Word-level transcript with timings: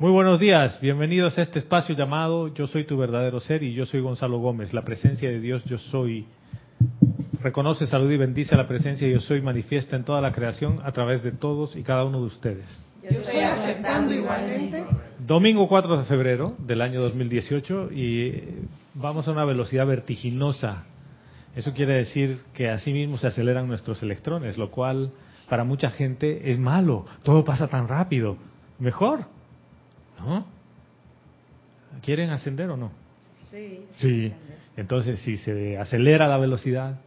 Muy 0.00 0.12
buenos 0.12 0.38
días, 0.38 0.78
bienvenidos 0.80 1.36
a 1.38 1.42
este 1.42 1.58
espacio 1.58 1.92
llamado 1.92 2.54
Yo 2.54 2.68
soy 2.68 2.84
tu 2.84 2.96
verdadero 2.96 3.40
ser 3.40 3.64
y 3.64 3.74
yo 3.74 3.84
soy 3.84 4.00
Gonzalo 4.00 4.38
Gómez, 4.38 4.72
la 4.72 4.82
presencia 4.82 5.28
de 5.28 5.40
Dios 5.40 5.64
yo 5.64 5.76
soy. 5.76 6.24
Reconoce, 7.42 7.84
salud 7.84 8.08
y 8.08 8.16
bendice 8.16 8.54
la 8.54 8.68
presencia 8.68 9.08
yo 9.08 9.18
soy 9.18 9.42
manifiesta 9.42 9.96
en 9.96 10.04
toda 10.04 10.20
la 10.20 10.30
creación 10.30 10.78
a 10.84 10.92
través 10.92 11.24
de 11.24 11.32
todos 11.32 11.74
y 11.74 11.82
cada 11.82 12.04
uno 12.04 12.20
de 12.20 12.26
ustedes. 12.26 12.80
Yo 13.02 13.18
estoy 13.18 13.40
aceptando 13.40 14.14
igualmente. 14.14 14.84
Domingo 15.18 15.66
4 15.66 15.96
de 15.96 16.04
febrero 16.04 16.54
del 16.58 16.80
año 16.80 17.00
2018 17.00 17.90
y 17.90 18.40
vamos 18.94 19.26
a 19.26 19.32
una 19.32 19.44
velocidad 19.44 19.84
vertiginosa. 19.84 20.84
Eso 21.56 21.74
quiere 21.74 21.94
decir 21.94 22.38
que 22.54 22.70
así 22.70 22.92
mismo 22.92 23.18
se 23.18 23.26
aceleran 23.26 23.66
nuestros 23.66 24.00
electrones, 24.04 24.58
lo 24.58 24.70
cual 24.70 25.10
para 25.48 25.64
mucha 25.64 25.90
gente 25.90 26.52
es 26.52 26.58
malo. 26.60 27.04
Todo 27.24 27.44
pasa 27.44 27.66
tan 27.66 27.88
rápido. 27.88 28.36
Mejor, 28.78 29.26
¿no? 30.18 30.46
¿Quieren 32.02 32.30
ascender 32.30 32.70
o 32.70 32.76
no? 32.76 32.90
Sí. 33.42 33.84
Sí. 33.98 34.32
Entonces, 34.76 35.18
si 35.20 35.36
se 35.36 35.78
acelera 35.78 36.28
la 36.28 36.38
velocidad, 36.38 37.00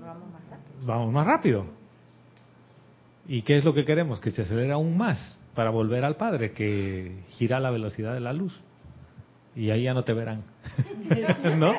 Vamos 0.00 0.30
más 0.32 0.42
rápido. 0.48 0.86
vamos 0.86 1.12
más 1.12 1.26
rápido. 1.26 1.66
¿Y 3.28 3.42
qué 3.42 3.56
es 3.56 3.64
lo 3.64 3.74
que 3.74 3.84
queremos? 3.84 4.20
Que 4.20 4.30
se 4.30 4.42
acelere 4.42 4.72
aún 4.72 4.96
más 4.96 5.38
para 5.54 5.70
volver 5.70 6.04
al 6.04 6.16
Padre, 6.16 6.52
que 6.52 7.22
gira 7.30 7.60
la 7.60 7.70
velocidad 7.70 8.14
de 8.14 8.20
la 8.20 8.32
luz. 8.32 8.58
Y 9.54 9.70
ahí 9.70 9.84
ya 9.84 9.94
no 9.94 10.02
te 10.04 10.12
verán. 10.14 10.42
¿No? 11.58 11.72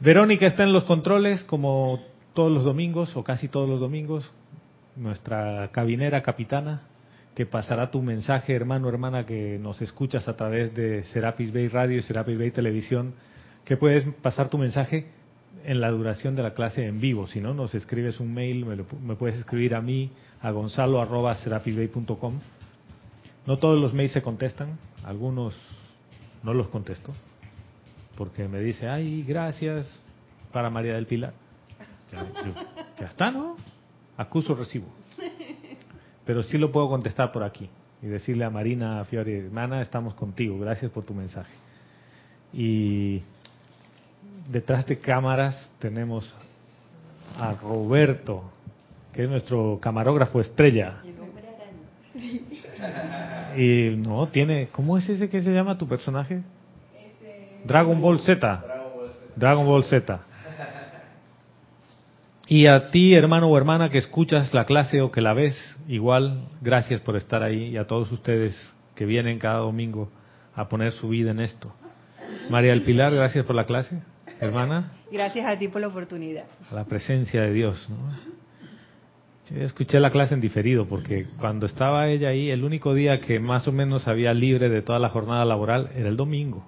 Verónica 0.00 0.46
está 0.46 0.64
en 0.64 0.72
los 0.72 0.84
controles 0.84 1.42
como 1.44 2.00
todos 2.34 2.50
los 2.50 2.64
domingos 2.64 3.16
o 3.16 3.24
casi 3.24 3.48
todos 3.48 3.68
los 3.68 3.80
domingos. 3.80 4.30
Nuestra 4.96 5.70
cabinera 5.72 6.22
capitana 6.22 6.82
que 7.34 7.46
pasará 7.46 7.90
tu 7.90 8.02
mensaje, 8.02 8.54
hermano, 8.54 8.88
hermana, 8.88 9.24
que 9.24 9.58
nos 9.58 9.80
escuchas 9.80 10.28
a 10.28 10.36
través 10.36 10.74
de 10.74 11.02
Serapis 11.04 11.52
Bay 11.52 11.68
Radio 11.68 11.98
y 11.98 12.02
Serapis 12.02 12.38
Bay 12.38 12.50
Televisión, 12.50 13.14
que 13.64 13.76
puedes 13.76 14.04
pasar 14.20 14.48
tu 14.50 14.58
mensaje 14.58 15.06
en 15.64 15.80
la 15.80 15.90
duración 15.90 16.34
de 16.36 16.42
la 16.42 16.52
clase 16.54 16.86
en 16.86 17.00
vivo. 17.00 17.26
Si 17.26 17.40
no, 17.40 17.54
nos 17.54 17.74
escribes 17.74 18.20
un 18.20 18.34
mail, 18.34 18.66
me, 18.66 18.76
lo- 18.76 18.86
me 19.02 19.16
puedes 19.16 19.36
escribir 19.38 19.74
a 19.74 19.80
mí, 19.80 20.10
a 20.42 20.50
gonzalo 20.50 21.00
arroba. 21.00 21.36
No 23.46 23.58
todos 23.58 23.80
los 23.80 23.94
mails 23.94 24.12
se 24.12 24.22
contestan, 24.22 24.78
algunos 25.04 25.56
no 26.42 26.52
los 26.54 26.68
contesto, 26.68 27.12
porque 28.16 28.46
me 28.48 28.60
dice, 28.60 28.88
ay, 28.88 29.22
gracias 29.22 30.02
para 30.52 30.68
María 30.70 30.94
del 30.94 31.06
Pilar. 31.06 31.32
Ya, 32.12 32.26
ya 33.00 33.06
está, 33.06 33.30
¿no? 33.30 33.56
Acuso 34.18 34.54
recibo. 34.54 34.86
Pero 36.24 36.42
sí 36.42 36.58
lo 36.58 36.70
puedo 36.70 36.88
contestar 36.88 37.32
por 37.32 37.42
aquí 37.42 37.68
y 38.02 38.06
decirle 38.06 38.44
a 38.44 38.50
Marina 38.50 39.04
Fiori, 39.04 39.34
hermana, 39.34 39.80
estamos 39.80 40.14
contigo, 40.14 40.58
gracias 40.58 40.90
por 40.90 41.04
tu 41.04 41.14
mensaje. 41.14 41.52
Y 42.52 43.22
detrás 44.50 44.86
de 44.86 44.98
cámaras 44.98 45.70
tenemos 45.78 46.32
a 47.38 47.54
Roberto, 47.54 48.44
que 49.12 49.24
es 49.24 49.28
nuestro 49.28 49.78
camarógrafo 49.80 50.40
estrella. 50.40 50.96
Y 53.56 53.90
no, 53.96 54.26
tiene, 54.28 54.68
¿cómo 54.72 54.98
es 54.98 55.08
ese 55.08 55.28
que 55.28 55.40
se 55.40 55.52
llama 55.52 55.78
tu 55.78 55.86
personaje? 55.86 56.42
Dragon 57.64 58.00
Ball 58.00 58.20
Z. 58.20 58.64
Dragon 59.36 59.66
Ball 59.66 59.84
Z. 59.84 60.20
Y 62.52 62.66
a 62.66 62.90
ti, 62.90 63.14
hermano 63.14 63.48
o 63.48 63.56
hermana, 63.56 63.88
que 63.88 63.96
escuchas 63.96 64.52
la 64.52 64.66
clase 64.66 65.00
o 65.00 65.10
que 65.10 65.22
la 65.22 65.32
ves, 65.32 65.56
igual, 65.88 66.48
gracias 66.60 67.00
por 67.00 67.16
estar 67.16 67.42
ahí. 67.42 67.68
Y 67.68 67.78
a 67.78 67.86
todos 67.86 68.12
ustedes 68.12 68.54
que 68.94 69.06
vienen 69.06 69.38
cada 69.38 69.60
domingo 69.60 70.10
a 70.54 70.68
poner 70.68 70.92
su 70.92 71.08
vida 71.08 71.30
en 71.30 71.40
esto. 71.40 71.72
María 72.50 72.72
del 72.72 72.82
Pilar, 72.82 73.14
gracias 73.14 73.46
por 73.46 73.56
la 73.56 73.64
clase, 73.64 74.02
hermana, 74.38 74.92
Gracias 75.10 75.46
a 75.46 75.58
ti 75.58 75.68
por 75.68 75.80
la 75.80 75.88
oportunidad. 75.88 76.44
a 76.70 76.74
la 76.74 76.84
presencia 76.84 77.40
de 77.40 77.54
Dios. 77.54 77.88
¿no? 77.88 77.96
Yo 79.48 79.64
escuché 79.64 79.98
la 79.98 80.10
clase 80.10 80.34
en 80.34 80.42
diferido 80.42 80.86
porque 80.86 81.24
cuando 81.40 81.64
estaba 81.64 82.10
ella 82.10 82.28
ahí, 82.28 82.50
el 82.50 82.64
único 82.64 82.92
día 82.92 83.18
que 83.22 83.40
más 83.40 83.66
o 83.66 83.72
menos 83.72 84.06
había 84.08 84.34
libre 84.34 84.68
de 84.68 84.82
toda 84.82 84.98
la 84.98 85.08
jornada 85.08 85.46
laboral 85.46 85.88
era 85.96 86.10
el 86.10 86.18
domingo. 86.18 86.66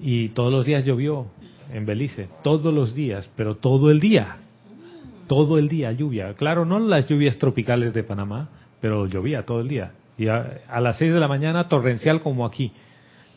Y 0.00 0.28
todos 0.28 0.52
los 0.52 0.64
días 0.64 0.84
llovió 0.84 1.26
en 1.72 1.84
Belice, 1.84 2.28
todos 2.44 2.72
los 2.72 2.94
días, 2.94 3.28
pero 3.34 3.56
todo 3.56 3.90
el 3.90 3.98
día. 3.98 4.36
Todo 5.28 5.58
el 5.58 5.68
día 5.68 5.92
lluvia. 5.92 6.34
Claro, 6.34 6.64
no 6.64 6.78
las 6.80 7.06
lluvias 7.06 7.38
tropicales 7.38 7.94
de 7.94 8.02
Panamá, 8.02 8.48
pero 8.80 9.06
llovía 9.06 9.44
todo 9.46 9.60
el 9.60 9.68
día. 9.68 9.92
Y 10.16 10.26
a, 10.26 10.80
las 10.80 10.98
6 10.98 11.12
de 11.12 11.20
la 11.20 11.28
mañana 11.28 11.68
torrencial 11.68 12.20
como 12.20 12.44
aquí. 12.44 12.72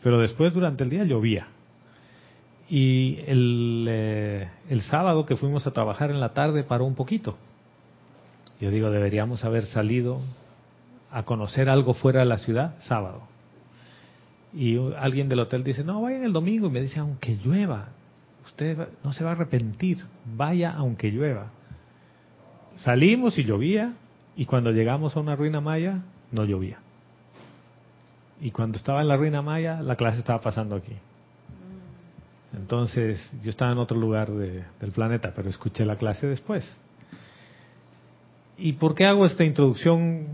Pero 0.02 0.18
después 0.18 0.52
durante 0.52 0.82
el 0.82 0.90
día 0.90 1.04
llovía. 1.04 1.46
Y 2.68 3.18
el, 3.26 3.86
eh, 3.88 4.48
el 4.68 4.82
sábado 4.82 5.26
que 5.26 5.36
fuimos 5.36 5.66
a 5.66 5.70
trabajar 5.70 6.10
en 6.10 6.18
la 6.18 6.30
tarde 6.30 6.64
paró 6.64 6.84
un 6.84 6.96
poquito. 6.96 7.36
Yo 8.60 8.70
digo, 8.70 8.90
deberíamos 8.90 9.44
haber 9.44 9.64
salido 9.66 10.20
a 11.10 11.24
conocer 11.24 11.68
algo 11.68 11.94
fuera 11.94 12.20
de 12.20 12.26
la 12.26 12.38
ciudad 12.38 12.74
sábado. 12.78 13.22
Y 14.54 14.78
alguien 14.96 15.28
del 15.28 15.40
hotel 15.40 15.64
dice, 15.64 15.84
no, 15.84 16.02
vaya 16.02 16.24
el 16.24 16.32
domingo. 16.32 16.66
Y 16.66 16.70
me 16.70 16.80
dice, 16.80 17.00
aunque 17.00 17.36
llueva, 17.36 17.88
usted 18.44 18.88
no 19.02 19.12
se 19.12 19.24
va 19.24 19.30
a 19.30 19.32
arrepentir, 19.34 19.98
vaya 20.36 20.72
aunque 20.72 21.10
llueva. 21.10 21.50
Salimos 22.76 23.38
y 23.38 23.44
llovía, 23.44 23.94
y 24.36 24.46
cuando 24.46 24.70
llegamos 24.70 25.16
a 25.16 25.20
una 25.20 25.36
ruina 25.36 25.60
maya, 25.60 26.02
no 26.30 26.44
llovía. 26.44 26.78
Y 28.40 28.50
cuando 28.50 28.76
estaba 28.76 29.02
en 29.02 29.08
la 29.08 29.16
ruina 29.16 29.42
maya, 29.42 29.80
la 29.82 29.96
clase 29.96 30.18
estaba 30.18 30.40
pasando 30.40 30.74
aquí. 30.74 30.94
Entonces, 32.54 33.32
yo 33.42 33.50
estaba 33.50 33.72
en 33.72 33.78
otro 33.78 33.96
lugar 33.98 34.30
de- 34.30 34.64
del 34.80 34.90
planeta, 34.90 35.32
pero 35.34 35.48
escuché 35.48 35.84
la 35.86 35.96
clase 35.96 36.26
después. 36.26 36.64
¿Y 38.58 38.74
por 38.74 38.94
qué 38.94 39.06
hago 39.06 39.24
esta 39.26 39.44
introducción? 39.44 40.26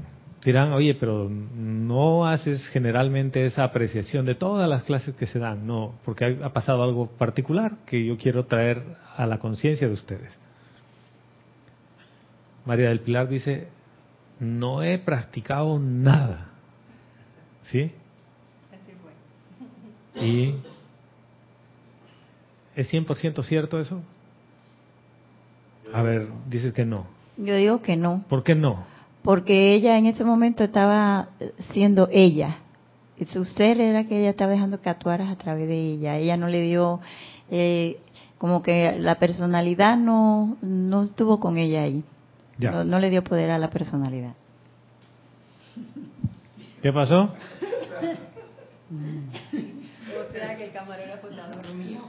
Dirán, 0.45 0.73
oye, 0.73 0.95
pero 0.95 1.29
no 1.29 2.27
haces 2.27 2.67
generalmente 2.69 3.45
esa 3.45 3.65
apreciación 3.65 4.25
de 4.25 4.35
todas 4.35 4.69
las 4.69 4.85
clases 4.85 5.15
que 5.15 5.27
se 5.27 5.39
dan. 5.39 5.67
No, 5.67 5.95
porque 6.05 6.39
ha 6.43 6.53
pasado 6.53 6.83
algo 6.83 7.07
particular 7.07 7.73
que 7.87 8.05
yo 8.05 8.17
quiero 8.17 8.47
traer 8.47 8.83
a 9.17 9.27
la 9.27 9.39
conciencia 9.39 9.87
de 9.87 9.95
ustedes. 9.95 10.39
María 12.69 12.91
del 12.91 13.01
Pilar 13.01 13.31
dice, 13.31 13.69
no 14.41 14.83
he 14.83 14.99
practicado 14.99 15.79
nada. 15.79 16.49
¿Sí? 17.63 17.93
Y 20.17 20.53
¿Es 22.77 22.93
100% 22.93 23.43
cierto 23.45 23.81
eso? 23.81 24.03
A 25.95 26.03
ver, 26.03 26.29
dices 26.51 26.75
que 26.75 26.85
no. 26.85 27.07
Yo 27.39 27.57
digo 27.57 27.81
que 27.81 27.97
no, 27.97 28.25
¿Por 28.29 28.45
qué 28.45 28.55
no? 28.55 28.85
porque 29.23 29.73
ella 29.73 29.97
en 29.97 30.05
ese 30.05 30.23
momento 30.23 30.63
estaba 30.63 31.31
siendo 31.73 32.11
ella. 32.13 32.59
Y 33.19 33.25
su 33.25 33.47
ser 33.47 33.81
era 33.81 34.05
que 34.05 34.21
ella 34.21 34.29
estaba 34.29 34.53
dejando 34.53 34.83
que 34.83 34.91
actuaras 34.91 35.31
a 35.31 35.37
través 35.37 35.69
de 35.69 35.93
ella. 35.95 36.19
Ella 36.19 36.37
no 36.37 36.49
le 36.49 36.61
dio, 36.61 37.01
eh, 37.51 37.99
como 38.37 38.61
que 38.63 38.95
la 38.99 39.15
personalidad 39.15 39.97
no, 39.97 40.59
no 40.61 41.05
estuvo 41.05 41.41
con 41.41 41.57
ella 41.57 41.85
ahí. 41.85 42.05
Ya. 42.59 42.71
No, 42.73 42.85
no 42.85 42.99
le 42.99 43.11
dio 43.11 43.23
poder 43.23 43.51
a 43.51 43.59
la 43.59 43.71
personalidad. 43.71 44.35
¿Qué 46.83 46.93
pasó? 46.93 47.35
O 48.91 50.33
sea 50.33 50.57
que 50.57 50.65
el 50.65 50.73
camarógrafo 50.73 51.29
está 51.29 51.49
dormido. 51.49 52.03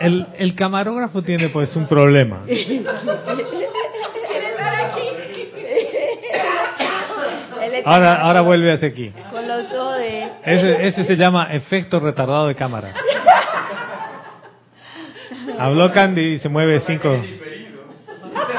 El, 0.00 0.26
el 0.38 0.54
camarógrafo 0.54 1.22
tiene 1.22 1.48
pues 1.48 1.74
un 1.76 1.86
problema. 1.86 2.42
Ahora, 7.84 8.14
ahora 8.22 8.40
vuelve 8.42 8.72
hacia 8.72 8.88
aquí. 8.88 9.12
con 9.30 9.46
los 9.46 9.72
ojos 9.72 9.98
de. 9.98 10.28
Ese, 10.44 10.86
ese 10.88 11.04
se 11.04 11.16
llama 11.16 11.52
efecto 11.52 12.00
retardado 12.00 12.46
de 12.48 12.54
cámara. 12.54 12.92
Habló 15.58 15.92
Candy 15.92 16.34
y 16.34 16.38
se 16.38 16.48
mueve 16.48 16.80
cinco. 16.80 17.20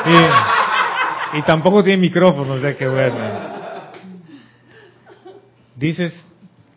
Y, 0.05 1.37
y 1.37 1.41
tampoco 1.43 1.83
tiene 1.83 2.01
micrófono, 2.01 2.53
o 2.53 2.59
sea 2.59 2.75
que 2.75 2.87
bueno. 2.87 3.15
Dices 5.75 6.13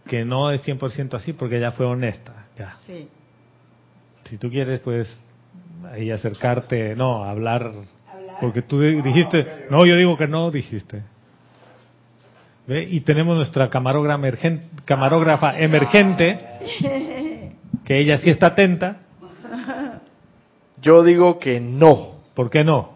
que 0.06 0.24
no 0.24 0.50
es 0.50 0.66
100% 0.66 1.14
así 1.14 1.32
porque 1.32 1.56
ella 1.58 1.72
fue 1.72 1.86
honesta. 1.86 2.46
Ya. 2.58 2.74
Sí. 2.86 3.08
Si 4.24 4.38
tú 4.38 4.50
quieres, 4.50 4.80
puedes 4.80 5.20
ahí 5.92 6.10
acercarte, 6.10 6.94
no, 6.96 7.24
hablar, 7.24 7.70
porque 8.40 8.62
tú 8.62 8.80
di- 8.80 9.02
dijiste, 9.02 9.66
no, 9.70 9.84
yo 9.84 9.96
digo 9.96 10.16
que 10.16 10.26
no, 10.26 10.50
dijiste. 10.50 11.02
¿Ve? 12.66 12.82
Y 12.90 13.00
tenemos 13.00 13.36
nuestra 13.36 13.68
camarógrafa, 13.68 14.18
emergen- 14.22 14.62
camarógrafa 14.86 15.58
emergente, 15.58 16.38
que 17.84 17.98
ella 17.98 18.16
sí 18.18 18.30
está 18.30 18.46
atenta, 18.48 18.96
Yo 20.80 21.02
digo 21.02 21.38
que 21.38 21.60
no, 21.60 22.20
¿por 22.34 22.48
qué 22.50 22.64
no? 22.64 22.94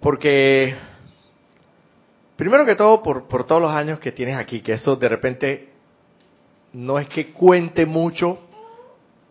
Porque 0.00 0.74
primero 2.36 2.64
que 2.64 2.74
todo, 2.74 3.02
por, 3.02 3.26
por 3.26 3.44
todos 3.46 3.62
los 3.62 3.70
años 3.70 3.98
que 3.98 4.12
tienes 4.12 4.36
aquí, 4.36 4.60
que 4.60 4.74
eso 4.74 4.96
de 4.96 5.08
repente 5.08 5.68
no 6.72 6.98
es 6.98 7.08
que 7.08 7.32
cuente 7.32 7.86
mucho, 7.86 8.38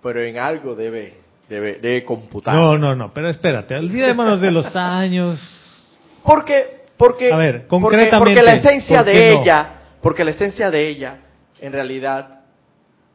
pero 0.01 0.21
en 0.21 0.37
algo 0.37 0.75
debe, 0.75 1.17
debe, 1.47 1.75
debe 1.75 2.03
computar. 2.03 2.55
No, 2.55 2.77
no, 2.77 2.95
no, 2.95 3.13
pero 3.13 3.29
espérate, 3.29 3.75
olvidémonos 3.75 4.41
de 4.41 4.51
los 4.51 4.75
años. 4.75 5.39
Porque, 6.23 6.85
porque, 6.97 7.31
A 7.31 7.37
ver, 7.37 7.67
concretamente, 7.67 8.17
porque, 8.17 8.43
la 8.43 8.53
esencia 8.55 8.97
¿por 8.97 9.05
qué 9.05 9.19
de 9.19 9.33
no? 9.33 9.41
ella, 9.41 9.69
porque 10.01 10.23
la 10.23 10.31
esencia 10.31 10.71
de 10.71 10.87
ella, 10.87 11.19
en 11.59 11.71
realidad, 11.71 12.41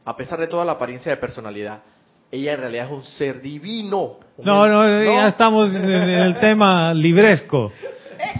a 0.05 0.15
pesar 0.15 0.39
de 0.39 0.47
toda 0.47 0.63
la 0.63 0.73
apariencia 0.73 1.11
de 1.11 1.17
personalidad, 1.17 1.83
ella 2.31 2.53
en 2.53 2.59
realidad 2.59 2.85
es 2.85 2.91
un 2.91 3.03
ser 3.03 3.41
divino. 3.41 4.19
No, 4.43 4.67
no, 4.67 5.03
ya 5.03 5.27
estamos 5.27 5.73
en 5.73 5.89
el 5.89 6.39
tema 6.39 6.93
libresco. 6.93 7.71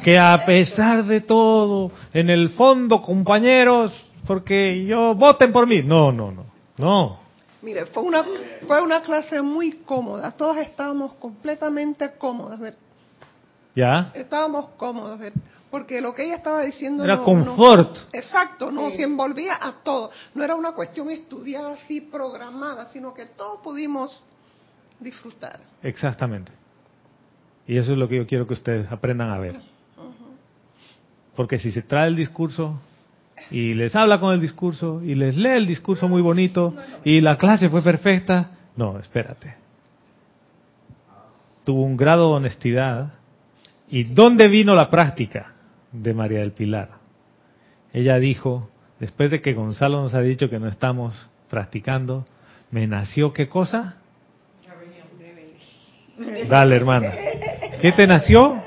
Que 0.04 0.18
a 0.18 0.46
pesar 0.46 1.04
de 1.06 1.22
todo, 1.22 1.92
en 2.14 2.30
el 2.30 2.50
fondo, 2.52 3.02
compañeros, 3.02 3.92
porque 4.28 4.86
yo 4.86 5.16
voten 5.16 5.52
por 5.52 5.68
mí. 5.68 5.82
No, 5.84 6.12
no, 6.12 6.32
no, 6.32 6.44
no. 6.78 7.20
Mire, 7.62 7.86
fue 7.88 8.04
una, 8.04 8.26
fue 8.68 8.82
una 8.82 9.02
clase 9.02 9.42
muy 9.42 9.72
cómoda. 9.86 10.32
Todos 10.32 10.58
estábamos 10.58 11.14
completamente 11.14 12.12
cómodos. 12.18 12.60
¿ver? 12.60 12.76
¿Ya? 13.76 14.12
Estábamos 14.14 14.70
cómodos. 14.78 15.20
¿ver? 15.20 15.34
Porque 15.70 16.02
lo 16.02 16.14
que 16.14 16.26
ella 16.26 16.36
estaba 16.36 16.64
diciendo... 16.64 17.04
Era 17.04 17.16
no- 17.18 17.24
confort. 17.24 17.96
no- 17.96 18.04
exacto, 18.14 18.72
nos 18.72 18.94
envolvía 18.94 19.58
a 19.60 19.74
todo. 19.84 20.12
No 20.36 20.44
era 20.44 20.56
una 20.56 20.74
cuestión 20.74 21.10
estudiada 21.10 21.74
así, 21.74 22.02
programada, 22.02 22.90
sino 22.92 23.14
que 23.14 23.26
todos 23.28 23.62
pudimos 23.64 24.26
disfrutar. 25.02 25.60
Exactamente. 25.84 26.52
Y 27.68 27.78
eso 27.78 27.92
es 27.92 27.98
lo 27.98 28.08
que 28.08 28.18
yo 28.18 28.28
quiero 28.28 28.48
que 28.48 28.54
ustedes 28.54 28.92
aprendan 28.92 29.30
a 29.30 29.38
ver. 29.38 29.56
Porque 31.36 31.58
si 31.58 31.72
se 31.72 31.82
trae 31.82 32.08
el 32.08 32.16
discurso 32.16 32.80
y 33.50 33.74
les 33.74 33.96
habla 33.96 34.20
con 34.20 34.34
el 34.34 34.42
discurso 34.42 35.02
y 35.04 35.16
les 35.16 35.38
lee 35.38 35.52
el 35.52 35.68
discurso 35.68 36.08
muy 36.08 36.22
bonito 36.22 36.76
y 37.04 37.22
la 37.22 37.38
clase 37.38 37.70
fue 37.70 37.82
perfecta, 37.82 38.52
no, 38.76 39.00
espérate. 39.00 39.56
Tuvo 41.64 41.84
un 41.84 41.98
grado 41.98 42.30
de 42.30 42.36
honestidad. 42.36 43.14
¿Y 43.88 44.14
dónde 44.14 44.48
vino 44.48 44.74
la 44.74 44.90
práctica 44.90 45.54
de 45.92 46.14
María 46.14 46.40
del 46.40 46.54
Pilar? 46.54 46.90
Ella 47.94 48.18
dijo, 48.20 48.70
después 49.00 49.32
de 49.32 49.42
que 49.42 49.54
Gonzalo 49.54 50.02
nos 50.02 50.14
ha 50.14 50.22
dicho 50.22 50.50
que 50.50 50.60
no 50.60 50.68
estamos 50.68 51.30
practicando, 51.50 52.26
me 52.72 52.88
nació 52.88 53.34
qué 53.34 53.50
cosa? 53.50 54.01
Dale, 56.50 56.76
hermana. 56.76 57.12
¿Qué 57.82 57.92
te 57.92 58.06
nació? 58.08 58.62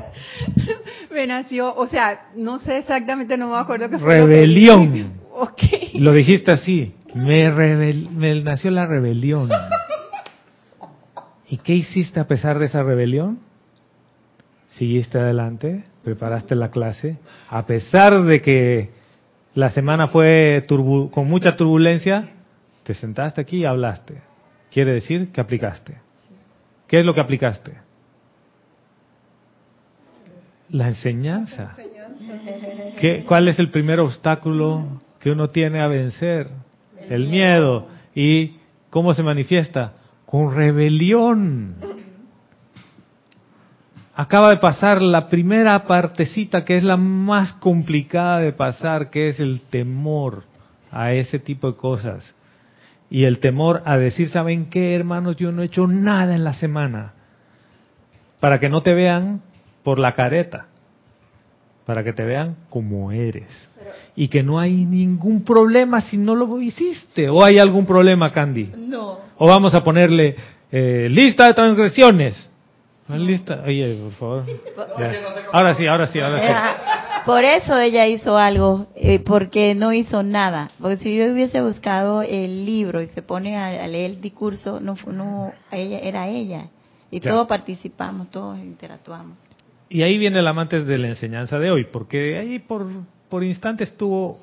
Me 1.13 1.27
nació, 1.27 1.75
o 1.75 1.87
sea, 1.87 2.29
no 2.35 2.59
sé 2.59 2.79
exactamente, 2.79 3.37
no 3.37 3.51
me 3.51 3.57
acuerdo 3.57 3.89
qué 3.89 3.99
fue. 3.99 4.19
lo 4.21 4.27
que 4.27 4.33
Rebelión. 4.35 4.93
dije. 4.93 5.07
Ok. 5.33 5.63
Lo 5.95 6.13
dijiste 6.13 6.53
así. 6.53 6.95
Me, 7.15 7.49
rebel- 7.51 8.09
me 8.11 8.41
nació 8.43 8.71
la 8.73 8.87
rebelión. 8.87 9.49
¿Y 11.49 11.59
qué 11.59 11.75
hiciste 11.75 12.19
a 12.19 12.27
pesar 12.27 12.59
de 12.59 12.67
esa 12.67 12.83
rebelión? 12.83 13.39
Siguiste 14.71 15.19
adelante, 15.19 15.85
preparaste 16.03 16.57
la 16.57 16.71
clase, 16.73 17.19
a 17.49 17.65
pesar 17.65 18.25
de 18.25 18.41
que 18.43 18.91
la 19.55 19.71
semana 19.71 20.09
fue 20.09 20.65
turbu- 20.67 21.11
con 21.13 21.29
mucha 21.29 21.55
turbulencia, 21.55 22.31
te 22.83 22.93
sentaste 22.95 23.41
aquí 23.41 23.59
y 23.59 23.65
hablaste. 23.67 24.21
Quiere 24.73 24.95
decir 24.95 25.31
que 25.31 25.41
aplicaste. 25.41 25.99
¿Qué 26.95 27.01
es 27.01 27.05
lo 27.07 27.13
que 27.13 27.21
aplicaste? 27.23 27.73
La 30.71 30.87
enseñanza. 30.87 31.75
¿Qué- 33.01 33.25
¿Cuál 33.27 33.49
es 33.49 33.59
el 33.59 33.73
primer 33.73 33.99
obstáculo 33.99 35.01
que 35.19 35.33
uno 35.33 35.49
tiene 35.49 35.81
a 35.81 35.89
vencer? 35.89 36.51
El 37.11 37.27
miedo. 37.27 37.89
¿Y 38.15 38.59
cómo 38.91 39.13
se 39.13 39.25
manifiesta? 39.25 39.95
Con 40.25 40.55
rebelión. 40.55 41.75
Acaba 44.15 44.51
de 44.51 44.59
pasar 44.59 45.03
la 45.03 45.29
primera 45.29 45.87
partecita 45.89 46.65
que 46.65 46.77
es 46.77 46.85
la 46.85 46.97
más 46.97 47.55
complicada 47.55 48.39
de 48.39 48.53
pasar, 48.53 49.11
que 49.11 49.31
es 49.31 49.41
el 49.41 49.63
temor 49.63 50.45
a 50.93 51.13
ese 51.13 51.41
tipo 51.41 51.73
de 51.73 51.77
cosas. 51.77 52.37
Y 53.15 53.27
el 53.27 53.39
temor 53.39 53.83
a 53.85 53.97
decir, 53.97 54.29
¿saben 54.29 54.67
qué, 54.71 54.97
hermanos? 54.97 55.37
Yo 55.37 55.53
no 55.53 55.63
he 55.63 55.67
hecho 55.67 55.87
nada 55.87 56.35
en 56.35 56.43
la 56.43 56.55
semana. 56.55 57.13
Para 58.41 58.59
que 58.59 58.69
no 58.69 58.83
te 58.83 58.93
vean 58.93 59.41
por 59.85 60.01
la 60.01 60.15
careta 60.15 60.67
para 61.87 62.03
que 62.03 62.13
te 62.13 62.25
vean 62.25 62.57
como 62.71 63.13
eres. 63.13 63.69
y 64.17 64.29
que 64.29 64.43
no 64.43 64.59
hay 64.59 64.85
ningún 64.85 65.45
problema 65.45 66.01
si 66.01 66.17
no 66.17 66.35
lo 66.35 66.61
hiciste. 66.61 67.29
¿O 67.29 67.45
hay 67.45 67.59
algún 67.59 67.85
problema, 67.85 68.33
Candy? 68.33 68.73
No. 68.77 69.19
O 69.37 69.47
vamos 69.47 69.75
a 69.75 69.85
ponerle 69.85 70.35
eh, 70.73 71.09
lista 71.11 71.47
de 71.47 71.55
transgresiones. 71.55 72.49
¿No 73.07 73.17
es 73.17 73.21
lista? 73.21 73.63
Oye, 73.67 73.97
por 74.03 74.13
favor. 74.13 74.45
Ya. 74.99 75.13
Ahora 75.53 75.75
sí, 75.75 75.87
ahora 75.87 76.07
sí, 76.07 76.19
ahora 76.21 76.39
sí. 76.39 77.04
Por 77.25 77.45
eso 77.45 77.79
ella 77.79 78.07
hizo 78.07 78.37
algo, 78.37 78.87
eh, 78.97 79.19
porque 79.21 79.75
no 79.75 79.93
hizo 79.93 80.23
nada. 80.23 80.71
Porque 80.81 80.99
si 80.99 81.17
yo 81.17 81.33
hubiese 81.33 81.63
buscado 81.63 82.23
el 82.23 82.67
libro 82.67 83.01
y 83.03 83.07
se 83.09 83.23
pone 83.23 83.57
a, 83.57 83.69
a 83.85 83.87
leer 83.89 84.13
el 84.13 84.21
discurso, 84.21 84.81
no, 84.81 84.97
no 85.07 85.53
ella, 85.73 85.99
era 86.01 86.29
ella. 86.29 86.67
Y 87.11 87.21
Ya. 87.21 87.31
todos 87.31 87.47
participamos, 87.49 88.31
todos 88.31 88.59
interactuamos. 88.59 89.39
Y 89.89 90.03
ahí 90.03 90.19
viene 90.19 90.41
el 90.41 90.47
amantes 90.47 90.87
de 90.87 90.99
la 90.99 91.09
enseñanza 91.09 91.59
de 91.59 91.71
hoy, 91.71 91.85
porque 91.85 92.39
ahí 92.39 92.59
por, 92.59 92.87
por 93.29 93.45
instantes 93.45 93.97
tuvo 93.97 94.39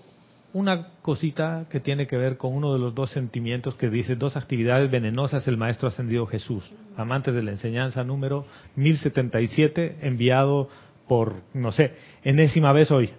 una 0.54 0.88
cosita 1.02 1.66
que 1.70 1.80
tiene 1.80 2.08
que 2.08 2.18
ver 2.18 2.38
con 2.38 2.54
uno 2.54 2.74
de 2.74 2.80
los 2.80 2.94
dos 2.94 3.10
sentimientos 3.12 3.76
que 3.76 3.90
dice 3.90 4.16
dos 4.16 4.36
actividades 4.36 4.92
venenosas 4.92 5.48
el 5.48 5.58
Maestro 5.58 5.88
Ascendido 5.88 6.26
Jesús. 6.26 6.72
Amantes 6.98 7.34
de 7.34 7.42
la 7.44 7.52
enseñanza 7.52 8.04
número 8.04 8.46
1077, 8.76 10.00
enviado 10.02 10.70
por, 11.08 11.42
no 11.54 11.72
sé, 11.72 11.96
enésima 12.24 12.72
vez 12.72 12.92
hoy. 12.92 13.12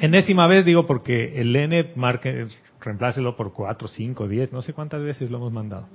Enésima 0.00 0.46
vez 0.46 0.64
digo 0.64 0.86
porque 0.86 1.40
el 1.40 1.54
N 1.56 1.92
marque, 1.96 2.46
reemplácelo 2.80 3.36
por 3.36 3.52
4, 3.52 3.88
5, 3.88 4.28
10, 4.28 4.52
no 4.52 4.62
sé 4.62 4.72
cuántas 4.72 5.02
veces 5.02 5.30
lo 5.30 5.38
hemos 5.38 5.52
mandado. 5.52 5.88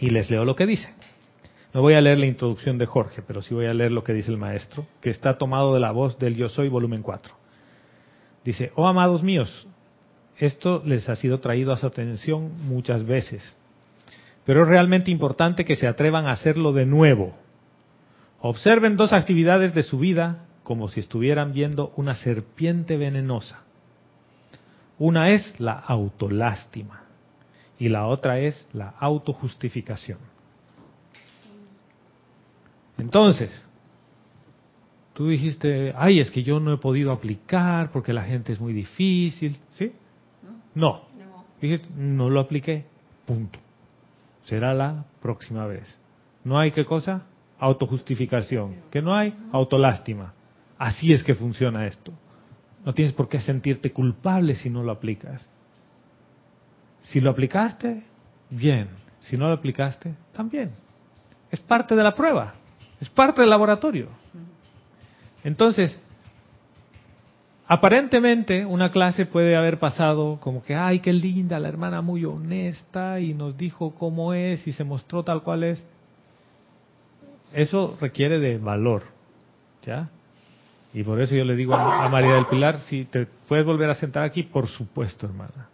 Y 0.00 0.10
les 0.10 0.30
leo 0.30 0.44
lo 0.44 0.56
que 0.56 0.66
dice. 0.66 0.88
No 1.74 1.82
voy 1.82 1.94
a 1.94 2.00
leer 2.00 2.18
la 2.18 2.26
introducción 2.26 2.78
de 2.78 2.86
Jorge, 2.86 3.22
pero 3.26 3.42
sí 3.42 3.52
voy 3.52 3.66
a 3.66 3.74
leer 3.74 3.90
lo 3.90 4.04
que 4.04 4.12
dice 4.12 4.30
el 4.30 4.38
maestro, 4.38 4.86
que 5.00 5.10
está 5.10 5.36
tomado 5.36 5.74
de 5.74 5.80
la 5.80 5.90
voz 5.90 6.18
del 6.18 6.36
Yo 6.36 6.48
Soy, 6.48 6.68
volumen 6.68 7.02
4. 7.02 7.34
Dice, 8.44 8.70
oh 8.76 8.86
amados 8.86 9.22
míos, 9.22 9.66
esto 10.38 10.82
les 10.84 11.08
ha 11.08 11.16
sido 11.16 11.40
traído 11.40 11.72
a 11.72 11.76
su 11.76 11.86
atención 11.86 12.52
muchas 12.68 13.04
veces, 13.04 13.56
pero 14.44 14.62
es 14.62 14.68
realmente 14.68 15.10
importante 15.10 15.64
que 15.64 15.76
se 15.76 15.86
atrevan 15.86 16.26
a 16.26 16.32
hacerlo 16.32 16.72
de 16.72 16.86
nuevo. 16.86 17.34
Observen 18.46 18.98
dos 18.98 19.14
actividades 19.14 19.72
de 19.72 19.82
su 19.82 19.98
vida 19.98 20.44
como 20.64 20.88
si 20.88 21.00
estuvieran 21.00 21.54
viendo 21.54 21.94
una 21.96 22.14
serpiente 22.14 22.98
venenosa. 22.98 23.62
Una 24.98 25.30
es 25.30 25.58
la 25.58 25.72
autolástima 25.72 27.04
y 27.78 27.88
la 27.88 28.04
otra 28.04 28.40
es 28.40 28.68
la 28.74 28.90
autojustificación. 29.00 30.18
Entonces, 32.98 33.66
tú 35.14 35.28
dijiste, 35.28 35.94
ay, 35.96 36.20
es 36.20 36.30
que 36.30 36.42
yo 36.42 36.60
no 36.60 36.74
he 36.74 36.76
podido 36.76 37.12
aplicar 37.12 37.92
porque 37.92 38.12
la 38.12 38.24
gente 38.24 38.52
es 38.52 38.60
muy 38.60 38.74
difícil, 38.74 39.56
¿sí? 39.70 39.90
No. 40.74 41.04
Dijiste, 41.62 41.88
no 41.96 42.28
lo 42.28 42.40
apliqué, 42.40 42.84
punto. 43.24 43.58
Será 44.44 44.74
la 44.74 45.06
próxima 45.22 45.66
vez. 45.66 45.98
¿No 46.44 46.58
hay 46.58 46.72
qué 46.72 46.84
cosa? 46.84 47.28
Autojustificación. 47.64 48.76
¿Que 48.90 49.00
no 49.00 49.14
hay? 49.14 49.32
Autolástima. 49.50 50.34
Así 50.76 51.14
es 51.14 51.24
que 51.24 51.34
funciona 51.34 51.86
esto. 51.86 52.12
No 52.84 52.92
tienes 52.92 53.14
por 53.14 53.26
qué 53.26 53.40
sentirte 53.40 53.90
culpable 53.90 54.54
si 54.54 54.68
no 54.68 54.82
lo 54.82 54.92
aplicas. 54.92 55.48
Si 57.00 57.22
lo 57.22 57.30
aplicaste, 57.30 58.02
bien. 58.50 58.90
Si 59.20 59.38
no 59.38 59.46
lo 59.46 59.54
aplicaste, 59.54 60.12
también. 60.34 60.72
Es 61.50 61.58
parte 61.58 61.96
de 61.96 62.02
la 62.02 62.14
prueba. 62.14 62.52
Es 63.00 63.08
parte 63.08 63.40
del 63.40 63.48
laboratorio. 63.48 64.08
Entonces, 65.42 65.98
aparentemente 67.66 68.66
una 68.66 68.92
clase 68.92 69.24
puede 69.24 69.56
haber 69.56 69.78
pasado 69.78 70.38
como 70.38 70.62
que, 70.62 70.74
ay, 70.74 70.98
qué 70.98 71.14
linda, 71.14 71.58
la 71.58 71.70
hermana 71.70 72.02
muy 72.02 72.26
honesta 72.26 73.20
y 73.20 73.32
nos 73.32 73.56
dijo 73.56 73.94
cómo 73.94 74.34
es 74.34 74.66
y 74.66 74.72
se 74.72 74.84
mostró 74.84 75.22
tal 75.24 75.42
cual 75.42 75.64
es. 75.64 75.82
Eso 77.54 77.96
requiere 78.00 78.38
de 78.38 78.58
valor, 78.58 79.04
¿ya? 79.86 80.08
Y 80.92 81.02
por 81.02 81.20
eso 81.20 81.34
yo 81.34 81.44
le 81.44 81.56
digo 81.56 81.74
a 81.74 82.04
a 82.04 82.08
María 82.08 82.34
del 82.34 82.46
Pilar, 82.46 82.78
si 82.80 83.04
te 83.04 83.26
puedes 83.48 83.64
volver 83.64 83.90
a 83.90 83.94
sentar 83.94 84.24
aquí, 84.24 84.42
por 84.42 84.68
supuesto, 84.68 85.26
hermana. 85.26 85.68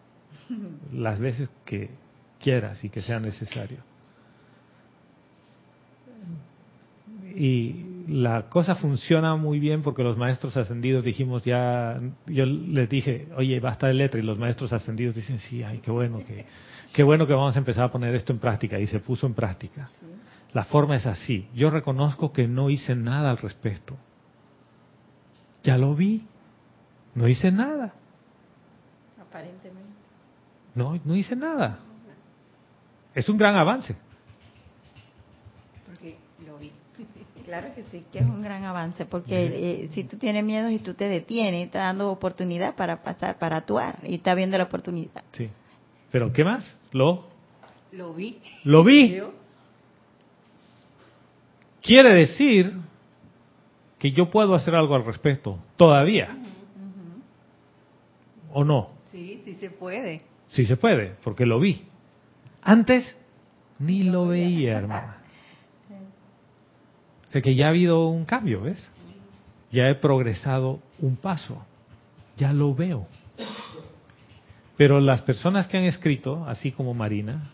Las 0.92 1.18
veces 1.18 1.49
que 1.64 1.90
quieras 2.38 2.82
y 2.84 2.88
que 2.88 3.00
sea 3.00 3.20
necesario. 3.20 3.78
Y, 7.34 7.87
la 8.08 8.49
cosa 8.49 8.75
funciona 8.75 9.37
muy 9.37 9.60
bien 9.60 9.82
porque 9.82 10.02
los 10.02 10.16
maestros 10.16 10.56
ascendidos 10.56 11.04
dijimos 11.04 11.44
ya, 11.44 12.00
yo 12.26 12.44
les 12.44 12.88
dije, 12.88 13.28
oye, 13.37 13.60
basta 13.60 13.87
de 13.87 13.94
letra, 13.94 14.18
y 14.18 14.25
los 14.25 14.37
maestros 14.37 14.72
ascendidos 14.72 15.14
dicen, 15.14 15.38
sí, 15.38 15.62
ay, 15.62 15.78
qué 15.78 15.92
bueno 15.92 16.18
que, 16.18 16.44
qué 16.92 17.04
bueno 17.04 17.25
que 17.28 17.34
vamos 17.34 17.54
a 17.54 17.60
empezar 17.60 17.84
a 17.84 17.92
poner 17.92 18.12
esto 18.16 18.32
en 18.32 18.40
práctica, 18.40 18.80
y 18.80 18.88
se 18.88 18.99
puso 18.99 19.28
en 19.28 19.34
práctica. 19.34 19.88
La 20.52 20.64
forma 20.64 20.97
es 20.97 21.07
así. 21.07 21.49
Yo 21.54 21.71
reconozco 21.71 22.33
que 22.33 22.49
no 22.49 22.71
hice 22.71 22.97
nada 22.97 23.30
al 23.30 23.38
respecto. 23.38 23.97
Ya 25.62 25.78
lo 25.78 25.95
vi. 25.95 26.26
No 27.14 27.28
hice 27.28 27.52
nada. 27.52 27.92
Aparentemente. 29.21 29.90
No, 30.75 30.99
no 31.04 31.16
hice 31.16 31.37
nada. 31.37 31.80
Es 33.14 33.28
un 33.28 33.37
gran 33.37 33.57
avance. 33.57 33.97
Porque 35.87 36.16
lo 36.47 36.59
vi. 36.59 36.73
Claro 37.45 37.75
que 37.75 37.83
sí, 37.90 38.04
que 38.12 38.21
es 38.21 38.26
un 38.26 38.42
gran 38.42 38.62
avance, 38.62 39.07
porque 39.07 39.83
eh, 39.83 39.90
si 39.92 40.04
tú 40.04 40.19
tienes 40.19 40.45
miedo 40.45 40.71
y 40.71 40.78
tú 40.78 40.95
te 40.95 41.09
detienes, 41.09 41.66
está 41.66 41.80
dando 41.80 42.12
oportunidad 42.12 42.76
para 42.76 43.02
pasar, 43.02 43.40
para 43.40 43.57
actuar, 43.57 43.99
y 44.04 44.16
está 44.16 44.37
viendo 44.37 44.57
la 44.57 44.64
oportunidad. 44.64 45.25
Sí. 45.33 45.50
Pero 46.12 46.33
¿qué 46.33 46.45
más? 46.45 46.78
Lo, 46.92 47.26
Lo 47.90 48.14
vi. 48.14 48.38
lo 48.62 48.85
vi. 48.85 49.21
Quiere 51.82 52.14
decir 52.14 52.72
que 53.99 54.12
yo 54.12 54.30
puedo 54.30 54.54
hacer 54.54 54.75
algo 54.75 54.94
al 54.94 55.04
respecto, 55.04 55.58
todavía. 55.76 56.37
¿O 58.52 58.64
no? 58.64 58.90
Sí, 59.12 59.40
sí 59.44 59.54
se 59.54 59.70
puede. 59.70 60.22
Sí 60.50 60.66
se 60.66 60.76
puede, 60.76 61.16
porque 61.22 61.46
lo 61.46 61.60
vi. 61.60 61.84
Antes 62.62 63.16
ni 63.78 64.04
lo 64.04 64.26
veía, 64.26 64.78
hermano. 64.78 65.14
O 67.28 67.32
sea 67.32 67.42
que 67.42 67.54
ya 67.54 67.66
ha 67.66 67.68
habido 67.68 68.08
un 68.08 68.25
cambio, 68.25 68.62
¿ves? 68.62 68.90
Ya 69.70 69.88
he 69.88 69.94
progresado 69.94 70.80
un 70.99 71.16
paso. 71.16 71.64
Ya 72.37 72.52
lo 72.52 72.75
veo. 72.75 73.06
Pero 74.76 74.99
las 74.99 75.22
personas 75.22 75.68
que 75.68 75.78
han 75.78 75.84
escrito, 75.84 76.44
así 76.46 76.72
como 76.72 76.92
Marina, 76.92 77.50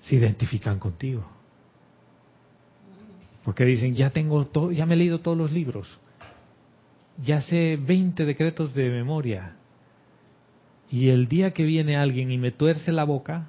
se 0.00 0.16
identifican 0.16 0.78
contigo. 0.78 1.24
Porque 3.44 3.64
dicen, 3.64 3.94
ya 3.94 4.10
tengo 4.10 4.46
todo, 4.46 4.72
ya 4.72 4.86
me 4.86 4.94
he 4.94 4.98
leído 4.98 5.20
todos 5.20 5.36
los 5.36 5.52
libros. 5.52 5.98
Ya 7.22 7.40
sé 7.42 7.78
20 7.80 8.24
decretos 8.24 8.74
de 8.74 8.90
memoria. 8.90 9.56
Y 10.90 11.08
el 11.08 11.28
día 11.28 11.52
que 11.52 11.64
viene 11.64 11.96
alguien 11.96 12.30
y 12.30 12.38
me 12.38 12.50
tuerce 12.50 12.92
la 12.92 13.04
boca, 13.04 13.48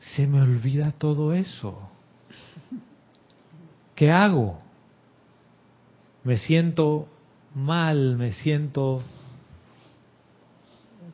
se 0.00 0.26
me 0.26 0.42
olvida 0.42 0.92
todo 0.92 1.32
eso. 1.32 1.88
¿Qué 3.94 4.10
hago? 4.10 4.58
Me 6.24 6.36
siento 6.38 7.08
mal, 7.54 8.16
me 8.16 8.32
siento 8.32 9.02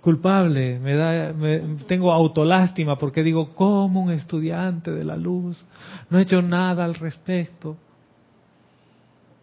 culpable, 0.00 0.78
me 0.78 0.94
da, 0.94 1.32
me, 1.32 1.58
tengo 1.86 2.12
autolástima 2.12 2.96
porque 2.96 3.22
digo, 3.22 3.54
como 3.54 4.02
un 4.02 4.10
estudiante 4.10 4.90
de 4.90 5.04
la 5.04 5.16
luz, 5.16 5.62
no 6.08 6.18
he 6.18 6.22
hecho 6.22 6.42
nada 6.42 6.84
al 6.84 6.94
respecto. 6.94 7.76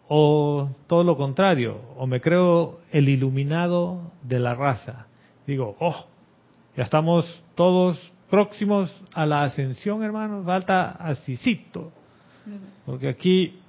O 0.08 0.70
todo 0.86 1.04
lo 1.04 1.16
contrario, 1.16 1.78
o 1.96 2.06
me 2.06 2.20
creo 2.20 2.80
el 2.90 3.08
iluminado 3.08 4.12
de 4.22 4.38
la 4.38 4.54
raza. 4.54 5.06
Digo, 5.46 5.76
oh, 5.80 6.06
ya 6.76 6.84
estamos 6.84 7.42
todos 7.54 8.00
próximos 8.30 8.94
a 9.12 9.26
la 9.26 9.44
ascensión, 9.44 10.02
hermanos, 10.02 10.46
falta 10.46 10.92
asisito. 10.92 11.92
Porque 12.86 13.08
aquí 13.08 13.60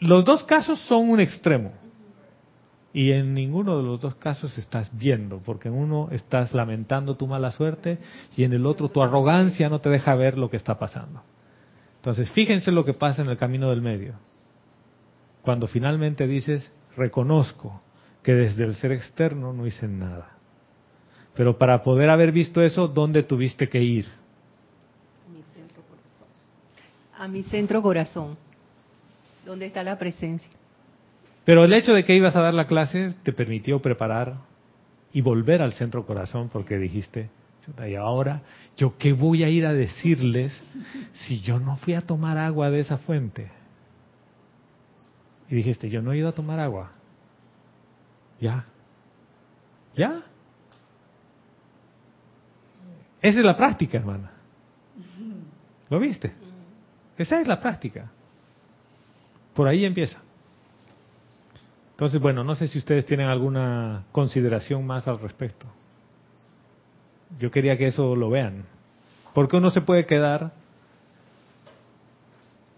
los 0.00 0.24
dos 0.24 0.42
casos 0.44 0.80
son 0.80 1.10
un 1.10 1.20
extremo. 1.20 1.81
Y 2.94 3.12
en 3.12 3.32
ninguno 3.32 3.78
de 3.78 3.84
los 3.84 4.00
dos 4.00 4.16
casos 4.16 4.58
estás 4.58 4.90
viendo, 4.92 5.38
porque 5.38 5.68
en 5.68 5.74
uno 5.74 6.08
estás 6.10 6.52
lamentando 6.52 7.16
tu 7.16 7.26
mala 7.26 7.50
suerte 7.50 7.98
y 8.36 8.44
en 8.44 8.52
el 8.52 8.66
otro 8.66 8.90
tu 8.90 9.02
arrogancia 9.02 9.70
no 9.70 9.78
te 9.78 9.88
deja 9.88 10.14
ver 10.14 10.36
lo 10.36 10.50
que 10.50 10.58
está 10.58 10.78
pasando. 10.78 11.22
Entonces, 11.96 12.30
fíjense 12.32 12.70
lo 12.70 12.84
que 12.84 12.94
pasa 12.94 13.22
en 13.22 13.28
el 13.28 13.38
camino 13.38 13.70
del 13.70 13.80
medio. 13.80 14.14
Cuando 15.40 15.66
finalmente 15.66 16.26
dices, 16.26 16.70
reconozco 16.96 17.80
que 18.22 18.34
desde 18.34 18.64
el 18.64 18.74
ser 18.74 18.92
externo 18.92 19.52
no 19.52 19.66
hice 19.66 19.88
nada. 19.88 20.36
Pero 21.34 21.56
para 21.56 21.82
poder 21.82 22.10
haber 22.10 22.30
visto 22.30 22.60
eso, 22.60 22.88
¿dónde 22.88 23.22
tuviste 23.22 23.68
que 23.68 23.80
ir? 23.82 24.06
A 27.16 27.28
mi 27.28 27.42
centro 27.44 27.80
corazón. 27.82 28.36
¿Dónde 29.46 29.66
está 29.66 29.82
la 29.82 29.98
presencia? 29.98 30.50
Pero 31.44 31.64
el 31.64 31.72
hecho 31.72 31.92
de 31.94 32.04
que 32.04 32.14
ibas 32.14 32.36
a 32.36 32.42
dar 32.42 32.54
la 32.54 32.66
clase 32.66 33.14
te 33.22 33.32
permitió 33.32 33.80
preparar 33.82 34.36
y 35.12 35.20
volver 35.20 35.60
al 35.60 35.72
centro 35.72 36.06
corazón 36.06 36.48
porque 36.52 36.78
dijiste, 36.78 37.30
"Chuta, 37.64 37.88
y 37.88 37.96
ahora, 37.96 38.42
¿yo 38.76 38.96
qué 38.96 39.12
voy 39.12 39.42
a 39.42 39.48
ir 39.48 39.66
a 39.66 39.72
decirles 39.72 40.64
si 41.12 41.40
yo 41.40 41.58
no 41.58 41.76
fui 41.76 41.94
a 41.94 42.02
tomar 42.02 42.38
agua 42.38 42.70
de 42.70 42.80
esa 42.80 42.98
fuente? 42.98 43.50
Y 45.48 45.56
dijiste, 45.56 45.90
yo 45.90 46.00
no 46.00 46.12
he 46.12 46.18
ido 46.18 46.28
a 46.28 46.32
tomar 46.32 46.58
agua. 46.60 46.92
Ya. 48.40 48.64
Ya. 49.94 50.22
Esa 53.20 53.38
es 53.38 53.44
la 53.44 53.56
práctica, 53.56 53.98
hermana. 53.98 54.30
¿Lo 55.90 56.00
viste? 56.00 56.32
Esa 57.18 57.40
es 57.40 57.46
la 57.46 57.60
práctica. 57.60 58.10
Por 59.54 59.68
ahí 59.68 59.84
empieza. 59.84 60.18
Entonces, 62.02 62.20
bueno, 62.20 62.42
no 62.42 62.56
sé 62.56 62.66
si 62.66 62.78
ustedes 62.78 63.06
tienen 63.06 63.28
alguna 63.28 64.06
consideración 64.10 64.84
más 64.84 65.06
al 65.06 65.20
respecto. 65.20 65.68
Yo 67.38 67.52
quería 67.52 67.78
que 67.78 67.86
eso 67.86 68.16
lo 68.16 68.28
vean. 68.28 68.64
Porque 69.32 69.56
uno 69.56 69.70
se 69.70 69.82
puede 69.82 70.04
quedar 70.04 70.50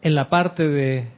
en 0.03 0.15
la 0.15 0.29
parte 0.29 0.69
de, 0.69 1.09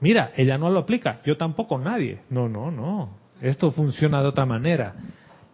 mira, 0.00 0.32
ella 0.34 0.56
no 0.56 0.70
lo 0.70 0.78
aplica, 0.78 1.20
yo 1.26 1.36
tampoco, 1.36 1.78
nadie. 1.78 2.20
No, 2.30 2.48
no, 2.48 2.70
no. 2.70 3.10
Esto 3.42 3.70
funciona 3.70 4.22
de 4.22 4.28
otra 4.28 4.46
manera. 4.46 4.94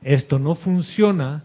Esto 0.02 0.38
no 0.38 0.54
funciona 0.54 1.42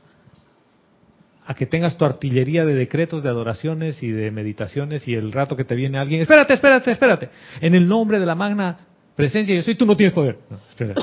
a 1.47 1.55
que 1.55 1.65
tengas 1.65 1.97
tu 1.97 2.05
artillería 2.05 2.63
de 2.63 2.75
decretos, 2.75 3.23
de 3.23 3.29
adoraciones 3.29 4.03
y 4.03 4.11
de 4.11 4.29
meditaciones 4.29 5.07
y 5.07 5.15
el 5.15 5.31
rato 5.31 5.55
que 5.55 5.65
te 5.65 5.73
viene 5.73 5.97
alguien, 5.97 6.21
espérate, 6.21 6.53
espérate, 6.53 6.91
espérate, 6.91 7.29
en 7.59 7.73
el 7.73 7.87
nombre 7.87 8.19
de 8.19 8.25
la 8.27 8.35
magna 8.35 8.77
presencia 9.15 9.55
yo 9.55 9.61
soy, 9.61 9.75
tú 9.75 9.85
no 9.85 9.95
tienes 9.95 10.13
poder. 10.13 10.39
No, 10.49 10.57
sea, 10.77 10.93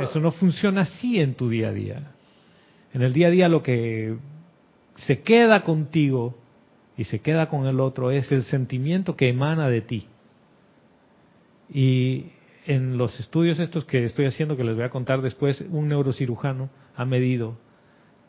eso 0.02 0.20
no 0.20 0.32
funciona 0.32 0.82
así 0.82 1.20
en 1.20 1.34
tu 1.34 1.48
día 1.48 1.68
a 1.68 1.72
día. 1.72 2.12
En 2.94 3.02
el 3.02 3.12
día 3.12 3.28
a 3.28 3.30
día 3.30 3.48
lo 3.48 3.62
que 3.62 4.16
se 4.96 5.22
queda 5.22 5.62
contigo 5.64 6.36
y 6.96 7.04
se 7.04 7.20
queda 7.20 7.48
con 7.48 7.66
el 7.66 7.80
otro 7.80 8.10
es 8.10 8.30
el 8.32 8.44
sentimiento 8.44 9.16
que 9.16 9.28
emana 9.28 9.68
de 9.68 9.80
ti. 9.80 10.06
Y 11.72 12.26
en 12.66 12.98
los 12.98 13.18
estudios 13.18 13.58
estos 13.58 13.84
que 13.84 14.04
estoy 14.04 14.26
haciendo, 14.26 14.56
que 14.56 14.64
les 14.64 14.76
voy 14.76 14.84
a 14.84 14.90
contar 14.90 15.22
después, 15.22 15.64
un 15.70 15.88
neurocirujano 15.88 16.70
ha 16.94 17.04
medido 17.04 17.56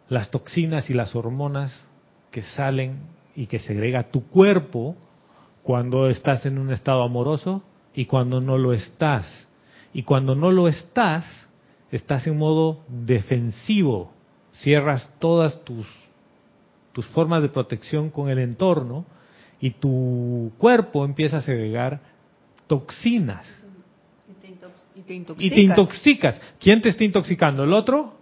las 0.08 0.32
toxinas 0.32 0.90
y 0.90 0.94
las 0.94 1.16
hormonas 1.16 1.90
que 2.32 2.42
salen 2.42 3.02
y 3.36 3.48
que 3.48 3.60
segrega 3.60 4.12
tu 4.12 4.28
cuerpo 4.28 4.96
cuando 5.62 6.10
estás 6.10 6.46
en 6.46 6.58
un 6.58 6.72
estado 6.72 7.04
amoroso 7.04 7.64
y 7.94 8.06
cuando 8.06 8.42
no 8.42 8.58
lo 8.58 8.74
estás. 8.74 9.48
Y 9.94 10.04
cuando 10.04 10.34
no 10.36 10.52
lo 10.52 10.68
estás, 10.68 11.26
estás 11.92 12.26
en 12.28 12.38
modo 12.38 12.80
defensivo, 12.88 14.12
cierras 14.54 15.10
todas 15.20 15.64
tus, 15.64 15.86
tus 16.94 17.06
formas 17.08 17.42
de 17.44 17.50
protección 17.50 18.10
con 18.10 18.30
el 18.30 18.40
entorno 18.40 19.06
y 19.60 19.72
tu 19.72 20.52
cuerpo 20.58 21.06
empieza 21.06 21.38
a 21.38 21.42
segregar 21.42 22.02
toxinas 22.68 23.46
Y 24.30 24.34
te, 24.42 24.48
intox- 24.50 24.84
y 24.96 25.02
te 25.02 25.14
y 25.14 25.18
intoxicas. 25.18 25.56
te 25.56 25.62
intoxicas. 25.62 26.42
¿Quién 26.60 26.82
te 26.82 26.90
está 26.90 27.04
intoxicando? 27.04 27.64
¿El 27.64 27.74
otro? 27.74 28.16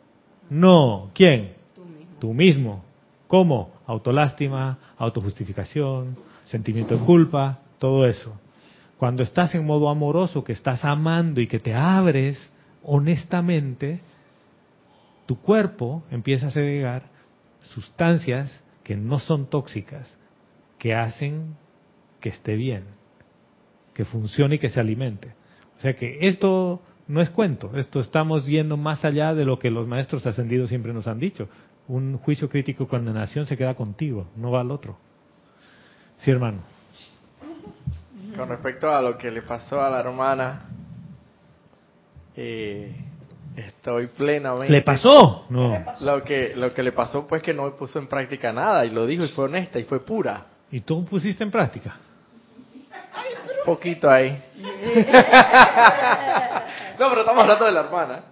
No. 0.49 1.09
¿Quién? 1.13 1.53
Tú 1.73 1.85
mismo. 1.85 2.15
Tú 2.19 2.33
mismo. 2.33 2.83
¿Cómo? 3.27 3.71
Autolástima, 3.87 4.77
autojustificación, 4.97 6.17
sentimiento 6.45 6.97
de 6.97 7.05
culpa, 7.05 7.59
todo 7.79 8.05
eso. 8.05 8.33
Cuando 9.01 9.23
estás 9.23 9.55
en 9.55 9.65
modo 9.65 9.89
amoroso, 9.89 10.43
que 10.43 10.53
estás 10.53 10.85
amando 10.85 11.41
y 11.41 11.47
que 11.47 11.59
te 11.59 11.73
abres 11.73 12.53
honestamente, 12.83 13.99
tu 15.25 15.39
cuerpo 15.41 16.03
empieza 16.11 16.49
a 16.49 16.51
segregar 16.51 17.05
sustancias 17.61 18.63
que 18.83 18.95
no 18.95 19.17
son 19.17 19.49
tóxicas, 19.49 20.19
que 20.77 20.93
hacen 20.93 21.55
que 22.19 22.29
esté 22.29 22.55
bien, 22.55 22.83
que 23.95 24.05
funcione 24.05 24.57
y 24.57 24.59
que 24.59 24.69
se 24.69 24.79
alimente. 24.79 25.33
O 25.79 25.81
sea 25.81 25.95
que 25.95 26.19
esto 26.27 26.83
no 27.07 27.21
es 27.21 27.31
cuento, 27.31 27.71
esto 27.77 28.01
estamos 28.01 28.45
yendo 28.45 28.77
más 28.77 29.03
allá 29.03 29.33
de 29.33 29.45
lo 29.45 29.57
que 29.57 29.71
los 29.71 29.87
maestros 29.87 30.27
ascendidos 30.27 30.69
siempre 30.69 30.93
nos 30.93 31.07
han 31.07 31.17
dicho. 31.17 31.49
Un 31.87 32.19
juicio 32.19 32.49
crítico 32.49 32.83
y 32.83 32.85
condenación 32.85 33.47
se 33.47 33.57
queda 33.57 33.73
contigo, 33.73 34.27
no 34.35 34.51
va 34.51 34.61
al 34.61 34.69
otro. 34.69 34.99
Sí, 36.17 36.29
hermano. 36.29 36.80
Con 38.35 38.49
respecto 38.49 38.89
a 38.93 39.01
lo 39.01 39.17
que 39.17 39.31
le 39.31 39.41
pasó 39.41 39.81
a 39.81 39.89
la 39.89 39.99
hermana, 39.99 40.61
eh, 42.35 42.95
estoy 43.55 44.07
plenamente... 44.07 44.71
¿Le 44.71 44.81
pasó? 44.81 45.45
No. 45.49 45.85
Lo 46.01 46.23
que, 46.23 46.53
lo 46.55 46.73
que 46.73 46.83
le 46.83 46.91
pasó 46.91 47.27
pues 47.27 47.41
que 47.41 47.53
no 47.53 47.75
puso 47.75 47.99
en 47.99 48.07
práctica 48.07 48.53
nada 48.53 48.85
y 48.85 48.89
lo 48.89 49.05
dijo 49.05 49.23
y 49.25 49.29
fue 49.29 49.45
honesta 49.45 49.79
y 49.79 49.83
fue 49.83 50.03
pura. 50.05 50.45
¿Y 50.71 50.81
tú 50.81 51.05
pusiste 51.05 51.43
en 51.43 51.51
práctica? 51.51 51.95
Un 53.59 53.65
poquito 53.65 54.09
ahí. 54.09 54.29
no, 56.99 57.09
pero 57.09 57.21
estamos 57.21 57.43
hablando 57.43 57.65
de 57.65 57.71
la 57.71 57.79
hermana. 57.81 58.23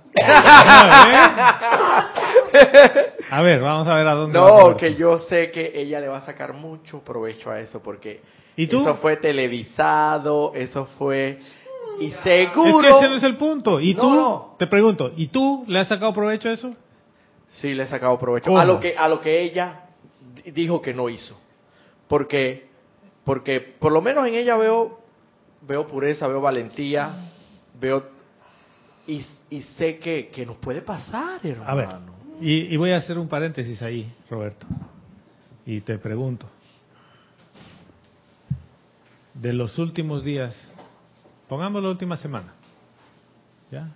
A 3.31 3.41
ver, 3.41 3.61
vamos 3.61 3.87
a 3.87 3.95
ver 3.95 4.07
a 4.07 4.13
dónde. 4.13 4.39
va 4.39 4.47
No, 4.49 4.59
Roberto. 4.59 4.77
que 4.77 4.95
yo 4.95 5.19
sé 5.19 5.51
que 5.51 5.71
ella 5.75 5.99
le 5.99 6.07
va 6.07 6.17
a 6.17 6.25
sacar 6.25 6.53
mucho 6.53 7.01
provecho 7.01 7.51
a 7.51 7.59
eso 7.59 7.83
porque 7.83 8.21
¿Y 8.61 8.67
tú? 8.67 8.81
eso 8.81 8.95
fue 8.95 9.17
televisado, 9.17 10.53
eso 10.55 10.85
fue 10.97 11.39
y 12.01 12.07
Es 12.07 12.17
seguro. 12.19 12.81
que 12.81 12.87
ese 12.97 13.09
no 13.09 13.15
es 13.15 13.23
el 13.23 13.35
punto. 13.37 13.79
¿Y 13.79 13.93
No, 13.93 14.01
tú? 14.01 14.09
no. 14.15 14.55
Te 14.57 14.67
pregunto, 14.67 15.11
¿y 15.15 15.27
tú 15.27 15.63
le 15.67 15.79
has 15.79 15.87
sacado 15.87 16.13
provecho 16.13 16.49
a 16.49 16.53
eso? 16.53 16.73
Sí, 17.47 17.73
le 17.73 17.83
he 17.83 17.87
sacado 17.87 18.17
provecho 18.19 18.45
¿Cómo? 18.49 18.59
a 18.59 18.65
lo 18.65 18.79
que 18.79 18.95
a 18.97 19.07
lo 19.07 19.21
que 19.21 19.41
ella 19.41 19.85
di- 20.43 20.51
dijo 20.51 20.81
que 20.81 20.93
no 20.93 21.09
hizo. 21.09 21.37
Porque 22.07 22.67
porque 23.23 23.59
por 23.79 23.91
lo 23.91 24.01
menos 24.01 24.27
en 24.27 24.35
ella 24.35 24.55
veo 24.57 24.99
veo 25.61 25.85
pureza, 25.87 26.27
veo 26.27 26.41
valentía, 26.41 27.11
veo 27.79 28.03
y, 29.07 29.25
y 29.49 29.61
sé 29.61 29.97
que, 29.99 30.27
que 30.29 30.45
nos 30.45 30.57
puede 30.57 30.81
pasar, 30.81 31.39
hermano. 31.43 31.69
A 31.71 31.75
ver, 31.75 31.87
y, 32.41 32.73
y 32.73 32.77
voy 32.77 32.91
a 32.91 32.97
hacer 32.97 33.17
un 33.17 33.27
paréntesis 33.27 33.81
ahí, 33.81 34.11
Roberto. 34.29 34.67
Y 35.65 35.81
te 35.81 35.97
pregunto, 35.97 36.45
de 39.41 39.53
los 39.53 39.77
últimos 39.77 40.23
días, 40.23 40.55
pongamos 41.47 41.81
la 41.81 41.89
última 41.89 42.17
semana, 42.17 42.53
¿ya? 43.71 43.89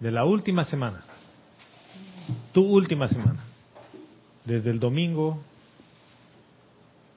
De 0.00 0.10
la 0.10 0.24
última 0.24 0.64
semana, 0.64 1.04
tu 2.52 2.62
última 2.62 3.08
semana, 3.08 3.40
desde 4.44 4.70
el 4.70 4.80
domingo 4.80 5.40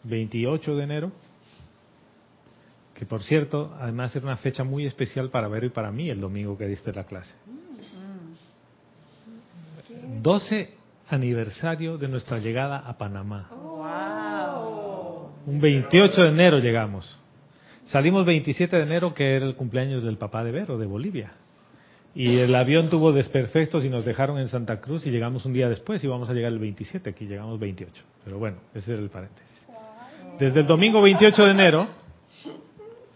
28 0.04 0.76
de 0.76 0.84
enero, 0.84 1.12
que 2.94 3.06
por 3.06 3.24
cierto, 3.24 3.76
además 3.80 4.16
era 4.16 4.26
una 4.26 4.38
fecha 4.38 4.64
muy 4.64 4.86
especial 4.86 5.30
para 5.30 5.48
Vero 5.48 5.66
y 5.66 5.70
para 5.70 5.92
mí 5.92 6.10
el 6.10 6.22
domingo 6.22 6.58
que 6.58 6.68
diste 6.68 6.94
la 6.94 7.06
clase. 7.06 7.34
12 10.22 10.74
aniversario 11.10 11.98
de 11.98 12.08
nuestra 12.08 12.38
llegada 12.38 12.78
a 12.78 12.98
Panamá. 12.98 13.50
Un 15.46 15.60
28 15.60 16.24
de 16.24 16.30
enero 16.30 16.60
llegamos. 16.60 17.20
Salimos 17.86 18.26
27 18.26 18.78
de 18.78 18.84
enero, 18.84 19.14
que 19.14 19.36
era 19.36 19.46
el 19.46 19.56
cumpleaños 19.56 20.04
del 20.04 20.18
papá 20.18 20.44
de 20.44 20.52
Vero, 20.52 20.78
de 20.78 20.86
Bolivia. 20.86 21.34
Y 22.16 22.38
el 22.38 22.54
avión 22.56 22.90
tuvo 22.90 23.12
desperfectos 23.12 23.84
y 23.84 23.90
nos 23.90 24.06
dejaron 24.06 24.38
en 24.38 24.48
Santa 24.48 24.80
Cruz 24.80 25.06
y 25.06 25.12
llegamos 25.12 25.46
un 25.46 25.54
día 25.54 25.68
después 25.68 26.04
y 26.04 26.08
vamos 26.08 26.30
a 26.30 26.34
llegar 26.34 26.52
el 26.52 26.60
27, 26.60 27.10
aquí 27.10 27.26
llegamos 27.26 27.60
28. 27.60 28.04
Pero 28.24 28.38
bueno, 28.38 28.58
ese 28.74 28.94
es 28.94 29.00
el 29.00 29.10
paréntesis. 29.10 29.52
Desde 30.40 30.62
el 30.62 30.68
domingo 30.68 31.02
28 31.02 31.46
de 31.46 31.52
enero, 31.52 31.88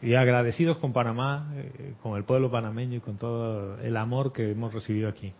y 0.01 0.13
agradecidos 0.15 0.77
con 0.77 0.93
Panamá, 0.93 1.51
eh, 1.55 1.93
con 2.01 2.17
el 2.17 2.23
pueblo 2.23 2.51
panameño 2.51 2.97
y 2.97 2.99
con 2.99 3.17
todo 3.17 3.79
el 3.79 3.97
amor 3.97 4.31
que 4.31 4.51
hemos 4.51 4.73
recibido 4.73 5.09
aquí. 5.09 5.33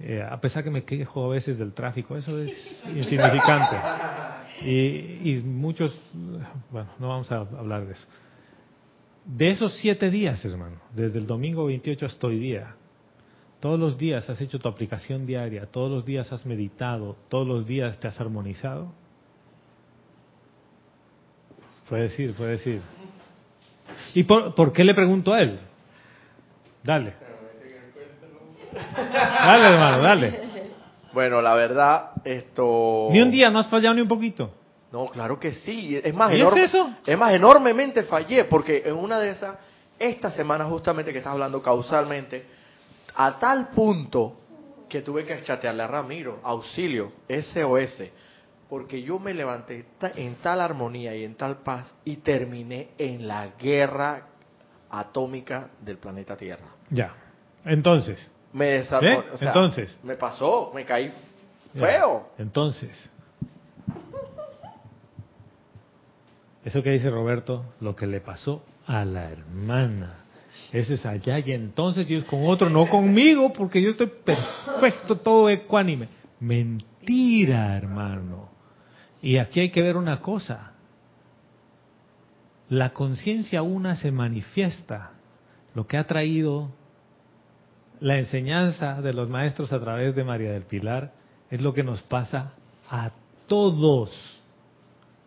Eh, 0.00 0.20
a 0.28 0.40
pesar 0.40 0.64
que 0.64 0.70
me 0.70 0.84
quejo 0.84 1.26
a 1.26 1.28
veces 1.28 1.58
del 1.58 1.74
tráfico, 1.74 2.16
eso 2.16 2.38
es 2.40 2.82
insignificante. 2.86 3.76
Y, 4.64 5.30
y 5.30 5.42
muchos, 5.44 5.98
bueno, 6.70 6.90
no 6.98 7.08
vamos 7.08 7.30
a 7.32 7.38
hablar 7.38 7.86
de 7.86 7.92
eso. 7.92 8.06
De 9.24 9.50
esos 9.50 9.74
siete 9.78 10.10
días, 10.10 10.44
hermano, 10.44 10.76
desde 10.94 11.18
el 11.18 11.26
domingo 11.26 11.66
28 11.66 12.06
hasta 12.06 12.26
hoy 12.26 12.38
día, 12.38 12.74
todos 13.60 13.78
los 13.78 13.96
días 13.96 14.28
has 14.28 14.40
hecho 14.40 14.58
tu 14.58 14.68
aplicación 14.68 15.24
diaria, 15.24 15.66
todos 15.66 15.90
los 15.90 16.04
días 16.04 16.32
has 16.32 16.44
meditado, 16.44 17.16
todos 17.28 17.46
los 17.46 17.64
días 17.64 17.98
te 18.00 18.08
has 18.08 18.20
armonizado. 18.20 18.92
Puede 21.88 22.02
decir, 22.02 22.34
puede 22.34 22.52
decir. 22.52 22.80
¿Y 24.14 24.24
por, 24.24 24.54
por 24.54 24.72
qué 24.72 24.82
le 24.82 24.94
pregunto 24.94 25.32
a 25.32 25.40
él? 25.40 25.60
Dale. 26.82 27.14
Dale, 29.12 29.68
hermano, 29.68 30.02
dale. 30.02 30.41
Bueno, 31.12 31.42
la 31.42 31.54
verdad, 31.54 32.10
esto... 32.24 33.08
Ni 33.10 33.20
un 33.20 33.30
día 33.30 33.50
no 33.50 33.58
has 33.58 33.68
fallado 33.68 33.94
ni 33.94 34.00
un 34.00 34.08
poquito. 34.08 34.54
No, 34.92 35.06
claro 35.08 35.38
que 35.40 35.52
sí. 35.52 36.00
Es 36.02 36.14
más, 36.14 36.32
¿Y 36.32 36.36
es 36.36 36.42
enorme- 36.42 36.64
eso? 36.64 36.90
es 37.06 37.18
más, 37.18 37.32
enormemente 37.34 38.02
fallé, 38.04 38.44
porque 38.44 38.82
en 38.84 38.94
una 38.94 39.18
de 39.18 39.30
esas, 39.30 39.58
esta 39.98 40.30
semana 40.32 40.64
justamente 40.66 41.12
que 41.12 41.18
estás 41.18 41.32
hablando 41.32 41.62
causalmente, 41.62 42.44
a 43.14 43.38
tal 43.38 43.68
punto 43.68 44.36
que 44.88 45.00
tuve 45.02 45.24
que 45.24 45.42
chatearle 45.42 45.82
a 45.82 45.86
Ramiro, 45.86 46.40
auxilio, 46.42 47.12
SOS, 47.28 48.02
porque 48.68 49.02
yo 49.02 49.18
me 49.18 49.32
levanté 49.34 49.84
en 50.16 50.34
tal 50.36 50.60
armonía 50.60 51.14
y 51.14 51.24
en 51.24 51.34
tal 51.34 51.58
paz 51.58 51.94
y 52.04 52.16
terminé 52.16 52.88
en 52.98 53.26
la 53.28 53.48
guerra 53.58 54.26
atómica 54.90 55.70
del 55.80 55.98
planeta 55.98 56.36
Tierra. 56.36 56.66
Ya. 56.90 57.14
Entonces. 57.64 58.30
Me 58.52 58.66
desarmó, 58.66 59.08
¿Eh? 59.08 59.24
o 59.32 59.38
sea, 59.38 59.48
Entonces. 59.48 59.98
me 60.02 60.16
pasó, 60.16 60.72
me 60.74 60.84
caí 60.84 61.12
ya. 61.74 61.80
feo. 61.80 62.28
Entonces. 62.38 63.10
Eso 66.64 66.82
que 66.82 66.90
dice 66.90 67.10
Roberto, 67.10 67.64
lo 67.80 67.96
que 67.96 68.06
le 68.06 68.20
pasó 68.20 68.62
a 68.86 69.04
la 69.04 69.30
hermana. 69.30 70.18
Eso 70.70 70.94
es 70.94 71.04
allá 71.06 71.38
y 71.38 71.52
entonces 71.52 72.06
yo 72.06 72.18
es 72.18 72.24
con 72.24 72.46
otro, 72.46 72.68
no 72.70 72.88
conmigo, 72.88 73.52
porque 73.52 73.80
yo 73.82 73.90
estoy 73.90 74.08
perfecto, 74.24 75.16
todo 75.16 75.48
ecuánime. 75.48 76.08
Mentira, 76.40 77.76
hermano. 77.76 78.50
Y 79.22 79.38
aquí 79.38 79.60
hay 79.60 79.70
que 79.70 79.82
ver 79.82 79.96
una 79.96 80.20
cosa. 80.20 80.72
La 82.68 82.90
conciencia 82.92 83.62
una 83.62 83.96
se 83.96 84.12
manifiesta. 84.12 85.12
Lo 85.74 85.86
que 85.86 85.96
ha 85.96 86.04
traído 86.04 86.70
la 88.02 88.18
enseñanza 88.18 89.00
de 89.00 89.12
los 89.12 89.28
maestros 89.28 89.72
a 89.72 89.78
través 89.78 90.16
de 90.16 90.24
María 90.24 90.50
del 90.50 90.64
Pilar 90.64 91.12
es 91.50 91.60
lo 91.60 91.72
que 91.72 91.84
nos 91.84 92.02
pasa 92.02 92.54
a 92.90 93.12
todos. 93.46 94.10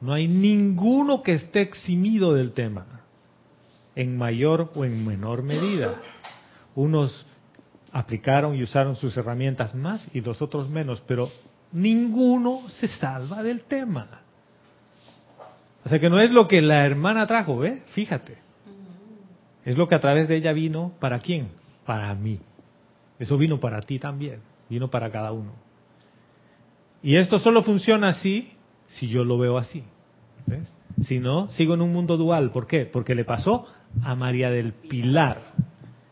No 0.02 0.14
hay 0.14 0.28
ninguno 0.28 1.24
que 1.24 1.34
esté 1.34 1.62
eximido 1.62 2.34
del 2.34 2.52
tema, 2.52 2.86
en 3.96 4.18
mayor 4.18 4.72
o 4.76 4.84
en 4.84 5.08
menor 5.08 5.42
medida. 5.42 5.96
Unos 6.76 7.26
aplicaron 7.94 8.56
y 8.56 8.64
usaron 8.64 8.98
sus 8.98 9.16
herramientas 9.16 9.74
más 9.74 10.06
y 10.14 10.20
los 10.20 10.42
otros 10.42 10.70
menos, 10.70 11.02
pero 11.08 11.30
ninguno 11.72 12.68
se 12.68 12.90
salva 12.90 13.42
del 13.42 13.62
tema. 13.62 14.22
O 15.86 15.88
sea 15.88 16.00
que 16.00 16.10
no 16.10 16.20
es 16.20 16.30
lo 16.30 16.50
que 16.50 16.62
la 16.62 16.86
hermana 16.86 17.26
trajo, 17.26 17.64
¿eh? 17.64 17.84
Fíjate. 17.94 18.38
Es 19.64 19.78
lo 19.78 19.88
que 19.88 19.96
a 19.96 20.02
través 20.02 20.28
de 20.28 20.36
ella 20.36 20.52
vino, 20.52 20.92
¿para 21.00 21.20
quién? 21.20 21.48
Para 21.86 22.14
mí. 22.16 22.42
Eso 23.20 23.38
vino 23.38 23.60
para 23.60 23.82
ti 23.82 24.00
también, 24.00 24.42
vino 24.70 24.90
para 24.90 25.12
cada 25.12 25.32
uno. 25.32 25.54
Y 27.02 27.16
esto 27.18 27.40
solo 27.40 27.64
funciona 27.64 28.10
así 28.10 28.52
si 28.88 29.08
yo 29.08 29.24
lo 29.24 29.38
veo 29.38 29.58
así. 29.58 29.84
¿ves? 30.46 30.72
Si 31.06 31.20
no, 31.20 31.50
sigo 31.50 31.74
en 31.74 31.82
un 31.82 31.92
mundo 31.92 32.18
dual. 32.18 32.52
¿Por 32.52 32.68
qué? 32.68 32.86
Porque 32.86 33.16
le 33.16 33.26
pasó 33.26 33.68
a 34.04 34.16
María 34.16 34.50
del 34.50 34.74
Pilar. 34.74 35.40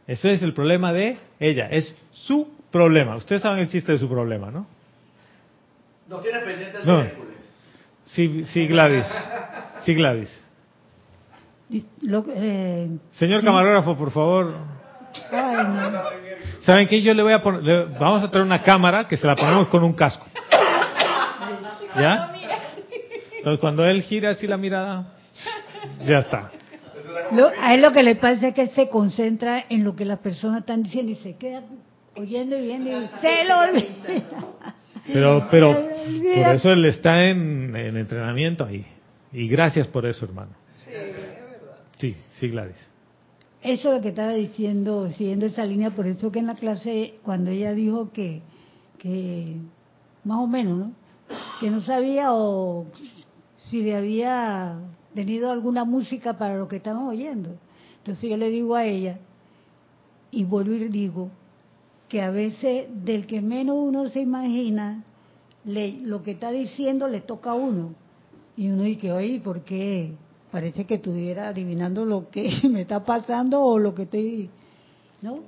Ese 0.08 0.34
es 0.34 0.42
el 0.42 0.54
problema 0.54 0.92
de 0.92 1.18
ella, 1.39 1.68
es 1.70 1.96
su 2.12 2.50
problema. 2.72 3.16
Ustedes 3.16 3.42
saben 3.42 3.60
el 3.60 3.70
chiste 3.70 3.94
de 3.94 3.98
su 3.98 4.10
problema, 4.10 4.52
¿no? 4.52 4.68
Nos 6.10 6.22
tiene 6.22 6.39
pendiente 6.39 6.80
el 6.80 6.86
No. 6.86 7.02
Hércules. 7.02 7.34
Sí, 8.06 8.44
sí, 8.52 8.68
Gladys. 8.68 9.06
Sí, 9.86 9.94
Gladys. 9.96 10.42
Lo, 12.02 12.26
eh, 12.36 12.89
Señor 13.12 13.39
sí. 13.39 13.46
camarógrafo, 13.46 13.96
por 13.96 14.12
favor. 14.12 14.54
Ay, 15.32 15.68
no. 15.92 16.23
¿Saben 16.65 16.88
qué? 16.88 17.02
Yo 17.02 17.13
le 17.13 17.23
voy 17.23 17.34
a 17.34 17.41
poner, 17.41 17.63
le- 17.63 17.86
vamos 17.99 18.23
a 18.23 18.32
traer 18.32 18.45
una 18.45 18.62
cámara 18.63 19.08
que 19.08 19.17
se 19.17 19.28
la 19.28 19.36
ponemos 19.36 19.67
con 19.67 19.84
un 19.84 19.93
casco. 19.93 20.26
¿Ya? 21.95 22.34
Entonces 23.38 23.60
cuando 23.60 23.86
él 23.86 24.02
gira 24.04 24.32
así 24.32 24.47
la 24.47 24.58
mirada, 24.58 25.13
ya 26.06 26.19
está. 26.19 26.52
Lo- 27.32 27.52
a 27.60 27.73
él 27.73 27.82
lo 27.82 27.91
que 27.91 28.04
le 28.04 28.15
pasa 28.15 28.47
es 28.49 28.54
que 28.54 28.67
se 28.67 28.89
concentra 28.89 29.65
en 29.69 29.84
lo 29.84 29.95
que 29.95 30.06
las 30.06 30.19
personas 30.19 30.60
están 30.62 30.84
diciendo 30.84 31.12
y 31.12 31.15
se 31.15 31.36
queda 31.36 31.62
oyendo 32.15 32.58
y 32.58 32.62
viendo 32.62 32.89
y 32.89 33.10
se 33.21 33.43
lo 33.45 33.60
olvida. 33.60 34.21
Pero, 35.08 35.47
pero 35.52 35.73
por 35.73 36.56
eso 36.56 36.71
él 36.71 36.86
está 36.86 37.26
en, 37.26 37.76
en 37.76 37.97
entrenamiento 37.97 38.65
ahí. 38.65 38.86
Y 39.34 39.47
gracias 39.49 39.88
por 39.88 40.06
eso, 40.06 40.23
hermano. 40.26 40.52
Sí, 41.99 42.15
sí, 42.39 42.47
Gladys. 42.49 42.88
Eso 43.63 43.88
es 43.88 43.95
lo 43.95 44.02
que 44.02 44.10
estaba 44.10 44.34
diciendo, 44.34 45.10
siguiendo 45.12 45.45
esa 45.45 45.63
línea, 45.65 45.89
por 45.89 46.06
eso 46.06 46.34
que 46.34 46.39
en 46.39 46.47
la 46.47 46.56
clase, 46.56 47.13
cuando 47.23 47.49
ella 47.49 47.73
dijo 47.73 48.12
que, 48.12 48.41
que 48.97 49.56
más 50.26 50.39
o 50.39 50.47
menos, 50.47 50.78
¿no? 50.78 50.91
Que 51.62 51.69
no 51.69 51.82
sabía 51.82 52.34
o 52.34 52.88
si 53.69 53.82
le 53.82 53.95
había 53.95 54.80
tenido 55.15 55.49
alguna 55.49 55.86
música 55.86 56.38
para 56.38 56.58
lo 56.58 56.67
que 56.67 56.76
estaban 56.76 57.08
oyendo. 57.08 57.52
Entonces 57.99 58.30
yo 58.30 58.36
le 58.36 58.49
digo 58.49 58.76
a 58.76 58.84
ella, 58.84 59.17
y 60.30 60.43
vuelvo 60.43 60.73
y 60.73 60.89
digo, 60.89 61.30
que 62.10 62.21
a 62.21 62.32
veces 62.32 62.88
del 63.06 63.26
que 63.26 63.41
menos 63.41 63.78
uno 63.80 64.10
se 64.10 64.19
imagina, 64.19 65.06
le, 65.63 66.02
lo 66.02 66.21
que 66.21 66.32
está 66.32 66.52
diciendo 66.52 67.08
le 67.08 67.21
toca 67.21 67.52
a 67.52 67.56
uno. 67.56 67.95
Y 68.58 68.69
uno 68.69 68.84
dice, 68.84 69.13
oye, 69.13 69.39
¿por 69.39 69.62
qué? 69.62 70.15
Parece 70.54 70.86
que 70.86 70.94
estuviera 70.96 71.48
adivinando 71.50 72.06
lo 72.06 72.30
que 72.30 72.48
me 72.70 72.82
está 72.82 73.04
pasando 73.04 73.62
o 73.63 73.80
lo 73.80 73.94
que 73.96 74.04
estoy, 74.04 74.50
¿no? 75.24 75.39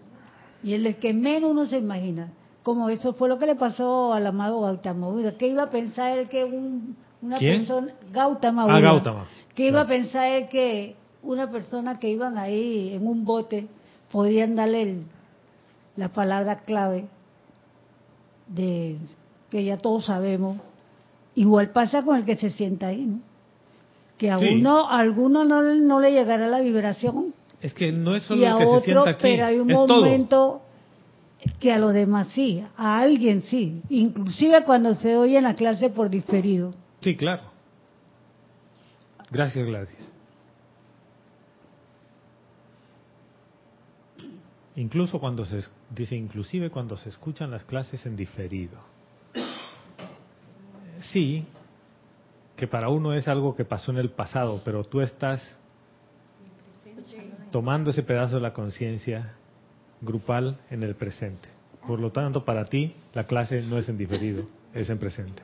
Y 0.64 0.74
el 0.74 0.96
que 0.98 1.14
menos 1.14 1.52
uno 1.52 1.68
se 1.68 1.78
imagina. 1.78 2.32
Como 2.64 2.90
eso 2.90 3.14
fue 3.14 3.30
lo 3.30 3.38
que 3.38 3.46
le 3.46 3.54
pasó 3.56 4.12
al 4.14 4.26
amado 4.26 4.62
Gautama 4.62 5.08
Buda. 5.08 5.38
¿Qué 5.38 5.48
iba 5.50 5.62
a 5.64 5.70
pensar 5.70 6.18
él 6.18 6.28
que 6.28 6.44
un, 6.44 6.96
una 7.22 7.38
¿Quién? 7.38 7.60
persona, 7.68 7.94
Gautama 8.12 8.64
Ah, 8.64 8.66
Buda, 8.66 8.80
Gautama. 8.82 9.28
¿Qué 9.54 9.68
iba 9.68 9.82
a 9.82 9.88
pensar 9.88 10.26
él 10.28 10.48
que 10.50 10.96
una 11.22 11.52
persona 11.52 12.00
que 12.00 12.10
iban 12.10 12.40
ahí 12.40 12.94
en 12.96 13.06
un 13.06 13.24
bote 13.26 13.68
podrían 14.12 14.56
darle 14.56 14.82
el- 14.82 15.04
la 15.98 16.10
palabra 16.10 16.62
clave 16.62 17.06
de 18.48 18.98
que 19.52 19.64
ya 19.64 19.78
todos 19.78 20.06
sabemos? 20.06 20.58
Igual 21.36 21.70
pasa 21.70 22.02
con 22.04 22.16
el 22.18 22.26
que 22.26 22.38
se 22.38 22.50
sienta 22.50 22.88
ahí, 22.88 23.06
¿no? 23.06 23.20
Que 24.18 24.32
a 24.32 24.40
Sí. 24.40 24.46
uno, 24.54 24.90
a 24.90 25.00
alguno 25.00 25.44
no, 25.44 25.62
no 25.62 26.00
le 26.00 26.12
llegará 26.12 26.48
la 26.48 26.60
vibración 26.62 27.34
Es 27.62 27.74
que 27.74 27.92
no 27.92 28.16
es 28.16 28.24
y 28.24 28.28
solo 28.28 28.46
a 28.48 28.52
el 28.52 28.58
que 28.58 28.66
se 28.80 28.86
sienta 28.86 29.10
aquí, 29.10 29.20
pero 29.22 29.46
hay 29.46 29.60
un 29.60 29.70
es 29.72 29.76
todo. 29.78 29.88
momento 30.02 30.62
que 31.60 31.72
a 31.72 31.78
los 31.80 31.94
demás 31.94 32.30
sí, 32.30 32.64
a 32.78 33.00
alguien 33.00 33.42
sí, 33.42 33.82
inclusive 33.90 34.64
cuando 34.64 34.96
se 34.96 35.16
oye 35.18 35.38
en 35.38 35.44
la 35.44 35.56
clase 35.56 35.90
por 35.90 36.10
diferido. 36.10 36.74
Sí, 37.02 37.16
claro. 37.16 37.44
Gracias, 39.32 39.66
Gladys. 39.68 40.12
Incluso 44.78 45.20
cuando 45.20 45.46
se 45.46 45.62
dice 45.90 46.16
inclusive 46.16 46.70
cuando 46.70 46.98
se 46.98 47.10
escuchan 47.10 47.50
las 47.52 47.64
clases 47.64 48.06
en 48.06 48.16
diferido. 48.16 48.78
Sí, 51.02 51.46
que 52.56 52.68
para 52.68 52.90
uno 52.90 53.14
es 53.14 53.28
algo 53.28 53.56
que 53.56 53.66
pasó 53.66 53.92
en 53.92 53.98
el 53.98 54.10
pasado, 54.10 54.62
pero 54.64 54.84
tú 54.84 55.02
estás 55.02 55.58
tomando 57.52 57.92
ese 57.92 58.04
pedazo 58.04 58.36
de 58.36 58.42
la 58.42 58.54
conciencia 58.54 59.34
grupal 60.02 60.58
en 60.70 60.84
el 60.84 60.96
presente. 60.96 61.50
Por 61.86 62.00
lo 62.00 62.12
tanto, 62.12 62.46
para 62.46 62.66
ti 62.66 62.96
la 63.14 63.26
clase 63.26 63.62
no 63.62 63.78
es 63.78 63.90
en 63.90 63.98
diferido, 63.98 64.46
es 64.74 64.90
en 64.90 64.98
presente. 64.98 65.42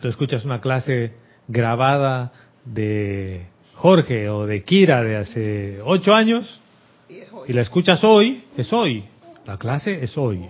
Tú 0.00 0.08
escuchas 0.08 0.44
una 0.44 0.60
clase 0.60 1.12
grabada 1.46 2.32
de 2.64 3.46
Jorge 3.74 4.28
o 4.28 4.46
de 4.46 4.64
Kira 4.64 5.02
de 5.02 5.16
hace 5.16 5.80
ocho 5.82 6.14
años 6.14 6.60
y 7.46 7.52
la 7.52 7.62
escuchas 7.62 8.02
hoy, 8.04 8.44
es 8.56 8.72
hoy. 8.72 9.04
La 9.46 9.58
clase 9.58 10.02
es 10.02 10.16
hoy. 10.16 10.48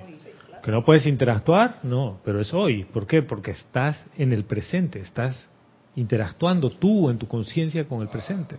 Que 0.62 0.70
no 0.70 0.84
puedes 0.84 1.06
interactuar, 1.06 1.78
no, 1.82 2.20
pero 2.24 2.40
es 2.40 2.52
hoy. 2.52 2.84
¿Por 2.84 3.06
qué? 3.06 3.22
Porque 3.22 3.52
estás 3.52 4.04
en 4.18 4.32
el 4.32 4.44
presente, 4.44 5.00
estás 5.00 5.48
interactuando 5.96 6.70
tú 6.70 7.08
en 7.10 7.18
tu 7.18 7.26
conciencia 7.26 7.86
con 7.88 8.02
el 8.02 8.08
presente. 8.08 8.56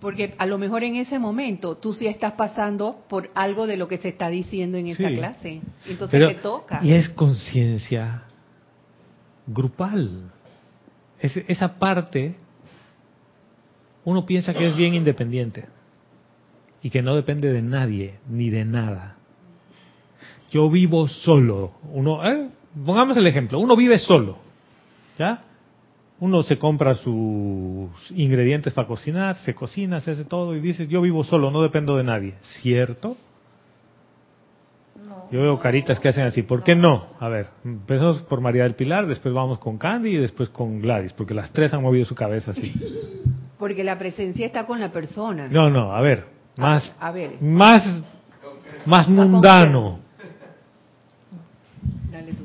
Porque 0.00 0.34
a 0.38 0.46
lo 0.46 0.58
mejor 0.58 0.82
en 0.82 0.96
ese 0.96 1.18
momento 1.18 1.76
tú 1.76 1.92
sí 1.92 2.06
estás 2.08 2.32
pasando 2.32 3.04
por 3.08 3.30
algo 3.34 3.66
de 3.68 3.76
lo 3.76 3.86
que 3.86 3.98
se 3.98 4.08
está 4.08 4.28
diciendo 4.28 4.76
en 4.76 4.88
esa 4.88 5.08
Sí. 5.08 5.14
clase. 5.14 5.60
Entonces 5.86 6.10
Pero- 6.10 6.28
te 6.28 6.34
toca. 6.36 6.80
Y 6.82 6.92
es 6.92 7.08
conciencia 7.10 8.22
grupal. 9.46 10.30
Es- 11.20 11.36
esa 11.36 11.78
parte, 11.78 12.34
uno 14.04 14.26
piensa 14.26 14.52
que 14.54 14.66
es 14.68 14.76
bien 14.76 14.94
independiente 14.94 15.66
y 16.82 16.90
que 16.90 17.02
no 17.02 17.14
depende 17.14 17.52
de 17.52 17.62
nadie 17.62 18.18
ni 18.28 18.50
de 18.50 18.64
nada. 18.64 19.16
Yo 20.50 20.70
vivo 20.70 21.08
solo. 21.08 21.72
Uno, 21.92 22.26
eh, 22.26 22.48
pongamos 22.84 23.16
el 23.16 23.26
ejemplo, 23.26 23.58
uno 23.58 23.76
vive 23.76 23.98
solo, 23.98 24.38
¿ya? 25.18 25.42
Uno 26.20 26.42
se 26.42 26.58
compra 26.58 26.94
sus 26.94 27.90
ingredientes 28.10 28.72
para 28.72 28.88
cocinar, 28.88 29.36
se 29.36 29.54
cocina, 29.54 30.00
se 30.00 30.12
hace 30.12 30.24
todo 30.24 30.56
y 30.56 30.60
dice, 30.60 30.88
yo 30.88 31.00
vivo 31.00 31.22
solo, 31.22 31.50
no 31.50 31.62
dependo 31.62 31.96
de 31.96 32.04
nadie. 32.04 32.34
¿Cierto? 32.60 33.16
Yo 35.30 35.42
veo 35.42 35.58
caritas 35.58 36.00
que 36.00 36.08
hacen 36.08 36.24
así. 36.24 36.42
¿Por 36.42 36.64
qué 36.64 36.74
no? 36.74 37.06
A 37.20 37.28
ver, 37.28 37.48
empezamos 37.64 38.20
por 38.22 38.40
María 38.40 38.62
del 38.62 38.74
Pilar, 38.74 39.06
después 39.06 39.34
vamos 39.34 39.58
con 39.58 39.76
Candy 39.78 40.10
y 40.10 40.16
después 40.16 40.48
con 40.48 40.80
Gladys, 40.80 41.12
porque 41.12 41.34
las 41.34 41.52
tres 41.52 41.72
han 41.74 41.82
movido 41.82 42.04
su 42.04 42.14
cabeza 42.14 42.52
así. 42.52 42.72
Porque 43.58 43.82
la 43.82 43.98
presencia 43.98 44.46
está 44.46 44.66
con 44.66 44.78
la 44.78 44.92
persona. 44.92 45.48
No, 45.50 45.68
no, 45.68 45.92
a 45.92 46.00
ver, 46.00 46.26
más, 46.56 46.92
A 47.00 47.10
ver, 47.10 47.42
más, 47.42 48.04
más 48.86 49.08
mundano. 49.08 49.98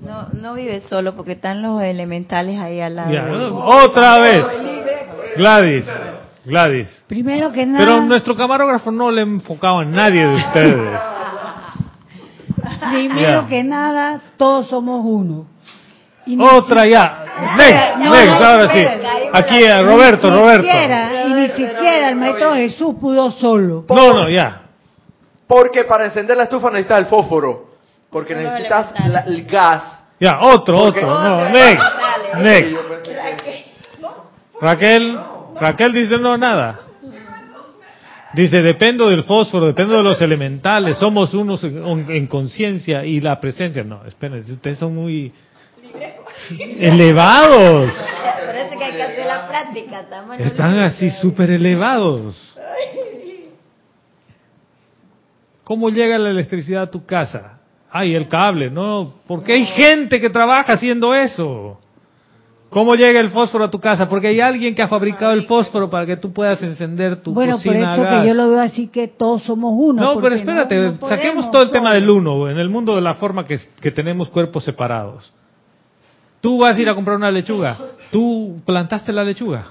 No, 0.03 0.27
no 0.33 0.53
vive 0.53 0.83
solo 0.89 1.15
porque 1.15 1.33
están 1.33 1.61
los 1.61 1.81
elementales 1.81 2.59
ahí 2.59 2.81
al 2.81 2.95
lado. 2.95 3.11
Ya, 3.11 3.25
otra 3.31 4.19
vez. 4.19 4.43
Gladys, 5.37 5.85
Gladys. 6.45 7.03
Primero 7.07 7.51
que 7.51 7.65
nada, 7.65 7.85
Pero 7.85 8.01
nuestro 8.01 8.35
camarógrafo 8.35 8.91
no 8.91 9.09
le 9.09 9.21
enfocaba 9.21 9.81
a 9.81 9.85
nadie 9.85 10.25
de 10.25 10.35
ustedes. 10.35 10.75
primero 12.91 13.41
Ya. 13.43 13.47
que 13.47 13.63
nada, 13.63 14.21
todos 14.37 14.67
somos 14.67 15.01
uno. 15.03 15.45
Y 16.25 16.35
ni 16.37 16.45
Otra 16.45 16.85
ya. 16.85 17.25
Next, 17.57 17.97
No, 17.97 18.11
next, 18.11 18.39
no, 18.39 18.45
ahora 18.45 18.73
sí. 18.75 18.85
Aquí, 19.33 19.81
Roberto, 19.83 20.29
ni 20.29 20.37
Roberto. 20.37 20.67
Siquiera, 20.67 21.25
y 21.25 21.33
ni 21.33 21.47
siquiera 21.49 22.09
el 22.09 22.15
maestro 22.15 22.53
Jesús 22.53 22.95
pudo 23.01 23.31
solo. 23.31 23.85
No, 23.89 24.13
no, 24.13 24.29
ya. 24.29 24.61
Porque 25.47 25.83
para 25.83 26.05
encender 26.05 26.37
la 26.37 26.43
estufa 26.43 26.69
necesitas 26.69 26.99
el 26.99 27.05
fósforo. 27.07 27.72
Porque 28.13 28.35
necesitas 28.35 28.93
la- 29.09 29.19
el 29.21 29.43
gas. 29.45 30.03
Ya, 30.19 30.39
otro, 30.41 30.77
Porque- 30.77 31.03
otro. 31.03 31.19
No, 31.21 31.35
Otro, 31.37 31.49
next, 31.49 31.85
next. 32.37 32.77
Raquel, 34.61 35.19
Raquel 35.59 35.91
dice 35.91 36.17
no, 36.17 36.37
nada. 36.37 36.79
Dice, 38.33 38.61
dependo 38.61 39.09
del 39.09 39.23
fósforo, 39.25 39.67
dependo 39.67 39.97
de 39.97 40.03
los 40.03 40.19
elementales, 40.21 40.97
somos 40.97 41.33
unos 41.33 41.63
en, 41.63 42.09
en 42.09 42.27
conciencia 42.27 43.03
y 43.05 43.19
la 43.21 43.39
presencia. 43.39 43.83
No, 43.83 44.05
espérense, 44.05 44.53
ustedes 44.53 44.79
son 44.79 44.95
muy 44.95 45.31
elevados. 46.79 47.91
Parece 48.45 48.77
que 48.77 48.83
hay 48.85 48.93
que 48.93 49.03
hacer 49.03 49.25
la 49.27 49.47
práctica. 49.47 50.05
Están 50.39 50.79
así 50.79 51.11
súper 51.11 51.51
elevados. 51.51 52.55
¿Cómo 55.63 55.89
llega 55.89 56.17
la 56.17 56.29
electricidad 56.29 56.83
a 56.83 56.91
tu 56.91 57.05
casa? 57.05 57.52
Ay, 57.95 58.15
el 58.15 58.27
cable, 58.27 58.71
no, 58.71 59.13
porque 59.27 59.53
hay 59.53 59.65
gente 59.65 60.19
que 60.19 60.29
trabaja 60.31 60.73
haciendo 60.73 61.13
eso. 61.13 61.79
¿Cómo 62.71 62.95
llega 62.95 63.19
el 63.19 63.29
fósforo 63.29 63.65
a 63.65 63.69
tu 63.69 63.79
casa? 63.79 64.09
Porque 64.09 64.29
hay 64.29 64.39
alguien 64.39 64.73
que 64.73 64.81
ha 64.81 64.87
fabricado 64.87 65.31
el 65.33 65.43
fósforo 65.45 65.91
para 65.91 66.07
que 66.07 66.17
tú 66.17 66.33
puedas 66.33 66.59
encender 66.63 67.21
tu 67.21 67.31
Bueno, 67.31 67.57
por 67.57 67.65
cocina 67.65 67.91
a 67.91 67.93
eso 67.93 68.03
gas. 68.03 68.21
que 68.23 68.27
yo 68.29 68.33
lo 68.33 68.49
veo 68.49 68.59
así 68.61 68.87
que 68.87 69.07
todos 69.07 69.43
somos 69.43 69.75
uno. 69.77 70.01
No, 70.01 70.19
pero 70.19 70.33
espérate, 70.33 70.75
no- 70.75 70.97
no 70.99 71.07
saquemos 71.07 71.51
todo 71.51 71.61
el 71.61 71.69
tema 71.69 71.93
del 71.93 72.09
uno, 72.09 72.49
en 72.49 72.57
el 72.57 72.69
mundo 72.69 72.95
de 72.95 73.01
la 73.01 73.13
forma 73.13 73.43
que, 73.45 73.59
que 73.79 73.91
tenemos 73.91 74.27
cuerpos 74.29 74.63
separados. 74.63 75.31
Tú 76.41 76.57
vas 76.57 76.75
a 76.75 76.81
ir 76.81 76.89
a 76.89 76.95
comprar 76.95 77.15
una 77.17 77.29
lechuga. 77.29 77.77
¿Tú 78.11 78.59
plantaste 78.65 79.13
la 79.13 79.23
lechuga? 79.23 79.65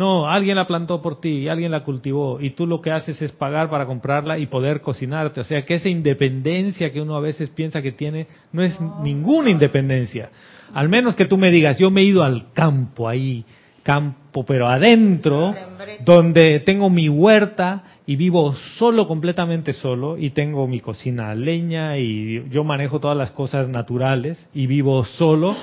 No. 0.00 0.26
Alguien 0.26 0.56
la 0.56 0.66
plantó 0.66 1.02
por 1.02 1.20
ti, 1.20 1.46
alguien 1.46 1.70
la 1.70 1.84
cultivó 1.84 2.40
y 2.40 2.50
tú 2.50 2.66
lo 2.66 2.80
que 2.80 2.90
haces 2.90 3.20
es 3.20 3.32
pagar 3.32 3.68
para 3.68 3.84
comprarla 3.84 4.38
y 4.38 4.46
poder 4.46 4.80
cocinarte. 4.80 5.42
O 5.42 5.44
sea 5.44 5.66
que 5.66 5.74
esa 5.74 5.90
independencia 5.90 6.90
que 6.90 7.02
uno 7.02 7.16
a 7.16 7.20
veces 7.20 7.50
piensa 7.50 7.82
que 7.82 7.92
tiene 7.92 8.26
no 8.50 8.62
es 8.62 8.80
ninguna 9.02 9.50
independencia. 9.50 10.30
Al 10.72 10.88
menos 10.88 11.14
que 11.16 11.26
tú 11.26 11.36
me 11.36 11.50
digas, 11.50 11.76
yo 11.76 11.90
me 11.90 12.00
he 12.00 12.04
ido 12.04 12.22
al 12.22 12.50
campo 12.54 13.08
ahí, 13.08 13.44
campo 13.82 14.42
pero 14.46 14.68
adentro, 14.68 15.54
donde 16.02 16.60
tengo 16.60 16.88
mi 16.88 17.10
huerta 17.10 17.84
y 18.06 18.16
vivo 18.16 18.54
solo, 18.78 19.06
completamente 19.06 19.74
solo 19.74 20.16
y 20.16 20.30
tengo 20.30 20.66
mi 20.66 20.80
cocina 20.80 21.30
a 21.30 21.34
leña 21.34 21.98
y 21.98 22.48
yo 22.48 22.64
manejo 22.64 23.00
todas 23.00 23.18
las 23.18 23.32
cosas 23.32 23.68
naturales 23.68 24.48
y 24.54 24.66
vivo 24.66 25.04
solo. 25.04 25.54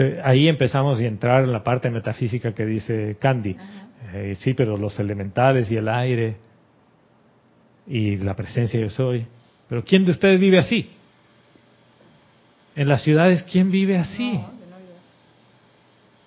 Te- 0.00 0.18
ahí 0.22 0.48
empezamos 0.48 0.98
a 0.98 1.04
entrar 1.04 1.44
en 1.44 1.52
la 1.52 1.62
parte 1.62 1.90
metafísica 1.90 2.54
que 2.54 2.64
dice 2.64 3.18
Candy. 3.20 3.54
Eh, 4.14 4.34
sí, 4.40 4.54
pero 4.54 4.78
los 4.78 4.98
elementales 4.98 5.70
y 5.70 5.76
el 5.76 5.86
aire 5.90 6.36
y 7.86 8.16
la 8.16 8.34
presencia 8.34 8.80
yo 8.80 8.88
soy. 8.88 9.26
Pero 9.68 9.84
¿quién 9.84 10.06
de 10.06 10.12
ustedes 10.12 10.40
vive 10.40 10.56
así? 10.58 10.88
En 12.74 12.88
las 12.88 13.02
ciudades, 13.02 13.42
¿quién 13.42 13.70
vive 13.70 13.98
así? 13.98 14.40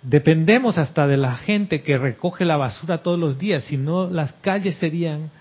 Dependemos 0.04 0.78
hasta 0.78 1.08
de 1.08 1.18
la 1.18 1.34
gente 1.34 1.82
que 1.82 1.98
recoge 1.98 2.46
la 2.46 2.58
basura 2.58 3.00
todos 3.00 3.18
los 3.18 3.40
días, 3.40 3.64
si 3.64 3.78
no 3.78 4.08
las 4.08 4.34
calles 4.34 4.76
serían 4.76 5.32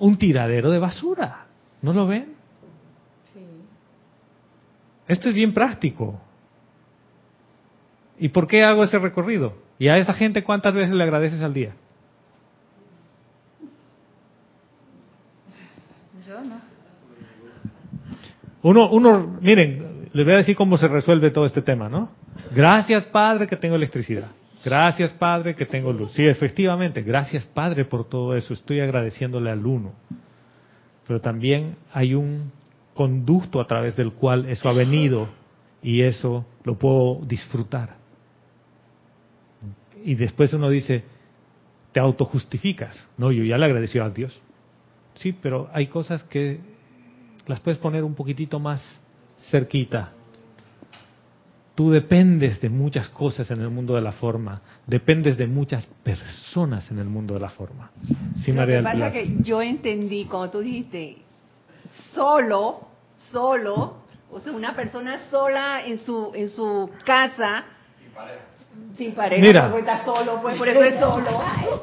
un 0.00 0.16
tiradero 0.18 0.72
de 0.72 0.80
basura. 0.80 1.46
¿No 1.80 1.92
lo 1.92 2.08
ven? 2.08 2.32
Esto 5.06 5.28
es 5.28 5.34
bien 5.36 5.54
práctico. 5.54 6.20
¿Y 8.18 8.28
por 8.30 8.46
qué 8.46 8.64
hago 8.64 8.84
ese 8.84 8.98
recorrido? 8.98 9.54
¿Y 9.78 9.88
a 9.88 9.98
esa 9.98 10.14
gente 10.14 10.42
cuántas 10.42 10.74
veces 10.74 10.94
le 10.94 11.02
agradeces 11.02 11.42
al 11.42 11.52
día? 11.52 11.74
Yo 16.26 16.42
no. 16.42 16.60
Uno, 18.62 18.90
uno, 18.90 19.38
miren, 19.40 20.08
les 20.12 20.24
voy 20.24 20.34
a 20.34 20.38
decir 20.38 20.56
cómo 20.56 20.76
se 20.78 20.88
resuelve 20.88 21.30
todo 21.30 21.46
este 21.46 21.62
tema, 21.62 21.88
¿no? 21.88 22.10
Gracias, 22.54 23.04
Padre, 23.04 23.46
que 23.46 23.56
tengo 23.56 23.76
electricidad. 23.76 24.28
Gracias, 24.64 25.12
Padre, 25.12 25.54
que 25.54 25.66
tengo 25.66 25.92
luz. 25.92 26.12
Sí, 26.12 26.26
efectivamente, 26.26 27.02
gracias, 27.02 27.44
Padre, 27.44 27.84
por 27.84 28.08
todo 28.08 28.34
eso. 28.34 28.54
Estoy 28.54 28.80
agradeciéndole 28.80 29.50
al 29.50 29.64
uno. 29.64 29.92
Pero 31.06 31.20
también 31.20 31.76
hay 31.92 32.14
un 32.14 32.50
conducto 32.94 33.60
a 33.60 33.66
través 33.66 33.94
del 33.94 34.12
cual 34.12 34.46
eso 34.48 34.68
ha 34.68 34.72
venido 34.72 35.28
y 35.82 36.02
eso 36.02 36.44
lo 36.64 36.76
puedo 36.76 37.20
disfrutar. 37.24 37.96
Y 40.06 40.14
después 40.14 40.52
uno 40.52 40.70
dice, 40.70 41.02
te 41.90 41.98
autojustificas. 41.98 42.96
No, 43.18 43.32
yo 43.32 43.42
ya 43.42 43.58
le 43.58 43.64
agradecí 43.64 43.98
a 43.98 44.08
Dios. 44.08 44.40
Sí, 45.16 45.32
pero 45.32 45.68
hay 45.72 45.88
cosas 45.88 46.22
que 46.22 46.60
las 47.48 47.58
puedes 47.58 47.78
poner 47.80 48.04
un 48.04 48.14
poquitito 48.14 48.60
más 48.60 49.02
cerquita. 49.50 50.12
Tú 51.74 51.90
dependes 51.90 52.60
de 52.60 52.68
muchas 52.70 53.08
cosas 53.08 53.50
en 53.50 53.60
el 53.60 53.68
mundo 53.68 53.96
de 53.96 54.00
la 54.00 54.12
forma, 54.12 54.62
dependes 54.86 55.36
de 55.36 55.48
muchas 55.48 55.84
personas 56.04 56.88
en 56.92 57.00
el 57.00 57.06
mundo 57.06 57.34
de 57.34 57.40
la 57.40 57.50
forma. 57.50 57.90
Sí, 58.44 58.52
Lo 58.52 58.58
María 58.58 58.78
que 58.78 58.84
pasa 58.84 59.08
es 59.08 59.12
que 59.12 59.42
yo 59.42 59.60
entendí, 59.60 60.26
como 60.26 60.48
tú 60.50 60.60
dijiste, 60.60 61.16
solo, 62.14 62.86
solo, 63.32 63.96
o 64.30 64.38
sea, 64.38 64.52
una 64.52 64.76
persona 64.76 65.28
sola 65.30 65.84
en 65.84 65.98
su 65.98 66.30
en 66.32 66.48
su 66.48 66.90
casa, 67.04 67.64
sin 68.00 68.12
pareja, 68.12 68.55
Mira. 69.40 69.64
porque 69.70 69.80
está 69.80 70.04
solo, 70.04 70.40
pues 70.40 70.56
por 70.56 70.68
eso 70.68 70.82
es 70.82 70.98
solo. 70.98 71.26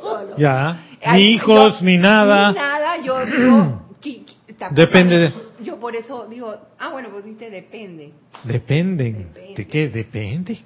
solo. 0.02 0.38
Ya, 0.38 0.84
Ay, 1.04 1.24
ni 1.24 1.30
hijos, 1.34 1.80
yo- 1.80 1.86
ni 1.86 1.98
nada. 1.98 2.52
Ni 2.52 2.58
nada, 2.58 2.98
yo, 3.04 3.26
yo. 3.26 3.80
Depende 4.72 5.18
de- 5.18 5.34
Yo 5.64 5.80
por 5.80 5.96
eso 5.96 6.26
digo, 6.30 6.54
ah, 6.80 6.90
bueno, 6.92 7.10
pues 7.12 7.24
dijiste 7.24 7.50
depende. 7.50 8.12
Dependen. 8.44 9.28
Depende. 9.34 9.54
¿De 9.56 9.68
qué? 9.68 9.88
Dependen. 9.90 10.58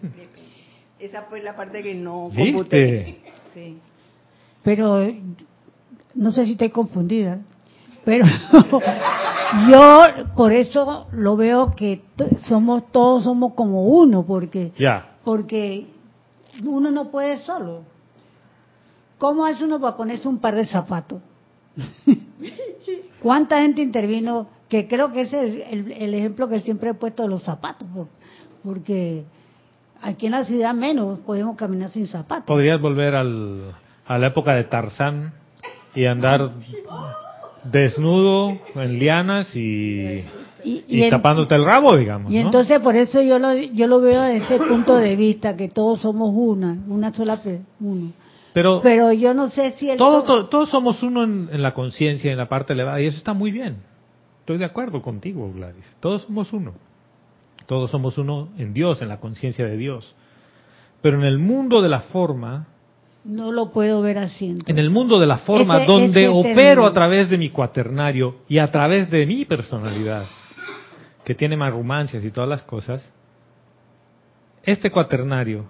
Esa 0.99 1.23
fue 1.23 1.41
la 1.41 1.55
parte 1.55 1.83
que 1.83 1.93
no 1.93 2.29
¿Viste? 2.29 2.53
computé. 2.53 3.21
Sí. 3.53 3.77
Pero 4.63 5.01
eh, 5.01 5.19
no 6.15 6.31
sé 6.31 6.45
si 6.45 6.53
estoy 6.53 6.69
confundida, 6.69 7.39
pero 8.05 8.25
yo 9.71 10.03
por 10.35 10.51
eso 10.51 11.07
lo 11.11 11.35
veo 11.37 11.75
que 11.75 12.01
somos 12.47 12.91
todos 12.91 13.23
somos 13.23 13.53
como 13.53 13.83
uno, 13.87 14.25
porque 14.25 14.71
Ya. 14.77 15.17
porque 15.23 15.87
uno 16.63 16.91
no 16.91 17.09
puede 17.11 17.37
solo. 17.37 17.83
¿Cómo 19.17 19.45
hace 19.45 19.63
uno 19.65 19.79
para 19.79 19.97
ponerse 19.97 20.27
un 20.27 20.37
par 20.39 20.55
de 20.55 20.65
zapatos? 20.65 21.21
¿Cuánta 23.21 23.61
gente 23.61 23.81
intervino? 23.81 24.47
Que 24.69 24.87
creo 24.87 25.11
que 25.11 25.21
ese 25.21 25.45
es 25.45 25.67
el, 25.71 25.91
el 25.91 26.13
ejemplo 26.13 26.47
que 26.49 26.61
siempre 26.61 26.89
he 26.89 26.93
puesto 26.93 27.23
de 27.23 27.29
los 27.29 27.43
zapatos, 27.43 27.87
por- 27.93 28.07
porque 28.63 29.23
aquí 30.01 30.25
en 30.25 30.33
la 30.33 30.43
ciudad 30.45 30.73
menos 30.73 31.19
podemos 31.19 31.55
caminar 31.55 31.89
sin 31.91 32.07
zapatos. 32.07 32.45
Podrías 32.45 32.79
volver 32.81 33.15
al, 33.15 33.75
a 34.05 34.17
la 34.17 34.27
época 34.27 34.53
de 34.55 34.65
Tarzán 34.65 35.33
y 35.95 36.05
andar 36.05 36.51
desnudo 37.63 38.57
en 38.75 38.99
lianas 38.99 39.55
y, 39.55 40.23
Y, 40.67 40.83
y 40.87 41.03
en- 41.03 41.09
tapándote 41.09 41.55
el 41.55 41.63
rabo, 41.65 41.95
digamos. 41.95 42.31
Y 42.31 42.35
¿no? 42.35 42.41
entonces 42.41 42.79
por 42.79 42.95
eso 42.95 43.21
yo 43.21 43.39
lo, 43.39 43.53
yo 43.53 43.87
lo 43.87 44.01
veo 44.01 44.21
desde 44.23 44.55
ese 44.55 44.65
punto 44.65 44.95
de 44.97 45.15
vista, 45.15 45.55
que 45.55 45.69
todos 45.69 46.01
somos 46.01 46.31
una, 46.33 46.77
una 46.87 47.13
sola 47.13 47.39
uno. 47.79 48.11
Pero 48.53 48.79
Pero 48.81 49.11
yo 49.13 49.33
no 49.33 49.49
sé 49.49 49.73
si 49.77 49.89
el 49.89 49.97
todo, 49.97 50.23
to- 50.23 50.45
todos 50.47 50.69
somos 50.69 51.01
uno 51.03 51.23
en, 51.23 51.49
en 51.51 51.61
la 51.61 51.73
conciencia, 51.73 52.31
en 52.31 52.37
la 52.37 52.49
parte 52.49 52.73
elevada, 52.73 52.99
y 53.01 53.05
eso 53.05 53.17
está 53.17 53.33
muy 53.33 53.51
bien. 53.51 53.77
Estoy 54.39 54.57
de 54.57 54.65
acuerdo 54.65 55.01
contigo, 55.01 55.51
Gladys. 55.53 55.85
Todos 55.99 56.23
somos 56.23 56.51
uno. 56.53 56.73
Todos 57.65 57.91
somos 57.91 58.17
uno 58.17 58.49
en 58.57 58.73
Dios, 58.73 59.01
en 59.01 59.09
la 59.09 59.17
conciencia 59.19 59.65
de 59.65 59.77
Dios. 59.77 60.15
Pero 61.01 61.19
en 61.19 61.25
el 61.25 61.37
mundo 61.37 61.81
de 61.81 61.89
la 61.89 61.99
forma, 61.99 62.65
no 63.25 63.51
lo 63.51 63.71
puedo 63.71 64.01
ver 64.01 64.17
así. 64.17 64.45
entonces. 64.45 64.69
en 64.69 64.79
el 64.79 64.89
mundo 64.89 65.19
de 65.19 65.27
la 65.27 65.37
forma 65.39 65.77
Ese- 65.83 65.85
donde 65.85 66.21
ese 66.23 66.27
opero 66.29 66.85
a 66.85 66.93
través 66.93 67.29
de 67.29 67.37
mi 67.37 67.49
cuaternario 67.49 68.37
y 68.47 68.57
a 68.57 68.71
través 68.71 69.09
de 69.11 69.25
mi 69.25 69.43
personalidad, 69.45 70.23
que 71.27 71.35
tiene 71.35 71.57
marrumancias 71.57 72.23
y 72.23 72.31
todas 72.31 72.49
las 72.49 72.61
cosas, 72.63 73.11
este 74.63 74.89
cuaternario 74.89 75.65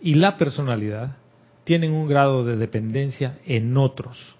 y 0.00 0.14
la 0.14 0.36
personalidad 0.36 1.16
tienen 1.64 1.90
un 1.90 2.06
grado 2.06 2.44
de 2.44 2.56
dependencia 2.56 3.40
en 3.44 3.76
otros. 3.76 4.36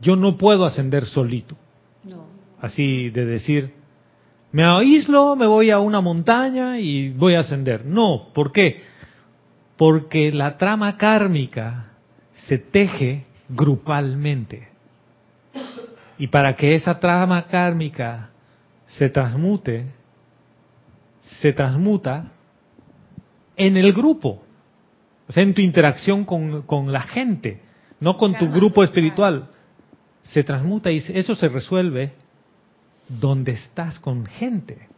Yo 0.00 0.14
no 0.14 0.38
puedo 0.38 0.64
ascender 0.64 1.06
solito, 1.06 1.56
No. 2.04 2.26
así 2.60 3.10
de 3.10 3.26
decir, 3.26 3.74
me 4.52 4.64
aíslo, 4.64 5.34
me 5.34 5.48
voy 5.48 5.70
a 5.72 5.80
una 5.80 6.00
montaña 6.00 6.78
y 6.78 7.08
voy 7.10 7.34
a 7.34 7.40
ascender. 7.40 7.84
No, 7.84 8.28
¿por 8.32 8.52
qué? 8.52 8.80
Porque 9.76 10.30
la 10.30 10.56
trama 10.56 10.96
kármica 10.96 11.94
se 12.46 12.58
teje 12.58 13.24
grupalmente. 13.48 14.68
Y 16.16 16.28
para 16.28 16.54
que 16.54 16.76
esa 16.76 17.00
trama 17.00 17.48
kármica 17.48 18.30
se 18.88 19.08
transmute, 19.10 19.86
se 21.40 21.52
transmuta 21.52 22.32
en 23.56 23.76
el 23.76 23.92
grupo. 23.92 24.42
O 25.28 25.32
sea, 25.32 25.42
en 25.42 25.54
tu 25.54 25.60
interacción 25.60 26.24
con, 26.24 26.62
con 26.62 26.90
la 26.92 27.02
gente, 27.02 27.60
no 28.00 28.16
con 28.16 28.34
tu 28.34 28.50
grupo 28.50 28.82
espiritual. 28.82 29.48
Se 30.22 30.42
transmuta 30.42 30.90
y 30.90 31.02
eso 31.08 31.34
se 31.34 31.48
resuelve 31.48 32.12
donde 33.08 33.52
estás 33.52 33.98
con 33.98 34.26
gente. 34.26 34.88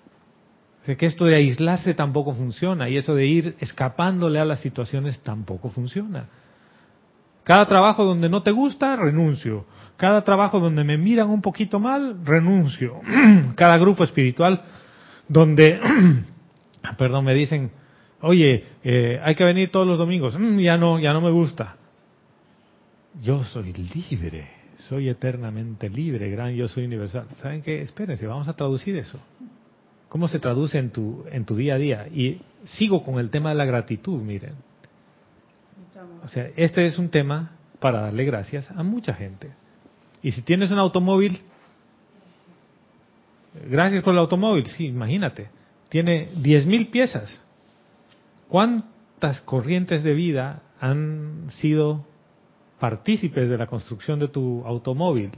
O 0.82 0.84
sea, 0.86 0.96
que 0.96 1.06
esto 1.06 1.24
de 1.24 1.36
aislarse 1.36 1.94
tampoco 1.94 2.32
funciona 2.32 2.88
y 2.88 2.96
eso 2.96 3.14
de 3.14 3.26
ir 3.26 3.56
escapándole 3.60 4.40
a 4.40 4.44
las 4.44 4.60
situaciones 4.60 5.20
tampoco 5.20 5.68
funciona. 5.68 6.28
Cada 7.50 7.66
trabajo 7.66 8.04
donde 8.04 8.28
no 8.28 8.44
te 8.44 8.52
gusta, 8.52 8.94
renuncio. 8.94 9.64
Cada 9.96 10.22
trabajo 10.22 10.60
donde 10.60 10.84
me 10.84 10.96
miran 10.96 11.30
un 11.30 11.42
poquito 11.42 11.80
mal, 11.80 12.24
renuncio. 12.24 13.00
Cada 13.56 13.76
grupo 13.76 14.04
espiritual 14.04 14.62
donde, 15.26 15.80
perdón, 16.96 17.24
me 17.24 17.34
dicen, 17.34 17.72
oye, 18.20 18.66
eh, 18.84 19.18
hay 19.20 19.34
que 19.34 19.42
venir 19.42 19.72
todos 19.72 19.84
los 19.84 19.98
domingos. 19.98 20.38
"Mm, 20.38 20.60
ya 20.60 20.76
no, 20.76 21.00
ya 21.00 21.12
no 21.12 21.20
me 21.20 21.32
gusta. 21.32 21.74
Yo 23.20 23.42
soy 23.42 23.72
libre, 23.72 24.46
soy 24.76 25.08
eternamente 25.08 25.90
libre, 25.90 26.30
gran 26.30 26.54
yo 26.54 26.68
soy 26.68 26.84
universal. 26.84 27.26
¿Saben 27.42 27.62
qué? 27.62 27.82
Espérense, 27.82 28.28
vamos 28.28 28.46
a 28.46 28.52
traducir 28.54 28.96
eso. 28.96 29.18
¿Cómo 30.08 30.28
se 30.28 30.38
traduce 30.38 30.78
en 30.78 30.90
tu, 30.90 31.24
en 31.32 31.44
tu 31.44 31.56
día 31.56 31.74
a 31.74 31.78
día? 31.78 32.06
Y 32.14 32.42
sigo 32.62 33.02
con 33.02 33.18
el 33.18 33.28
tema 33.28 33.48
de 33.48 33.56
la 33.56 33.64
gratitud, 33.64 34.22
miren. 34.22 34.69
O 36.24 36.28
sea, 36.28 36.50
este 36.56 36.86
es 36.86 36.98
un 36.98 37.08
tema 37.08 37.52
para 37.78 38.02
darle 38.02 38.24
gracias 38.24 38.70
a 38.70 38.82
mucha 38.82 39.14
gente. 39.14 39.50
Y 40.22 40.32
si 40.32 40.42
tienes 40.42 40.70
un 40.70 40.78
automóvil, 40.78 41.40
gracias 43.68 44.02
por 44.02 44.12
el 44.12 44.20
automóvil, 44.20 44.66
sí, 44.66 44.86
imagínate, 44.86 45.48
tiene 45.88 46.28
10.000 46.36 46.90
piezas. 46.90 47.40
¿Cuántas 48.48 49.40
corrientes 49.42 50.02
de 50.02 50.14
vida 50.14 50.62
han 50.80 51.50
sido 51.50 52.04
partícipes 52.78 53.48
de 53.48 53.58
la 53.58 53.66
construcción 53.66 54.18
de 54.18 54.28
tu 54.28 54.64
automóvil? 54.66 55.30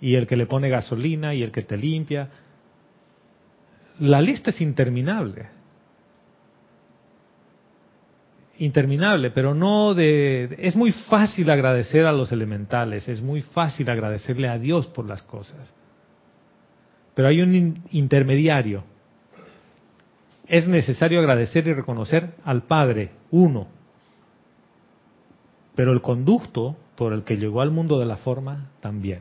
Y 0.00 0.14
el 0.14 0.26
que 0.26 0.36
le 0.36 0.46
pone 0.46 0.68
gasolina 0.68 1.34
y 1.34 1.42
el 1.42 1.50
que 1.50 1.62
te 1.62 1.76
limpia. 1.76 2.30
La 3.98 4.22
lista 4.22 4.50
es 4.50 4.60
interminable. 4.60 5.57
Interminable, 8.58 9.30
pero 9.30 9.54
no 9.54 9.94
de... 9.94 10.56
Es 10.58 10.74
muy 10.74 10.90
fácil 10.92 11.48
agradecer 11.50 12.06
a 12.06 12.12
los 12.12 12.32
elementales, 12.32 13.08
es 13.08 13.22
muy 13.22 13.42
fácil 13.42 13.88
agradecerle 13.88 14.48
a 14.48 14.58
Dios 14.58 14.88
por 14.88 15.06
las 15.06 15.22
cosas. 15.22 15.72
Pero 17.14 17.28
hay 17.28 17.40
un 17.40 17.54
in- 17.54 17.82
intermediario. 17.92 18.82
Es 20.46 20.66
necesario 20.66 21.20
agradecer 21.20 21.66
y 21.68 21.72
reconocer 21.72 22.34
al 22.44 22.62
Padre, 22.62 23.10
uno. 23.30 23.68
Pero 25.76 25.92
el 25.92 26.00
conducto 26.00 26.76
por 26.96 27.12
el 27.12 27.22
que 27.22 27.36
llegó 27.36 27.60
al 27.60 27.70
mundo 27.70 28.00
de 28.00 28.06
la 28.06 28.16
forma 28.16 28.70
también. 28.80 29.20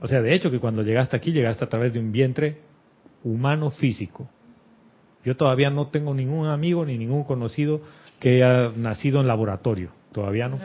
O 0.00 0.06
sea, 0.06 0.20
de 0.20 0.34
hecho 0.34 0.50
que 0.50 0.60
cuando 0.60 0.82
llegaste 0.82 1.16
aquí 1.16 1.32
llegaste 1.32 1.64
a 1.64 1.68
través 1.68 1.94
de 1.94 2.00
un 2.00 2.12
vientre 2.12 2.60
humano 3.24 3.70
físico. 3.70 4.28
Yo 5.24 5.36
todavía 5.36 5.70
no 5.70 5.88
tengo 5.88 6.14
ningún 6.14 6.48
amigo 6.48 6.84
ni 6.84 6.96
ningún 6.96 7.24
conocido 7.24 7.80
que 8.18 8.42
haya 8.42 8.70
nacido 8.76 9.20
en 9.20 9.26
laboratorio. 9.26 9.90
Todavía 10.12 10.48
no. 10.48 10.58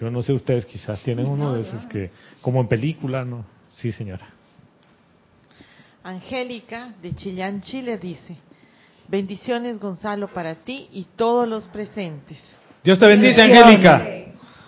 Yo 0.00 0.10
no 0.10 0.22
sé 0.22 0.32
ustedes, 0.32 0.64
quizás 0.64 1.00
tienen 1.02 1.26
uno 1.26 1.54
de 1.54 1.62
esos 1.62 1.84
que, 1.86 2.10
como 2.40 2.60
en 2.60 2.68
película, 2.68 3.24
¿no? 3.24 3.44
Sí, 3.72 3.90
señora. 3.90 4.28
Angélica 6.04 6.94
de 7.02 7.14
Chillán, 7.14 7.60
Chile 7.60 7.98
dice, 7.98 8.36
Bendiciones, 9.08 9.80
Gonzalo, 9.80 10.28
para 10.28 10.54
ti 10.54 10.88
y 10.92 11.06
todos 11.16 11.48
los 11.48 11.64
presentes. 11.64 12.38
Dios 12.84 12.98
te 12.98 13.06
bendice, 13.06 13.42
Angélica. 13.42 14.06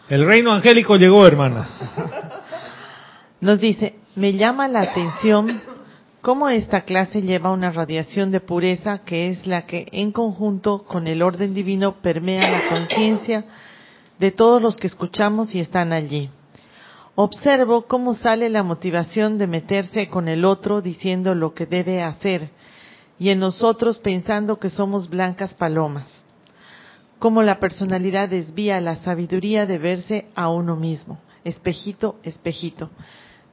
El 0.09 0.27
reino 0.27 0.51
angélico 0.51 0.97
llegó, 0.97 1.25
hermana. 1.27 1.69
Nos 3.41 3.61
dice, 3.61 3.95
me 4.17 4.33
llama 4.33 4.67
la 4.67 4.83
atención 4.83 5.61
cómo 6.21 6.49
esta 6.49 6.83
clase 6.83 7.23
lleva 7.23 7.53
una 7.53 7.71
radiación 7.71 8.31
de 8.31 8.41
pureza 8.41 8.99
que 9.05 9.31
es 9.31 9.47
la 9.47 9.67
que 9.67 9.89
en 9.93 10.13
conjunto 10.13 10.85
con 10.85 11.07
el 11.07 11.23
orden 11.23 11.55
divino 11.55 11.97
permea 12.03 12.51
la 12.51 12.69
conciencia 12.69 13.45
de 14.19 14.31
todos 14.31 14.61
los 14.61 14.77
que 14.77 14.87
escuchamos 14.87 15.55
y 15.55 15.61
están 15.61 15.93
allí. 15.93 16.31
Observo 17.15 17.83
cómo 17.83 18.15
sale 18.15 18.49
la 18.49 18.63
motivación 18.63 19.39
de 19.39 19.47
meterse 19.47 20.09
con 20.09 20.29
el 20.29 20.45
otro 20.45 20.81
diciendo 20.81 21.35
lo 21.35 21.55
que 21.55 21.67
debe 21.67 22.03
hacer 22.03 22.51
y 23.19 23.31
en 23.31 23.41
nosotros 23.41 23.99
pensando 23.99 24.59
que 24.59 24.71
somos 24.71 25.09
blancas 25.09 25.55
palomas. 25.55 26.07
Cómo 27.19 27.43
la 27.43 27.61
personalidad 27.61 28.31
desvía 28.31 28.81
la 28.81 28.97
sabiduría 28.97 29.67
de 29.67 29.77
verse 29.77 30.29
a 30.35 30.49
uno 30.49 30.77
mismo. 30.77 31.19
Espejito, 31.45 32.17
espejito. 32.23 32.89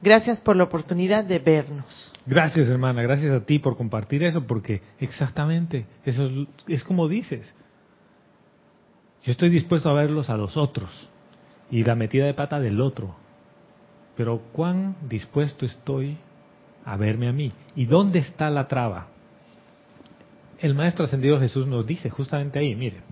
Gracias 0.00 0.40
por 0.40 0.56
la 0.56 0.64
oportunidad 0.64 1.24
de 1.24 1.38
vernos. 1.38 2.12
Gracias, 2.24 2.68
hermana. 2.68 3.02
Gracias 3.02 3.32
a 3.32 3.44
ti 3.44 3.58
por 3.58 3.76
compartir 3.76 4.22
eso, 4.22 4.46
porque 4.46 4.80
exactamente 5.00 5.86
eso 6.04 6.26
es, 6.26 6.32
es 6.68 6.84
como 6.84 7.08
dices. 7.08 7.54
Yo 9.24 9.32
estoy 9.32 9.48
dispuesto 9.48 9.90
a 9.90 9.94
verlos 9.94 10.30
a 10.30 10.36
los 10.36 10.56
otros 10.56 10.90
y 11.70 11.82
la 11.84 11.94
metida 11.94 12.26
de 12.26 12.34
pata 12.34 12.60
del 12.60 12.80
otro. 12.80 13.14
Pero 14.16 14.40
¿cuán 14.52 14.96
dispuesto 15.08 15.66
estoy 15.66 16.16
a 16.84 16.96
verme 16.96 17.28
a 17.28 17.32
mí? 17.32 17.52
¿Y 17.76 17.86
dónde 17.86 18.20
está 18.20 18.50
la 18.50 18.68
traba? 18.68 19.08
El 20.60 20.74
Maestro 20.74 21.04
Ascendido 21.04 21.38
Jesús 21.38 21.66
nos 21.66 21.86
dice 21.86 22.10
justamente 22.10 22.58
ahí, 22.58 22.74
miren, 22.74 23.02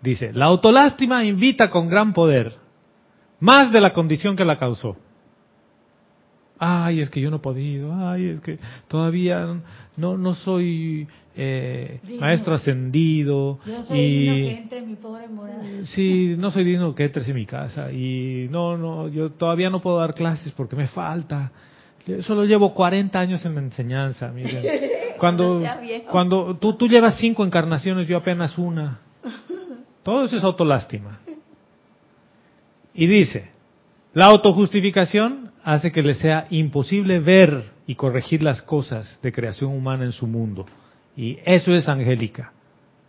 dice, 0.00 0.32
la 0.32 0.46
autolástima 0.46 1.24
invita 1.24 1.70
con 1.70 1.88
gran 1.88 2.14
poder, 2.14 2.54
más 3.40 3.72
de 3.72 3.80
la 3.80 3.92
condición 3.92 4.36
que 4.36 4.44
la 4.44 4.56
causó. 4.56 4.96
Ay, 6.58 7.00
es 7.00 7.10
que 7.10 7.20
yo 7.20 7.30
no 7.30 7.36
he 7.36 7.40
podido, 7.40 7.94
ay, 7.94 8.28
es 8.30 8.40
que 8.40 8.58
todavía 8.88 9.60
no, 9.96 10.16
no 10.16 10.34
soy 10.34 11.06
eh, 11.36 12.00
Digno. 12.02 12.20
maestro 12.20 12.54
ascendido. 12.54 13.60
Yo 13.64 13.84
soy 13.84 13.98
y 13.98 14.18
digno 14.18 14.34
que 14.34 14.58
entre 14.58 14.78
en 14.78 14.88
mi 14.88 14.96
pobre 14.96 15.28
morada. 15.28 15.62
Sí, 15.84 16.34
no 16.36 16.50
soy 16.50 16.64
digno 16.64 16.94
que 16.96 17.04
entres 17.04 17.28
en 17.28 17.36
mi 17.36 17.46
casa 17.46 17.92
y 17.92 18.48
no, 18.50 18.76
no, 18.76 19.08
yo 19.08 19.30
todavía 19.30 19.70
no 19.70 19.80
puedo 19.80 19.98
dar 19.98 20.14
clases 20.14 20.52
porque 20.52 20.74
me 20.74 20.88
falta. 20.88 21.52
Solo 22.22 22.44
llevo 22.44 22.74
40 22.74 23.18
años 23.20 23.44
en 23.44 23.54
la 23.54 23.60
enseñanza, 23.60 24.28
miren. 24.28 24.64
Cuando, 25.18 25.58
viejo. 25.58 26.06
cuando 26.12 26.56
tú, 26.56 26.74
tú 26.74 26.86
llevas 26.86 27.18
cinco 27.18 27.44
encarnaciones, 27.44 28.06
yo 28.06 28.16
apenas 28.16 28.56
una. 28.56 29.00
Todo 30.04 30.24
eso 30.24 30.36
es 30.36 30.44
autolástima. 30.44 31.18
Y 32.94 33.06
dice, 33.08 33.50
la 34.14 34.26
autojustificación 34.26 35.47
hace 35.64 35.92
que 35.92 36.02
le 36.02 36.14
sea 36.14 36.46
imposible 36.50 37.18
ver 37.20 37.64
y 37.86 37.94
corregir 37.94 38.42
las 38.42 38.62
cosas 38.62 39.18
de 39.22 39.32
creación 39.32 39.72
humana 39.72 40.04
en 40.04 40.12
su 40.12 40.26
mundo. 40.26 40.66
Y 41.16 41.38
eso 41.44 41.74
es 41.74 41.88
angélica. 41.88 42.52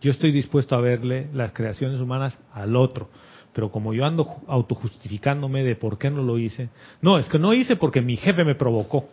Yo 0.00 0.10
estoy 0.10 0.32
dispuesto 0.32 0.74
a 0.74 0.80
verle 0.80 1.28
las 1.34 1.52
creaciones 1.52 2.00
humanas 2.00 2.38
al 2.52 2.74
otro. 2.76 3.08
Pero 3.52 3.70
como 3.70 3.92
yo 3.92 4.04
ando 4.04 4.24
ju- 4.24 4.42
autojustificándome 4.46 5.62
de 5.64 5.76
por 5.76 5.98
qué 5.98 6.08
no 6.10 6.22
lo 6.22 6.38
hice, 6.38 6.68
no, 7.02 7.18
es 7.18 7.28
que 7.28 7.38
no 7.38 7.52
hice 7.52 7.76
porque 7.76 8.00
mi 8.00 8.16
jefe 8.16 8.44
me 8.44 8.54
provocó. 8.54 9.08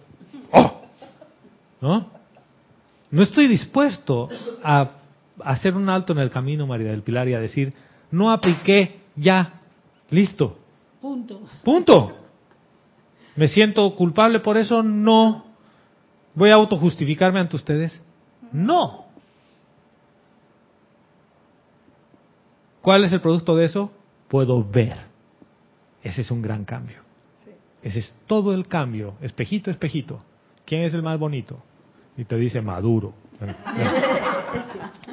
¡Oh! 0.51 0.81
¿No? 1.81 2.07
No 3.11 3.23
estoy 3.23 3.47
dispuesto 3.47 4.29
a 4.63 4.91
hacer 5.43 5.75
un 5.75 5.89
alto 5.89 6.13
en 6.13 6.19
el 6.19 6.29
camino, 6.29 6.67
María 6.67 6.91
del 6.91 7.01
Pilar, 7.03 7.27
y 7.27 7.33
a 7.33 7.39
decir, 7.39 7.73
no 8.11 8.31
apliqué, 8.31 8.99
ya, 9.15 9.61
listo, 10.09 10.57
Punto. 11.01 11.41
punto. 11.63 12.17
¿Me 13.37 13.47
siento 13.47 13.95
culpable 13.95 14.39
por 14.39 14.57
eso? 14.57 14.83
No. 14.83 15.45
¿Voy 16.33 16.49
a 16.49 16.55
autojustificarme 16.55 17.39
ante 17.39 17.55
ustedes? 17.55 18.01
No. 18.51 19.05
¿Cuál 22.81 23.05
es 23.05 23.11
el 23.11 23.21
producto 23.21 23.55
de 23.55 23.65
eso? 23.65 23.91
Puedo 24.27 24.67
ver. 24.67 24.97
Ese 26.03 26.21
es 26.21 26.31
un 26.31 26.41
gran 26.41 26.65
cambio. 26.65 26.97
Ese 27.83 27.99
es 27.99 28.13
todo 28.25 28.53
el 28.53 28.67
cambio. 28.67 29.13
Espejito, 29.21 29.69
espejito. 29.69 30.19
¿Quién 30.65 30.81
es 30.81 30.93
el 30.93 31.03
más 31.03 31.19
bonito? 31.19 31.61
Y 32.17 32.25
te 32.25 32.35
dice 32.37 32.59
Maduro. 32.59 33.13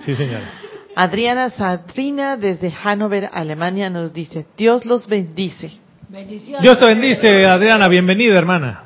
Sí, 0.04 0.14
señora. 0.14 0.50
Adriana 0.96 1.50
Sadrina 1.50 2.36
desde 2.38 2.70
Hannover, 2.70 3.28
Alemania 3.32 3.90
nos 3.90 4.14
dice, 4.14 4.46
Dios 4.56 4.86
los 4.86 5.08
bendice. 5.08 5.83
Bendiciones. 6.14 6.62
Dios 6.62 6.78
te 6.78 6.86
bendice, 6.86 7.44
Adriana. 7.44 7.88
Bienvenida, 7.88 8.38
hermana. 8.38 8.84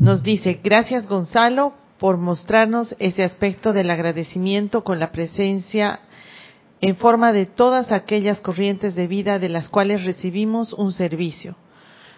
Nos 0.00 0.22
dice, 0.22 0.58
gracias 0.64 1.06
Gonzalo 1.06 1.74
por 1.98 2.16
mostrarnos 2.16 2.96
ese 2.98 3.24
aspecto 3.24 3.74
del 3.74 3.90
agradecimiento 3.90 4.82
con 4.82 4.98
la 4.98 5.12
presencia 5.12 6.00
en 6.80 6.96
forma 6.96 7.34
de 7.34 7.44
todas 7.44 7.92
aquellas 7.92 8.40
corrientes 8.40 8.94
de 8.94 9.06
vida 9.06 9.38
de 9.38 9.50
las 9.50 9.68
cuales 9.68 10.04
recibimos 10.04 10.72
un 10.72 10.94
servicio. 10.94 11.56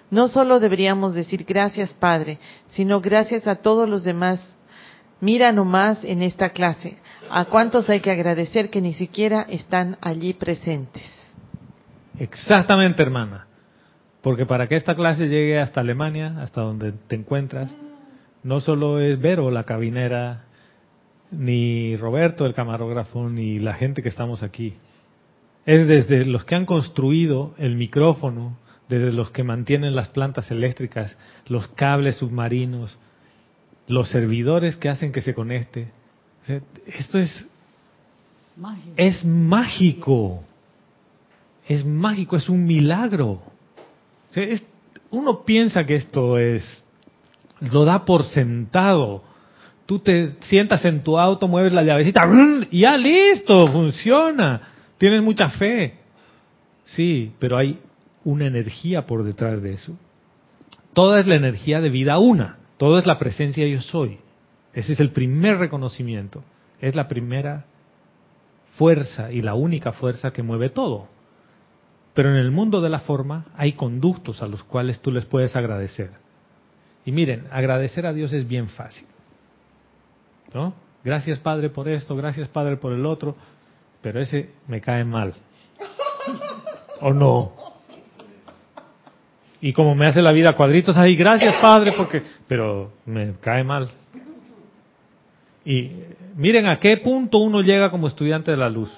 No 0.08 0.28
solo 0.28 0.60
deberíamos 0.60 1.14
decir 1.14 1.44
gracias 1.44 1.92
Padre, 1.92 2.38
sino 2.68 3.00
gracias 3.00 3.48
a 3.48 3.56
todos 3.56 3.88
los 3.88 4.04
demás. 4.04 4.54
Mira 5.20 5.50
nomás 5.50 6.04
en 6.04 6.22
esta 6.22 6.50
clase, 6.50 6.96
a 7.28 7.46
cuántos 7.46 7.90
hay 7.90 7.98
que 7.98 8.12
agradecer 8.12 8.70
que 8.70 8.80
ni 8.80 8.94
siquiera 8.94 9.42
están 9.48 9.98
allí 10.00 10.32
presentes. 10.32 11.10
Exactamente, 12.20 13.02
hermana. 13.02 13.48
Porque 14.22 14.46
para 14.46 14.68
que 14.68 14.76
esta 14.76 14.94
clase 14.94 15.28
llegue 15.28 15.58
hasta 15.58 15.80
Alemania, 15.80 16.36
hasta 16.40 16.60
donde 16.60 16.92
te 16.92 17.16
encuentras, 17.16 17.74
no 18.42 18.60
solo 18.60 19.00
es 19.00 19.20
Vero, 19.20 19.50
la 19.50 19.64
cabinera, 19.64 20.44
ni 21.30 21.96
Roberto, 21.96 22.46
el 22.46 22.54
camarógrafo, 22.54 23.28
ni 23.28 23.58
la 23.58 23.74
gente 23.74 24.02
que 24.02 24.08
estamos 24.08 24.42
aquí. 24.42 24.74
Es 25.66 25.86
desde 25.86 26.24
los 26.24 26.44
que 26.44 26.54
han 26.54 26.66
construido 26.66 27.54
el 27.58 27.76
micrófono, 27.76 28.56
desde 28.88 29.12
los 29.12 29.30
que 29.30 29.44
mantienen 29.44 29.96
las 29.96 30.08
plantas 30.08 30.50
eléctricas, 30.50 31.16
los 31.46 31.68
cables 31.68 32.16
submarinos, 32.16 32.98
los 33.88 34.08
servidores 34.08 34.76
que 34.76 34.88
hacen 34.88 35.12
que 35.12 35.22
se 35.22 35.34
conecte. 35.34 35.88
Esto 36.86 37.18
es 37.18 37.48
Mágico. 38.56 38.94
es 38.96 39.24
mágico. 39.24 40.44
Es 41.66 41.84
mágico, 41.84 42.36
es 42.36 42.48
un 42.48 42.64
milagro. 42.64 43.51
Uno 45.10 45.44
piensa 45.44 45.84
que 45.84 45.96
esto 45.96 46.38
es, 46.38 46.84
lo 47.60 47.84
da 47.84 48.04
por 48.04 48.24
sentado. 48.24 49.22
Tú 49.86 49.98
te 49.98 50.32
sientas 50.42 50.84
en 50.84 51.02
tu 51.02 51.18
auto, 51.18 51.48
mueves 51.48 51.72
la 51.72 51.82
llavecita, 51.82 52.22
y 52.70 52.80
ya 52.80 52.96
listo, 52.96 53.66
funciona. 53.68 54.60
Tienes 54.98 55.22
mucha 55.22 55.48
fe. 55.50 55.94
Sí, 56.84 57.32
pero 57.38 57.56
hay 57.56 57.78
una 58.24 58.46
energía 58.46 59.06
por 59.06 59.24
detrás 59.24 59.62
de 59.62 59.74
eso. 59.74 59.96
Toda 60.92 61.20
es 61.20 61.26
la 61.26 61.34
energía 61.34 61.80
de 61.80 61.90
vida 61.90 62.18
una. 62.18 62.58
Todo 62.76 62.98
es 62.98 63.06
la 63.06 63.18
presencia 63.18 63.66
yo 63.66 63.80
soy. 63.80 64.18
Ese 64.74 64.94
es 64.94 65.00
el 65.00 65.10
primer 65.10 65.58
reconocimiento. 65.58 66.42
Es 66.80 66.94
la 66.94 67.08
primera 67.08 67.66
fuerza 68.76 69.30
y 69.30 69.42
la 69.42 69.54
única 69.54 69.92
fuerza 69.92 70.32
que 70.32 70.42
mueve 70.42 70.70
todo. 70.70 71.08
Pero 72.14 72.30
en 72.30 72.36
el 72.36 72.50
mundo 72.50 72.80
de 72.80 72.90
la 72.90 73.00
forma 73.00 73.46
hay 73.56 73.72
conductos 73.72 74.42
a 74.42 74.46
los 74.46 74.62
cuales 74.64 75.00
tú 75.00 75.10
les 75.10 75.24
puedes 75.24 75.56
agradecer. 75.56 76.10
Y 77.04 77.12
miren, 77.12 77.46
agradecer 77.50 78.06
a 78.06 78.12
Dios 78.12 78.32
es 78.32 78.46
bien 78.46 78.68
fácil. 78.68 79.06
¿No? 80.52 80.74
Gracias 81.04 81.38
Padre 81.38 81.70
por 81.70 81.88
esto, 81.88 82.14
gracias 82.14 82.48
Padre 82.48 82.76
por 82.76 82.92
el 82.92 83.06
otro, 83.06 83.34
pero 84.02 84.20
ese 84.20 84.50
me 84.68 84.80
cae 84.80 85.04
mal. 85.04 85.34
¿O 87.00 87.12
no? 87.12 87.52
Y 89.60 89.72
como 89.72 89.94
me 89.94 90.06
hace 90.06 90.20
la 90.22 90.32
vida 90.32 90.54
cuadritos 90.54 90.96
ahí, 90.96 91.16
gracias 91.16 91.56
Padre 91.62 91.92
porque, 91.96 92.22
pero 92.46 92.92
me 93.06 93.34
cae 93.40 93.64
mal. 93.64 93.88
Y 95.64 95.92
miren 96.36 96.66
a 96.66 96.78
qué 96.78 96.98
punto 96.98 97.38
uno 97.38 97.62
llega 97.62 97.90
como 97.90 98.08
estudiante 98.08 98.50
de 98.50 98.56
la 98.56 98.68
luz. 98.68 98.90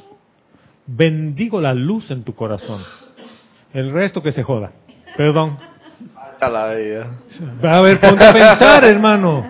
Bendigo 0.86 1.61
la 1.61 1.72
luz 1.74 2.11
en 2.11 2.24
tu 2.24 2.34
corazón. 2.34 2.82
El 3.75 3.93
resto 3.93 4.22
que 4.22 4.33
se 4.33 4.43
joda. 4.43 4.70
Perdón. 5.16 5.59
A 6.41 6.49
la 6.49 6.75
vida. 6.75 7.07
A 7.62 7.81
ver, 7.81 8.01
ponte 8.01 8.25
a 8.25 8.33
pensar, 8.33 8.85
hermano. 8.85 9.45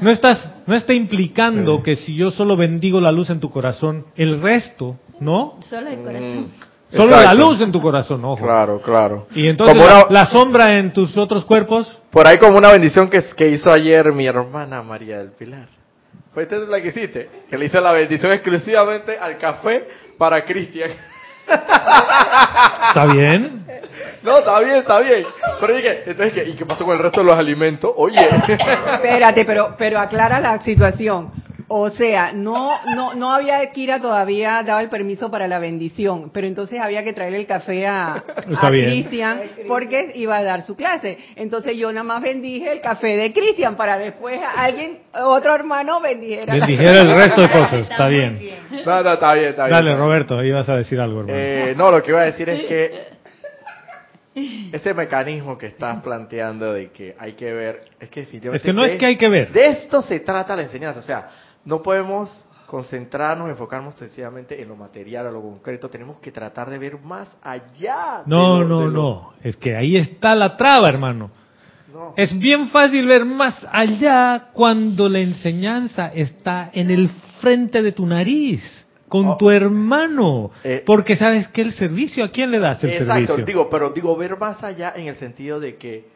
No 0.00 0.10
estás, 0.10 0.50
no 0.66 0.74
está 0.74 0.92
implicando 0.92 1.82
que 1.82 1.94
si 1.96 2.14
yo 2.16 2.30
solo 2.30 2.56
bendigo 2.56 3.00
la 3.00 3.12
luz 3.12 3.30
en 3.30 3.38
tu 3.40 3.50
corazón, 3.50 4.06
el 4.16 4.40
resto, 4.42 4.96
¿no? 5.20 5.58
Solo 5.68 5.88
el 5.90 5.98
corazón. 6.00 6.52
Solo 6.90 7.20
la 7.20 7.32
luz 7.34 7.60
en 7.60 7.72
tu 7.72 7.80
corazón, 7.80 8.24
ojo. 8.24 8.44
Claro, 8.44 8.82
claro. 8.82 9.26
Y 9.34 9.46
entonces 9.46 9.74
Como 9.76 9.88
la, 9.88 10.04
una- 10.04 10.10
la 10.10 10.26
sombra 10.26 10.76
en 10.78 10.92
tus 10.92 11.16
otros 11.16 11.44
cuerpos, 11.44 11.98
Por 12.10 12.26
ahí 12.26 12.36
como 12.38 12.58
una 12.58 12.70
bendición 12.72 13.08
que, 13.08 13.22
que 13.36 13.48
hizo 13.48 13.72
ayer 13.72 14.12
mi 14.12 14.26
hermana 14.26 14.82
María 14.82 15.18
del 15.18 15.30
Pilar. 15.30 15.68
Fuiste 16.34 16.58
tú 16.58 16.66
la 16.66 16.82
que 16.82 16.88
hiciste. 16.88 17.30
Que 17.48 17.56
le 17.56 17.66
hice 17.66 17.80
la 17.80 17.92
bendición 17.92 18.32
exclusivamente 18.32 19.16
al 19.18 19.38
café 19.38 19.86
para 20.18 20.44
Cristian. 20.44 20.90
¿Está 22.88 23.06
bien? 23.12 23.61
No, 24.22 24.38
está 24.38 24.60
bien, 24.60 24.76
está 24.76 25.00
bien. 25.00 25.24
Pero 25.60 25.74
dije, 25.74 26.02
entonces, 26.06 26.32
¿qué? 26.32 26.48
¿y 26.50 26.54
qué 26.54 26.64
pasó 26.66 26.84
con 26.84 26.96
el 26.96 27.02
resto 27.02 27.20
de 27.20 27.26
los 27.26 27.36
alimentos? 27.36 27.92
Oye. 27.96 28.16
Espérate, 28.48 29.44
pero, 29.44 29.74
pero 29.76 29.98
aclara 29.98 30.40
la 30.40 30.60
situación. 30.62 31.30
O 31.74 31.88
sea, 31.88 32.32
no, 32.34 32.70
no, 32.94 33.14
no 33.14 33.32
había 33.32 33.64
Kira 33.72 33.98
todavía 33.98 34.62
dado 34.62 34.80
el 34.80 34.90
permiso 34.90 35.30
para 35.30 35.48
la 35.48 35.58
bendición, 35.58 36.30
pero 36.30 36.46
entonces 36.46 36.78
había 36.78 37.02
que 37.02 37.14
traerle 37.14 37.38
el 37.38 37.46
café 37.46 37.86
a, 37.86 38.12
a. 38.16 38.68
Cristian 38.68 39.40
porque 39.66 40.12
iba 40.16 40.36
a 40.36 40.42
dar 40.42 40.62
su 40.62 40.76
clase. 40.76 41.16
Entonces 41.34 41.74
yo 41.78 41.90
nada 41.90 42.04
más 42.04 42.20
bendije 42.20 42.70
el 42.70 42.82
café 42.82 43.16
de 43.16 43.32
Cristian 43.32 43.74
para 43.76 43.96
después 43.96 44.38
alguien, 44.54 44.98
otro 45.14 45.54
hermano 45.54 46.00
bendijera. 46.02 46.54
la- 46.54 46.66
Bendijera 46.66 47.00
el 47.00 47.14
resto 47.14 47.40
de 47.40 47.48
cosas. 47.50 47.72
Está 47.90 48.06
bien. 48.08 48.38
No, 48.84 49.02
no, 49.02 49.12
está 49.14 49.32
bien, 49.32 49.46
está 49.48 49.66
bien. 49.66 49.72
Dale, 49.78 49.96
Roberto, 49.96 50.44
ibas 50.44 50.68
a 50.68 50.76
decir 50.76 51.00
algo, 51.00 51.20
hermano. 51.20 51.38
Eh, 51.38 51.74
no, 51.74 51.90
lo 51.90 52.02
que 52.02 52.10
iba 52.10 52.20
a 52.20 52.24
decir 52.24 52.50
es 52.50 52.66
que 52.66 53.11
ese 54.72 54.94
mecanismo 54.94 55.56
que 55.58 55.66
estás 55.66 56.00
planteando 56.02 56.72
de 56.72 56.90
que 56.90 57.14
hay 57.18 57.32
que 57.34 57.52
ver, 57.52 57.84
es 58.00 58.08
que 58.08 58.20
definitivamente... 58.20 58.56
Es 58.56 58.62
que 58.62 58.72
no 58.72 58.84
es 58.84 58.92
de- 58.92 58.98
que 58.98 59.06
hay 59.06 59.16
que 59.16 59.28
ver. 59.28 59.52
De 59.52 59.66
esto 59.66 60.02
se 60.02 60.20
trata 60.20 60.56
la 60.56 60.62
enseñanza, 60.62 61.00
o 61.00 61.02
sea, 61.02 61.28
no 61.64 61.82
podemos 61.82 62.44
concentrarnos, 62.66 63.50
enfocarnos 63.50 63.94
sencillamente 63.96 64.60
en 64.62 64.66
lo 64.68 64.76
material, 64.76 65.26
en 65.26 65.34
lo 65.34 65.42
concreto, 65.42 65.90
tenemos 65.90 66.18
que 66.20 66.32
tratar 66.32 66.70
de 66.70 66.78
ver 66.78 66.98
más 66.98 67.28
allá. 67.42 68.22
de 68.24 68.30
No, 68.30 68.60
lo- 68.62 68.68
no, 68.68 68.78
de 68.80 68.84
lo- 68.86 68.90
no. 68.92 69.32
Es 69.42 69.56
que 69.56 69.76
ahí 69.76 69.96
está 69.96 70.34
la 70.34 70.56
traba, 70.56 70.88
hermano. 70.88 71.30
no. 71.92 72.14
Es 72.16 72.36
bien 72.38 72.70
fácil 72.70 73.06
ver 73.06 73.26
más 73.26 73.54
allá 73.70 74.48
cuando 74.54 75.10
la 75.10 75.18
enseñanza 75.18 76.10
está 76.14 76.70
en 76.72 76.90
el 76.90 77.10
frente 77.42 77.82
de 77.82 77.92
tu 77.92 78.06
nariz, 78.06 78.62
con 79.12 79.26
Oh. 79.28 79.36
tu 79.36 79.50
hermano. 79.50 80.52
Eh. 80.64 80.82
Porque 80.86 81.16
sabes 81.16 81.46
que 81.48 81.60
el 81.60 81.74
servicio, 81.74 82.24
¿a 82.24 82.30
quién 82.30 82.50
le 82.50 82.58
das 82.58 82.82
el 82.82 82.92
Exacto, 82.92 83.12
servicio? 83.26 83.44
digo, 83.44 83.68
pero 83.68 83.90
digo 83.90 84.16
ver 84.16 84.38
más 84.38 84.64
allá 84.64 84.94
en 84.96 85.06
el 85.08 85.16
sentido 85.16 85.60
de 85.60 85.76
que 85.76 86.08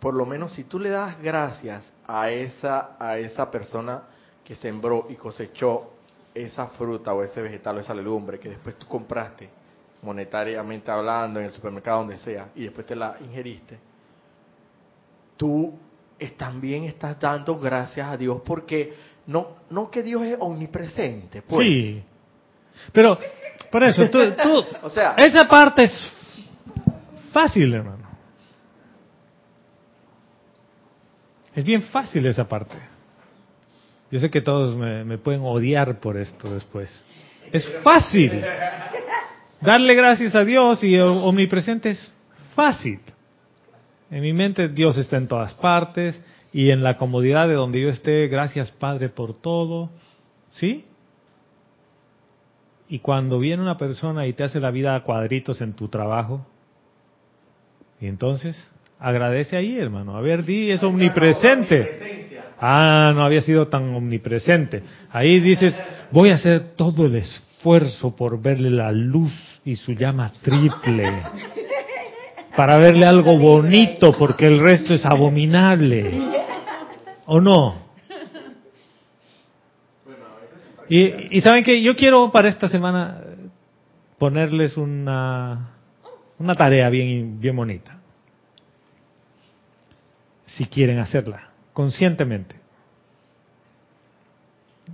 por 0.00 0.14
lo 0.14 0.26
menos 0.26 0.50
si 0.52 0.64
tú 0.64 0.80
le 0.80 0.88
das 0.90 1.16
gracias 1.22 1.88
a 2.08 2.28
esa 2.30 2.96
a 2.98 3.18
esa 3.18 3.48
persona 3.52 4.02
que 4.44 4.56
sembró 4.56 5.06
y 5.10 5.14
cosechó 5.14 5.92
esa 6.34 6.66
fruta 6.70 7.14
o 7.14 7.22
ese 7.22 7.40
vegetal 7.40 7.76
o 7.76 7.80
esa 7.80 7.94
legumbre 7.94 8.40
que 8.40 8.48
después 8.48 8.76
tú 8.76 8.86
compraste 8.88 9.48
monetariamente 10.02 10.90
hablando 10.90 11.38
en 11.38 11.46
el 11.46 11.52
supermercado 11.52 11.98
donde 12.00 12.18
sea 12.18 12.48
y 12.56 12.64
después 12.64 12.84
te 12.84 12.96
la 12.96 13.16
ingeriste, 13.20 13.78
tú 15.36 15.72
también 16.36 16.82
estás 16.84 17.18
dando 17.20 17.56
gracias 17.60 18.08
a 18.08 18.16
Dios 18.16 18.40
porque 18.44 18.92
no 19.28 19.56
no 19.70 19.90
que 19.90 20.02
Dios 20.02 20.22
es 20.24 20.36
omnipresente, 20.40 21.42
pues. 21.42 21.66
Sí. 21.68 22.02
Pero, 22.92 23.18
por 23.70 23.84
eso, 23.84 24.08
tú, 24.10 24.18
tú- 24.42 24.64
O 24.82 24.90
sea- 24.90 25.14
esa 25.16 25.46
parte 25.46 25.84
es 25.84 26.12
fácil, 27.32 27.72
hermano. 27.74 28.08
Es 31.54 31.64
bien 31.64 31.82
fácil 31.82 32.26
esa 32.26 32.46
parte. 32.48 32.76
Yo 34.10 34.20
sé 34.20 34.30
que 34.30 34.40
todos 34.40 34.76
me, 34.76 35.04
me 35.04 35.18
pueden 35.18 35.42
odiar 35.42 35.98
por 36.00 36.16
esto 36.16 36.52
después. 36.54 36.90
Es 37.52 37.66
fácil. 37.82 38.42
Darle 39.60 39.94
gracias 39.94 40.34
a 40.34 40.44
Dios 40.44 40.82
y 40.84 40.98
omnipresente 40.98 41.90
es 41.90 42.12
fácil. 42.54 43.00
En 44.10 44.22
mi 44.22 44.32
mente 44.32 44.68
Dios 44.68 44.96
está 44.96 45.16
en 45.16 45.28
todas 45.28 45.52
partes 45.54 46.18
y 46.52 46.70
en 46.70 46.82
la 46.82 46.96
comodidad 46.96 47.48
de 47.48 47.54
donde 47.54 47.80
yo 47.80 47.88
esté, 47.88 48.28
gracias 48.28 48.70
Padre 48.70 49.08
por 49.08 49.34
todo. 49.40 49.90
¿Sí? 50.50 50.86
Y 52.88 53.00
cuando 53.00 53.38
viene 53.38 53.62
una 53.62 53.76
persona 53.76 54.26
y 54.26 54.32
te 54.32 54.44
hace 54.44 54.60
la 54.60 54.70
vida 54.70 54.94
a 54.94 55.02
cuadritos 55.02 55.60
en 55.60 55.74
tu 55.74 55.88
trabajo, 55.88 56.46
y 58.00 58.06
entonces 58.06 58.56
agradece 58.98 59.56
ahí, 59.56 59.78
hermano. 59.78 60.16
A 60.16 60.20
ver, 60.20 60.44
di, 60.44 60.70
es 60.70 60.82
omnipresente. 60.82 62.18
Ah, 62.60 63.12
no 63.14 63.24
había 63.24 63.42
sido 63.42 63.68
tan 63.68 63.94
omnipresente. 63.94 64.82
Ahí 65.10 65.40
dices, 65.40 65.74
voy 66.10 66.30
a 66.30 66.34
hacer 66.34 66.74
todo 66.76 67.06
el 67.06 67.16
esfuerzo 67.16 68.14
por 68.16 68.40
verle 68.40 68.70
la 68.70 68.90
luz 68.90 69.60
y 69.64 69.76
su 69.76 69.92
llama 69.92 70.32
triple. 70.42 71.22
Para 72.58 72.76
verle 72.78 73.06
algo 73.06 73.38
bonito, 73.38 74.10
porque 74.18 74.44
el 74.46 74.58
resto 74.58 74.92
es 74.92 75.04
abominable. 75.06 76.10
¿O 77.26 77.40
no? 77.40 77.86
Y, 80.88 81.36
y 81.36 81.40
saben 81.40 81.62
que 81.62 81.80
yo 81.80 81.94
quiero 81.94 82.32
para 82.32 82.48
esta 82.48 82.68
semana 82.68 83.20
ponerles 84.18 84.76
una, 84.76 85.68
una 86.40 86.54
tarea 86.56 86.90
bien, 86.90 87.38
bien 87.38 87.54
bonita. 87.54 88.00
Si 90.46 90.66
quieren 90.66 90.98
hacerla, 90.98 91.50
conscientemente. 91.72 92.56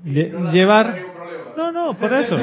Lle- 0.05 0.53
llevar. 0.53 0.99
No, 1.57 1.73
no, 1.73 1.95
por 1.97 2.13
eso. 2.13 2.37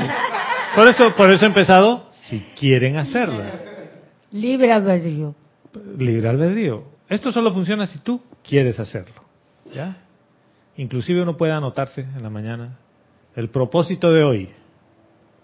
Por 0.76 0.88
eso, 0.90 1.16
por 1.16 1.32
eso 1.32 1.46
he 1.46 1.48
empezado. 1.50 2.10
Si 2.12 2.40
quieren 2.60 2.98
hacerla. 2.98 3.71
Libre 4.32 4.72
albedrío. 4.72 5.36
Libre 5.98 6.30
albedrío. 6.30 6.84
Esto 7.10 7.32
solo 7.32 7.54
funciona 7.54 7.86
si 7.86 8.00
tú 8.00 8.22
quieres 8.44 8.80
hacerlo. 8.80 9.22
¿Ya? 9.74 9.98
Inclusive 10.78 11.22
uno 11.22 11.38
puede 11.38 11.52
anotarse 11.52 12.02
en 12.02 12.24
la 12.24 12.30
mañana. 12.30 12.78
El 13.36 13.50
propósito 13.50 14.12
de 14.12 14.24
hoy. 14.24 14.50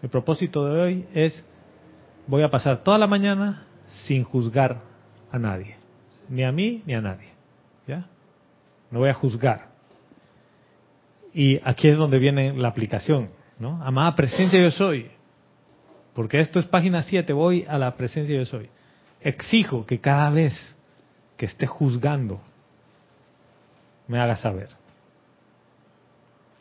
El 0.01 0.09
propósito 0.09 0.65
de 0.65 0.81
hoy 0.81 1.05
es 1.13 1.45
voy 2.27 2.43
a 2.43 2.49
pasar 2.49 2.83
toda 2.83 2.97
la 2.97 3.07
mañana 3.07 3.65
sin 4.05 4.23
juzgar 4.23 4.81
a 5.31 5.39
nadie. 5.39 5.75
Ni 6.29 6.43
a 6.43 6.51
mí 6.51 6.83
ni 6.85 6.93
a 6.93 7.01
nadie. 7.01 7.29
¿Ya? 7.88 8.07
No 8.91 8.99
voy 8.99 9.09
a 9.09 9.13
juzgar. 9.13 9.67
Y 11.33 11.59
aquí 11.63 11.88
es 11.88 11.97
donde 11.97 12.19
viene 12.19 12.53
la 12.53 12.69
aplicación, 12.69 13.29
¿no? 13.59 13.81
Amada 13.83 14.15
presencia 14.15 14.61
yo 14.61 14.71
soy. 14.71 15.11
Porque 16.13 16.39
esto 16.39 16.59
es 16.59 16.65
página 16.65 17.03
7, 17.03 17.31
voy 17.33 17.65
a 17.67 17.77
la 17.77 17.95
presencia 17.95 18.35
yo 18.35 18.45
soy. 18.45 18.69
Exijo 19.22 19.86
que 19.86 19.99
cada 19.99 20.30
vez 20.30 20.53
que 21.36 21.45
esté 21.45 21.68
juzgando 21.68 22.39
me 24.07 24.20
haga 24.20 24.38
saber. 24.38 24.70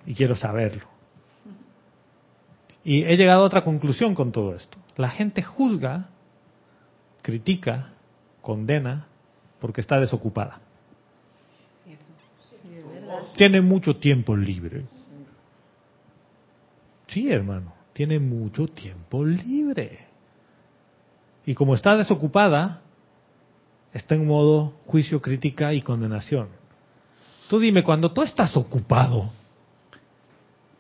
Y 0.05 0.15
quiero 0.15 0.37
saberlo. 0.37 0.85
Y 2.85 3.03
he 3.03 3.17
llegado 3.17 3.43
a 3.43 3.47
otra 3.47 3.65
conclusión 3.65 4.15
con 4.15 4.31
todo 4.31 4.55
esto. 4.55 4.79
La 4.97 5.11
gente 5.11 5.43
juzga, 5.43 6.09
critica, 7.23 7.91
condena 8.41 9.09
porque 9.59 9.81
está 9.81 9.99
desocupada. 9.99 10.61
Tiene 13.37 13.61
mucho 13.61 13.97
tiempo 13.97 14.37
libre. 14.37 14.85
Sí, 17.09 17.31
hermano, 17.31 17.73
tiene 17.93 18.19
mucho 18.19 18.69
tiempo 18.69 19.25
libre. 19.25 20.06
Y 21.47 21.55
como 21.55 21.75
está 21.75 21.97
desocupada, 21.97 22.83
está 23.95 24.17
en 24.17 24.27
modo 24.27 24.75
juicio, 24.87 25.23
crítica 25.23 25.73
y 25.73 25.81
condenación. 25.81 26.49
Tú 27.49 27.61
dime, 27.61 27.85
cuando 27.85 28.11
tú 28.11 28.23
estás 28.23 28.57
ocupado, 28.57 29.31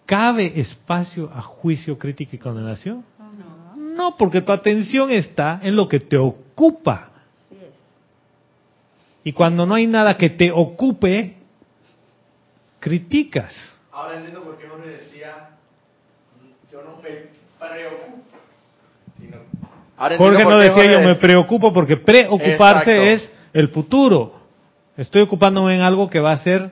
¿cabe 0.05 0.61
espacio 0.61 1.31
a 1.33 1.41
juicio, 1.41 1.97
crítica 1.97 2.35
y 2.35 2.39
condenación? 2.39 3.05
No, 3.77 4.17
porque 4.17 4.43
tu 4.43 4.53
atención 4.53 5.11
está 5.11 5.61
en 5.63 5.77
lo 5.77 5.87
que 5.87 6.01
te 6.01 6.19
ocupa. 6.19 7.13
Y 9.23 9.33
cuando 9.33 9.65
no 9.67 9.75
hay 9.75 9.87
nada 9.87 10.17
que 10.17 10.31
te 10.31 10.51
ocupe, 10.51 11.37
criticas. 12.81 13.55
Ahora 13.93 14.17
entiendo 14.17 14.43
por 14.43 14.59
qué 14.59 14.69
Jorge 14.69 14.89
decía, 14.89 15.51
yo 16.71 16.83
no 16.83 17.01
me 17.01 17.31
preocupo. 17.59 18.16
Ahora 19.97 20.19
Jorge 20.19 20.45
no 20.45 20.59
decía 20.59 20.93
yo 20.93 21.01
me 21.01 21.15
preocupo 21.15 21.73
porque 21.73 21.97
preocuparse 21.97 22.91
Exacto. 22.91 23.03
es 23.03 23.31
el 23.53 23.69
futuro. 23.69 24.35
Estoy 24.97 25.23
ocupándome 25.23 25.75
en 25.75 25.83
algo 25.83 26.09
que 26.09 26.21
va 26.21 26.33
a 26.33 26.39
ser 26.39 26.71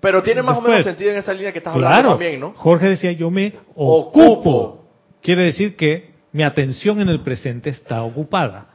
Pero 0.00 0.22
tiene 0.22 0.42
más 0.42 0.58
o 0.58 0.62
menos 0.62 0.84
sentido 0.84 1.10
en 1.10 1.18
esa 1.18 1.32
línea 1.32 1.52
que 1.52 1.58
estás 1.58 1.74
hablando 1.74 1.94
claro. 1.94 2.10
también, 2.10 2.40
¿no? 2.40 2.52
Jorge 2.56 2.88
decía 2.88 3.12
yo 3.12 3.30
me 3.30 3.54
ocupo. 3.74 4.24
Ocupo. 4.24 4.84
Quiere 5.22 5.44
decir 5.44 5.76
que 5.76 6.10
mi 6.32 6.42
atención 6.42 7.00
en 7.00 7.08
el 7.08 7.20
presente 7.20 7.70
está 7.70 8.02
ocupada. 8.02 8.66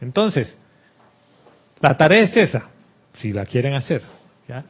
Entonces, 0.00 0.56
la 1.80 1.96
tarea 1.96 2.22
es 2.22 2.36
esa, 2.36 2.68
si 3.14 3.32
la 3.32 3.44
quieren 3.44 3.74
hacer. 3.74 4.02
¿ya? 4.46 4.64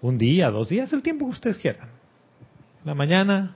Un 0.00 0.18
día, 0.18 0.50
dos 0.50 0.68
días, 0.68 0.92
el 0.92 1.02
tiempo 1.02 1.26
que 1.26 1.32
ustedes 1.32 1.58
quieran. 1.58 1.88
La 2.84 2.94
mañana, 2.94 3.54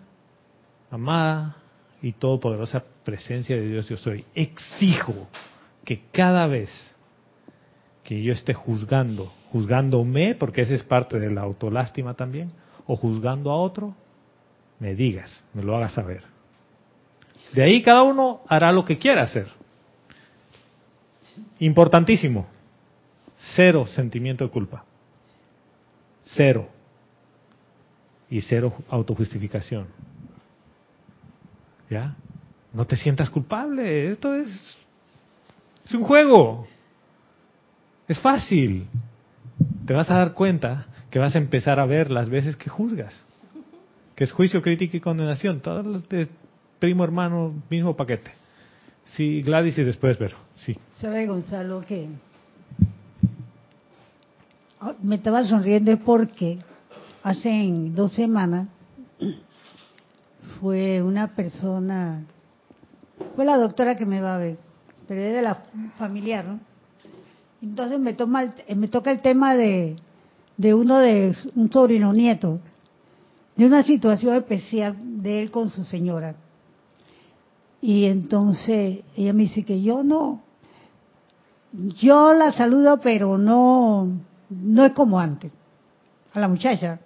amada 0.91 1.57
y 2.03 2.13
todopoderosa 2.13 2.85
presencia 3.05 3.57
de 3.57 3.67
Dios 3.69 3.89
yo 3.89 3.97
soy. 3.97 4.25
Exijo 4.35 5.29
que 5.85 6.03
cada 6.13 6.47
vez 6.47 6.71
que 8.05 8.23
yo 8.23 8.33
esté 8.33 8.55
juzgando, 8.55 9.33
juzgándome, 9.51 10.35
porque 10.35 10.63
esa 10.63 10.75
es 10.75 10.83
parte 10.83 11.19
de 11.19 11.31
la 11.31 11.43
autolástima 11.43 12.15
también, 12.15 12.53
o 12.87 12.97
juzgando 12.97 13.51
a 13.51 13.57
otro, 13.57 13.95
me 14.79 14.95
digas, 14.95 15.45
me 15.53 15.63
lo 15.63 15.77
hagas 15.77 15.93
saber. 15.93 16.23
De 17.53 17.63
ahí 17.63 17.83
cada 17.83 18.03
uno 18.03 18.43
hará 18.49 18.73
lo 18.73 18.85
que 18.85 18.99
quiera 18.99 19.23
hacer. 19.23 19.47
Importantísimo, 21.59 22.47
cero 23.55 23.87
sentimiento 23.87 24.45
de 24.45 24.51
culpa. 24.51 24.85
Cero. 26.23 26.69
Y 28.31 28.43
cero 28.43 28.75
autojustificación. 28.89 29.87
¿Ya? 31.91 32.15
No 32.73 32.85
te 32.85 32.97
sientas 32.97 33.31
culpable. 33.31 34.09
Esto 34.09 34.35
es, 34.35 34.77
es 35.85 35.95
un 35.95 36.05
juego. 36.05 36.67
Es 38.07 38.19
fácil. 38.21 38.87
Te 39.87 39.95
vas 39.95 40.11
a 40.11 40.17
dar 40.17 40.35
cuenta 40.35 40.87
que 41.11 41.19
vas 41.19 41.35
a 41.35 41.39
empezar 41.39 41.81
a 41.81 41.87
ver 41.87 42.11
las 42.11 42.29
veces 42.29 42.57
que 42.57 42.69
juzgas. 42.69 43.19
Que 44.15 44.25
es 44.25 44.33
juicio, 44.33 44.61
crítica 44.63 44.97
y 44.97 45.01
condenación. 45.01 45.61
Todos 45.61 45.87
los 45.87 46.09
de 46.09 46.29
primo, 46.79 47.05
hermano, 47.05 47.55
mismo 47.71 47.97
paquete. 47.97 48.33
Sí, 49.17 49.41
Gladys 49.43 49.79
y 49.79 49.85
después 49.85 50.19
Vero. 50.19 50.37
Sí. 50.57 50.77
¿Sabe, 50.97 51.27
Gonzalo, 51.27 51.81
que 51.81 52.09
Ah, 54.81 54.95
me 55.03 55.17
estaba 55.17 55.43
sonriendo 55.45 55.97
porque 55.99 56.59
hace 57.25 57.69
dos 57.91 58.13
semanas 58.13 58.69
fue 60.61 61.03
una 61.03 61.35
persona, 61.35 62.25
fue 63.37 63.45
la 63.45 63.57
doctora 63.57 63.97
que 63.97 64.07
me 64.07 64.21
va 64.21 64.35
a 64.37 64.39
ver, 64.39 64.59
pero 65.07 65.21
es 65.23 65.33
de 65.35 65.43
la 65.43 65.63
familiar, 65.97 66.45
¿no? 66.45 66.61
Entonces 67.63 67.99
me 67.99 68.13
toma 68.15 68.43
el- 68.45 68.77
me 68.77 68.89
toca 68.89 69.11
el 69.11 69.21
tema 69.21 69.55
de, 69.55 69.97
de 70.57 70.75
uno 70.75 70.99
de 70.99 71.37
un 71.55 71.71
sobrino 71.73 72.13
nieto, 72.13 72.61
de 73.57 73.67
una 73.67 73.83
situación 73.83 74.35
especial 74.37 74.97
de 75.23 75.43
él 75.43 75.51
con 75.51 75.71
su 75.71 75.83
señora. 75.85 76.37
Y 77.81 78.05
entonces 78.07 79.01
ella 79.17 79.33
me 79.33 79.43
dice 79.45 79.65
que 79.65 79.83
yo 79.83 80.03
no, 80.03 80.43
yo 81.73 82.33
la 82.35 82.53
saludo, 82.53 83.01
pero 83.01 83.39
no, 83.39 84.09
no 84.51 84.85
es 84.85 84.93
como 84.93 85.19
antes. 85.19 85.53
A 86.35 86.41
la 86.41 86.49
muchacha, 86.49 87.01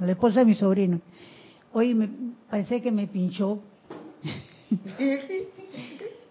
a 0.00 0.04
la 0.04 0.12
esposa 0.12 0.40
de 0.40 0.46
mi 0.46 0.54
sobrino. 0.54 1.00
Oye, 1.72 1.94
me 1.94 2.08
parece 2.50 2.80
que 2.82 2.90
me 2.90 3.06
pinchó. 3.06 3.60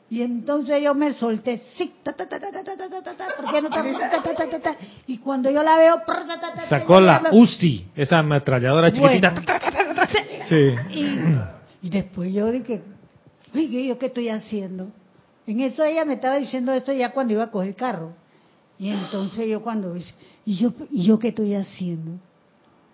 y 0.09 0.21
entonces 0.21 0.81
yo 0.81 0.93
me 0.93 1.13
solté, 1.13 1.57
sí, 1.77 1.93
ta, 2.03 2.13
ta, 2.13 2.27
ta, 2.27 2.39
ta, 2.39 2.51
ta, 2.51 2.63
ta, 2.63 2.77
ta, 2.77 2.89
ta, 2.89 3.01
ta, 3.03 3.17
ta, 3.17 3.25
¿por 3.35 3.51
qué 3.51 3.61
no 3.61 3.69
ta, 3.69 3.83
ta, 3.83 4.21
ta, 4.23 4.33
ta, 4.33 4.49
ta, 4.49 4.59
ta? 4.59 4.75
Y 5.05 5.17
cuando 5.17 5.49
yo 5.51 5.61
la 5.63 5.75
veo, 5.77 5.97
prr, 6.05 6.25
ta, 6.27 6.39
ta, 6.39 6.39
ta, 6.39 6.53
ta, 6.55 6.69
Sacó 6.69 7.01
la 7.01 7.19
me- 7.19 7.29
UCI, 7.39 7.87
esa 7.95 8.19
ametralladora 8.19 8.91
chiquitita. 8.91 9.31
Bueno. 9.31 9.47
Sí. 10.47 10.75
Y, 10.93 11.87
y 11.87 11.89
después 11.89 12.33
yo 12.33 12.49
dije, 12.51 12.81
oye, 13.53 13.87
¿yo 13.87 13.97
qué 13.97 14.05
estoy 14.07 14.29
haciendo? 14.29 14.87
En 15.45 15.59
eso 15.59 15.83
ella 15.83 16.05
me 16.05 16.13
estaba 16.15 16.35
diciendo 16.37 16.71
esto 16.73 16.93
ya 16.93 17.11
cuando 17.11 17.33
iba 17.33 17.43
a 17.43 17.51
coger 17.51 17.69
el 17.69 17.75
carro. 17.75 18.13
Y 18.79 18.89
entonces 18.89 19.47
yo 19.47 19.61
cuando 19.61 19.93
dice, 19.93 20.13
¿y 20.45 20.55
yo, 20.55 20.71
¿y 20.91 21.05
yo 21.05 21.19
qué 21.19 21.29
estoy 21.29 21.53
haciendo? 21.55 22.19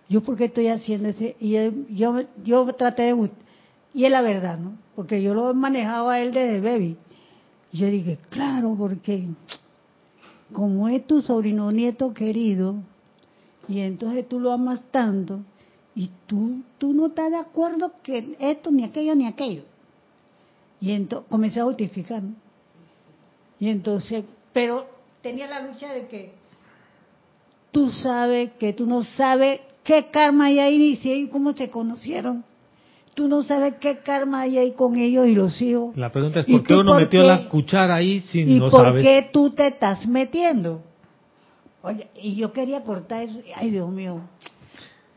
¿Yo 0.08 0.22
por 0.22 0.36
qué 0.36 0.46
estoy 0.46 0.68
haciendo 0.68 1.08
ese? 1.08 1.36
Y 1.40 1.56
él- 1.56 1.86
yo, 1.90 2.22
yo 2.44 2.72
traté 2.74 3.02
de... 3.14 3.30
Y 3.94 4.04
es 4.04 4.10
la 4.10 4.22
verdad, 4.22 4.58
¿no? 4.58 4.72
Porque 4.96 5.22
yo 5.22 5.34
lo 5.34 5.50
he 5.50 5.54
manejado 5.54 6.08
a 6.08 6.20
él 6.20 6.32
desde 6.32 6.60
baby. 6.60 6.96
Y 7.72 7.78
yo 7.78 7.86
dije, 7.86 8.18
claro, 8.30 8.74
porque 8.78 9.26
como 10.52 10.88
es 10.88 11.06
tu 11.06 11.22
sobrino 11.22 11.70
nieto 11.72 12.12
querido, 12.12 12.76
y 13.68 13.80
entonces 13.80 14.28
tú 14.28 14.38
lo 14.38 14.52
amas 14.52 14.82
tanto, 14.90 15.40
y 15.94 16.10
tú, 16.26 16.62
tú 16.78 16.92
no 16.92 17.06
estás 17.06 17.30
de 17.30 17.38
acuerdo 17.38 17.92
que 18.02 18.36
esto, 18.38 18.70
ni 18.70 18.84
aquello, 18.84 19.14
ni 19.14 19.26
aquello. 19.26 19.62
Y 20.80 20.90
entonces 20.92 21.28
comencé 21.30 21.60
a 21.60 21.64
justificar. 21.64 22.22
¿no? 22.22 22.34
Y 23.58 23.68
entonces, 23.70 24.24
pero 24.52 24.86
tenía 25.22 25.46
la 25.48 25.66
lucha 25.66 25.92
de 25.92 26.06
que 26.08 26.32
tú 27.70 27.90
sabes 27.90 28.52
que 28.58 28.72
tú 28.72 28.86
no 28.86 29.04
sabes 29.04 29.60
qué 29.84 30.06
karma 30.10 30.46
hay 30.46 30.58
ahí, 30.58 30.78
ni 30.78 30.96
si 30.96 31.12
ellos 31.12 31.30
cómo 31.30 31.52
se 31.52 31.70
conocieron. 31.70 32.44
Tú 33.14 33.28
no 33.28 33.42
sabes 33.44 33.74
qué 33.80 33.98
karma 33.98 34.40
hay 34.40 34.58
ahí 34.58 34.72
con 34.72 34.96
ellos 34.96 35.26
y 35.28 35.34
los 35.36 35.62
hijos. 35.62 35.96
La 35.96 36.10
pregunta 36.10 36.40
es 36.40 36.48
¿Y 36.48 36.52
por 36.52 36.64
qué 36.64 36.74
uno 36.74 36.92
por 36.92 37.00
metió 37.00 37.20
qué? 37.20 37.26
la 37.28 37.48
cuchara 37.48 37.94
ahí 37.94 38.18
si 38.20 38.40
¿Y 38.40 38.58
no 38.58 38.70
por 38.70 38.86
sabes. 38.86 39.02
qué 39.04 39.30
tú 39.32 39.50
te 39.50 39.68
estás 39.68 40.06
metiendo? 40.08 40.82
Oye, 41.82 42.08
y 42.20 42.34
yo 42.34 42.52
quería 42.52 42.82
cortar 42.82 43.22
eso. 43.22 43.38
Ay, 43.54 43.70
Dios 43.70 43.88
mío. 43.90 44.20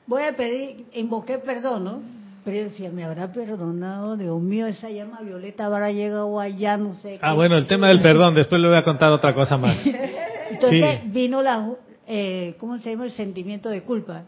Voy 0.06 0.22
a 0.24 0.36
pedir, 0.36 0.86
invoqué 0.94 1.40
perdón, 1.40 1.84
¿no? 1.86 2.00
Pero 2.46 2.58
yo 2.58 2.64
decía, 2.66 2.90
me 2.92 3.04
habrá 3.04 3.32
perdonado, 3.34 4.16
Dios 4.16 4.40
mío, 4.42 4.68
esa 4.68 4.90
llama 4.90 5.20
violeta 5.22 5.66
habrá 5.66 5.92
llegado 5.92 6.40
allá, 6.40 6.78
no 6.78 6.94
sé. 7.02 7.20
Ah, 7.22 7.32
qué. 7.32 7.36
bueno, 7.36 7.58
el 7.58 7.68
tema 7.68 7.88
del 7.90 8.00
perdón, 8.00 8.36
después 8.36 8.62
le 8.62 8.68
voy 8.70 8.78
a 8.78 8.84
contar 8.84 9.12
otra 9.12 9.34
cosa 9.34 9.58
más. 9.58 9.76
Entonces 10.52 11.00
Sí. 11.02 11.10
vino 11.10 11.42
la, 11.42 11.70
eh, 12.08 12.56
¿cómo 12.60 12.78
se 12.80 12.92
llama? 12.92 13.06
El 13.06 13.12
sentimiento 13.12 13.70
de 13.70 13.82
culpa. 13.82 14.24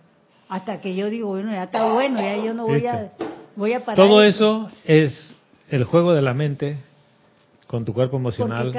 Hasta 0.50 0.82
que 0.82 0.96
yo 0.96 1.10
digo, 1.10 1.30
bueno, 1.30 1.52
ya 1.52 1.64
está 1.64 1.94
bueno, 1.94 2.20
ya 2.20 2.36
yo 2.38 2.56
no 2.56 2.66
voy 2.66 2.86
a, 2.88 3.12
voy 3.56 3.74
a 3.74 3.86
parar. 3.86 3.96
Todo 3.96 4.24
eso 4.24 4.70
es 4.84 5.38
el 5.70 5.84
juego 5.84 6.14
de 6.14 6.24
la 6.24 6.34
mente 6.34 6.78
con 7.68 7.86
tu 7.86 7.94
cuerpo 7.94 8.18
emocional 8.18 8.74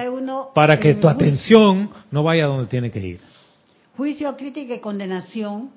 para 0.52 0.80
que 0.80 0.96
tu 0.96 1.08
atención 1.08 1.90
no 2.10 2.24
vaya 2.24 2.46
donde 2.46 2.66
tiene 2.66 2.90
que 2.90 2.98
ir. 2.98 3.20
Juicio, 3.96 4.36
crítica 4.36 4.74
y 4.74 4.80
condenación. 4.80 5.70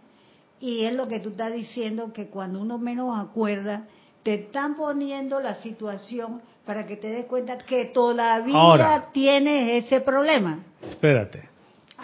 Y 0.60 0.86
es 0.86 0.94
lo 0.94 1.08
que 1.08 1.20
tú 1.20 1.30
estás 1.30 1.54
diciendo, 1.54 2.12
que 2.12 2.30
cuando 2.30 2.60
uno 2.60 2.78
menos 2.80 3.16
acuerda, 3.20 3.84
te 4.24 4.36
están 4.36 4.76
poniendo 4.76 5.40
la 5.42 5.56
situación 5.56 6.42
para 6.66 6.86
que 6.88 6.96
te 6.96 7.10
des 7.10 7.26
cuenta 7.26 7.58
que 7.58 7.86
todavía 7.86 8.56
Ahora. 8.56 9.10
tienes 9.12 9.86
ese 9.86 10.02
problema. 10.02 10.60
Espérate. 10.90 11.53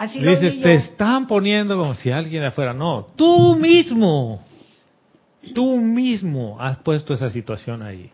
Así 0.00 0.18
Dices, 0.18 0.62
te 0.62 0.74
están 0.76 1.26
poniendo 1.26 1.76
como 1.76 1.94
si 1.94 2.10
alguien 2.10 2.42
afuera. 2.42 2.72
No, 2.72 3.08
tú 3.16 3.54
mismo. 3.54 4.42
Tú 5.54 5.76
mismo 5.76 6.56
has 6.58 6.78
puesto 6.78 7.12
esa 7.12 7.28
situación 7.28 7.82
ahí. 7.82 8.10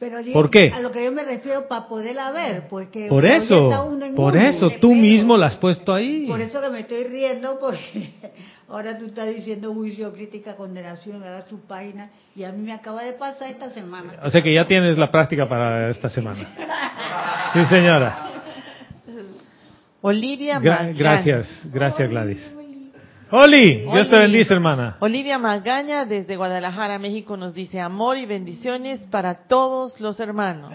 Pero 0.00 0.18
yo- 0.20 0.32
¿Por 0.32 0.50
qué? 0.50 0.72
A 0.74 0.80
lo 0.80 0.90
que 0.90 1.04
yo 1.04 1.12
me 1.12 1.22
refiero 1.22 1.68
para 1.68 1.86
poderla 1.86 2.32
ver, 2.32 2.66
porque 2.68 3.06
Por 3.06 3.24
eso, 3.24 3.68
uno 3.84 4.04
en 4.04 4.16
por 4.16 4.36
eso, 4.36 4.68
tú 4.80 4.96
mismo 4.96 5.36
la 5.36 5.46
has 5.46 5.56
puesto 5.58 5.94
ahí. 5.94 6.26
Por 6.26 6.40
eso 6.40 6.60
que 6.60 6.70
me 6.70 6.80
estoy 6.80 7.04
riendo, 7.04 7.56
porque 7.60 8.10
ahora 8.68 8.98
tú 8.98 9.06
estás 9.06 9.28
diciendo 9.28 9.72
juicio, 9.72 10.12
crítica, 10.12 10.56
condenación, 10.56 11.22
a 11.22 11.46
su 11.46 11.60
página, 11.60 12.10
y 12.34 12.42
a 12.42 12.50
mí 12.50 12.64
me 12.64 12.72
acaba 12.72 13.04
de 13.04 13.12
pasar 13.12 13.48
esta 13.48 13.70
semana. 13.70 14.14
O 14.24 14.30
sea 14.30 14.42
que 14.42 14.52
ya 14.52 14.66
tienes 14.66 14.98
la 14.98 15.08
práctica 15.08 15.48
para 15.48 15.88
esta 15.88 16.08
semana. 16.08 16.48
Sí, 17.52 17.64
señora. 17.72 18.31
Olivia 20.02 20.58
Gra- 20.60 20.78
Magaña. 20.80 20.98
gracias, 20.98 21.48
gracias 21.72 22.10
Gladys. 22.10 22.54
Oli, 23.34 23.76
Dios 23.90 24.10
te 24.10 24.16
Oli. 24.16 24.24
bendice, 24.24 24.52
hermana. 24.52 24.96
Olivia 25.00 25.38
Magaña 25.38 26.04
desde 26.04 26.36
Guadalajara, 26.36 26.98
México 26.98 27.34
nos 27.38 27.54
dice 27.54 27.80
amor 27.80 28.18
y 28.18 28.26
bendiciones 28.26 29.00
para 29.10 29.46
todos 29.46 29.98
los 30.00 30.20
hermanos. 30.20 30.74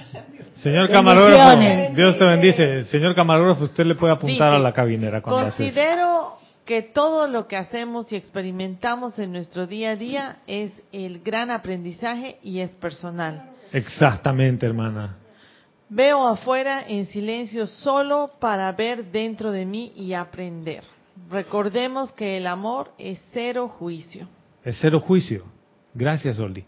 Señor 0.56 0.90
camarógrafo. 0.90 1.60
Dios 1.96 2.18
te 2.18 2.26
bendice. 2.26 2.86
Señor 2.86 3.14
camarógrafo, 3.14 3.66
usted 3.66 3.86
le 3.86 3.94
puede 3.94 4.14
apuntar 4.14 4.50
Dice, 4.50 4.56
a 4.56 4.60
la 4.60 4.74
cabinera 4.74 5.22
cuando. 5.22 5.44
Considero 5.44 6.38
que 6.66 6.82
todo 6.82 7.28
lo 7.28 7.48
que 7.48 7.58
hacemos 7.58 8.12
y 8.12 8.16
experimentamos 8.16 9.20
en 9.20 9.34
nuestro 9.34 9.68
día 9.68 9.92
a 9.92 9.96
día 9.96 10.38
es 10.48 10.72
el 10.92 11.20
gran 11.22 11.52
aprendizaje 11.52 12.40
y 12.42 12.62
es 12.62 12.72
personal. 12.72 13.52
Exactamente, 13.72 14.66
hermana. 14.66 15.18
Veo 15.90 16.28
afuera 16.28 16.84
en 16.88 17.06
silencio 17.06 17.66
solo 17.66 18.32
para 18.40 18.70
ver 18.74 19.06
dentro 19.06 19.52
de 19.52 19.66
mí 19.66 19.94
y 19.96 20.14
aprender. 20.14 20.84
Recordemos 21.30 22.12
que 22.12 22.38
el 22.38 22.48
amor 22.48 22.92
es 22.98 23.24
cero 23.32 23.70
juicio. 23.70 24.28
Es 24.66 24.78
cero 24.82 25.00
juicio. 25.00 25.46
Gracias, 25.94 26.40
Oli. 26.40 26.66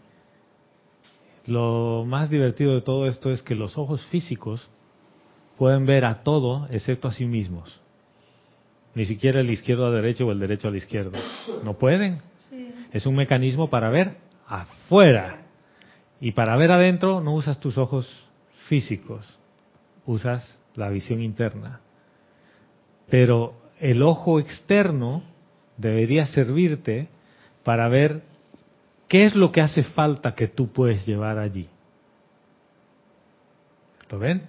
Lo 1.46 2.04
más 2.06 2.30
divertido 2.30 2.74
de 2.74 2.80
todo 2.80 3.06
esto 3.06 3.30
es 3.30 3.42
que 3.42 3.54
los 3.54 3.76
ojos 3.76 4.04
físicos 4.06 4.68
pueden 5.58 5.84
ver 5.84 6.06
a 6.06 6.22
todo 6.22 6.66
excepto 6.70 7.06
a 7.08 7.12
sí 7.12 7.26
mismos. 7.26 7.78
Ni 8.94 9.04
siquiera 9.04 9.40
el 9.40 9.50
izquierdo 9.50 9.86
a 9.86 9.90
derecho 9.90 10.26
o 10.26 10.32
el 10.32 10.40
derecho 10.40 10.68
al 10.68 10.76
izquierdo. 10.76 11.18
No 11.62 11.74
pueden. 11.74 12.22
Es 12.92 13.04
un 13.04 13.14
mecanismo 13.16 13.68
para 13.68 13.90
ver 13.90 14.16
afuera. 14.48 15.42
Y 16.20 16.32
para 16.32 16.56
ver 16.56 16.72
adentro 16.72 17.20
no 17.20 17.34
usas 17.34 17.60
tus 17.60 17.76
ojos 17.76 18.29
físicos, 18.70 19.36
usas 20.06 20.56
la 20.76 20.88
visión 20.90 21.20
interna. 21.20 21.80
Pero 23.10 23.54
el 23.80 24.00
ojo 24.00 24.38
externo 24.38 25.24
debería 25.76 26.24
servirte 26.26 27.08
para 27.64 27.88
ver 27.88 28.22
qué 29.08 29.24
es 29.26 29.34
lo 29.34 29.50
que 29.50 29.60
hace 29.60 29.82
falta 29.82 30.36
que 30.36 30.46
tú 30.46 30.68
puedes 30.68 31.04
llevar 31.04 31.36
allí. 31.38 31.68
¿Lo 34.08 34.20
ven? 34.20 34.42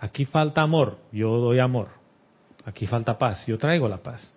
Aquí 0.00 0.26
falta 0.26 0.60
amor, 0.60 0.98
yo 1.10 1.38
doy 1.38 1.60
amor. 1.60 1.88
Aquí 2.66 2.86
falta 2.86 3.16
paz, 3.16 3.46
yo 3.46 3.56
traigo 3.56 3.88
la 3.88 4.02
paz. 4.02 4.34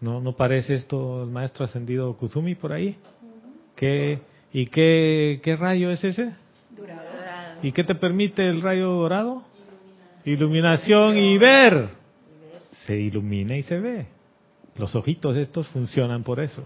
¿No, 0.00 0.20
¿No 0.20 0.36
parece 0.36 0.74
esto 0.74 1.24
el 1.24 1.30
maestro 1.30 1.64
ascendido 1.64 2.16
Kuzumi 2.16 2.54
por 2.54 2.72
ahí? 2.72 2.96
¿Qué, 3.74 4.20
¿Y 4.52 4.66
qué, 4.66 5.40
qué 5.42 5.56
rayo 5.56 5.90
es 5.90 6.04
ese? 6.04 6.32
¿Y 7.62 7.72
qué 7.72 7.84
te 7.84 7.94
permite 7.94 8.46
el 8.46 8.62
rayo 8.62 8.90
dorado? 8.90 9.42
Iluminación 10.24 11.16
y 11.18 11.36
ver. 11.38 11.90
Se 12.86 12.96
ilumina 12.96 13.56
y 13.56 13.62
se 13.62 13.78
ve. 13.78 14.06
Los 14.76 14.94
ojitos 14.94 15.36
estos 15.36 15.68
funcionan 15.68 16.22
por 16.22 16.40
eso. 16.40 16.64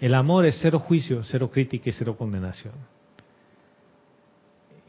El 0.00 0.14
amor 0.14 0.46
es 0.46 0.58
cero 0.60 0.78
juicio, 0.78 1.22
cero 1.24 1.50
crítica 1.52 1.90
y 1.90 1.92
cero 1.92 2.16
condenación. 2.16 2.74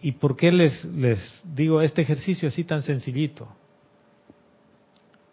¿Y 0.02 0.14
por 0.14 0.36
qué 0.36 0.52
les, 0.52 0.84
les 0.86 1.20
digo 1.44 1.82
este 1.82 2.02
ejercicio 2.02 2.50
así 2.50 2.64
tan 2.64 2.82
sencillito? 2.82 3.48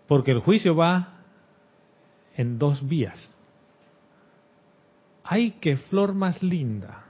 Porque 0.06 0.30
el 0.30 0.40
juicio 0.40 0.76
va 0.76 1.20
en 2.36 2.58
dos 2.58 2.86
vías. 2.86 3.34
¡Ay, 5.24 5.56
qué 5.60 5.76
flor 5.76 6.14
más 6.14 6.42
linda! 6.42 7.09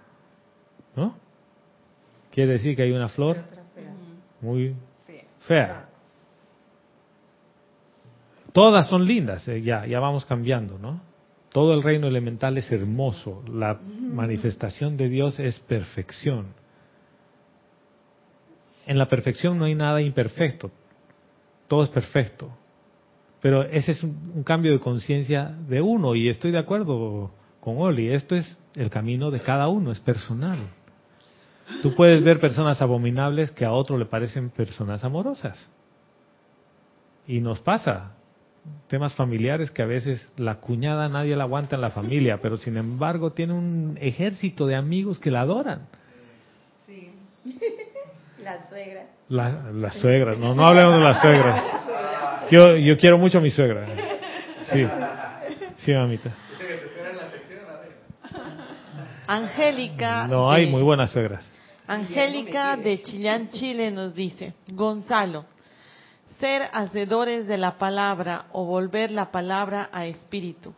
Quiere 2.31 2.53
decir 2.53 2.77
que 2.77 2.83
hay 2.83 2.93
una 2.93 3.09
flor 3.09 3.39
muy 4.41 4.75
fea. 5.47 5.89
Todas 8.53 8.89
son 8.89 9.07
lindas, 9.07 9.47
eh, 9.49 9.61
ya, 9.61 9.87
ya 9.87 10.01
vamos 10.01 10.25
cambiando, 10.25 10.79
¿no? 10.79 11.01
Todo 11.53 11.75
el 11.75 11.83
reino 11.83 12.07
elemental 12.07 12.57
es 12.59 12.71
hermoso, 12.71 13.43
la 13.49 13.81
manifestación 13.99 14.97
de 14.97 15.09
Dios 15.09 15.39
es 15.41 15.59
perfección. 15.61 16.55
En 18.87 18.99
la 18.99 19.07
perfección 19.07 19.59
no 19.59 19.65
hay 19.65 19.75
nada 19.75 20.01
imperfecto, 20.01 20.71
todo 21.69 21.83
es 21.83 21.91
perfecto. 21.91 22.57
Pero 23.41 23.63
ese 23.63 23.93
es 23.93 24.03
un, 24.03 24.33
un 24.35 24.43
cambio 24.43 24.73
de 24.73 24.81
conciencia 24.81 25.47
de 25.47 25.81
uno 25.81 26.15
y 26.15 26.29
estoy 26.29 26.51
de 26.51 26.59
acuerdo 26.59 27.33
con 27.61 27.79
Oli, 27.79 28.09
esto 28.09 28.37
es 28.37 28.59
el 28.75 28.91
camino 28.91 29.31
de 29.31 29.41
cada 29.41 29.69
uno, 29.69 29.93
es 29.93 30.01
personal. 30.01 30.59
Tú 31.83 31.95
puedes 31.95 32.23
ver 32.23 32.41
personas 32.41 32.81
abominables 32.83 33.51
que 33.51 33.65
a 33.65 33.73
otro 33.73 33.97
le 33.99 34.05
parecen 34.05 34.51
personas 34.51 35.03
amorosas. 35.05 35.69
Y 37.27 37.41
nos 37.41 37.61
pasa, 37.61 38.13
temas 38.89 39.15
familiares 39.15 39.71
que 39.71 39.83
a 39.83 39.87
veces 39.87 40.31
la 40.37 40.57
cuñada 40.57 41.09
nadie 41.09 41.37
la 41.37 41.45
aguanta 41.45 41.77
en 41.77 41.83
la 41.83 41.91
familia, 41.91 42.39
pero 42.43 42.57
sin 42.57 42.77
embargo 42.77 43.33
tiene 43.33 43.53
un 43.55 43.97
ejército 44.01 44.67
de 44.67 44.77
amigos 44.77 45.19
que 45.19 45.31
la 45.31 45.41
adoran. 45.43 45.87
Sí. 46.87 47.11
La 48.43 48.67
suegra. 48.71 49.05
La, 49.29 49.71
la 49.71 49.93
suegra, 49.93 50.35
no, 50.35 50.55
no 50.55 50.67
hablemos 50.67 50.95
de 50.95 51.01
las 51.01 51.21
suegras. 51.21 51.65
Yo, 52.51 52.75
yo 52.77 52.97
quiero 52.97 53.19
mucho 53.19 53.37
a 53.37 53.41
mi 53.43 53.51
suegra. 53.51 53.87
Sí, 54.73 54.87
sí, 55.85 55.93
mamita. 55.93 56.31
Angélica. 59.27 60.27
No, 60.27 60.51
hay 60.51 60.65
de- 60.67 60.71
muy 60.71 60.83
buenas 60.83 61.11
suegras. 61.11 61.45
Angélica 61.91 62.77
de 62.77 63.03
Chillán, 63.03 63.49
Chile 63.49 63.91
nos 63.91 64.15
dice, 64.15 64.55
Gonzalo, 64.69 65.45
ser 66.39 66.63
hacedores 66.73 67.49
de 67.49 67.59
la 67.59 67.79
palabra 67.79 68.47
o 68.53 68.65
volver 68.65 69.11
la 69.11 69.33
palabra 69.33 69.91
a 69.93 70.07
espíritu, 70.07 70.73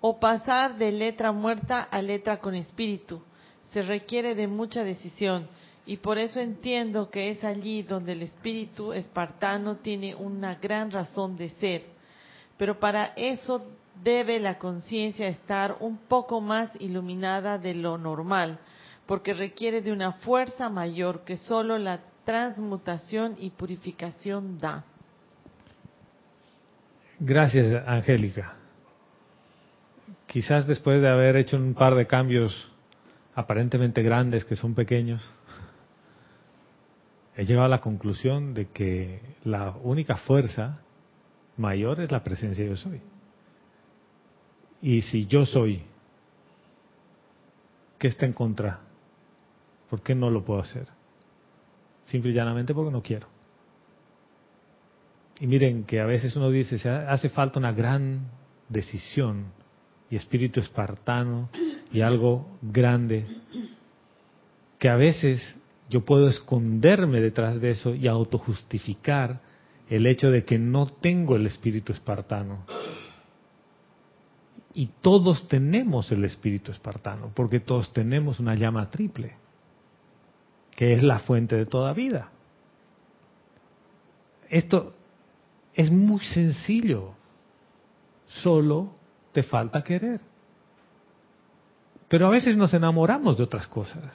o 0.00 0.20
pasar 0.20 0.78
de 0.78 0.92
letra 0.92 1.32
muerta 1.32 1.82
a 1.82 2.00
letra 2.00 2.36
con 2.36 2.54
espíritu, 2.54 3.20
se 3.72 3.82
requiere 3.82 4.36
de 4.36 4.46
mucha 4.46 4.84
decisión 4.84 5.48
y 5.84 5.96
por 5.96 6.16
eso 6.16 6.38
entiendo 6.38 7.10
que 7.10 7.30
es 7.30 7.42
allí 7.42 7.82
donde 7.82 8.12
el 8.12 8.22
espíritu 8.22 8.92
espartano 8.92 9.78
tiene 9.78 10.14
una 10.14 10.54
gran 10.54 10.92
razón 10.92 11.36
de 11.36 11.50
ser. 11.50 11.86
Pero 12.56 12.78
para 12.78 13.14
eso 13.16 13.66
debe 14.00 14.38
la 14.38 14.58
conciencia 14.58 15.26
estar 15.26 15.78
un 15.80 15.96
poco 15.96 16.40
más 16.40 16.70
iluminada 16.78 17.58
de 17.58 17.74
lo 17.74 17.98
normal, 17.98 18.60
porque 19.06 19.34
requiere 19.34 19.82
de 19.82 19.92
una 19.92 20.12
fuerza 20.12 20.68
mayor 20.68 21.24
que 21.24 21.36
solo 21.36 21.78
la 21.78 22.00
transmutación 22.24 23.36
y 23.38 23.50
purificación 23.50 24.58
da. 24.58 24.84
Gracias, 27.18 27.82
Angélica. 27.86 28.54
Quizás 30.26 30.66
después 30.66 31.00
de 31.00 31.08
haber 31.08 31.36
hecho 31.36 31.56
un 31.56 31.74
par 31.74 31.94
de 31.94 32.06
cambios 32.06 32.70
aparentemente 33.34 34.02
grandes 34.02 34.44
que 34.44 34.56
son 34.56 34.74
pequeños, 34.74 35.26
he 37.36 37.44
llegado 37.44 37.66
a 37.66 37.70
la 37.70 37.80
conclusión 37.80 38.54
de 38.54 38.68
que 38.68 39.20
la 39.44 39.70
única 39.82 40.16
fuerza 40.16 40.80
mayor 41.56 42.00
es 42.00 42.10
la 42.10 42.24
presencia 42.24 42.64
de 42.64 42.70
yo 42.70 42.76
soy. 42.76 43.00
Y 44.82 45.02
si 45.02 45.26
yo 45.26 45.46
soy, 45.46 45.82
¿qué 47.98 48.08
está 48.08 48.26
en 48.26 48.32
contra? 48.32 48.85
¿Por 49.90 50.02
qué 50.02 50.14
no 50.14 50.30
lo 50.30 50.44
puedo 50.44 50.60
hacer? 50.60 50.88
Simple 52.04 52.30
y 52.30 52.34
llanamente 52.34 52.74
porque 52.74 52.92
no 52.92 53.02
quiero. 53.02 53.28
Y 55.40 55.46
miren 55.46 55.84
que 55.84 56.00
a 56.00 56.06
veces 56.06 56.34
uno 56.36 56.50
dice, 56.50 56.78
se 56.78 56.88
hace 56.88 57.28
falta 57.28 57.58
una 57.58 57.72
gran 57.72 58.28
decisión 58.68 59.46
y 60.08 60.16
espíritu 60.16 60.60
espartano 60.60 61.50
y 61.92 62.00
algo 62.00 62.46
grande, 62.62 63.26
que 64.78 64.88
a 64.88 64.96
veces 64.96 65.58
yo 65.90 66.04
puedo 66.04 66.28
esconderme 66.28 67.20
detrás 67.20 67.60
de 67.60 67.70
eso 67.70 67.94
y 67.94 68.08
autojustificar 68.08 69.40
el 69.88 70.06
hecho 70.06 70.30
de 70.30 70.44
que 70.44 70.58
no 70.58 70.86
tengo 70.86 71.36
el 71.36 71.46
espíritu 71.46 71.92
espartano. 71.92 72.64
Y 74.74 74.90
todos 75.00 75.48
tenemos 75.48 76.12
el 76.12 76.24
espíritu 76.24 76.70
espartano, 76.70 77.30
porque 77.34 77.60
todos 77.60 77.92
tenemos 77.92 78.40
una 78.40 78.54
llama 78.54 78.90
triple, 78.90 79.34
que 80.76 80.92
es 80.92 81.02
la 81.02 81.18
fuente 81.20 81.56
de 81.56 81.66
toda 81.66 81.92
vida. 81.94 82.30
Esto 84.48 84.94
es 85.74 85.90
muy 85.90 86.20
sencillo, 86.20 87.14
solo 88.26 88.94
te 89.32 89.42
falta 89.42 89.82
querer. 89.82 90.20
Pero 92.08 92.26
a 92.26 92.30
veces 92.30 92.56
nos 92.56 92.72
enamoramos 92.72 93.36
de 93.36 93.42
otras 93.42 93.66
cosas 93.66 94.12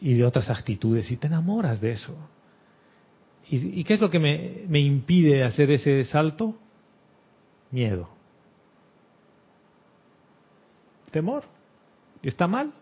y 0.00 0.14
de 0.14 0.24
otras 0.24 0.50
actitudes 0.50 1.10
y 1.10 1.16
te 1.16 1.28
enamoras 1.28 1.80
de 1.80 1.92
eso. 1.92 2.16
¿Y, 3.52 3.82
qué 3.82 3.94
es 3.94 4.00
lo 4.00 4.10
que 4.10 4.20
me, 4.20 4.62
me 4.68 4.78
impide 4.78 5.42
hacer 5.42 5.72
ese 5.72 6.04
salto? 6.04 6.56
Miedo. 7.72 8.08
Temor. 11.10 11.44
¿Está 12.22 12.46
mal? 12.46 12.72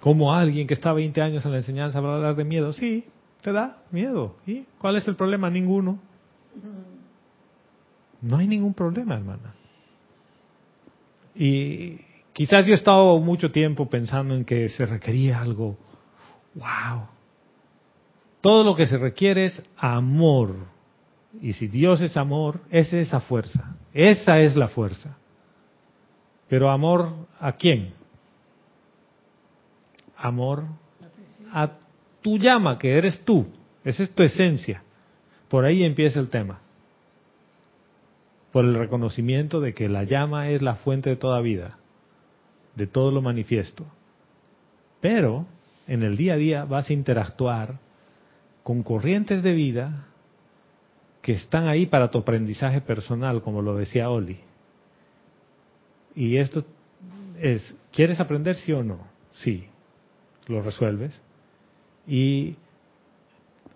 Como 0.00 0.34
alguien 0.34 0.66
que 0.66 0.74
está 0.74 0.92
20 0.92 1.20
años 1.22 1.44
en 1.44 1.52
la 1.52 1.58
enseñanza 1.58 2.00
va 2.00 2.12
a 2.12 2.16
hablar 2.16 2.36
de 2.36 2.44
miedo? 2.44 2.72
Sí, 2.72 3.06
te 3.42 3.52
da 3.52 3.82
miedo. 3.90 4.36
¿Y 4.46 4.64
cuál 4.78 4.96
es 4.96 5.06
el 5.08 5.16
problema? 5.16 5.50
Ninguno. 5.50 5.98
No 8.20 8.38
hay 8.38 8.46
ningún 8.46 8.74
problema, 8.74 9.14
hermana. 9.14 9.54
Y 11.34 11.98
quizás 12.32 12.66
yo 12.66 12.72
he 12.72 12.76
estado 12.76 13.18
mucho 13.20 13.50
tiempo 13.52 13.88
pensando 13.88 14.34
en 14.34 14.44
que 14.44 14.68
se 14.70 14.86
requería 14.86 15.40
algo. 15.40 15.76
¡Wow! 16.54 17.08
Todo 18.40 18.64
lo 18.64 18.74
que 18.74 18.86
se 18.86 18.96
requiere 18.96 19.44
es 19.46 19.62
amor. 19.76 20.54
Y 21.40 21.52
si 21.52 21.66
Dios 21.66 22.00
es 22.00 22.16
amor, 22.16 22.60
es 22.70 22.92
esa 22.92 23.20
fuerza. 23.20 23.76
Esa 23.92 24.40
es 24.40 24.56
la 24.56 24.68
fuerza. 24.68 25.16
Pero 26.48 26.70
amor 26.70 27.26
a 27.40 27.52
quién? 27.52 27.92
Amor 30.26 30.64
a 31.52 31.78
tu 32.20 32.36
llama, 32.36 32.78
que 32.78 32.98
eres 32.98 33.24
tú. 33.24 33.46
Esa 33.84 34.02
es 34.02 34.10
tu 34.10 34.24
esencia. 34.24 34.82
Por 35.48 35.64
ahí 35.64 35.84
empieza 35.84 36.18
el 36.18 36.28
tema. 36.28 36.58
Por 38.50 38.64
el 38.64 38.74
reconocimiento 38.74 39.60
de 39.60 39.72
que 39.72 39.88
la 39.88 40.02
llama 40.02 40.48
es 40.50 40.62
la 40.62 40.74
fuente 40.74 41.10
de 41.10 41.16
toda 41.16 41.40
vida, 41.40 41.78
de 42.74 42.88
todo 42.88 43.12
lo 43.12 43.22
manifiesto. 43.22 43.86
Pero 45.00 45.46
en 45.86 46.02
el 46.02 46.16
día 46.16 46.34
a 46.34 46.36
día 46.36 46.64
vas 46.64 46.90
a 46.90 46.92
interactuar 46.92 47.78
con 48.64 48.82
corrientes 48.82 49.44
de 49.44 49.52
vida 49.52 50.06
que 51.22 51.34
están 51.34 51.68
ahí 51.68 51.86
para 51.86 52.10
tu 52.10 52.18
aprendizaje 52.18 52.80
personal, 52.80 53.42
como 53.42 53.62
lo 53.62 53.76
decía 53.76 54.10
Oli. 54.10 54.40
Y 56.16 56.38
esto 56.38 56.64
es, 57.40 57.76
¿quieres 57.92 58.18
aprender 58.18 58.56
sí 58.56 58.72
o 58.72 58.82
no? 58.82 58.98
Sí, 59.34 59.68
lo 60.46 60.62
resuelves. 60.62 61.20
Y 62.06 62.56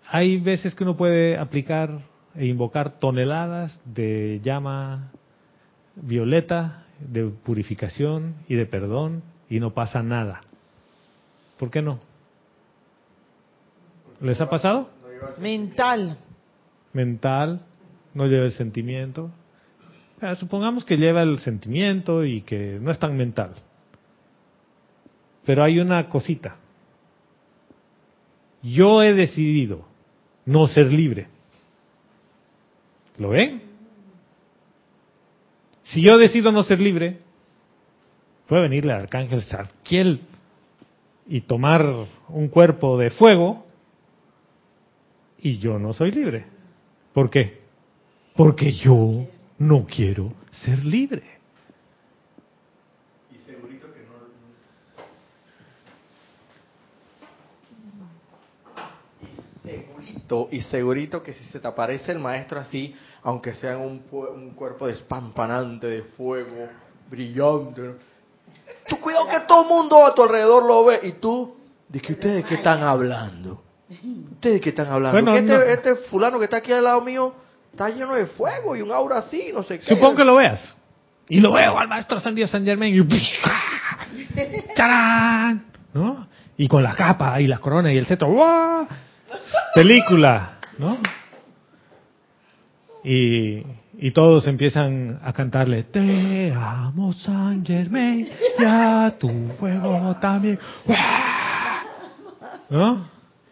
hay 0.07 0.37
veces 0.39 0.75
que 0.75 0.83
uno 0.83 0.97
puede 0.97 1.37
aplicar 1.37 1.99
e 2.35 2.45
invocar 2.45 2.99
toneladas 2.99 3.81
de 3.85 4.39
llama 4.43 5.11
violeta, 5.95 6.85
de 6.99 7.25
purificación 7.25 8.35
y 8.47 8.55
de 8.55 8.65
perdón, 8.65 9.23
y 9.49 9.59
no 9.59 9.73
pasa 9.73 10.01
nada. 10.01 10.41
¿Por 11.57 11.69
qué 11.69 11.81
no? 11.81 11.99
¿Les 14.21 14.39
ha 14.39 14.49
pasado? 14.49 14.89
Mental. 15.39 16.17
Mental, 16.93 17.61
no 18.13 18.27
lleva 18.27 18.45
el 18.45 18.51
sentimiento. 18.51 19.31
Supongamos 20.37 20.85
que 20.85 20.97
lleva 20.97 21.23
el 21.23 21.39
sentimiento 21.39 22.23
y 22.23 22.41
que 22.41 22.77
no 22.79 22.91
es 22.91 22.99
tan 22.99 23.17
mental. 23.17 23.53
Pero 25.45 25.63
hay 25.63 25.79
una 25.79 26.07
cosita. 26.09 26.57
Yo 28.61 29.01
he 29.01 29.13
decidido 29.13 29.85
no 30.45 30.67
ser 30.67 30.91
libre. 30.91 31.27
¿Lo 33.17 33.29
ven? 33.29 33.61
Si 35.83 36.01
yo 36.01 36.17
decido 36.17 36.51
no 36.51 36.63
ser 36.63 36.79
libre, 36.79 37.19
puede 38.47 38.63
venirle 38.63 38.93
al 38.93 39.01
arcángel 39.01 39.41
Sarkiel 39.41 40.21
y 41.27 41.41
tomar 41.41 41.85
un 42.29 42.47
cuerpo 42.47 42.97
de 42.97 43.09
fuego 43.09 43.65
y 45.39 45.57
yo 45.57 45.79
no 45.79 45.93
soy 45.93 46.11
libre. 46.11 46.45
¿Por 47.13 47.29
qué? 47.29 47.61
Porque 48.35 48.73
yo 48.73 49.27
no 49.57 49.85
quiero 49.85 50.33
ser 50.51 50.83
libre. 50.85 51.23
Y 53.33 53.37
segurito 53.39 53.87
que 53.93 54.01
no. 54.05 54.11
Y 60.03 60.20
segurito, 60.31 60.47
y 60.51 60.61
segurito 60.61 61.23
que 61.23 61.33
si 61.33 61.43
se 61.45 61.59
te 61.59 61.67
aparece 61.67 62.11
el 62.11 62.19
maestro 62.19 62.59
así, 62.59 62.95
aunque 63.23 63.53
sea 63.53 63.77
un, 63.77 64.01
un 64.11 64.51
cuerpo 64.51 64.87
despampanante 64.87 65.87
de 65.87 66.03
fuego, 66.03 66.69
brillante, 67.09 67.95
tú 68.87 68.99
cuidado 68.99 69.27
que 69.27 69.39
todo 69.47 69.63
el 69.63 69.69
mundo 69.69 70.05
a 70.05 70.15
tu 70.15 70.23
alrededor 70.23 70.63
lo 70.65 70.85
ve 70.85 70.99
y 71.03 71.11
tú, 71.13 71.55
¿de 71.89 71.99
que 71.99 72.13
ustedes 72.13 72.45
qué 72.45 72.55
están 72.55 72.81
hablando? 72.83 73.61
¿Ustedes 74.33 74.61
qué 74.61 74.69
están 74.69 74.87
hablando? 74.87 75.21
Bueno, 75.21 75.35
este, 75.35 75.53
no. 75.53 75.61
este 75.61 75.95
fulano 76.09 76.39
que 76.39 76.45
está 76.45 76.57
aquí 76.57 76.71
al 76.71 76.85
lado 76.85 77.01
mío 77.01 77.33
está 77.71 77.89
lleno 77.89 78.15
de 78.15 78.25
fuego 78.27 78.75
y 78.75 78.81
un 78.81 78.91
aura 78.91 79.17
así, 79.17 79.51
no 79.53 79.63
sé 79.63 79.79
qué. 79.79 79.85
Supongo 79.85 80.15
que 80.15 80.23
lo 80.23 80.35
veas. 80.35 80.77
Y 81.27 81.39
lo 81.39 81.53
veo 81.53 81.77
al 81.77 81.87
maestro 81.87 82.19
San 82.19 82.35
Diego 82.35 82.47
San 82.47 82.63
Germain 82.65 82.95
y 82.95 83.07
¡Charán! 84.75 85.65
¿No? 85.93 86.27
Y 86.57 86.67
con 86.67 86.83
la 86.83 86.95
capa 86.95 87.39
y 87.41 87.47
las 87.47 87.59
coronas 87.59 87.91
y 87.93 87.97
el 87.97 88.05
cetro. 88.05 88.29
Película, 89.73 90.59
¿no? 90.77 90.97
Y, 93.03 93.63
y 93.97 94.11
todos 94.11 94.45
empiezan 94.45 95.19
a 95.23 95.33
cantarle 95.33 95.83
Te 95.83 96.53
amo 96.53 97.13
San 97.13 97.65
Germain 97.65 98.29
y 98.59 98.63
a 98.63 99.15
tu 99.17 99.29
fuego 99.59 100.15
también. 100.21 100.59
¿No? 102.69 103.05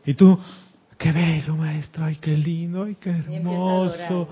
Y 0.05 0.13
tú, 0.13 0.39
qué 0.97 1.11
bello 1.11 1.55
maestro, 1.55 2.05
ay 2.05 2.17
qué 2.17 2.37
lindo, 2.37 2.83
ay 2.83 2.95
qué 2.95 3.09
hermoso. 3.09 4.29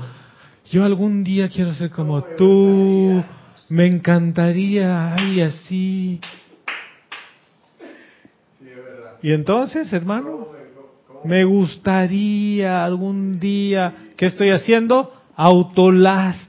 Yo 0.72 0.84
algún 0.84 1.24
día 1.24 1.50
quiero 1.50 1.74
ser 1.74 1.89
como 1.89 2.22
tú. 2.22 3.24
Me 3.70 3.86
encantaría, 3.86 5.14
ay, 5.14 5.41
así. 5.41 6.22
Y 9.22 9.34
entonces, 9.34 9.91
hermano, 9.91 10.48
me 11.24 11.43
gustaría 11.43 12.84
algún 12.84 13.39
día, 13.39 13.93
¿qué 14.15 14.28
estoy 14.28 14.49
haciendo? 14.51 15.11
Autolástima. 15.36 16.43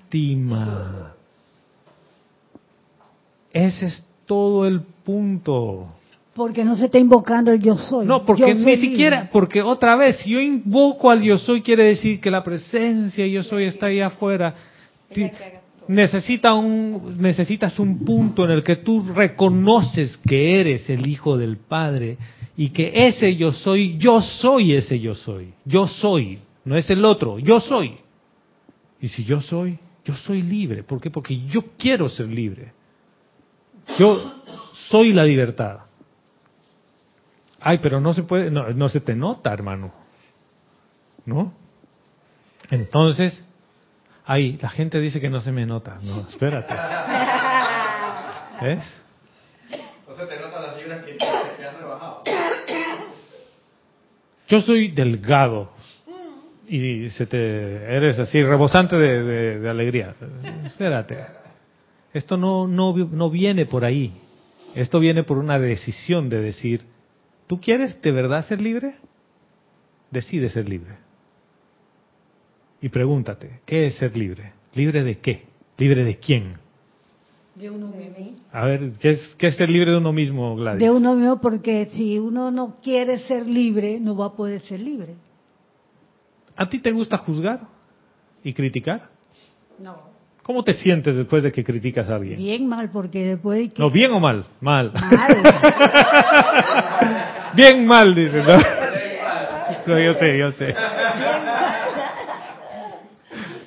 Ese 3.52 3.86
es 3.86 4.04
todo 4.26 4.66
el 4.66 4.82
punto. 5.04 5.94
Porque 6.34 6.64
no 6.64 6.76
se 6.76 6.84
está 6.84 6.98
invocando 6.98 7.50
el 7.50 7.60
yo 7.60 7.76
soy. 7.76 8.06
No, 8.06 8.24
porque 8.24 8.42
Yo 8.42 8.54
ni 8.54 8.62
soy 8.62 8.76
siquiera, 8.76 9.28
porque 9.32 9.60
otra 9.60 9.96
vez, 9.96 10.18
si 10.18 10.30
yo 10.30 10.40
invoco 10.40 11.10
al 11.10 11.22
yo 11.22 11.36
soy, 11.38 11.62
quiere 11.62 11.82
decir 11.84 12.20
que 12.20 12.30
la 12.30 12.44
presencia 12.44 13.26
yo 13.26 13.42
soy 13.42 13.64
está 13.64 13.86
ahí 13.86 14.00
afuera. 14.00 14.54
Necesita 15.88 16.54
un, 16.54 17.16
necesitas 17.18 17.80
un 17.80 18.04
punto 18.04 18.44
en 18.44 18.52
el 18.52 18.62
que 18.62 18.76
tú 18.76 19.02
reconoces 19.14 20.16
que 20.18 20.60
eres 20.60 20.88
el 20.90 21.06
hijo 21.06 21.36
del 21.36 21.56
Padre 21.56 22.18
y 22.58 22.70
que 22.70 22.90
ese 22.92 23.36
yo 23.36 23.52
soy, 23.52 23.96
yo 23.98 24.20
soy 24.20 24.74
ese 24.74 24.98
yo 24.98 25.14
soy. 25.14 25.54
Yo 25.64 25.86
soy, 25.86 26.40
no 26.64 26.76
es 26.76 26.90
el 26.90 27.04
otro, 27.04 27.38
yo 27.38 27.60
soy. 27.60 27.98
Y 29.00 29.08
si 29.10 29.22
yo 29.22 29.40
soy, 29.40 29.78
yo 30.04 30.16
soy 30.16 30.42
libre. 30.42 30.82
¿Por 30.82 31.00
qué? 31.00 31.08
Porque 31.08 31.46
yo 31.46 31.62
quiero 31.78 32.08
ser 32.08 32.26
libre. 32.26 32.72
Yo 33.96 34.42
soy 34.90 35.12
la 35.12 35.22
libertad. 35.22 35.82
Ay, 37.60 37.78
pero 37.80 38.00
no 38.00 38.12
se 38.12 38.24
puede, 38.24 38.50
no, 38.50 38.68
no 38.70 38.88
se 38.88 39.02
te 39.02 39.14
nota, 39.14 39.52
hermano. 39.52 39.92
¿No? 41.26 41.52
Entonces, 42.72 43.40
ay, 44.26 44.58
la 44.60 44.70
gente 44.70 44.98
dice 44.98 45.20
que 45.20 45.30
no 45.30 45.40
se 45.40 45.52
me 45.52 45.64
nota. 45.64 46.00
No, 46.02 46.26
espérate. 46.28 46.74
¿Ves? 48.66 49.07
Te 50.18 50.24
las 50.36 50.76
libras 50.76 51.04
que, 51.04 51.16
has 51.64 51.78
rebajado. 51.78 52.22
Yo 54.48 54.60
soy 54.60 54.88
delgado 54.88 55.70
y 56.66 57.08
se 57.10 57.26
te 57.26 57.36
eres 57.84 58.18
así 58.18 58.42
rebosante 58.42 58.96
de 58.96 59.68
alegría. 59.68 60.16
Espérate. 60.64 61.18
Esto 62.12 62.36
no, 62.36 62.66
no, 62.66 62.96
no 62.96 63.30
viene 63.30 63.66
por 63.66 63.84
ahí. 63.84 64.12
Esto 64.74 64.98
viene 64.98 65.22
por 65.22 65.38
una 65.38 65.58
decisión 65.58 66.28
de 66.28 66.40
decir, 66.40 66.82
¿tú 67.46 67.60
quieres 67.60 68.00
de 68.02 68.10
verdad 68.10 68.44
ser 68.44 68.60
libre? 68.60 68.94
Decide 70.10 70.50
ser 70.50 70.68
libre. 70.68 70.96
Y 72.80 72.88
pregúntate, 72.88 73.60
¿qué 73.66 73.86
es 73.86 73.96
ser 73.96 74.16
libre? 74.16 74.52
¿Libre 74.74 75.02
de 75.04 75.18
qué? 75.18 75.46
¿Libre 75.76 76.04
de 76.04 76.18
quién? 76.18 76.58
De 77.58 77.70
uno 77.70 77.88
mismo. 77.88 78.36
A 78.52 78.64
ver, 78.64 78.92
¿qué 79.00 79.10
es, 79.10 79.34
qué 79.36 79.48
es 79.48 79.56
ser 79.56 79.68
libre 79.68 79.90
de 79.90 79.98
uno 79.98 80.12
mismo, 80.12 80.54
Gladys? 80.56 80.80
De 80.80 80.90
uno 80.90 81.14
mismo, 81.14 81.40
porque 81.40 81.86
si 81.86 82.18
uno 82.18 82.50
no 82.50 82.76
quiere 82.82 83.18
ser 83.18 83.46
libre, 83.46 83.98
no 84.00 84.16
va 84.16 84.26
a 84.26 84.32
poder 84.32 84.60
ser 84.60 84.80
libre. 84.80 85.14
¿A 86.56 86.68
ti 86.68 86.78
te 86.78 86.92
gusta 86.92 87.18
juzgar 87.18 87.60
y 88.44 88.52
criticar? 88.52 89.08
No. 89.78 89.96
¿Cómo 90.42 90.64
te 90.64 90.72
sientes 90.74 91.14
después 91.14 91.42
de 91.42 91.52
que 91.52 91.62
criticas 91.62 92.08
a 92.08 92.16
alguien? 92.16 92.38
Bien 92.38 92.66
mal, 92.66 92.90
porque 92.90 93.24
después 93.24 93.58
de 93.58 93.68
que... 93.68 93.82
No, 93.82 93.90
bien 93.90 94.12
o 94.12 94.20
mal, 94.20 94.44
mal. 94.60 94.92
Mal. 94.92 95.42
Bien 97.54 97.86
mal, 97.86 98.14
dice. 98.14 98.42
¿no? 98.42 98.56
No, 99.86 99.98
yo 99.98 100.14
sé, 100.14 100.38
yo 100.38 100.52
sé. 100.52 100.74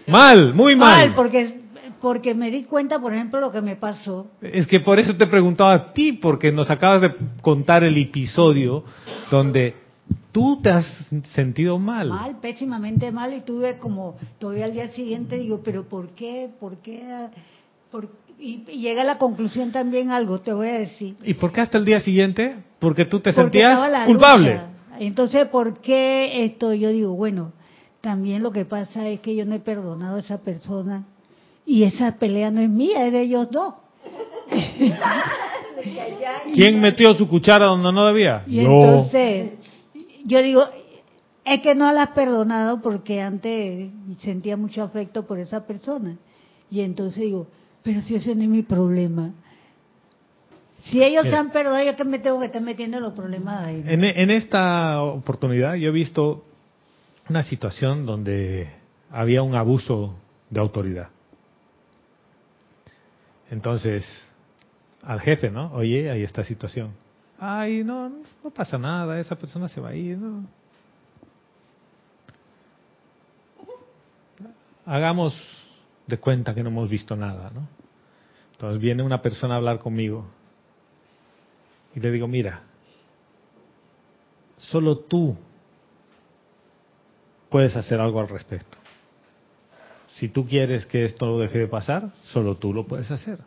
Mal, 0.07 0.53
muy 0.53 0.75
mal. 0.75 1.07
Mal, 1.07 1.15
porque, 1.15 1.60
porque 2.01 2.33
me 2.33 2.49
di 2.51 2.63
cuenta, 2.63 2.99
por 2.99 3.13
ejemplo, 3.13 3.39
lo 3.39 3.51
que 3.51 3.61
me 3.61 3.75
pasó. 3.75 4.27
Es 4.41 4.67
que 4.67 4.79
por 4.79 4.99
eso 4.99 5.15
te 5.15 5.27
preguntaba 5.27 5.73
a 5.73 5.93
ti, 5.93 6.13
porque 6.13 6.51
nos 6.51 6.69
acabas 6.69 7.01
de 7.01 7.13
contar 7.41 7.83
el 7.83 7.97
episodio 7.97 8.83
donde 9.29 9.75
tú 10.31 10.59
te 10.61 10.69
has 10.71 10.85
sentido 11.33 11.77
mal. 11.79 12.09
Mal, 12.09 12.37
pésimamente 12.41 13.11
mal, 13.11 13.33
y 13.33 13.41
tuve 13.41 13.77
como, 13.77 14.17
todavía 14.39 14.65
al 14.65 14.73
día 14.73 14.89
siguiente 14.89 15.37
digo, 15.37 15.61
pero 15.63 15.83
¿por 15.87 16.09
qué? 16.09 16.49
¿Por 16.59 16.77
qué? 16.77 17.01
¿Por- 17.91 18.09
Y, 18.39 18.63
y 18.67 18.79
llega 18.81 19.03
a 19.03 19.05
la 19.05 19.17
conclusión 19.19 19.71
también 19.71 20.09
algo, 20.09 20.39
te 20.39 20.51
voy 20.51 20.67
a 20.69 20.79
decir. 20.79 21.15
¿Y 21.23 21.35
por 21.35 21.51
qué 21.51 21.61
hasta 21.61 21.77
el 21.77 21.85
día 21.85 21.99
siguiente? 21.99 22.55
Porque 22.79 23.05
tú 23.05 23.19
te 23.19 23.31
Porque 23.33 23.59
sentías 23.59 24.05
culpable. 24.07 24.49
lucha. 24.55 24.67
Entonces, 24.99 25.47
¿por 25.49 25.79
qué 25.79 26.43
esto? 26.45 26.73
Yo 26.73 26.89
digo, 26.89 27.13
bueno, 27.13 27.51
también 28.01 28.41
lo 28.41 28.51
que 28.51 28.65
pasa 28.65 29.07
es 29.07 29.19
que 29.19 29.35
yo 29.35 29.45
no 29.45 29.53
he 29.53 29.59
perdonado 29.59 30.15
a 30.15 30.19
esa 30.21 30.39
persona 30.39 31.05
y 31.65 31.83
esa 31.83 32.17
pelea 32.17 32.51
no 32.51 32.61
es 32.61 32.69
mía, 32.69 33.05
es 33.05 33.13
de 33.13 33.21
ellos 33.21 33.49
dos. 33.51 33.75
¿Quién 36.53 36.79
metió 36.79 37.13
su 37.13 37.27
cuchara 37.27 37.65
donde 37.65 37.91
no 37.91 38.05
debía? 38.05 38.43
Y 38.47 38.63
Yo. 38.63 38.71
entonces, 38.71 39.51
yo 40.25 40.41
digo, 40.41 40.63
es 41.45 41.61
que 41.61 41.75
no 41.75 41.91
la 41.91 42.03
has 42.03 42.09
perdonado 42.09 42.81
porque 42.81 43.21
antes 43.21 43.89
sentía 44.19 44.57
mucho 44.57 44.83
afecto 44.83 45.25
por 45.25 45.39
esa 45.39 45.65
persona. 45.65 46.17
Y 46.69 46.81
entonces 46.81 47.23
digo, 47.23 47.47
pero 47.83 48.01
si 48.01 48.15
ese 48.15 48.35
no 48.35 48.43
es 48.43 48.49
mi 48.49 48.63
problema. 48.63 49.31
Si 50.83 51.03
ellos 51.03 51.23
se 51.27 51.35
han 51.35 51.51
perdonado, 51.51 51.85
yo 51.85 51.95
que 51.95 52.03
me 52.03 52.19
tengo 52.19 52.39
que 52.39 52.47
estar 52.47 52.61
metiendo 52.61 52.97
en 52.97 53.03
los 53.03 53.13
problemas 53.13 53.65
ahí. 53.65 53.83
En, 53.85 54.03
en 54.03 54.31
esta 54.31 55.01
oportunidad 55.03 55.75
yo 55.75 55.89
he 55.89 55.91
visto 55.91 56.43
una 57.29 57.43
situación 57.43 58.05
donde 58.05 58.67
había 59.11 59.43
un 59.43 59.55
abuso 59.55 60.15
de 60.49 60.59
autoridad. 60.59 61.09
Entonces, 63.51 64.05
al 65.03 65.19
jefe, 65.19 65.51
¿no? 65.51 65.71
Oye, 65.73 66.09
hay 66.09 66.23
esta 66.23 66.43
situación. 66.43 66.93
Ay, 67.37 67.83
no, 67.83 68.09
no 68.43 68.49
pasa 68.49 68.77
nada, 68.77 69.19
esa 69.19 69.35
persona 69.35 69.67
se 69.67 69.81
va 69.81 69.89
a 69.89 69.95
ir, 69.95 70.17
¿no? 70.17 70.47
Hagamos 74.85 75.35
de 76.07 76.17
cuenta 76.17 76.55
que 76.55 76.63
no 76.63 76.69
hemos 76.69 76.89
visto 76.89 77.15
nada, 77.15 77.51
¿no? 77.53 77.67
Entonces 78.53 78.81
viene 78.81 79.03
una 79.03 79.21
persona 79.21 79.55
a 79.55 79.57
hablar 79.57 79.79
conmigo 79.79 80.25
y 81.93 81.99
le 81.99 82.11
digo, 82.11 82.27
mira, 82.27 82.61
solo 84.57 84.97
tú 84.97 85.35
puedes 87.49 87.75
hacer 87.75 87.99
algo 87.99 88.21
al 88.21 88.29
respecto. 88.29 88.77
Si 90.21 90.29
tú 90.29 90.45
quieres 90.45 90.85
que 90.85 91.03
esto 91.03 91.39
deje 91.39 91.57
de 91.57 91.67
pasar, 91.67 92.11
solo 92.25 92.53
tú 92.53 92.75
lo 92.75 92.85
puedes 92.85 93.09
hacer. 93.09 93.39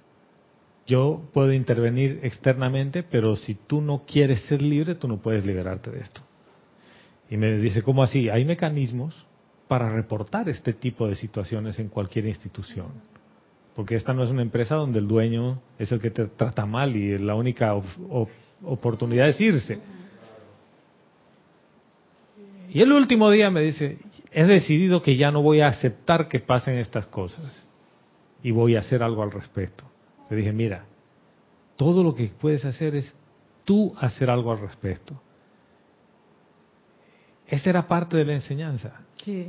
Yo 0.89 1.22
puedo 1.33 1.53
intervenir 1.53 2.18
externamente, 2.25 3.05
pero 3.05 3.37
si 3.37 3.55
tú 3.55 3.81
no 3.81 4.03
quieres 4.05 4.43
ser 4.47 4.61
libre, 4.61 4.97
tú 4.97 5.07
no 5.07 5.18
puedes 5.18 5.47
liberarte 5.47 5.93
de 5.93 6.01
esto. 6.01 6.20
Y 7.31 7.37
me 7.37 7.57
dice, 7.59 7.83
¿cómo 7.83 8.03
así? 8.03 8.29
Hay 8.29 8.45
mecanismos 8.45 9.14
para 9.68 9.89
reportar 9.89 10.49
este 10.49 10.72
tipo 10.72 11.07
de 11.07 11.14
situaciones 11.14 11.79
en 11.79 11.89
cualquier 11.91 12.27
institución. 12.27 12.89
Porque 13.77 13.95
esta 13.95 14.12
no 14.12 14.25
es 14.25 14.31
una 14.31 14.43
empresa 14.43 14.75
donde 14.75 14.99
el 14.99 15.07
dueño 15.07 15.61
es 15.79 15.93
el 15.93 16.01
que 16.01 16.11
te 16.11 16.27
trata 16.27 16.66
mal 16.66 16.97
y 16.97 17.16
la 17.18 17.37
única 17.37 17.72
op- 17.75 17.85
op- 18.11 18.31
oportunidad 18.64 19.29
es 19.29 19.41
irse. 19.41 19.79
Y 22.68 22.81
el 22.81 22.91
último 22.91 23.31
día 23.31 23.49
me 23.49 23.61
dice, 23.61 23.99
he 24.35 24.45
decidido 24.45 25.01
que 25.01 25.16
ya 25.16 25.30
no 25.30 25.43
voy 25.43 25.61
a 25.61 25.68
aceptar 25.68 26.28
que 26.28 26.41
pasen 26.41 26.76
estas 26.76 27.07
cosas 27.07 27.66
y 28.43 28.51
voy 28.51 28.74
a 28.74 28.80
hacer 28.80 29.03
algo 29.03 29.22
al 29.22 29.30
respecto. 29.30 29.85
Le 30.28 30.37
dije, 30.37 30.53
mira, 30.53 30.87
todo 31.76 32.03
lo 32.03 32.16
que 32.16 32.26
puedes 32.26 32.64
hacer 32.64 32.97
es 32.97 33.14
tú 33.64 33.95
hacer 33.97 34.28
algo 34.28 34.51
al 34.51 34.59
respecto. 34.59 35.14
Esa 37.47 37.70
era 37.70 37.87
parte 37.87 38.16
de 38.16 38.24
la 38.24 38.32
enseñanza. 38.32 39.03
Sí. 39.24 39.47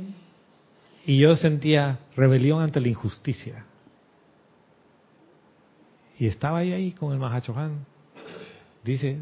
Y 1.04 1.18
yo 1.18 1.34
sentía 1.34 1.98
rebelión 2.14 2.62
ante 2.62 2.80
la 2.80 2.88
injusticia. 2.88 3.64
Y 6.16 6.28
estaba 6.28 6.62
yo 6.62 6.76
ahí 6.76 6.92
con 6.92 7.12
el 7.12 7.18
Mahachohan. 7.18 7.84
Dice, 8.84 9.18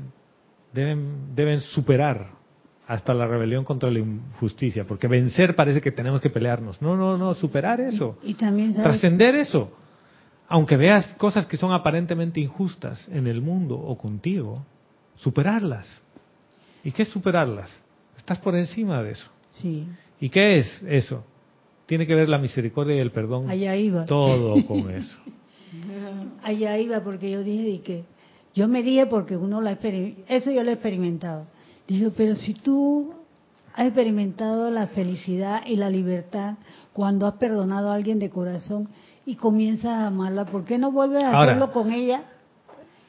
deben, 0.75 1.35
deben 1.35 1.63
superar 1.63 2.44
hasta 2.87 3.15
la 3.15 3.27
rebelión 3.27 3.65
contra 3.65 3.91
la 3.91 3.99
injusticia, 3.99 4.85
porque 4.87 5.09
vencer 5.09 5.57
parece 5.57 5.81
que 5.81 5.91
tenemos 5.91 6.21
que 6.21 6.31
pelearnos. 6.31 6.83
No, 6.83 6.97
no, 6.97 7.17
no, 7.17 7.35
superar 7.35 7.81
eso. 7.81 8.19
Y 8.23 8.35
también 8.35 8.75
Trascender 8.75 9.35
eso. 9.35 9.71
Aunque 10.49 10.77
veas 10.77 11.07
cosas 11.17 11.47
que 11.47 11.57
son 11.57 11.73
aparentemente 11.73 12.41
injustas 12.41 13.09
en 13.09 13.27
el 13.27 13.41
mundo 13.41 13.77
o 13.77 13.97
contigo, 13.97 14.65
superarlas. 15.17 16.03
¿Y 16.83 16.93
qué 16.93 17.03
es 17.03 17.09
superarlas? 17.09 17.71
Estás 18.17 18.39
por 18.39 18.55
encima 18.55 19.03
de 19.03 19.13
eso. 19.13 19.27
sí, 19.53 19.87
¿Y 20.21 20.29
qué 20.29 20.59
es 20.59 20.83
eso? 20.89 21.25
Tiene 21.87 22.07
que 22.07 22.15
ver 22.15 22.29
la 22.29 22.39
misericordia 22.39 22.97
y 22.97 22.99
el 22.99 23.11
perdón. 23.11 23.51
allá 23.51 23.77
iba. 23.77 24.07
Todo 24.07 24.65
con 24.67 24.91
eso. 24.91 25.19
Allá 26.43 26.79
iba 26.79 27.01
porque 27.01 27.31
yo 27.31 27.43
dije 27.43 27.69
y 27.69 27.79
que 27.81 28.05
yo 28.55 28.69
me 28.69 28.83
dije 28.83 29.07
porque 29.07 29.37
uno 29.37 29.61
la 29.61 29.73
eso 30.29 30.51
yo 30.53 30.63
lo 30.63 30.71
he 30.71 30.75
experimentado. 30.75 31.47
Dijo, 31.89 32.13
pero 32.17 32.35
si 32.37 32.55
tú 32.55 33.13
has 33.75 33.87
experimentado 33.87 34.71
la 34.71 34.87
felicidad 34.89 35.63
y 35.67 35.77
la 35.77 35.91
libertad 35.91 36.55
cuando 36.93 37.27
has 37.27 37.35
perdonado 37.35 37.91
a 37.91 37.95
alguien 37.95 38.19
de 38.19 38.31
corazón 38.31 38.89
y 39.27 39.37
comienzas 39.37 39.87
a 39.93 40.07
amarla, 40.07 40.45
¿por 40.47 40.65
qué 40.65 40.79
no 40.79 40.93
vuelves 40.93 41.25
a 41.25 41.29
Ahora, 41.29 41.53
hacerlo 41.53 41.73
con 41.73 41.93
ella? 41.93 42.23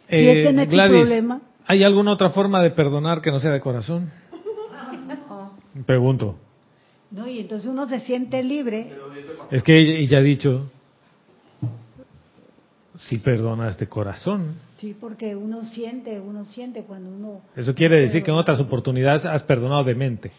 Si 0.10 0.16
Eh, 0.16 0.42
ese 0.42 0.54
no 0.54 0.62
es 0.62 0.68
tu 0.70 0.74
Gladys, 0.76 0.96
problema. 1.02 1.42
¿hay 1.68 1.84
alguna 1.84 2.12
otra 2.12 2.30
forma 2.30 2.62
de 2.62 2.72
perdonar 2.72 3.22
que 3.22 3.32
no 3.32 3.40
sea 3.40 3.52
de 3.52 3.60
corazón? 3.62 4.12
Pregunto. 5.86 6.36
No, 7.12 7.28
y 7.28 7.40
entonces 7.40 7.70
uno 7.70 7.88
se 7.88 8.00
siente 8.00 8.42
libre. 8.44 8.94
Es 9.52 9.62
que 9.64 9.78
ella, 9.78 9.94
ella 10.00 10.18
ha 10.20 10.22
dicho, 10.22 10.70
si 13.08 13.18
perdonas 13.20 13.78
de 13.78 13.88
corazón. 13.88 14.56
Sí, 14.86 14.96
porque 15.02 15.36
uno 15.36 15.64
siente, 15.64 16.20
uno 16.20 16.46
siente 16.54 16.84
cuando 16.84 17.10
uno 17.10 17.42
Eso 17.56 17.74
quiere 17.74 18.02
decir 18.02 18.22
que 18.22 18.30
en 18.30 18.38
otras 18.38 18.60
oportunidades 18.60 19.26
has 19.26 19.42
perdonado 19.42 19.84
de 19.84 19.96
mente. 19.96 20.32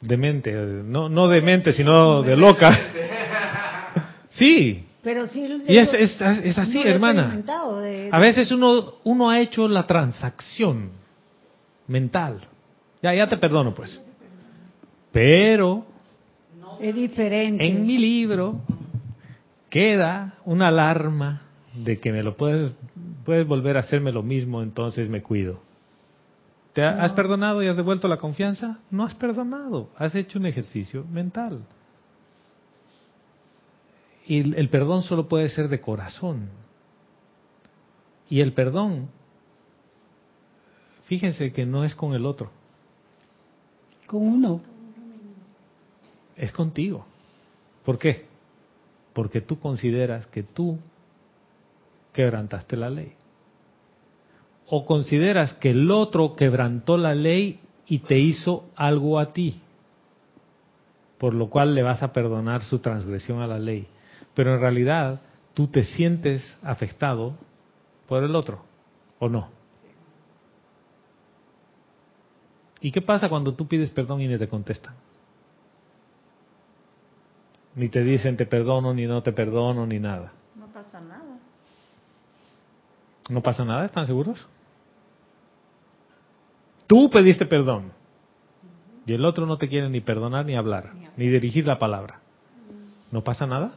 De 0.00 0.16
mente, 0.16 0.50
no, 0.54 1.06
no 1.10 1.28
de 1.28 1.42
mente, 1.42 1.74
sino 1.74 2.22
de 2.22 2.36
loca. 2.36 2.70
Sí, 4.30 4.84
Pero 5.02 5.28
sí, 5.28 5.46
y 5.66 5.76
es, 5.78 5.92
es, 5.94 6.20
es 6.20 6.58
así, 6.58 6.78
no 6.84 6.84
hermana. 6.90 7.36
de- 7.80 8.08
A 8.12 8.18
veces 8.18 8.50
uno, 8.50 8.94
uno 9.04 9.30
ha 9.30 9.40
hecho 9.40 9.66
la 9.68 9.86
transacción 9.86 10.90
mental. 11.86 12.38
Ya, 13.02 13.14
ya 13.14 13.26
te 13.26 13.36
perdono, 13.38 13.74
pues. 13.74 13.98
Pero 15.12 15.84
es 16.80 16.94
diferente. 16.94 17.66
en 17.66 17.86
mi 17.86 17.96
libro 17.98 18.60
queda 19.70 20.34
una 20.44 20.68
alarma 20.68 21.45
de 21.84 21.98
que 21.98 22.12
me 22.12 22.22
lo 22.22 22.36
puedes, 22.36 22.72
puedes 23.24 23.46
volver 23.46 23.76
a 23.76 23.80
hacerme 23.80 24.12
lo 24.12 24.22
mismo, 24.22 24.62
entonces 24.62 25.08
me 25.08 25.22
cuido. 25.22 25.60
¿Te 26.72 26.82
ha- 26.82 27.02
has 27.04 27.12
perdonado 27.12 27.62
y 27.62 27.68
has 27.68 27.76
devuelto 27.76 28.08
la 28.08 28.16
confianza? 28.18 28.80
No 28.90 29.04
has 29.04 29.14
perdonado, 29.14 29.90
has 29.96 30.14
hecho 30.14 30.38
un 30.38 30.46
ejercicio 30.46 31.04
mental. 31.10 31.60
Y 34.26 34.40
el, 34.40 34.54
el 34.54 34.68
perdón 34.68 35.02
solo 35.02 35.28
puede 35.28 35.48
ser 35.48 35.68
de 35.68 35.80
corazón. 35.80 36.48
Y 38.28 38.40
el 38.40 38.52
perdón, 38.52 39.08
fíjense 41.04 41.52
que 41.52 41.64
no 41.64 41.84
es 41.84 41.94
con 41.94 42.12
el 42.14 42.26
otro, 42.26 42.50
Con 44.06 44.22
uno. 44.26 44.60
es 46.36 46.50
contigo. 46.52 47.06
¿Por 47.84 47.98
qué? 47.98 48.26
Porque 49.12 49.40
tú 49.40 49.58
consideras 49.60 50.26
que 50.26 50.42
tú 50.42 50.78
quebrantaste 52.16 52.76
la 52.76 52.88
ley. 52.88 53.12
O 54.68 54.86
consideras 54.86 55.52
que 55.52 55.70
el 55.70 55.90
otro 55.90 56.34
quebrantó 56.34 56.96
la 56.96 57.14
ley 57.14 57.60
y 57.86 57.98
te 58.00 58.18
hizo 58.18 58.64
algo 58.74 59.18
a 59.18 59.34
ti, 59.34 59.60
por 61.18 61.34
lo 61.34 61.50
cual 61.50 61.74
le 61.74 61.82
vas 61.82 62.02
a 62.02 62.14
perdonar 62.14 62.62
su 62.62 62.78
transgresión 62.78 63.42
a 63.42 63.46
la 63.46 63.58
ley. 63.58 63.86
Pero 64.34 64.54
en 64.54 64.60
realidad 64.60 65.20
tú 65.52 65.66
te 65.66 65.84
sientes 65.84 66.42
afectado 66.62 67.34
por 68.08 68.24
el 68.24 68.34
otro, 68.34 68.62
¿o 69.18 69.28
no? 69.28 69.50
¿Y 72.80 72.92
qué 72.92 73.02
pasa 73.02 73.28
cuando 73.28 73.54
tú 73.54 73.68
pides 73.68 73.90
perdón 73.90 74.22
y 74.22 74.28
ni 74.28 74.38
te 74.38 74.48
contestan? 74.48 74.94
Ni 77.74 77.90
te 77.90 78.02
dicen 78.02 78.38
te 78.38 78.46
perdono, 78.46 78.94
ni 78.94 79.06
no 79.06 79.22
te 79.22 79.32
perdono, 79.32 79.86
ni 79.86 79.98
nada. 79.98 80.32
No 83.28 83.42
pasa 83.42 83.64
nada. 83.64 83.84
¿Están 83.84 84.06
seguros? 84.06 84.46
Tú 86.86 87.10
pediste 87.10 87.46
perdón. 87.46 87.92
Y 89.06 89.14
el 89.14 89.24
otro 89.24 89.46
no 89.46 89.56
te 89.58 89.68
quiere 89.68 89.88
ni 89.88 90.00
perdonar 90.00 90.44
ni 90.44 90.56
hablar, 90.56 90.92
ni 91.16 91.28
dirigir 91.28 91.66
la 91.66 91.78
palabra. 91.78 92.20
¿No 93.12 93.22
pasa 93.22 93.46
nada? 93.46 93.72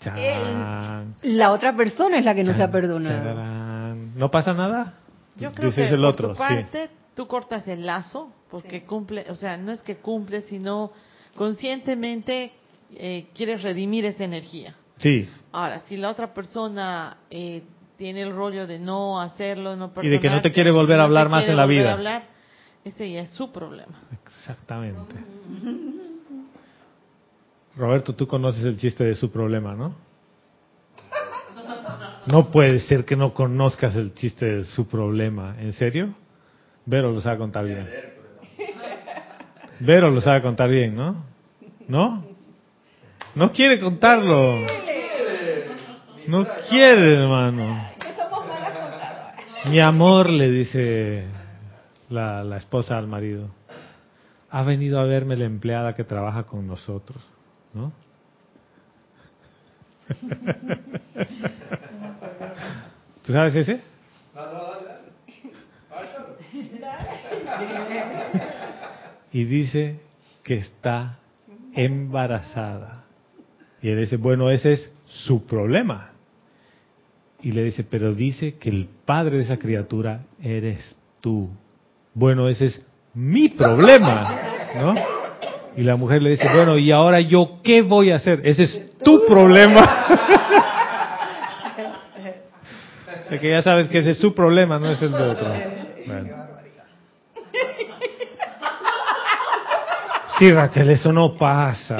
Chan, 0.00 1.14
La 1.22 1.50
otra 1.50 1.74
persona 1.76 2.18
es 2.18 2.24
la 2.24 2.34
que 2.34 2.44
no 2.44 2.54
se 2.54 2.62
ha 2.62 2.70
perdonado. 2.70 3.94
¿No 4.14 4.30
pasa 4.30 4.54
nada? 4.54 4.94
Yo 5.36 5.52
creo 5.52 5.70
Dices 5.70 5.88
que 5.88 5.94
el 5.94 6.00
por 6.00 6.10
otro, 6.10 6.28
tu 6.28 6.34
sí. 6.34 6.38
parte 6.38 6.90
tú 7.14 7.26
cortas 7.26 7.66
el 7.66 7.84
lazo 7.84 8.32
porque 8.48 8.82
cumple, 8.84 9.26
o 9.28 9.34
sea, 9.34 9.56
no 9.56 9.72
es 9.72 9.82
que 9.82 9.96
cumple, 9.96 10.42
sino 10.42 10.92
conscientemente 11.34 12.52
eh, 12.94 13.26
quieres 13.34 13.62
redimir 13.62 14.04
esa 14.04 14.24
energía. 14.24 14.74
Sí, 14.98 15.28
Ahora, 15.52 15.80
si 15.80 15.96
la 15.96 16.10
otra 16.10 16.32
persona 16.34 17.18
eh, 17.30 17.62
tiene 17.96 18.22
el 18.22 18.34
rollo 18.34 18.66
de 18.66 18.78
no 18.78 19.20
hacerlo, 19.20 19.76
no 19.76 19.92
Y 20.02 20.08
de 20.08 20.20
que 20.20 20.30
no 20.30 20.40
te 20.40 20.52
quiere 20.52 20.70
volver 20.70 20.96
a 20.96 20.98
no 20.98 21.04
hablar 21.04 21.28
más 21.28 21.40
quiere 21.40 21.52
en 21.52 21.56
la 21.56 21.66
vida. 21.66 21.92
hablar, 21.92 22.22
ese 22.84 23.10
ya 23.10 23.22
es 23.22 23.30
su 23.30 23.50
problema. 23.50 24.00
exactamente. 24.12 25.14
Roberto, 27.76 28.14
tú 28.14 28.26
conoces 28.26 28.64
el 28.64 28.76
chiste 28.76 29.04
de 29.04 29.14
su 29.14 29.30
problema, 29.30 29.74
¿no? 29.74 29.94
No 32.26 32.50
puede 32.50 32.80
ser 32.80 33.04
que 33.04 33.16
no 33.16 33.32
conozcas 33.32 33.94
el 33.96 34.12
chiste 34.14 34.46
de 34.46 34.64
su 34.64 34.86
problema. 34.86 35.56
¿En 35.58 35.72
serio? 35.72 36.14
Vero 36.84 37.10
lo 37.12 37.20
sabe 37.20 37.38
contar 37.38 37.64
bien. 37.64 37.88
Vero 39.80 40.10
lo 40.10 40.20
sabe 40.20 40.42
contar 40.42 40.68
bien, 40.68 40.94
¿no? 40.94 41.24
¿No? 41.86 42.24
No 43.34 43.52
quiere 43.52 43.78
contarlo. 43.78 44.66
No 46.28 46.46
quiere, 46.68 47.14
hermano. 47.14 47.88
Mi 49.70 49.80
amor, 49.80 50.28
le 50.28 50.50
dice 50.50 51.24
la, 52.10 52.44
la 52.44 52.58
esposa 52.58 52.98
al 52.98 53.06
marido. 53.06 53.48
Ha 54.50 54.62
venido 54.62 55.00
a 55.00 55.04
verme 55.04 55.38
la 55.38 55.46
empleada 55.46 55.94
que 55.94 56.04
trabaja 56.04 56.42
con 56.42 56.66
nosotros, 56.66 57.26
¿no? 57.72 57.94
¿Tú 63.24 63.32
sabes 63.32 63.56
ese? 63.56 63.82
Y 69.32 69.44
dice 69.44 70.02
que 70.42 70.56
está 70.56 71.20
embarazada. 71.72 73.04
Y 73.80 73.88
él 73.88 74.00
dice, 74.00 74.18
bueno, 74.18 74.50
ese 74.50 74.74
es 74.74 74.92
su 75.06 75.46
problema. 75.46 76.17
Y 77.40 77.52
le 77.52 77.62
dice, 77.64 77.84
pero 77.84 78.14
dice 78.14 78.56
que 78.56 78.68
el 78.68 78.88
padre 79.04 79.36
de 79.36 79.44
esa 79.44 79.58
criatura 79.58 80.22
eres 80.42 80.96
tú. 81.20 81.48
Bueno, 82.14 82.48
ese 82.48 82.66
es 82.66 82.84
mi 83.14 83.48
problema, 83.48 84.40
¿no? 84.76 84.94
Y 85.76 85.82
la 85.82 85.96
mujer 85.96 86.22
le 86.22 86.30
dice, 86.30 86.48
bueno, 86.52 86.76
¿y 86.76 86.90
ahora 86.90 87.20
yo 87.20 87.60
qué 87.62 87.82
voy 87.82 88.10
a 88.10 88.16
hacer? 88.16 88.40
Ese 88.44 88.64
es 88.64 88.90
tu 89.04 89.24
problema. 89.26 90.06
que 93.40 93.50
ya 93.50 93.62
sabes 93.62 93.88
que 93.88 93.98
ese 93.98 94.10
es 94.10 94.18
su 94.18 94.34
problema, 94.34 94.78
no 94.78 94.90
es 94.90 95.00
el 95.02 95.12
de 95.12 95.22
otro. 95.22 95.52
Bueno. 96.06 96.28
Sí, 100.38 100.50
Raquel, 100.50 100.90
eso 100.90 101.12
no 101.12 101.36
pasa. 101.36 101.98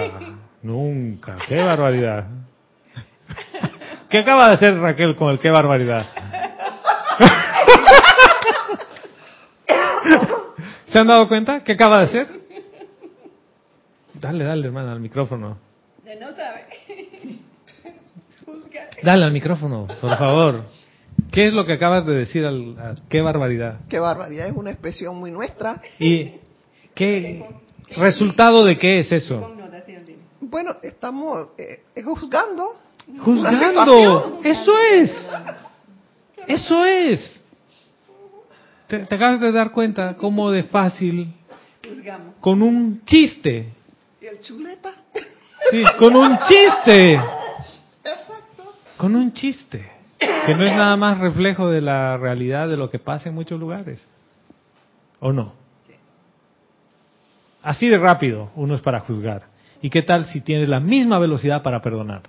Nunca. 0.62 1.36
Qué 1.48 1.56
barbaridad. 1.56 2.24
¿Qué 4.08 4.18
acaba 4.18 4.48
de 4.48 4.54
hacer 4.54 4.78
Raquel 4.78 5.16
con 5.16 5.30
el 5.30 5.38
qué 5.38 5.50
barbaridad? 5.50 6.06
¿Se 10.86 10.98
han 10.98 11.06
dado 11.06 11.28
cuenta? 11.28 11.62
¿Qué 11.62 11.72
acaba 11.72 11.98
de 11.98 12.04
hacer? 12.04 12.26
Dale, 14.14 14.44
dale, 14.44 14.66
hermana, 14.66 14.92
al 14.92 15.00
micrófono. 15.00 15.58
De 16.04 16.16
no 16.16 16.28
sabe. 16.34 16.64
Dale 19.02 19.24
al 19.24 19.32
micrófono, 19.32 19.86
por 20.00 20.16
favor. 20.18 20.62
¿Qué 21.30 21.46
es 21.48 21.52
lo 21.52 21.66
que 21.66 21.74
acabas 21.74 22.06
de 22.06 22.14
decir? 22.14 22.46
Al, 22.46 22.76
a- 22.78 22.94
qué 23.08 23.20
barbaridad. 23.20 23.80
Qué 23.88 23.98
barbaridad, 23.98 24.46
es 24.48 24.56
una 24.56 24.70
expresión 24.70 25.16
muy 25.16 25.30
nuestra. 25.30 25.80
¿Y 25.98 26.32
qué 26.94 27.44
resultado 27.96 28.64
de 28.64 28.78
qué 28.78 29.00
es 29.00 29.12
eso? 29.12 29.54
Bueno, 30.40 30.76
estamos 30.82 31.48
eh, 31.58 31.82
juzgando. 32.02 32.64
Juzgando. 33.18 34.40
Eso 34.44 34.72
es. 34.92 35.26
Eso 36.46 36.84
es. 36.84 37.44
Te, 38.86 39.00
te 39.00 39.14
acabas 39.14 39.40
de 39.40 39.52
dar 39.52 39.70
cuenta 39.72 40.16
cómo 40.16 40.50
de 40.50 40.62
fácil, 40.64 41.32
Juzgamos. 41.86 42.34
con 42.40 42.62
un 42.62 43.02
chiste, 43.04 43.72
¿Y 44.20 44.26
el 44.26 44.40
chuleta? 44.40 44.92
sí, 45.70 45.82
con 45.98 46.16
un 46.16 46.38
chiste, 46.48 47.14
Exacto. 47.14 48.72
con 48.96 49.14
un 49.14 49.32
chiste, 49.34 49.86
que 50.18 50.54
no 50.54 50.64
es 50.64 50.72
nada 50.74 50.96
más 50.96 51.18
reflejo 51.18 51.68
de 51.68 51.82
la 51.82 52.16
realidad 52.16 52.66
de 52.68 52.78
lo 52.78 52.88
que 52.88 52.98
pasa 52.98 53.28
en 53.28 53.34
muchos 53.34 53.60
lugares. 53.60 54.06
¿O 55.20 55.32
no? 55.32 55.52
Así 57.62 57.88
de 57.88 57.98
rápido 57.98 58.50
uno 58.54 58.74
es 58.74 58.80
para 58.80 59.00
juzgar. 59.00 59.42
¿Y 59.82 59.90
qué 59.90 60.00
tal 60.02 60.26
si 60.26 60.40
tienes 60.40 60.68
la 60.68 60.80
misma 60.80 61.18
velocidad 61.18 61.62
para 61.62 61.82
perdonar? 61.82 62.22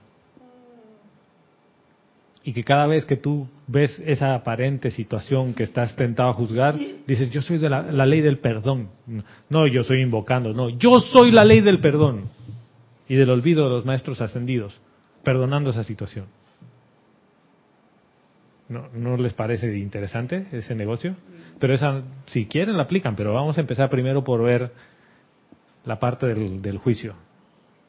Y 2.43 2.53
que 2.53 2.63
cada 2.63 2.87
vez 2.87 3.05
que 3.05 3.17
tú 3.17 3.47
ves 3.67 4.01
esa 4.05 4.33
aparente 4.33 4.91
situación 4.91 5.53
que 5.53 5.63
estás 5.63 5.95
tentado 5.95 6.29
a 6.29 6.33
juzgar, 6.33 6.75
dices, 7.05 7.29
yo 7.31 7.41
soy 7.41 7.57
de 7.57 7.69
la, 7.69 7.83
la 7.83 8.05
ley 8.05 8.21
del 8.21 8.39
perdón. 8.39 8.89
No, 9.49 9.67
yo 9.67 9.83
soy 9.83 10.01
invocando, 10.01 10.53
no, 10.53 10.69
yo 10.69 10.99
soy 10.99 11.31
la 11.31 11.43
ley 11.43 11.61
del 11.61 11.79
perdón 11.79 12.23
y 13.07 13.15
del 13.15 13.29
olvido 13.29 13.65
de 13.65 13.71
los 13.71 13.85
maestros 13.85 14.21
ascendidos, 14.21 14.79
perdonando 15.23 15.71
esa 15.71 15.83
situación. 15.83 16.25
¿No, 18.69 18.87
¿No 18.93 19.17
les 19.17 19.33
parece 19.33 19.75
interesante 19.77 20.45
ese 20.51 20.75
negocio? 20.75 21.15
Pero 21.59 21.73
esa, 21.73 22.03
si 22.27 22.45
quieren, 22.45 22.77
la 22.77 22.83
aplican, 22.83 23.15
pero 23.15 23.33
vamos 23.33 23.57
a 23.57 23.61
empezar 23.61 23.89
primero 23.89 24.23
por 24.23 24.43
ver 24.43 24.71
la 25.85 25.99
parte 25.99 26.27
del, 26.27 26.61
del 26.61 26.77
juicio, 26.77 27.15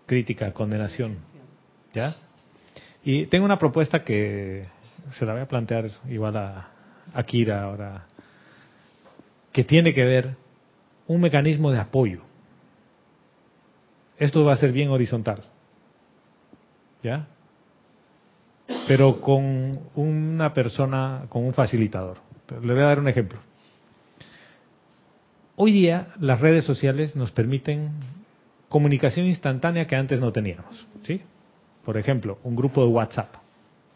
crítica, 0.07 0.53
condenación. 0.53 1.18
¿Ya? 1.92 2.16
Y 3.05 3.26
tengo 3.26 3.44
una 3.44 3.59
propuesta 3.59 4.05
que 4.05 4.62
se 5.12 5.24
la 5.24 5.32
voy 5.32 5.42
a 5.42 5.48
plantear 5.48 5.90
igual 6.09 6.36
a, 6.36 6.68
a 7.12 7.22
Kira 7.22 7.62
ahora, 7.62 8.07
que 9.53 9.64
tiene 9.64 9.94
que 9.94 10.05
ver 10.05 10.36
un 11.07 11.20
mecanismo 11.20 11.70
de 11.70 11.78
apoyo. 11.78 12.22
Esto 14.18 14.44
va 14.44 14.53
a 14.53 14.57
ser 14.57 14.72
bien 14.72 14.90
horizontal. 14.90 15.42
¿Ya? 17.03 17.26
Pero 18.86 19.20
con 19.20 19.80
una 19.94 20.53
persona, 20.53 21.24
con 21.30 21.44
un 21.44 21.55
facilitador. 21.55 22.18
Le 22.62 22.74
voy 22.74 22.82
a 22.82 22.86
dar 22.86 23.01
un 23.01 23.09
ejemplo. 23.09 23.38
Hoy 25.57 25.72
día 25.72 26.09
las 26.20 26.40
redes 26.40 26.64
sociales 26.64 27.16
nos 27.16 27.32
permiten 27.32 27.92
comunicación 28.68 29.26
instantánea 29.26 29.86
que 29.86 29.96
antes 29.96 30.20
no 30.20 30.32
teníamos. 30.32 30.86
¿sí? 31.03 31.22
Por 31.85 31.97
ejemplo, 31.97 32.39
un 32.45 32.57
grupo 32.57 32.85
de 32.85 32.89
WhatsApp. 32.89 33.35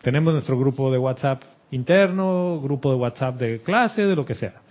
Tenemos 0.03 0.32
nuestro 0.32 0.59
grupo 0.59 0.91
de 0.91 0.99
WhatsApp 0.99 1.43
interno, 1.70 2.61
grupo 2.61 2.91
de 2.91 2.97
WhatsApp 2.97 3.37
de 3.37 3.61
clase, 3.62 4.07
de 4.07 4.16
lo 4.16 4.24
que 4.24 4.35
sea. 4.35 4.62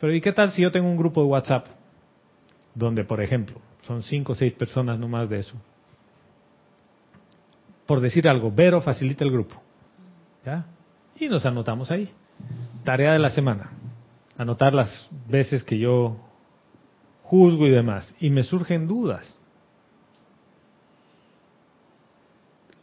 Pero 0.00 0.14
¿y 0.14 0.20
qué 0.20 0.32
tal 0.32 0.50
si 0.50 0.62
yo 0.62 0.72
tengo 0.72 0.88
un 0.88 0.96
grupo 0.96 1.20
de 1.22 1.28
WhatsApp 1.28 1.66
donde, 2.74 3.04
por 3.04 3.22
ejemplo, 3.22 3.60
son 3.82 4.02
cinco 4.02 4.32
o 4.32 4.34
seis 4.34 4.52
personas 4.52 4.98
no 4.98 5.08
más 5.08 5.28
de 5.28 5.38
eso? 5.38 5.54
Por 7.86 8.00
decir 8.00 8.28
algo, 8.28 8.50
Vero 8.50 8.80
facilita 8.80 9.24
el 9.24 9.30
grupo. 9.30 9.60
¿Ya? 10.44 10.66
Y 11.18 11.28
nos 11.28 11.46
anotamos 11.46 11.90
ahí. 11.90 12.10
Tarea 12.84 13.12
de 13.12 13.18
la 13.18 13.30
semana. 13.30 13.70
Anotar 14.36 14.74
las 14.74 15.08
veces 15.28 15.62
que 15.62 15.78
yo 15.78 16.16
juzgo 17.22 17.66
y 17.66 17.70
demás. 17.70 18.12
Y 18.20 18.30
me 18.30 18.42
surgen 18.42 18.88
dudas. 18.88 19.38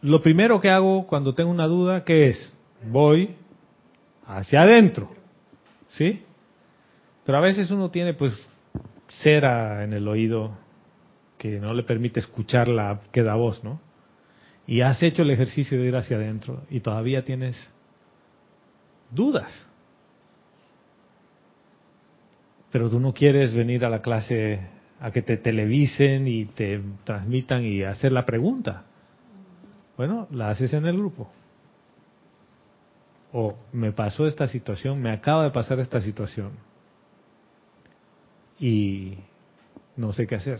Lo 0.01 0.21
primero 0.21 0.59
que 0.59 0.69
hago 0.69 1.05
cuando 1.05 1.33
tengo 1.33 1.51
una 1.51 1.67
duda, 1.67 2.03
¿qué 2.03 2.29
es? 2.29 2.57
Voy 2.89 3.35
hacia 4.25 4.63
adentro. 4.63 5.11
¿Sí? 5.89 6.23
Pero 7.25 7.37
a 7.37 7.41
veces 7.41 7.69
uno 7.69 7.91
tiene 7.91 8.13
pues 8.13 8.33
cera 9.21 9.83
en 9.83 9.93
el 9.93 10.07
oído 10.07 10.57
que 11.37 11.59
no 11.59 11.73
le 11.73 11.83
permite 11.83 12.19
escuchar 12.19 12.67
la 12.67 12.99
queda 13.11 13.35
voz, 13.35 13.63
¿no? 13.63 13.79
Y 14.65 14.81
has 14.81 15.01
hecho 15.03 15.23
el 15.23 15.31
ejercicio 15.31 15.79
de 15.79 15.87
ir 15.87 15.95
hacia 15.95 16.17
adentro 16.17 16.63
y 16.69 16.79
todavía 16.79 17.25
tienes 17.25 17.57
dudas. 19.11 19.51
Pero 22.71 22.89
tú 22.89 22.99
no 22.99 23.13
quieres 23.13 23.53
venir 23.53 23.85
a 23.85 23.89
la 23.89 24.01
clase 24.01 24.61
a 24.99 25.11
que 25.11 25.21
te 25.21 25.37
televisen 25.37 26.27
y 26.27 26.45
te 26.45 26.81
transmitan 27.03 27.65
y 27.65 27.83
hacer 27.83 28.11
la 28.11 28.25
pregunta. 28.25 28.85
Bueno, 30.01 30.27
la 30.31 30.49
haces 30.49 30.73
en 30.73 30.87
el 30.87 30.97
grupo. 30.97 31.29
O 33.31 33.55
me 33.71 33.91
pasó 33.91 34.25
esta 34.25 34.47
situación, 34.47 34.99
me 34.99 35.11
acaba 35.11 35.43
de 35.43 35.51
pasar 35.51 35.79
esta 35.79 36.01
situación. 36.01 36.53
Y 38.59 39.19
no 39.95 40.11
sé 40.11 40.25
qué 40.25 40.33
hacer. 40.33 40.59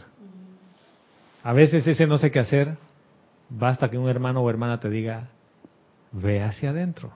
A 1.41 1.53
veces 1.53 1.87
ese 1.87 2.05
no 2.05 2.19
sé 2.19 2.29
qué 2.29 2.37
hacer, 2.37 2.77
basta 3.49 3.89
que 3.89 3.97
un 3.97 4.07
hermano 4.07 4.41
o 4.41 4.49
hermana 4.51 4.79
te 4.79 4.91
diga, 4.91 5.29
ve 6.11 6.43
hacia 6.43 6.69
adentro. 6.69 7.11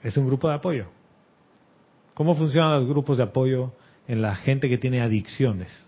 Es 0.00 0.16
un 0.16 0.28
grupo 0.28 0.48
de 0.48 0.54
apoyo. 0.54 0.86
¿Cómo 2.14 2.36
funcionan 2.36 2.78
los 2.78 2.88
grupos 2.88 3.16
de 3.16 3.24
apoyo 3.24 3.72
en 4.06 4.22
la 4.22 4.36
gente 4.36 4.68
que 4.68 4.78
tiene 4.78 5.00
adicciones? 5.00 5.84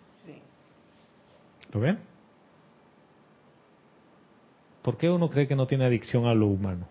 ¿Lo 1.72 1.78
ven? 1.78 2.11
¿Por 4.83 4.97
qué 4.97 5.09
uno 5.09 5.30
cree 5.30 5.47
que 5.47 5.55
no 5.55 5.66
tiene 5.66 5.85
adicción 5.85 6.26
a 6.26 6.35
lo 6.35 6.49
humano? 6.49 6.87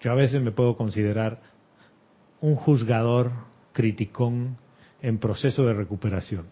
Yo 0.00 0.12
a 0.12 0.14
veces 0.14 0.40
me 0.40 0.52
puedo 0.52 0.76
considerar 0.76 1.40
un 2.40 2.54
juzgador 2.56 3.32
criticón 3.72 4.56
en 5.02 5.18
proceso 5.18 5.64
de 5.64 5.74
recuperación. 5.74 6.46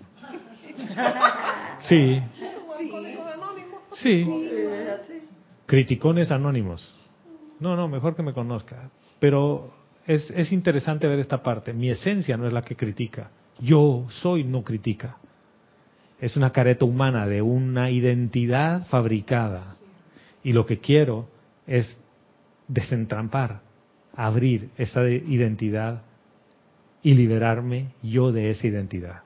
Sí. 1.88 2.20
Sí. 3.96 4.26
Criticones 5.66 6.30
anónimos. 6.30 6.94
No, 7.61 7.74
no, 7.76 7.88
mejor 7.88 8.14
que 8.14 8.22
me 8.22 8.32
conozca. 8.32 8.90
Pero 9.18 9.72
es, 10.07 10.30
es 10.30 10.53
interesante 10.53 11.07
ver 11.07 11.18
esta 11.18 11.42
parte. 11.42 11.72
Mi 11.72 11.90
esencia 11.90 12.36
no 12.36 12.46
es 12.46 12.53
la 12.53 12.62
que 12.62 12.76
critica. 12.76 13.30
Yo 13.61 14.07
soy 14.11 14.44
no 14.44 14.62
critica. 14.62 15.18
Es 16.20 16.36
una 16.36 16.50
careta 16.50 16.84
humana 16.84 17.26
de 17.26 17.42
una 17.42 17.90
identidad 17.90 18.86
fabricada. 18.88 19.76
Y 20.42 20.52
lo 20.52 20.66
que 20.66 20.78
quiero 20.78 21.28
es 21.66 21.98
desentrampar, 22.66 23.60
abrir 24.14 24.70
esa 24.76 25.02
de- 25.02 25.22
identidad 25.26 26.02
y 27.02 27.14
liberarme 27.14 27.88
yo 28.02 28.32
de 28.32 28.50
esa 28.50 28.66
identidad. 28.66 29.22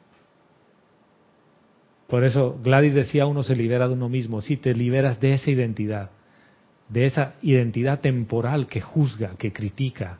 Por 2.09 2.25
eso 2.25 2.59
Gladys 2.63 2.93
decía, 2.93 3.25
uno 3.25 3.43
se 3.43 3.57
libera 3.57 3.89
de 3.89 3.95
uno 3.95 4.11
mismo, 4.11 4.43
si 4.43 4.59
te 4.59 4.75
liberas 4.75 5.19
de 5.19 5.33
esa 5.33 5.51
identidad, 5.51 6.11
de 6.91 7.07
esa 7.07 7.35
identidad 7.41 8.01
temporal 8.01 8.67
que 8.67 8.83
juzga, 8.83 9.31
que 9.39 9.51
critica, 9.51 10.19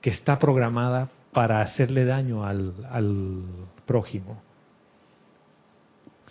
que 0.00 0.10
está 0.10 0.38
programada 0.40 1.10
para 1.32 1.60
hacerle 1.60 2.04
daño 2.04 2.44
al, 2.44 2.74
al 2.90 3.44
prójimo. 3.86 4.42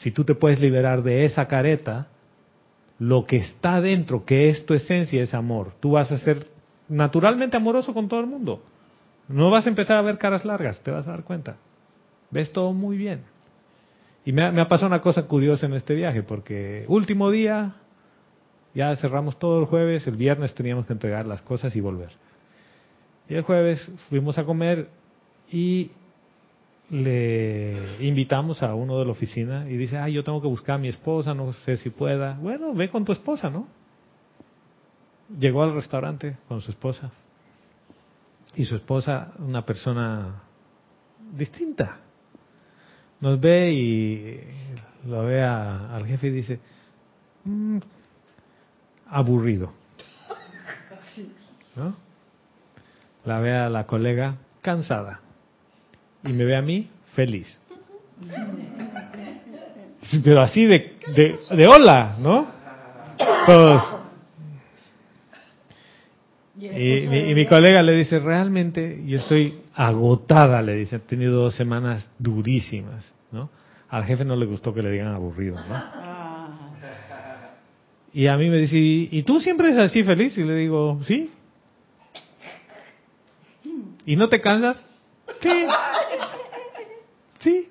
Si 0.01 0.09
tú 0.09 0.23
te 0.23 0.33
puedes 0.33 0.59
liberar 0.59 1.03
de 1.03 1.25
esa 1.25 1.47
careta, 1.47 2.07
lo 2.97 3.23
que 3.25 3.37
está 3.37 3.81
dentro, 3.81 4.25
que 4.25 4.49
es 4.49 4.65
tu 4.65 4.73
esencia, 4.73 5.21
es 5.21 5.35
amor. 5.35 5.73
Tú 5.79 5.91
vas 5.91 6.11
a 6.11 6.17
ser 6.17 6.47
naturalmente 6.89 7.55
amoroso 7.55 7.93
con 7.93 8.07
todo 8.07 8.19
el 8.19 8.25
mundo. 8.25 8.63
No 9.27 9.51
vas 9.51 9.67
a 9.67 9.69
empezar 9.69 9.97
a 9.97 10.01
ver 10.01 10.17
caras 10.17 10.43
largas, 10.43 10.79
te 10.81 10.89
vas 10.89 11.07
a 11.07 11.11
dar 11.11 11.23
cuenta. 11.23 11.57
Ves 12.31 12.51
todo 12.51 12.73
muy 12.73 12.97
bien. 12.97 13.21
Y 14.25 14.31
me 14.31 14.43
ha, 14.43 14.67
pasado 14.67 14.87
una 14.87 15.01
cosa 15.01 15.27
curiosa 15.27 15.67
en 15.67 15.73
este 15.73 15.93
viaje, 15.93 16.23
porque 16.23 16.85
último 16.87 17.29
día, 17.29 17.75
ya 18.73 18.95
cerramos 18.95 19.37
todo 19.37 19.59
el 19.59 19.65
jueves, 19.65 20.07
el 20.07 20.15
viernes 20.15 20.55
teníamos 20.55 20.87
que 20.87 20.93
entregar 20.93 21.27
las 21.27 21.43
cosas 21.43 21.75
y 21.75 21.79
volver. 21.79 22.09
Y 23.29 23.35
el 23.35 23.43
jueves 23.43 23.87
fuimos 24.09 24.39
a 24.39 24.45
comer 24.45 24.89
y 25.51 25.91
le 26.91 28.05
invitamos 28.05 28.61
a 28.61 28.75
uno 28.75 28.99
de 28.99 29.05
la 29.05 29.11
oficina 29.11 29.67
y 29.69 29.77
dice, 29.77 29.97
ay, 29.97 30.13
yo 30.13 30.23
tengo 30.25 30.41
que 30.41 30.47
buscar 30.49 30.75
a 30.75 30.77
mi 30.77 30.89
esposa, 30.89 31.33
no 31.33 31.53
sé 31.53 31.77
si 31.77 31.89
pueda. 31.89 32.33
Bueno, 32.33 32.73
ve 32.73 32.89
con 32.89 33.05
tu 33.05 33.13
esposa, 33.13 33.49
¿no? 33.49 33.67
Llegó 35.39 35.63
al 35.63 35.73
restaurante 35.73 36.35
con 36.49 36.59
su 36.59 36.71
esposa. 36.71 37.09
Y 38.57 38.65
su 38.65 38.75
esposa, 38.75 39.31
una 39.39 39.65
persona 39.65 40.41
distinta. 41.33 41.97
Nos 43.21 43.39
ve 43.39 43.71
y 43.71 44.41
lo 45.07 45.23
ve 45.23 45.41
a- 45.43 45.95
al 45.95 46.05
jefe 46.05 46.27
y 46.27 46.31
dice, 46.31 46.59
"Mm, 47.45 47.77
aburrido. 49.07 49.71
¿No? 51.77 51.95
La 53.23 53.39
ve 53.39 53.55
a 53.55 53.69
la 53.69 53.85
colega 53.85 54.35
cansada. 54.61 55.21
Y 56.23 56.33
me 56.33 56.45
ve 56.45 56.55
a 56.55 56.61
mí 56.61 56.89
feliz. 57.15 57.59
Pero 60.23 60.41
así 60.41 60.65
de, 60.65 60.97
de, 61.15 61.39
de 61.55 61.67
hola, 61.67 62.17
¿no? 62.19 62.47
Todos. 63.45 64.01
Y, 66.61 67.33
mi, 67.33 67.45
colega 67.47 67.81
le 67.81 67.93
dice, 67.93 68.19
realmente 68.19 69.01
yo 69.07 69.17
estoy 69.17 69.61
agotada, 69.73 70.61
le 70.61 70.75
dice, 70.75 70.97
he 70.97 70.99
tenido 70.99 71.41
dos 71.41 71.55
semanas 71.55 72.07
durísimas, 72.19 73.11
¿no? 73.31 73.49
Al 73.89 74.05
jefe 74.05 74.23
no 74.23 74.35
le 74.35 74.45
gustó 74.45 74.71
que 74.73 74.83
le 74.83 74.91
digan 74.91 75.07
aburrido, 75.07 75.55
¿no? 75.55 76.11
Y 78.13 78.27
a 78.27 78.37
mí 78.37 78.49
me 78.49 78.57
dice, 78.57 78.77
¿y 78.77 79.23
tú 79.23 79.39
siempre 79.39 79.69
eres 79.69 79.79
así 79.79 80.03
feliz? 80.03 80.37
Y 80.37 80.43
le 80.43 80.53
digo, 80.55 80.99
sí. 81.03 81.31
¿Y 84.05 84.15
no 84.15 84.29
te 84.29 84.39
cansas? 84.39 84.83
Sí. 85.41 85.65
Sí. 87.41 87.69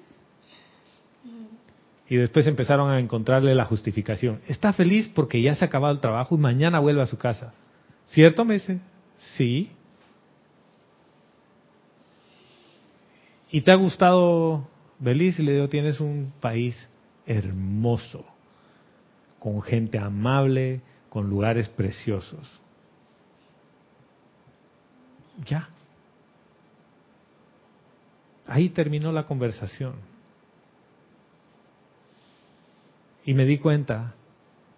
Y 2.08 2.16
después 2.16 2.46
empezaron 2.46 2.90
a 2.90 2.98
encontrarle 2.98 3.54
la 3.54 3.64
justificación. 3.64 4.40
Está 4.48 4.72
feliz 4.72 5.08
porque 5.14 5.40
ya 5.40 5.54
se 5.54 5.64
ha 5.64 5.68
acabado 5.68 5.94
el 5.94 6.00
trabajo 6.00 6.34
y 6.34 6.38
mañana 6.38 6.80
vuelve 6.80 7.02
a 7.02 7.06
su 7.06 7.16
casa. 7.16 7.54
¿Cierto? 8.06 8.44
Me. 8.44 8.58
Sí. 9.18 9.70
¿Y 13.52 13.60
te 13.62 13.70
ha 13.70 13.76
gustado 13.76 14.68
Belice? 14.98 15.42
Y 15.42 15.46
le 15.46 15.52
digo, 15.54 15.68
tienes 15.68 16.00
un 16.00 16.32
país 16.40 16.88
hermoso, 17.26 18.24
con 19.38 19.62
gente 19.62 19.98
amable, 19.98 20.80
con 21.08 21.30
lugares 21.30 21.68
preciosos. 21.68 22.60
Ya. 25.46 25.68
Ahí 28.50 28.70
terminó 28.70 29.12
la 29.12 29.26
conversación. 29.26 29.92
Y 33.24 33.32
me 33.32 33.44
di 33.44 33.58
cuenta 33.58 34.14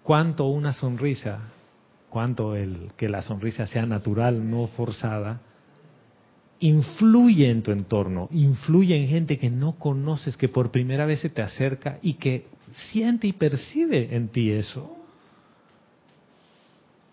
cuánto 0.03 0.45
una 0.45 0.75
sonrisa, 0.75 1.39
cuánto 2.11 2.55
el 2.55 2.93
que 2.99 3.09
la 3.09 3.23
sonrisa 3.23 3.67
sea 3.67 3.87
natural, 3.87 4.51
no 4.51 4.67
forzada, 4.67 5.41
influye 6.61 7.49
en 7.49 7.63
tu 7.63 7.71
entorno, 7.71 8.29
influye 8.31 8.95
en 8.95 9.09
gente 9.09 9.39
que 9.39 9.49
no 9.49 9.79
conoces, 9.79 10.37
que 10.37 10.49
por 10.49 10.71
primera 10.71 11.07
vez 11.07 11.21
se 11.21 11.31
te 11.31 11.41
acerca 11.41 11.99
y 12.03 12.15
que 12.15 12.49
siente 12.93 13.27
y 13.27 13.33
percibe 13.33 14.15
en 14.15 14.29
ti 14.29 14.51
eso. 14.51 14.95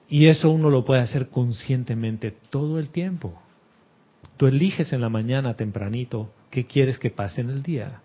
Y 0.10 0.26
eso 0.26 0.52
uno 0.52 0.70
lo 0.70 0.84
puede 0.84 1.00
hacer 1.00 1.30
conscientemente 1.30 2.36
todo 2.50 2.80
el 2.80 2.90
tiempo. 2.90 3.42
Tú 4.40 4.48
eliges 4.48 4.94
en 4.94 5.02
la 5.02 5.10
mañana 5.10 5.56
tempranito 5.56 6.32
qué 6.50 6.64
quieres 6.66 6.98
que 6.98 7.10
pase 7.10 7.42
en 7.42 7.50
el 7.50 7.62
día. 7.62 8.00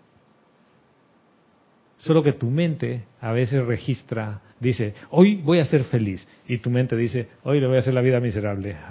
Solo 1.99 2.21
que 2.23 2.33
tu 2.33 2.47
mente 2.49 3.05
a 3.21 3.31
veces 3.31 3.65
registra, 3.65 4.41
dice, 4.59 4.95
hoy 5.11 5.37
voy 5.37 5.59
a 5.59 5.65
ser 5.65 5.85
feliz. 5.85 6.27
Y 6.45 6.57
tu 6.57 6.69
mente 6.69 6.97
dice, 6.97 7.29
hoy 7.45 7.61
le 7.61 7.67
voy 7.67 7.77
a 7.77 7.79
hacer 7.79 7.93
la 7.93 8.01
vida 8.01 8.19
miserable. 8.19 8.75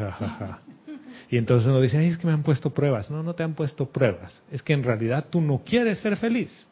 Y 1.30 1.36
entonces 1.36 1.68
uno 1.68 1.80
dice, 1.80 1.98
Ay, 1.98 2.06
es 2.08 2.18
que 2.18 2.26
me 2.26 2.32
han 2.32 2.42
puesto 2.42 2.70
pruebas. 2.70 3.10
No, 3.10 3.22
no 3.22 3.34
te 3.34 3.42
han 3.42 3.54
puesto 3.54 3.86
pruebas. 3.86 4.42
Es 4.50 4.62
que 4.62 4.72
en 4.72 4.82
realidad 4.82 5.26
tú 5.30 5.40
no 5.40 5.62
quieres 5.64 5.98
ser 5.98 6.16
feliz. 6.16 6.66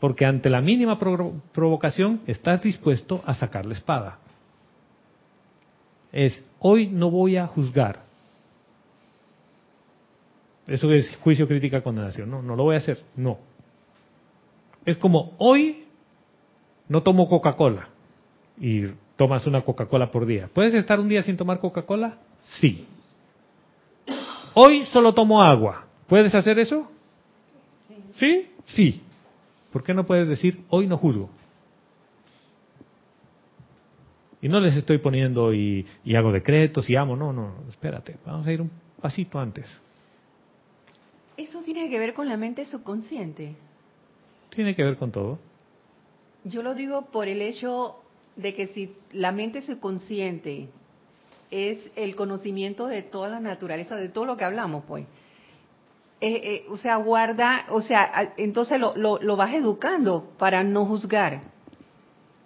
Porque 0.00 0.24
ante 0.24 0.48
la 0.48 0.60
mínima 0.60 0.98
pro- 0.98 1.40
provocación 1.52 2.20
estás 2.26 2.62
dispuesto 2.62 3.22
a 3.26 3.34
sacar 3.34 3.66
la 3.66 3.74
espada. 3.74 4.18
Es, 6.12 6.44
hoy 6.60 6.86
no 6.88 7.10
voy 7.10 7.36
a 7.36 7.46
juzgar. 7.46 8.05
Eso 10.66 10.90
es 10.92 11.16
juicio, 11.16 11.46
crítica, 11.46 11.82
condenación. 11.82 12.30
No, 12.30 12.42
no 12.42 12.56
lo 12.56 12.64
voy 12.64 12.74
a 12.74 12.78
hacer. 12.78 12.98
No. 13.14 13.38
Es 14.84 14.96
como 14.96 15.34
hoy 15.38 15.84
no 16.88 17.02
tomo 17.02 17.28
Coca-Cola 17.28 17.88
y 18.58 18.86
tomas 19.16 19.46
una 19.46 19.62
Coca-Cola 19.62 20.10
por 20.10 20.26
día. 20.26 20.48
¿Puedes 20.52 20.74
estar 20.74 20.98
un 21.00 21.08
día 21.08 21.22
sin 21.22 21.36
tomar 21.36 21.58
Coca-Cola? 21.58 22.18
Sí. 22.42 22.86
Hoy 24.54 24.84
solo 24.86 25.12
tomo 25.14 25.42
agua. 25.42 25.86
¿Puedes 26.06 26.34
hacer 26.34 26.58
eso? 26.58 26.90
¿Sí? 28.10 28.48
Sí. 28.64 29.02
¿Por 29.72 29.82
qué 29.82 29.92
no 29.94 30.06
puedes 30.06 30.28
decir 30.28 30.62
hoy 30.68 30.86
no 30.86 30.96
juzgo? 30.96 31.28
Y 34.40 34.48
no 34.48 34.60
les 34.60 34.76
estoy 34.76 34.98
poniendo 34.98 35.52
y, 35.52 35.86
y 36.04 36.14
hago 36.14 36.32
decretos 36.32 36.88
y 36.88 36.96
amo. 36.96 37.16
No, 37.16 37.32
no, 37.32 37.54
espérate. 37.68 38.16
Vamos 38.24 38.46
a 38.46 38.52
ir 38.52 38.60
un 38.60 38.70
pasito 39.00 39.38
antes. 39.38 39.80
Eso 41.36 41.60
tiene 41.62 41.90
que 41.90 41.98
ver 41.98 42.14
con 42.14 42.28
la 42.28 42.36
mente 42.36 42.64
subconsciente. 42.64 43.56
Tiene 44.50 44.74
que 44.74 44.82
ver 44.82 44.96
con 44.96 45.12
todo. 45.12 45.38
Yo 46.44 46.62
lo 46.62 46.74
digo 46.74 47.06
por 47.10 47.28
el 47.28 47.42
hecho 47.42 47.96
de 48.36 48.54
que 48.54 48.68
si 48.68 48.94
la 49.12 49.32
mente 49.32 49.62
subconsciente 49.62 50.68
es 51.50 51.78
el 51.96 52.16
conocimiento 52.16 52.86
de 52.86 53.02
toda 53.02 53.28
la 53.28 53.40
naturaleza, 53.40 53.96
de 53.96 54.08
todo 54.08 54.24
lo 54.26 54.36
que 54.36 54.44
hablamos, 54.44 54.84
pues. 54.86 55.06
Eh, 56.20 56.40
eh, 56.42 56.64
o 56.70 56.78
sea, 56.78 56.96
guarda, 56.96 57.66
o 57.68 57.82
sea, 57.82 58.32
entonces 58.38 58.80
lo, 58.80 58.96
lo, 58.96 59.18
lo 59.20 59.36
vas 59.36 59.52
educando 59.52 60.32
para 60.38 60.64
no 60.64 60.86
juzgar. 60.86 61.42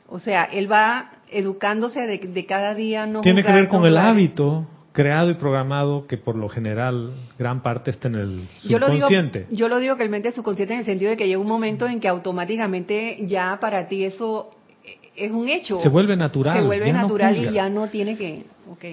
O 0.09 0.19
sea, 0.19 0.45
él 0.45 0.71
va 0.71 1.13
educándose 1.31 2.01
de, 2.01 2.19
de 2.19 2.47
cada 2.47 2.75
día 2.75 3.07
no 3.07 3.21
Tiene 3.21 3.45
que 3.45 3.53
ver 3.53 3.69
con 3.69 3.83
no 3.83 3.87
el 3.87 3.97
hábito 3.97 4.67
creado 5.03 5.31
y 5.31 5.35
programado 5.35 6.07
que 6.07 6.17
por 6.19 6.37
lo 6.37 6.49
general 6.49 7.13
gran 7.39 7.63
parte 7.63 7.91
está 7.91 8.09
en 8.09 8.15
el 8.17 8.49
Yo 8.65 8.79
lo, 8.79 8.87
digo, 8.91 9.09
subconsciente. 9.09 9.47
yo 9.51 9.69
lo 9.69 9.79
digo 9.79 9.97
que 9.97 10.03
el 10.03 10.11
mente 10.11 10.31
subconsciente 10.33 10.75
en 10.75 10.81
el 10.81 10.87
sentido 10.87 11.11
de 11.11 11.17
que 11.17 11.27
llega 11.27 11.39
un 11.41 11.47
momento 11.49 11.87
en 11.89 12.01
que 12.01 12.09
automáticamente 12.09 13.19
ya 13.27 13.59
para 13.61 13.89
ti 13.89 14.05
eso 14.05 14.51
es 15.17 15.31
un 15.31 15.49
hecho. 15.49 15.79
Se 15.83 15.89
vuelve 15.89 16.17
natural. 16.17 16.59
Se 16.59 16.65
vuelve 16.65 16.93
no 16.93 17.03
natural 17.03 17.37
y 17.37 17.53
ya 17.53 17.69
no 17.69 17.89
tiene 17.89 18.17
que... 18.17 18.45
ok. 18.71 18.85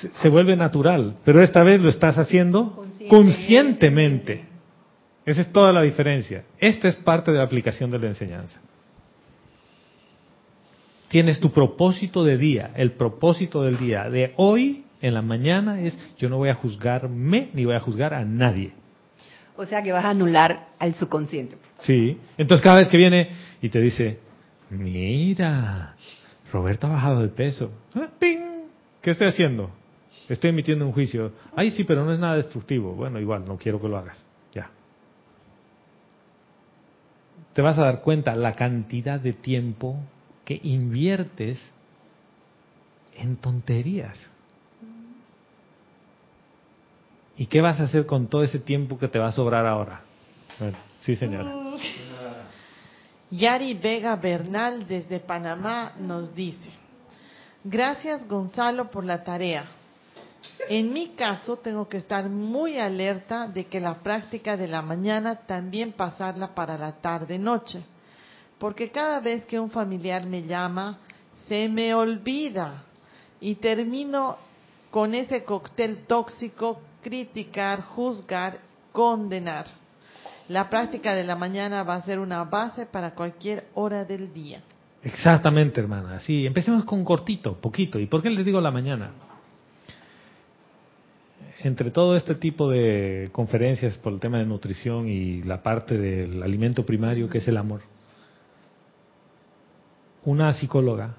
se, 0.00 0.08
se 0.14 0.28
vuelve 0.28 0.56
natural, 0.56 1.14
pero 1.24 1.42
esta 1.42 1.62
vez 1.62 1.80
lo 1.80 1.88
estás 1.88 2.18
haciendo 2.18 2.74
Conscientemente. 2.74 3.08
conscientemente. 3.08 4.44
Esa 5.24 5.42
es 5.42 5.52
toda 5.52 5.72
la 5.72 5.82
diferencia. 5.82 6.44
Esta 6.58 6.88
es 6.88 6.96
parte 6.96 7.30
de 7.32 7.38
la 7.38 7.44
aplicación 7.44 7.90
de 7.90 7.98
la 7.98 8.06
enseñanza. 8.06 8.60
Tienes 11.08 11.40
tu 11.40 11.50
propósito 11.50 12.22
de 12.22 12.36
día. 12.36 12.72
El 12.76 12.92
propósito 12.92 13.62
del 13.62 13.78
día 13.78 14.10
de 14.10 14.34
hoy 14.36 14.84
en 15.00 15.14
la 15.14 15.22
mañana 15.22 15.80
es 15.80 15.98
yo 16.18 16.28
no 16.28 16.36
voy 16.36 16.50
a 16.50 16.54
juzgarme 16.54 17.48
ni 17.54 17.64
voy 17.64 17.74
a 17.74 17.80
juzgar 17.80 18.12
a 18.12 18.24
nadie. 18.24 18.72
O 19.56 19.64
sea 19.64 19.82
que 19.82 19.90
vas 19.90 20.04
a 20.04 20.10
anular 20.10 20.68
al 20.78 20.94
subconsciente. 20.94 21.56
Sí. 21.80 22.18
Entonces 22.36 22.62
cada 22.62 22.78
vez 22.78 22.88
que 22.88 22.96
viene 22.96 23.30
y 23.62 23.70
te 23.70 23.80
dice, 23.80 24.18
mira, 24.70 25.96
Roberto 26.52 26.86
ha 26.86 26.90
bajado 26.90 27.22
de 27.22 27.28
peso. 27.28 27.72
Ah, 27.94 28.08
¡Ping! 28.18 28.66
¿Qué 29.00 29.12
estoy 29.12 29.28
haciendo? 29.28 29.70
Estoy 30.28 30.50
emitiendo 30.50 30.86
un 30.86 30.92
juicio. 30.92 31.32
Ay, 31.56 31.70
sí, 31.70 31.84
pero 31.84 32.04
no 32.04 32.12
es 32.12 32.18
nada 32.18 32.36
destructivo. 32.36 32.92
Bueno, 32.92 33.18
igual, 33.18 33.46
no 33.46 33.56
quiero 33.56 33.80
que 33.80 33.88
lo 33.88 33.96
hagas. 33.96 34.24
Ya. 34.52 34.70
Te 37.54 37.62
vas 37.62 37.78
a 37.78 37.84
dar 37.84 38.02
cuenta 38.02 38.36
la 38.36 38.52
cantidad 38.52 39.18
de 39.18 39.32
tiempo 39.32 39.98
que 40.48 40.58
inviertes 40.62 41.58
en 43.14 43.36
tonterías. 43.36 44.16
¿Y 47.36 47.44
qué 47.44 47.60
vas 47.60 47.78
a 47.80 47.82
hacer 47.82 48.06
con 48.06 48.28
todo 48.28 48.42
ese 48.42 48.58
tiempo 48.58 48.98
que 48.98 49.08
te 49.08 49.18
va 49.18 49.26
a 49.26 49.32
sobrar 49.32 49.66
ahora? 49.66 50.00
Sí, 51.00 51.16
señora. 51.16 51.52
Yari 53.30 53.74
Vega 53.74 54.16
Bernal 54.16 54.88
desde 54.88 55.20
Panamá 55.20 55.92
nos 55.98 56.34
dice, 56.34 56.70
gracias 57.62 58.26
Gonzalo 58.26 58.90
por 58.90 59.04
la 59.04 59.22
tarea. 59.22 59.66
En 60.70 60.94
mi 60.94 61.08
caso, 61.08 61.58
tengo 61.58 61.90
que 61.90 61.98
estar 61.98 62.26
muy 62.30 62.78
alerta 62.78 63.48
de 63.48 63.66
que 63.66 63.80
la 63.80 63.96
práctica 63.96 64.56
de 64.56 64.68
la 64.68 64.80
mañana 64.80 65.40
también 65.40 65.92
pasarla 65.92 66.54
para 66.54 66.78
la 66.78 66.92
tarde-noche. 66.92 67.84
Porque 68.58 68.90
cada 68.90 69.20
vez 69.20 69.44
que 69.46 69.60
un 69.60 69.70
familiar 69.70 70.26
me 70.26 70.42
llama, 70.42 70.98
se 71.46 71.68
me 71.68 71.94
olvida 71.94 72.84
y 73.40 73.54
termino 73.56 74.36
con 74.90 75.14
ese 75.14 75.44
cóctel 75.44 76.06
tóxico, 76.06 76.80
criticar, 77.02 77.82
juzgar, 77.82 78.58
condenar. 78.92 79.66
La 80.48 80.70
práctica 80.70 81.14
de 81.14 81.24
la 81.24 81.36
mañana 81.36 81.82
va 81.82 81.94
a 81.94 82.02
ser 82.02 82.18
una 82.18 82.42
base 82.44 82.86
para 82.86 83.14
cualquier 83.14 83.66
hora 83.74 84.04
del 84.04 84.32
día. 84.32 84.62
Exactamente, 85.02 85.80
hermana. 85.80 86.18
Sí, 86.20 86.46
empecemos 86.46 86.84
con 86.84 87.04
cortito, 87.04 87.54
poquito. 87.60 87.98
¿Y 87.98 88.06
por 88.06 88.22
qué 88.22 88.30
les 88.30 88.44
digo 88.44 88.60
la 88.60 88.70
mañana? 88.70 89.10
Entre 91.60 91.90
todo 91.90 92.16
este 92.16 92.34
tipo 92.34 92.70
de 92.70 93.28
conferencias 93.32 93.98
por 93.98 94.12
el 94.12 94.20
tema 94.20 94.38
de 94.38 94.46
nutrición 94.46 95.08
y 95.08 95.42
la 95.42 95.62
parte 95.62 95.98
del 95.98 96.42
alimento 96.42 96.84
primario 96.84 97.28
que 97.28 97.38
es 97.38 97.48
el 97.48 97.56
amor, 97.56 97.82
una 100.24 100.52
psicóloga 100.52 101.16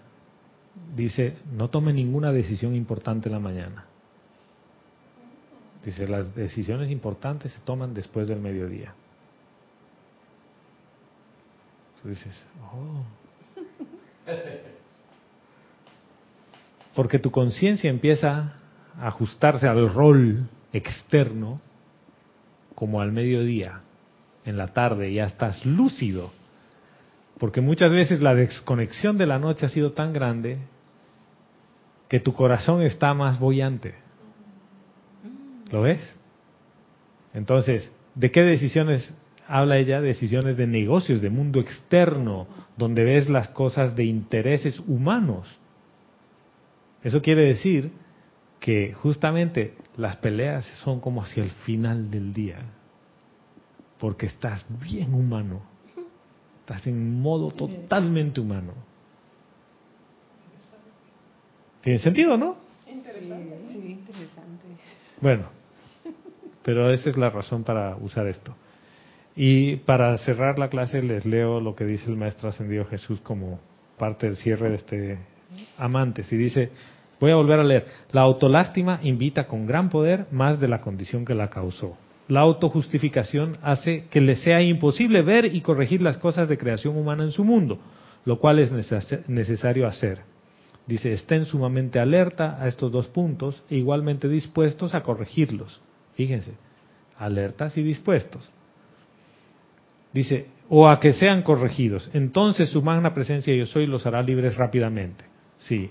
dice, 0.95 1.37
no 1.51 1.69
tome 1.69 1.93
ninguna 1.93 2.31
decisión 2.31 2.75
importante 2.75 3.29
en 3.29 3.33
la 3.33 3.39
mañana. 3.39 3.85
Dice, 5.83 6.07
las 6.07 6.35
decisiones 6.35 6.91
importantes 6.91 7.53
se 7.53 7.59
toman 7.61 7.93
después 7.93 8.27
del 8.27 8.39
mediodía. 8.39 8.93
Tú 12.01 12.09
dices, 12.09 12.45
oh. 12.73 13.03
Porque 16.95 17.19
tu 17.19 17.31
conciencia 17.31 17.89
empieza 17.89 18.55
a 18.97 19.07
ajustarse 19.07 19.67
al 19.67 19.93
rol 19.93 20.49
externo 20.73 21.61
como 22.75 23.01
al 23.01 23.11
mediodía, 23.11 23.81
en 24.45 24.57
la 24.57 24.67
tarde, 24.67 25.13
ya 25.13 25.25
estás 25.25 25.65
lúcido. 25.65 26.31
Porque 27.39 27.61
muchas 27.61 27.91
veces 27.91 28.21
la 28.21 28.35
desconexión 28.35 29.17
de 29.17 29.25
la 29.25 29.39
noche 29.39 29.65
ha 29.65 29.69
sido 29.69 29.93
tan 29.93 30.13
grande 30.13 30.59
que 32.09 32.19
tu 32.19 32.33
corazón 32.33 32.81
está 32.81 33.13
más 33.13 33.39
bollante. 33.39 33.95
¿Lo 35.71 35.81
ves? 35.81 36.01
Entonces, 37.33 37.91
¿de 38.15 38.31
qué 38.31 38.41
decisiones 38.41 39.13
habla 39.47 39.77
ella? 39.77 40.01
Decisiones 40.01 40.57
de 40.57 40.67
negocios, 40.67 41.21
de 41.21 41.29
mundo 41.29 41.59
externo, 41.59 42.47
donde 42.75 43.03
ves 43.03 43.29
las 43.29 43.47
cosas 43.49 43.95
de 43.95 44.03
intereses 44.03 44.79
humanos. 44.87 45.59
Eso 47.03 47.21
quiere 47.21 47.43
decir 47.43 47.91
que 48.59 48.93
justamente 48.93 49.75
las 49.95 50.17
peleas 50.17 50.65
son 50.83 50.99
como 50.99 51.23
hacia 51.23 51.43
el 51.43 51.51
final 51.51 52.11
del 52.11 52.33
día, 52.33 52.57
porque 53.99 54.25
estás 54.25 54.65
bien 54.81 55.13
humano, 55.13 55.61
estás 56.69 56.85
en 56.85 57.19
modo 57.19 57.49
totalmente 57.49 58.39
humano. 58.39 58.73
¿Tiene 61.81 61.97
sentido, 61.97 62.37
no? 62.37 62.57
Interesante. 62.87 63.59
Sí, 63.69 63.77
interesante. 63.77 64.65
Bueno, 65.19 65.45
pero 66.61 66.91
esa 66.91 67.09
es 67.09 67.17
la 67.17 67.31
razón 67.31 67.63
para 67.63 67.95
usar 67.95 68.27
esto. 68.27 68.55
Y 69.35 69.77
para 69.77 70.15
cerrar 70.19 70.59
la 70.59 70.69
clase 70.69 71.01
les 71.01 71.25
leo 71.25 71.59
lo 71.59 71.75
que 71.75 71.85
dice 71.85 72.07
el 72.07 72.17
Maestro 72.17 72.49
Ascendido 72.49 72.85
Jesús 72.85 73.19
como 73.21 73.59
parte 73.97 74.27
del 74.27 74.35
cierre 74.35 74.69
de 74.69 74.75
este 74.75 75.19
amantes. 75.77 76.31
Y 76.31 76.37
dice, 76.37 76.71
voy 77.19 77.31
a 77.31 77.35
volver 77.35 77.59
a 77.59 77.63
leer, 77.63 77.87
la 78.11 78.21
autolástima 78.21 78.99
invita 79.01 79.47
con 79.47 79.65
gran 79.65 79.89
poder 79.89 80.27
más 80.31 80.59
de 80.59 80.67
la 80.67 80.81
condición 80.81 81.25
que 81.25 81.33
la 81.33 81.49
causó. 81.49 81.97
La 82.29 82.41
autojustificación 82.41 83.57
hace 83.63 84.05
que 84.11 84.21
le 84.21 84.35
sea 84.35 84.61
imposible 84.61 85.23
ver 85.23 85.45
y 85.45 85.61
corregir 85.61 86.03
las 86.03 86.19
cosas 86.19 86.47
de 86.47 86.59
creación 86.59 86.95
humana 86.95 87.23
en 87.23 87.31
su 87.31 87.43
mundo, 87.43 87.79
lo 88.23 88.37
cual 88.37 88.59
es 88.59 88.71
necesario 88.71 89.87
hacer. 89.87 90.21
Dice, 90.85 91.11
estén 91.11 91.45
sumamente 91.45 91.99
alerta 91.99 92.61
a 92.61 92.67
estos 92.67 92.91
dos 92.91 93.07
puntos 93.07 93.63
e 93.67 93.77
igualmente 93.77 94.29
dispuestos 94.29 94.93
a 94.93 95.01
corregirlos. 95.01 95.81
Fíjense, 96.13 96.53
alertas 97.17 97.75
y 97.77 97.83
dispuestos. 97.83 98.47
Dice, 100.13 100.47
o 100.69 100.87
a 100.87 100.99
que 100.99 101.13
sean 101.13 101.41
corregidos. 101.41 102.11
Entonces 102.13 102.69
su 102.69 102.83
magna 102.83 103.11
presencia 103.11 103.55
yo 103.55 103.65
soy 103.65 103.87
los 103.87 104.05
hará 104.05 104.21
libres 104.21 104.55
rápidamente. 104.55 105.25
Sí. 105.57 105.89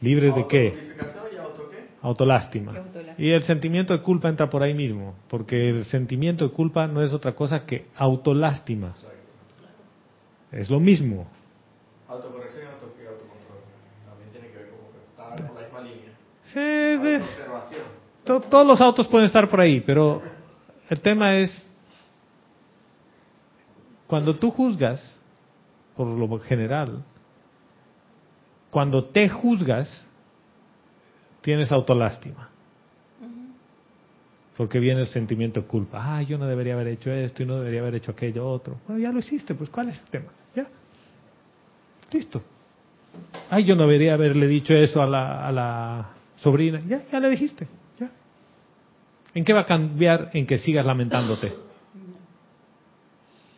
¿Libres 0.00 0.34
de 0.34 0.46
qué? 0.46 0.68
¿Autojustificación 0.68 1.24
y 1.34 1.36
auto 1.36 1.70
qué? 1.70 1.76
Autolástima. 2.00 2.72
Y 3.18 3.30
el 3.30 3.42
sentimiento 3.44 3.92
de 3.92 4.02
culpa 4.02 4.28
entra 4.28 4.50
por 4.50 4.62
ahí 4.62 4.74
mismo, 4.74 5.14
porque 5.28 5.68
el 5.70 5.84
sentimiento 5.84 6.44
de 6.48 6.52
culpa 6.52 6.86
no 6.86 7.02
es 7.02 7.12
otra 7.12 7.34
cosa 7.34 7.64
que 7.64 7.86
autolástima. 7.96 8.92
Es 10.50 10.68
lo 10.70 10.80
mismo. 10.80 11.26
Autocorrección 12.08 12.64
y 12.64 12.66
autocontrol. 13.06 13.58
También 14.08 14.30
tiene 14.30 14.48
que 14.48 14.56
ver 14.58 14.68
como 14.70 14.90
que 14.92 14.98
estar 15.10 15.46
por 15.48 15.56
la 15.56 15.62
misma 15.66 15.80
línea. 15.80 16.12
Sí, 16.44 16.60
de- 16.60 17.22
to- 18.24 18.40
todos 18.40 18.66
los 18.66 18.80
autos 18.80 19.06
pueden 19.08 19.26
estar 19.26 19.48
por 19.48 19.60
ahí, 19.60 19.80
pero 19.80 20.22
el 20.90 21.00
tema 21.00 21.34
es, 21.36 21.70
cuando 24.06 24.34
tú 24.36 24.50
juzgas, 24.50 25.20
por 25.96 26.06
lo 26.06 26.38
general, 26.40 27.02
cuando 28.70 29.04
te 29.04 29.28
juzgas, 29.28 30.06
tienes 31.42 31.70
autolástima. 31.72 32.50
Porque 34.56 34.78
viene 34.78 35.00
el 35.00 35.08
sentimiento 35.08 35.60
de 35.60 35.66
culpa. 35.66 35.98
Ah, 36.00 36.22
yo 36.22 36.38
no 36.38 36.46
debería 36.46 36.74
haber 36.74 36.88
hecho 36.88 37.10
esto 37.10 37.42
y 37.42 37.46
no 37.46 37.56
debería 37.56 37.80
haber 37.80 37.96
hecho 37.96 38.12
aquello 38.12 38.46
otro. 38.46 38.76
Bueno, 38.86 39.02
ya 39.02 39.10
lo 39.10 39.18
hiciste, 39.18 39.54
pues 39.54 39.68
¿cuál 39.68 39.88
es 39.88 39.98
el 39.98 40.06
tema? 40.06 40.30
Ya. 40.54 40.66
Listo. 42.12 42.42
Ay, 43.50 43.64
yo 43.64 43.74
no 43.74 43.82
debería 43.82 44.14
haberle 44.14 44.46
dicho 44.46 44.72
eso 44.74 45.02
a 45.02 45.06
la, 45.06 45.46
a 45.46 45.52
la 45.52 46.10
sobrina. 46.36 46.80
Ya, 46.86 47.02
ya 47.10 47.18
le 47.18 47.30
dijiste. 47.30 47.66
Ya. 47.98 48.10
¿En 49.34 49.44
qué 49.44 49.52
va 49.52 49.60
a 49.60 49.66
cambiar 49.66 50.30
en 50.32 50.46
que 50.46 50.58
sigas 50.58 50.86
lamentándote? 50.86 51.52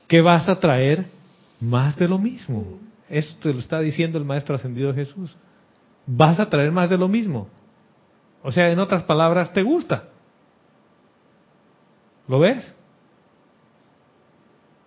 ¿Qué 0.08 0.20
vas 0.20 0.48
a 0.48 0.58
traer? 0.58 1.06
Más 1.60 1.96
de 1.96 2.08
lo 2.08 2.18
mismo. 2.18 2.78
Esto 3.08 3.34
te 3.48 3.54
lo 3.54 3.60
está 3.60 3.80
diciendo 3.80 4.18
el 4.18 4.24
Maestro 4.24 4.54
Ascendido 4.54 4.94
Jesús. 4.94 5.36
Vas 6.06 6.38
a 6.38 6.48
traer 6.48 6.70
más 6.70 6.88
de 6.88 6.98
lo 6.98 7.08
mismo. 7.08 7.48
O 8.42 8.52
sea, 8.52 8.70
en 8.70 8.78
otras 8.78 9.02
palabras, 9.02 9.52
te 9.52 9.62
gusta. 9.62 10.08
¿Lo 12.28 12.38
ves? 12.40 12.74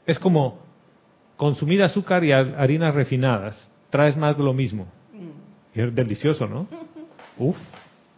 Es 0.05 0.19
como 0.19 0.59
consumir 1.37 1.81
azúcar 1.83 2.23
y 2.23 2.31
har- 2.31 2.55
harinas 2.57 2.93
refinadas. 2.95 3.69
Traes 3.89 4.17
más 4.17 4.37
de 4.37 4.43
lo 4.43 4.53
mismo. 4.53 4.87
Y 5.73 5.81
es 5.81 5.93
delicioso, 5.95 6.47
¿no? 6.47 6.67
Uf, 7.37 7.57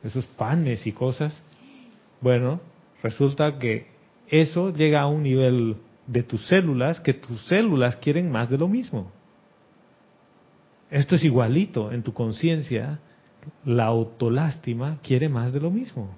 esos 0.03 0.26
panes 0.26 0.85
y 0.88 0.91
cosas. 0.91 1.39
Bueno, 2.22 2.60
resulta 3.03 3.57
que 3.60 3.88
eso 4.30 4.72
llega 4.72 5.02
a 5.02 5.07
un 5.07 5.23
nivel 5.23 5.77
de 6.07 6.23
tus 6.23 6.45
células 6.48 6.99
que 6.99 7.14
tus 7.14 7.45
células 7.45 7.95
quieren 7.98 8.31
más 8.31 8.49
de 8.49 8.57
lo 8.57 8.68
mismo. 8.68 9.11
Esto 10.89 11.15
es 11.15 11.23
igualito 11.23 11.91
en 11.91 12.03
tu 12.03 12.14
conciencia. 12.14 12.99
La 13.65 13.85
autolástima 13.85 14.99
quiere 15.02 15.30
más 15.30 15.53
de 15.53 15.60
lo 15.60 15.72
mismo. 15.72 16.10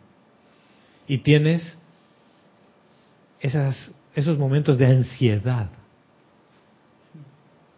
Y 1.07 1.19
tienes 1.19 1.77
esas, 3.43 3.93
esos 4.15 4.39
momentos 4.39 4.79
de 4.79 4.87
ansiedad. 4.87 5.69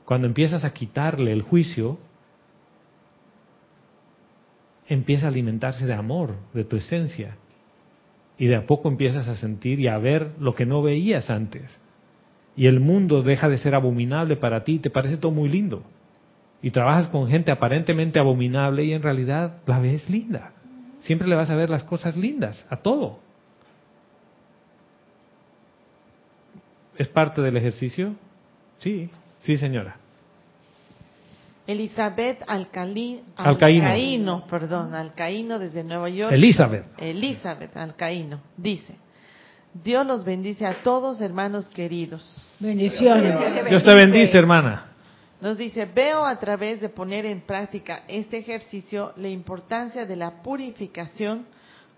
Cuando 0.06 0.28
empiezas 0.28 0.64
a 0.64 0.72
quitarle 0.72 1.34
el 1.34 1.42
juicio, 1.42 1.98
empieza 4.88 5.26
a 5.26 5.30
alimentarse 5.30 5.88
de 5.88 5.96
amor, 5.96 6.36
de 6.54 6.64
tu 6.64 6.78
esencia. 6.78 7.36
Y 8.38 8.46
de 8.46 8.56
a 8.56 8.68
poco 8.68 8.90
empiezas 8.90 9.28
a 9.28 9.36
sentir 9.36 9.80
y 9.80 9.88
a 9.88 9.98
ver 9.98 10.34
lo 10.40 10.54
que 10.54 10.68
no 10.68 10.84
veías 10.84 11.32
antes. 11.32 11.82
Y 12.56 12.68
el 12.68 12.80
mundo 12.80 13.24
deja 13.24 13.50
de 13.50 13.58
ser 13.58 13.74
abominable 13.74 14.36
para 14.36 14.64
ti, 14.64 14.78
te 14.78 14.92
parece 14.92 15.18
todo 15.18 15.32
muy 15.32 15.50
lindo. 15.50 15.82
Y 16.62 16.70
trabajas 16.70 17.08
con 17.08 17.28
gente 17.28 17.52
aparentemente 17.52 18.20
abominable 18.20 18.84
y 18.84 18.94
en 18.94 19.02
realidad 19.02 19.62
la 19.66 19.80
ves 19.80 20.08
linda. 20.12 20.52
Siempre 21.00 21.28
le 21.28 21.36
vas 21.36 21.50
a 21.50 21.56
ver 21.56 21.72
las 21.72 21.84
cosas 21.84 22.16
lindas, 22.16 22.66
a 22.70 22.78
todo. 22.78 23.26
¿Es 26.98 27.08
parte 27.08 27.42
del 27.42 27.58
ejercicio? 27.58 28.16
Sí, 28.80 29.10
sí 29.40 29.58
señora. 29.58 29.98
Elizabeth 31.68 32.44
Alcalí, 32.48 33.22
Alcaíno. 33.36 33.86
Alcaíno, 33.86 34.48
perdón, 34.48 34.94
Alcaíno 34.94 35.58
desde 35.58 35.84
Nueva 35.84 36.10
York. 36.10 36.32
Elizabeth. 36.32 36.86
Elizabeth 37.00 37.76
Alcaíno 37.76 38.40
dice, 38.56 38.96
Dios 39.84 40.06
los 40.06 40.24
bendice 40.24 40.66
a 40.66 40.84
todos, 40.84 41.22
hermanos 41.22 41.68
queridos. 41.70 42.48
Bendiciones. 42.60 43.36
Dios 43.68 43.84
te 43.84 43.96
bendice, 43.96 44.38
hermana. 44.38 44.92
Nos 45.42 45.58
dice, 45.58 45.86
veo 45.86 46.24
a 46.24 46.40
través 46.40 46.82
de 46.82 46.90
poner 46.90 47.26
en 47.26 47.42
práctica 47.42 48.04
este 48.08 48.38
ejercicio 48.38 49.12
la 49.18 49.28
importancia 49.28 50.06
de 50.06 50.16
la 50.16 50.44
purificación 50.44 51.46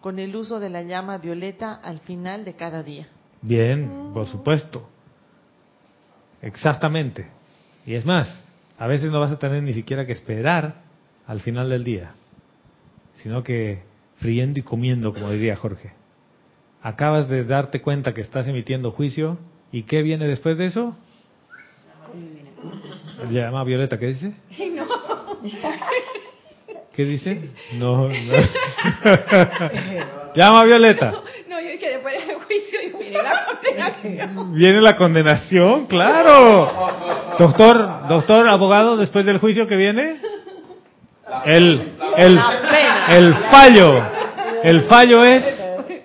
con 0.01 0.17
el 0.17 0.35
uso 0.35 0.59
de 0.59 0.69
la 0.69 0.81
llama 0.81 1.17
violeta 1.17 1.73
al 1.83 1.99
final 1.99 2.45
de 2.45 2.55
cada 2.55 2.83
día. 2.83 3.07
Bien, 3.47 4.11
por 4.13 4.27
supuesto. 4.27 4.87
Exactamente. 6.41 7.27
Y 7.85 7.93
es 7.93 8.05
más, 8.05 8.43
a 8.77 8.87
veces 8.87 9.09
no 9.09 9.21
vas 9.21 9.31
a 9.31 9.39
tener 9.39 9.63
ni 9.63 9.71
siquiera 9.73 10.05
que 10.05 10.11
esperar 10.11 10.81
al 11.25 11.39
final 11.39 11.69
del 11.69 11.85
día, 11.85 12.11
sino 13.15 13.43
que 13.43 13.83
friendo 14.17 14.59
y 14.59 14.63
comiendo, 14.63 15.13
como 15.13 15.31
diría 15.31 15.55
Jorge. 15.55 15.93
Acabas 16.81 17.29
de 17.29 17.45
darte 17.45 17.81
cuenta 17.81 18.13
que 18.13 18.19
estás 18.19 18.45
emitiendo 18.47 18.91
juicio 18.91 19.37
y 19.71 19.83
¿qué 19.83 20.01
viene 20.01 20.27
después 20.27 20.57
de 20.57 20.65
eso? 20.65 20.97
Llama 23.31 23.63
Violeta, 23.63 23.97
¿qué 23.97 24.07
dice? 24.07 24.33
¿Qué 26.93 27.05
dice? 27.05 27.49
No, 27.75 28.09
no. 28.09 28.09
Llama 30.35 30.65
Violeta. 30.65 31.11
No, 31.47 31.61
yo 31.61 31.79
que 31.79 31.89
después 31.89 32.15
juicio 32.47 32.79
y 32.81 33.03
viene 33.03 33.21
la 33.21 33.45
condenación. 33.45 34.53
Viene 34.53 34.81
la 34.81 34.95
condenación, 34.95 35.85
claro. 35.87 36.71
Doctor, 37.37 38.07
doctor, 38.07 38.47
abogado, 38.49 38.97
después 38.97 39.25
del 39.25 39.37
juicio 39.37 39.67
que 39.67 39.75
viene, 39.75 40.15
el, 41.45 41.81
el, 42.17 42.39
el 43.09 43.33
fallo, 43.51 43.93
el 44.63 44.83
fallo 44.83 45.23
es 45.23 45.43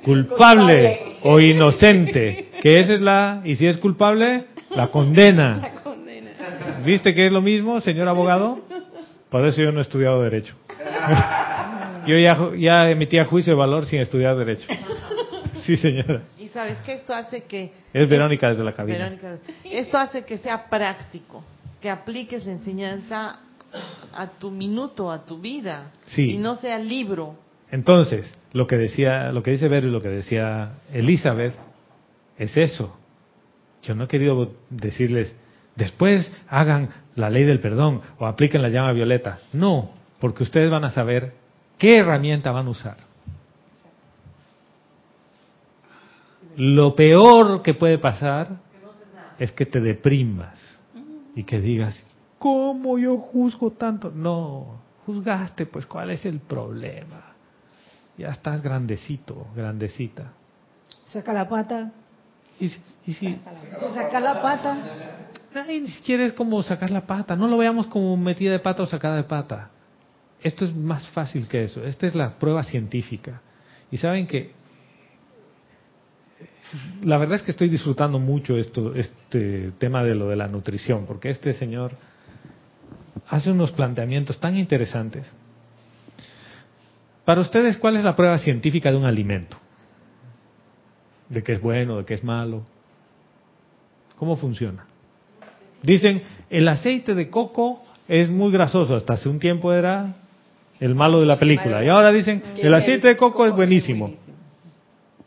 culpable 0.05 1.19
o 1.23 1.40
inocente, 1.40 2.51
que 2.60 2.81
esa 2.81 2.94
es 2.94 3.01
la, 3.01 3.40
y 3.44 3.56
si 3.56 3.66
es 3.66 3.78
culpable, 3.78 4.47
la 4.74 4.89
condena. 4.89 5.59
La 5.62 5.82
condena. 5.82 6.31
¿Viste 6.85 7.14
que 7.14 7.27
es 7.27 7.32
lo 7.32 7.40
mismo, 7.40 7.81
señor 7.81 8.09
abogado? 8.09 8.59
Por 9.31 9.47
eso 9.47 9.62
yo 9.62 9.73
no 9.73 9.78
he 9.78 9.82
estudiado 9.82 10.23
derecho. 10.23 10.55
Yo 12.05 12.19
ya, 12.19 12.36
ya 12.59 12.90
emitía 12.90 13.24
juicio 13.24 13.52
de 13.52 13.59
valor 13.59 13.86
sin 13.86 14.01
estudiar 14.01 14.36
derecho. 14.36 14.66
Sí, 15.67 15.77
señora. 15.77 16.23
Y 16.39 16.49
sabes 16.49 16.79
que 16.79 16.95
esto 16.95 17.15
hace 17.15 17.45
que... 17.45 17.73
Es 17.93 18.09
Verónica 18.09 18.49
desde 18.49 18.65
la 18.65 18.73
cabina. 18.73 18.99
Verónica, 18.99 19.39
esto 19.65 19.99
hace 19.99 20.25
que 20.25 20.39
sea 20.39 20.69
práctico, 20.69 21.45
que 21.81 21.89
apliques 21.91 22.45
la 22.47 22.53
enseñanza 22.53 23.39
a 24.15 24.27
tu 24.39 24.51
minuto, 24.51 25.11
a 25.11 25.25
tu 25.25 25.39
vida, 25.39 25.93
Sí. 26.07 26.33
y 26.33 26.39
no 26.39 26.57
sea 26.57 26.79
libro. 26.79 27.37
Entonces, 27.71 28.33
lo 28.53 28.67
que 28.67 28.77
decía, 28.77 29.33
lo 29.33 29.43
que 29.43 29.53
dice 29.53 29.69
Vero 29.69 29.89
y 29.89 29.91
lo 29.91 30.01
que 30.03 30.11
decía 30.11 30.73
Elizabeth 30.93 31.55
es 32.39 32.57
eso. 32.57 32.97
Yo 33.83 33.95
no 33.95 34.05
he 34.05 34.09
querido 34.09 34.53
decirles, 34.69 35.35
después 35.77 36.31
hagan 36.49 36.91
la 37.17 37.31
ley 37.31 37.45
del 37.45 37.61
perdón 37.61 38.03
o 38.19 38.27
apliquen 38.27 38.63
la 38.63 38.69
llama 38.69 38.93
violeta. 38.93 39.39
No, 39.53 39.91
porque 40.21 40.43
ustedes 40.43 40.71
van 40.71 40.85
a 40.85 40.91
saber 40.91 41.33
qué 41.79 41.99
herramienta 41.99 42.53
van 42.53 42.67
a 42.67 42.71
usar. 42.71 42.97
Lo 46.57 46.95
peor 46.95 47.62
que 47.62 47.74
puede 47.74 47.99
pasar 47.99 48.49
es 49.39 49.53
que 49.53 49.66
te 49.66 49.81
deprimas 49.81 50.59
y 51.35 51.45
que 51.45 51.61
digas, 51.61 52.05
¿cómo 52.39 52.99
yo 52.99 53.16
juzgo 53.19 53.70
tanto? 53.73 54.11
No, 54.15 54.81
juzgaste, 55.07 55.66
pues 55.66 55.87
¿cuál 55.87 56.11
es 56.11 56.24
el 56.27 56.41
problema? 56.41 57.33
Ya 58.19 58.29
estás 58.29 58.61
grandecito, 58.62 59.47
grandecita. 59.57 60.33
Saca 61.09 61.33
la 61.33 61.49
pata, 61.49 61.91
Y, 62.61 62.69
si- 62.69 62.81
y 63.07 63.15
si, 63.15 63.39
saca 63.95 64.20
la 64.20 64.41
pata. 64.43 64.77
ay, 65.66 65.81
ni 65.81 65.89
siquiera 65.89 66.24
es 66.24 66.33
como 66.35 66.62
sacar 66.62 66.91
la 66.91 67.07
pata, 67.07 67.35
no 67.35 67.49
lo 67.49 67.57
veamos 67.57 67.87
como 67.87 68.16
metida 68.16 68.53
de 68.53 68.59
pata 68.59 68.83
o 68.83 68.87
sacada 68.87 69.16
de 69.16 69.24
pata. 69.24 69.70
Esto 70.43 70.65
es 70.65 70.74
más 70.74 71.09
fácil 71.09 71.49
que 71.49 71.65
eso, 71.65 71.83
esta 71.85 72.07
es 72.07 72.15
la 72.15 72.35
prueba 72.39 72.62
científica. 72.62 73.41
Y 73.91 73.97
saben 73.97 74.27
que 74.27 74.53
la 77.03 77.19
verdad 77.19 77.36
es 77.36 77.43
que 77.43 77.51
estoy 77.51 77.69
disfrutando 77.69 78.19
mucho 78.19 78.57
esto, 78.57 78.94
este 78.94 79.73
tema 79.78 80.03
de 80.03 80.15
lo 80.15 80.28
de 80.28 80.36
la 80.36 80.49
nutrición, 80.49 81.07
porque 81.07 81.31
este 81.31 81.53
señor 81.53 81.93
hace 83.28 83.51
unos 83.51 83.73
planteamientos 83.73 84.39
tan 84.40 84.57
interesantes. 84.57 85.32
Para 87.24 87.40
ustedes, 87.40 87.77
¿cuál 87.77 87.97
es 87.97 88.05
la 88.05 88.16
prueba 88.16 88.39
científica 88.39 88.90
de 88.90 88.97
un 88.97 89.05
alimento? 89.05 89.57
¿De 91.28 91.43
qué 91.43 91.53
es 91.53 91.61
bueno, 91.61 91.99
de 91.99 92.05
qué 92.05 92.15
es 92.15 92.24
malo? 92.24 92.62
¿Cómo 94.16 94.36
funciona? 94.36 94.86
Dicen, 95.82 96.23
el 96.51 96.69
aceite 96.69 97.15
de 97.15 97.28
coco 97.28 97.82
es 98.09 98.31
muy 98.31 98.53
grasoso, 98.53 98.94
hasta 98.94 99.15
hace 99.15 99.28
un 99.28 99.39
tiempo 99.39 99.73
era 99.73 100.15
el 100.81 100.94
malo 100.94 101.20
de 101.20 101.27
la 101.27 101.39
película, 101.39 101.85
y 101.85 101.89
ahora 101.89 102.11
dicen, 102.11 102.43
el 102.59 102.74
aceite 102.74 103.09
de 103.09 103.16
coco 103.16 103.47
es 103.47 103.55
buenísimo. 103.55 104.15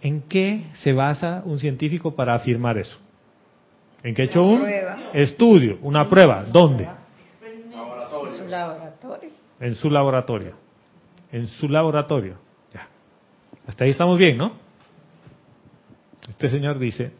¿En 0.05 0.21
qué 0.21 0.61
se 0.75 0.93
basa 0.93 1.41
un 1.45 1.57
científico 1.57 2.15
para 2.15 2.35
afirmar 2.35 2.77
eso? 2.77 2.95
¿En 4.03 4.13
qué 4.13 4.21
ha 4.21 4.25
hecho 4.25 4.45
un 4.45 4.63
estudio, 5.13 5.79
una 5.81 6.07
prueba? 6.07 6.43
¿Dónde? 6.43 6.87
Su 8.37 8.47
laboratorio. 8.47 9.29
En 9.59 9.73
su 9.73 9.89
laboratorio. 9.89 10.53
En 11.31 11.47
su 11.47 11.67
laboratorio. 11.67 12.37
Ya. 12.71 12.87
Hasta 13.65 13.83
ahí 13.83 13.89
estamos 13.89 14.19
bien, 14.19 14.37
¿no? 14.37 14.51
Este 16.29 16.49
señor 16.49 16.77
dice, 16.77 17.11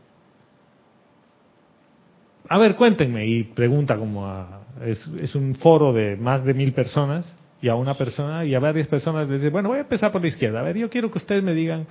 a 2.48 2.60
ver, 2.60 2.76
cuéntenme, 2.76 3.26
y 3.26 3.45
pregunta 3.45 3.98
como 3.98 4.28
a, 4.28 4.62
es, 4.86 5.07
es 5.20 5.34
un 5.34 5.56
foro 5.56 5.91
de 5.91 6.18
más 6.18 6.45
de 6.45 6.53
mil 6.53 6.72
personas, 6.72 7.36
y 7.64 7.68
a 7.68 7.74
una 7.74 7.95
persona 7.95 8.45
y 8.45 8.53
a 8.53 8.60
varias 8.60 8.88
personas 8.88 9.28
les 9.28 9.41
dice, 9.41 9.49
bueno, 9.49 9.70
voy 9.70 9.80
a 9.80 9.82
empezar 9.82 10.12
por 10.12 10.22
la 10.22 10.28
izquierda. 10.28 10.60
A 10.60 10.64
ver, 10.64 10.78
yo 10.78 10.88
quiero 10.88 11.10
que 11.10 11.18
ustedes 11.18 11.41
me 11.41 11.56
digan, 11.56 11.88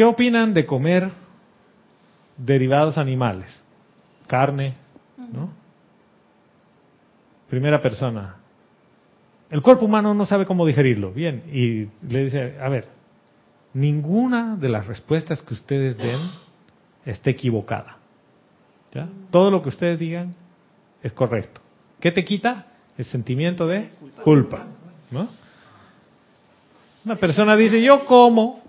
¿qué 0.00 0.04
opinan 0.04 0.54
de 0.54 0.64
comer 0.64 1.10
derivados 2.38 2.96
animales? 2.96 3.62
Carne, 4.26 4.72
¿no? 5.30 5.52
Primera 7.50 7.82
persona. 7.82 8.36
El 9.50 9.60
cuerpo 9.60 9.84
humano 9.84 10.14
no 10.14 10.24
sabe 10.24 10.46
cómo 10.46 10.64
digerirlo. 10.64 11.12
Bien, 11.12 11.42
y 11.52 11.88
le 12.10 12.24
dice, 12.24 12.56
a 12.58 12.70
ver, 12.70 12.86
ninguna 13.74 14.56
de 14.56 14.70
las 14.70 14.86
respuestas 14.86 15.42
que 15.42 15.52
ustedes 15.52 15.98
den 15.98 16.30
está 17.04 17.28
equivocada. 17.28 17.98
¿Ya? 18.94 19.06
Todo 19.30 19.50
lo 19.50 19.60
que 19.62 19.68
ustedes 19.68 19.98
digan 19.98 20.34
es 21.02 21.12
correcto. 21.12 21.60
¿Qué 22.00 22.10
te 22.10 22.24
quita? 22.24 22.68
El 22.96 23.04
sentimiento 23.04 23.66
de 23.66 23.90
culpa. 24.24 24.64
¿no? 25.10 25.28
Una 27.04 27.16
persona 27.16 27.54
dice, 27.54 27.82
yo 27.82 28.06
como 28.06 28.59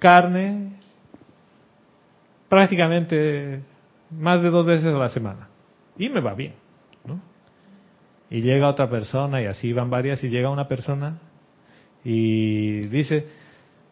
carne 0.00 0.72
prácticamente 2.48 3.62
más 4.10 4.42
de 4.42 4.50
dos 4.50 4.66
veces 4.66 4.92
a 4.92 4.98
la 4.98 5.08
semana 5.08 5.48
y 5.96 6.08
me 6.08 6.20
va 6.20 6.34
bien. 6.34 6.54
Y 8.32 8.42
llega 8.42 8.68
otra 8.68 8.88
persona 8.88 9.42
y 9.42 9.46
así 9.46 9.72
van 9.72 9.90
varias 9.90 10.22
y 10.22 10.28
llega 10.28 10.50
una 10.50 10.68
persona 10.68 11.18
y 12.04 12.82
dice, 12.82 13.26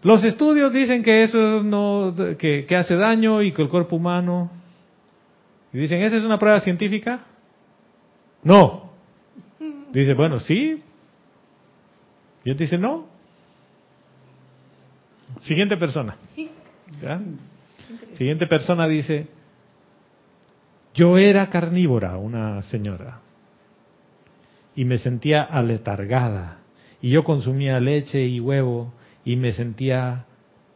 los 0.02 0.22
estudios 0.24 0.72
dicen 0.72 1.02
que 1.02 1.24
eso 1.24 1.62
no, 1.62 2.14
que, 2.38 2.64
que 2.64 2.76
hace 2.76 2.96
daño 2.96 3.42
y 3.42 3.52
que 3.52 3.62
el 3.62 3.68
cuerpo 3.68 3.96
humano... 3.96 4.50
Y 5.72 5.78
dicen, 5.78 6.00
¿esa 6.00 6.16
es 6.16 6.24
una 6.24 6.38
prueba 6.38 6.60
científica? 6.60 7.26
No. 8.42 8.90
Dice, 9.92 10.14
bueno, 10.14 10.40
sí. 10.40 10.82
Y 12.44 12.50
él 12.50 12.56
dice, 12.56 12.78
no. 12.78 13.06
Siguiente 15.40 15.76
persona. 15.76 16.16
¿Ya? 17.02 17.20
Siguiente 18.16 18.46
persona 18.46 18.86
dice, 18.88 19.28
yo 20.94 21.16
era 21.16 21.48
carnívora, 21.48 22.16
una 22.16 22.62
señora, 22.62 23.20
y 24.74 24.84
me 24.84 24.98
sentía 24.98 25.42
aletargada, 25.42 26.58
y 27.00 27.10
yo 27.10 27.24
consumía 27.24 27.80
leche 27.80 28.24
y 28.26 28.40
huevo, 28.40 28.92
y 29.24 29.36
me 29.36 29.52
sentía 29.52 30.24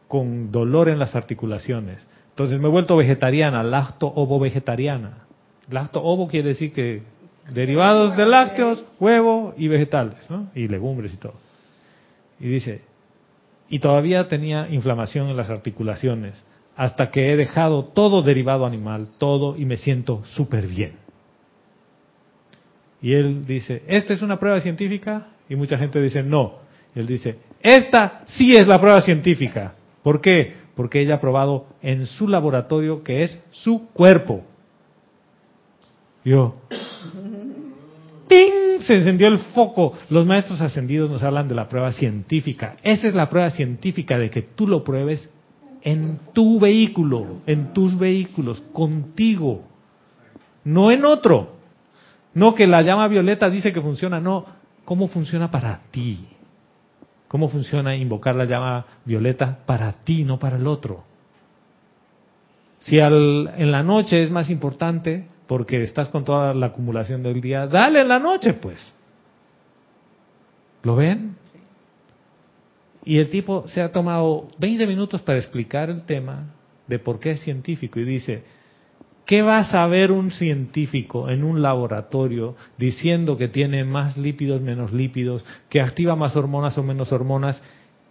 con 0.07 0.51
dolor 0.51 0.89
en 0.89 0.99
las 0.99 1.15
articulaciones. 1.15 2.05
Entonces 2.29 2.59
me 2.59 2.67
he 2.67 2.71
vuelto 2.71 2.95
vegetariana, 2.97 3.63
lacto-ovo 3.63 4.39
vegetariana. 4.39 5.25
Lacto-ovo 5.69 6.27
quiere 6.27 6.49
decir 6.49 6.71
que 6.73 7.03
derivados 7.51 8.15
de 8.15 8.25
lácteos, 8.25 8.85
huevo 8.99 9.53
y 9.57 9.67
vegetales, 9.67 10.29
¿no? 10.29 10.49
Y 10.55 10.67
legumbres 10.67 11.13
y 11.13 11.17
todo. 11.17 11.35
Y 12.39 12.47
dice, 12.47 12.81
y 13.69 13.79
todavía 13.79 14.27
tenía 14.27 14.67
inflamación 14.69 15.29
en 15.29 15.37
las 15.37 15.49
articulaciones, 15.49 16.43
hasta 16.75 17.11
que 17.11 17.31
he 17.31 17.35
dejado 17.35 17.85
todo 17.85 18.21
derivado 18.21 18.65
animal, 18.65 19.07
todo, 19.17 19.55
y 19.57 19.65
me 19.65 19.77
siento 19.77 20.23
súper 20.25 20.67
bien. 20.67 20.93
Y 23.01 23.13
él 23.13 23.45
dice, 23.45 23.83
¿esta 23.87 24.13
es 24.13 24.21
una 24.21 24.39
prueba 24.39 24.61
científica? 24.61 25.27
Y 25.49 25.55
mucha 25.55 25.77
gente 25.77 26.01
dice, 26.01 26.23
no. 26.23 26.59
Él 26.95 27.05
dice, 27.05 27.37
esta 27.61 28.23
sí 28.25 28.55
es 28.55 28.65
la 28.65 28.79
prueba 28.79 29.01
científica. 29.01 29.75
¿Por 30.01 30.21
qué? 30.21 30.53
Porque 30.75 31.01
ella 31.01 31.15
ha 31.15 31.21
probado 31.21 31.67
en 31.81 32.05
su 32.05 32.27
laboratorio 32.27 33.03
que 33.03 33.23
es 33.23 33.39
su 33.51 33.89
cuerpo. 33.89 34.43
Yo, 36.23 36.55
¡ping! 38.29 38.62
Se 38.85 38.95
encendió 38.95 39.27
el 39.27 39.39
foco. 39.39 39.93
Los 40.09 40.25
maestros 40.25 40.61
ascendidos 40.61 41.09
nos 41.09 41.23
hablan 41.23 41.47
de 41.47 41.55
la 41.55 41.69
prueba 41.69 41.91
científica. 41.91 42.75
Esa 42.83 43.07
es 43.07 43.15
la 43.15 43.29
prueba 43.29 43.49
científica 43.49 44.17
de 44.17 44.29
que 44.29 44.41
tú 44.41 44.67
lo 44.67 44.83
pruebes 44.83 45.29
en 45.81 46.19
tu 46.33 46.59
vehículo, 46.59 47.41
en 47.45 47.73
tus 47.73 47.97
vehículos, 47.97 48.61
contigo, 48.71 49.63
no 50.63 50.91
en 50.91 51.03
otro. 51.05 51.57
No 52.33 52.55
que 52.55 52.67
la 52.67 52.81
llama 52.81 53.07
violeta 53.07 53.49
dice 53.49 53.73
que 53.73 53.81
funciona, 53.81 54.19
no. 54.19 54.45
¿Cómo 54.85 55.07
funciona 55.07 55.51
para 55.51 55.81
ti? 55.91 56.25
¿Cómo 57.27 57.49
funciona 57.49 57.95
invocar 57.95 58.35
la 58.35 58.45
llama 58.45 58.85
violeta 59.05 59.59
para 59.65 59.91
ti, 59.91 60.23
no 60.23 60.39
para 60.39 60.57
el 60.57 60.67
otro? 60.67 61.03
Si 62.81 62.99
al, 62.99 63.53
en 63.57 63.71
la 63.71 63.81
noche 63.83 64.23
es 64.23 64.29
más 64.29 64.49
importante 64.49 65.27
porque 65.47 65.81
estás 65.81 66.09
con 66.09 66.23
toda 66.23 66.53
la 66.53 66.67
acumulación 66.67 67.23
del 67.23 67.41
día, 67.41 67.67
dale 67.67 68.01
en 68.01 68.07
la 68.07 68.19
noche 68.19 68.53
pues. 68.53 68.93
¿Lo 70.83 70.95
ven? 70.95 71.35
Y 73.05 73.17
el 73.17 73.29
tipo 73.29 73.67
se 73.67 73.81
ha 73.81 73.91
tomado 73.91 74.47
20 74.59 74.87
minutos 74.87 75.21
para 75.21 75.39
explicar 75.39 75.89
el 75.89 76.03
tema 76.03 76.53
de 76.87 76.99
por 76.99 77.19
qué 77.19 77.31
es 77.31 77.41
científico 77.41 77.99
y 77.99 78.05
dice, 78.05 78.43
¿qué 79.25 79.41
va 79.41 79.59
a 79.59 79.63
saber 79.63 80.11
un 80.11 80.31
científico 80.31 81.29
en 81.29 81.43
un 81.43 81.61
laboratorio 81.61 82.55
diciendo 82.77 83.37
que 83.37 83.47
tiene 83.47 83.83
más 83.83 84.17
lípidos, 84.17 84.61
menos 84.61 84.93
lípidos, 84.93 85.45
que 85.69 85.81
activa 85.81 86.15
más 86.15 86.35
hormonas 86.35 86.77
o 86.77 86.83
menos 86.83 87.11
hormonas 87.11 87.61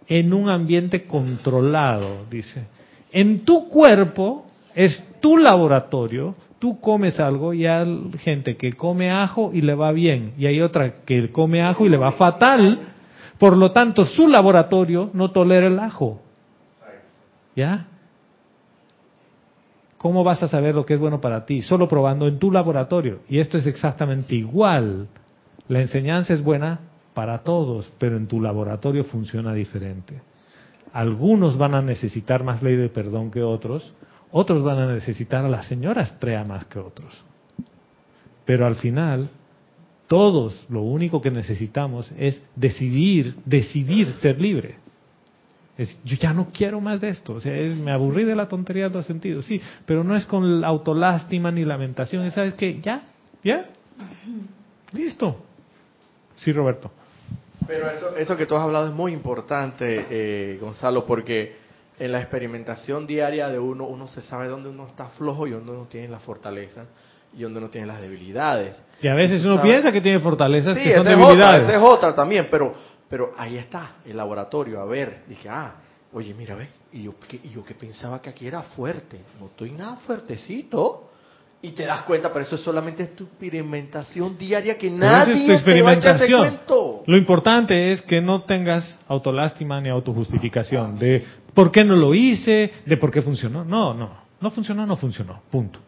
en 0.07 0.33
un 0.33 0.49
ambiente 0.49 1.05
controlado? 1.05 2.25
Dice, 2.29 2.65
en 3.11 3.45
tu 3.45 3.69
cuerpo 3.69 4.47
es 4.75 5.03
tu 5.21 5.37
laboratorio, 5.37 6.35
tú 6.63 6.79
comes 6.79 7.19
algo 7.19 7.53
y 7.53 7.65
hay 7.65 8.09
gente 8.19 8.55
que 8.55 8.71
come 8.71 9.11
ajo 9.11 9.51
y 9.53 9.59
le 9.59 9.75
va 9.75 9.91
bien, 9.91 10.31
y 10.37 10.45
hay 10.45 10.61
otra 10.61 11.03
que 11.03 11.29
come 11.29 11.61
ajo 11.61 11.85
y 11.85 11.89
le 11.89 11.97
va 11.97 12.13
fatal, 12.13 12.79
por 13.37 13.57
lo 13.57 13.73
tanto 13.73 14.05
su 14.05 14.29
laboratorio 14.29 15.09
no 15.11 15.31
tolera 15.31 15.67
el 15.67 15.77
ajo. 15.77 16.21
¿Ya? 17.53 17.87
¿Cómo 19.97 20.23
vas 20.23 20.41
a 20.41 20.47
saber 20.47 20.73
lo 20.73 20.85
que 20.85 20.93
es 20.93 21.01
bueno 21.01 21.19
para 21.19 21.45
ti? 21.45 21.61
Solo 21.61 21.89
probando 21.89 22.29
en 22.29 22.39
tu 22.39 22.49
laboratorio. 22.49 23.19
Y 23.27 23.39
esto 23.39 23.57
es 23.57 23.65
exactamente 23.65 24.33
igual. 24.33 25.09
La 25.67 25.81
enseñanza 25.81 26.33
es 26.33 26.41
buena 26.41 26.79
para 27.13 27.39
todos, 27.39 27.91
pero 27.97 28.15
en 28.15 28.27
tu 28.27 28.39
laboratorio 28.39 29.03
funciona 29.03 29.53
diferente. 29.53 30.21
Algunos 30.93 31.57
van 31.57 31.75
a 31.75 31.81
necesitar 31.81 32.45
más 32.45 32.63
ley 32.63 32.77
de 32.77 32.87
perdón 32.87 33.31
que 33.31 33.43
otros, 33.43 33.93
otros 34.33 34.63
van 34.63 34.79
a 34.79 34.91
necesitar 34.91 35.45
a 35.45 35.47
la 35.47 35.63
señora 35.63 36.01
Estrella 36.01 36.43
más 36.43 36.65
que 36.65 36.79
otros. 36.79 37.13
Pero 38.45 38.65
al 38.65 38.75
final, 38.75 39.29
todos 40.07 40.65
lo 40.69 40.81
único 40.81 41.21
que 41.21 41.29
necesitamos 41.29 42.11
es 42.17 42.41
decidir, 42.55 43.35
decidir 43.45 44.11
ser 44.13 44.41
libre. 44.41 44.75
Es, 45.77 45.97
yo 46.03 46.17
ya 46.17 46.33
no 46.33 46.47
quiero 46.51 46.81
más 46.81 46.99
de 46.99 47.09
esto, 47.09 47.33
o 47.33 47.39
sea, 47.39 47.55
es, 47.55 47.75
me 47.75 47.91
aburrí 47.91 48.23
de 48.25 48.35
la 48.35 48.47
tontería 48.47 48.89
de 48.89 48.95
los 48.95 49.05
sentidos, 49.05 49.45
sí, 49.45 49.59
pero 49.87 50.03
no 50.03 50.15
es 50.15 50.25
con 50.25 50.63
autolástima 50.63 51.51
ni 51.51 51.65
lamentación, 51.65 52.29
¿sabes 52.31 52.53
qué? 52.53 52.79
Ya, 52.79 53.01
ya, 53.43 53.69
listo. 54.91 55.35
Sí, 56.37 56.51
Roberto. 56.51 56.91
Pero 57.65 57.89
eso, 57.89 58.15
eso 58.17 58.37
que 58.37 58.45
tú 58.45 58.55
has 58.55 58.61
hablado 58.61 58.87
es 58.87 58.93
muy 58.93 59.13
importante, 59.13 60.05
eh, 60.09 60.57
Gonzalo, 60.59 61.05
porque 61.05 61.62
en 62.03 62.11
la 62.11 62.19
experimentación 62.19 63.07
diaria 63.07 63.47
de 63.49 63.59
uno, 63.59 63.85
uno 63.85 64.07
se 64.07 64.21
sabe 64.21 64.47
dónde 64.47 64.69
uno 64.69 64.87
está 64.87 65.05
flojo 65.09 65.47
y 65.47 65.51
dónde 65.51 65.71
uno 65.71 65.85
tiene 65.89 66.07
la 66.09 66.19
fortaleza 66.19 66.85
y 67.35 67.41
dónde 67.43 67.59
uno 67.59 67.69
tiene 67.69 67.87
las 67.87 68.01
debilidades. 68.01 68.81
Y 69.01 69.07
a 69.07 69.15
veces 69.15 69.41
uno 69.43 69.55
sabes- 69.55 69.71
piensa 69.71 69.91
que 69.91 70.01
tiene 70.01 70.19
fortalezas 70.19 70.75
Sí, 70.75 70.83
que 70.83 70.95
son 70.97 71.07
esa 71.07 71.09
es 71.11 71.15
otra, 71.15 71.25
debilidades. 71.27 71.63
esa 71.69 71.77
es 71.77 71.83
otra 71.89 72.15
también, 72.15 72.47
pero 72.51 72.73
pero 73.09 73.29
ahí 73.37 73.57
está 73.57 73.97
el 74.05 74.17
laboratorio, 74.17 74.81
a 74.81 74.85
ver, 74.85 75.23
dije, 75.27 75.47
ah, 75.47 75.75
oye, 76.13 76.33
mira, 76.33 76.55
ve, 76.55 76.67
y 76.93 77.03
yo, 77.03 77.13
que, 77.19 77.39
y 77.43 77.49
yo 77.51 77.63
que 77.63 77.75
pensaba 77.75 78.19
que 78.21 78.29
aquí 78.31 78.47
era 78.47 78.63
fuerte, 78.63 79.19
no 79.39 79.45
estoy 79.47 79.71
nada 79.71 79.97
fuertecito. 79.97 81.11
Y 81.65 81.71
te 81.71 81.85
das 81.85 82.03
cuenta, 82.03 82.29
pero 82.33 82.43
eso 82.43 82.57
solamente 82.57 83.03
es 83.03 83.15
tu 83.15 83.23
experimentación 83.23 84.37
diaria 84.37 84.77
que 84.77 84.87
esa 84.87 84.95
es 84.95 84.99
nadie 84.99 85.61
te 85.61 85.81
va 85.81 85.91
a 85.91 85.93
echar 85.93 86.19
de 86.19 86.25
experimentación. 86.25 86.39
cuento. 86.41 87.03
Lo 87.07 87.15
importante 87.15 87.93
es 87.93 88.01
que 88.01 88.19
no 88.19 88.41
tengas 88.41 88.99
autolástima 89.07 89.79
ni 89.79 89.87
autojustificación 89.87 90.99
de 90.99 91.23
por 91.53 91.71
qué 91.71 91.85
no 91.85 91.95
lo 91.95 92.13
hice, 92.13 92.73
de 92.85 92.97
por 92.97 93.11
qué 93.11 93.21
funcionó. 93.21 93.63
No, 93.63 93.93
no, 93.93 94.09
no 94.41 94.51
funcionó, 94.51 94.85
no 94.85 94.97
funcionó, 94.97 95.41
punto. 95.49 95.79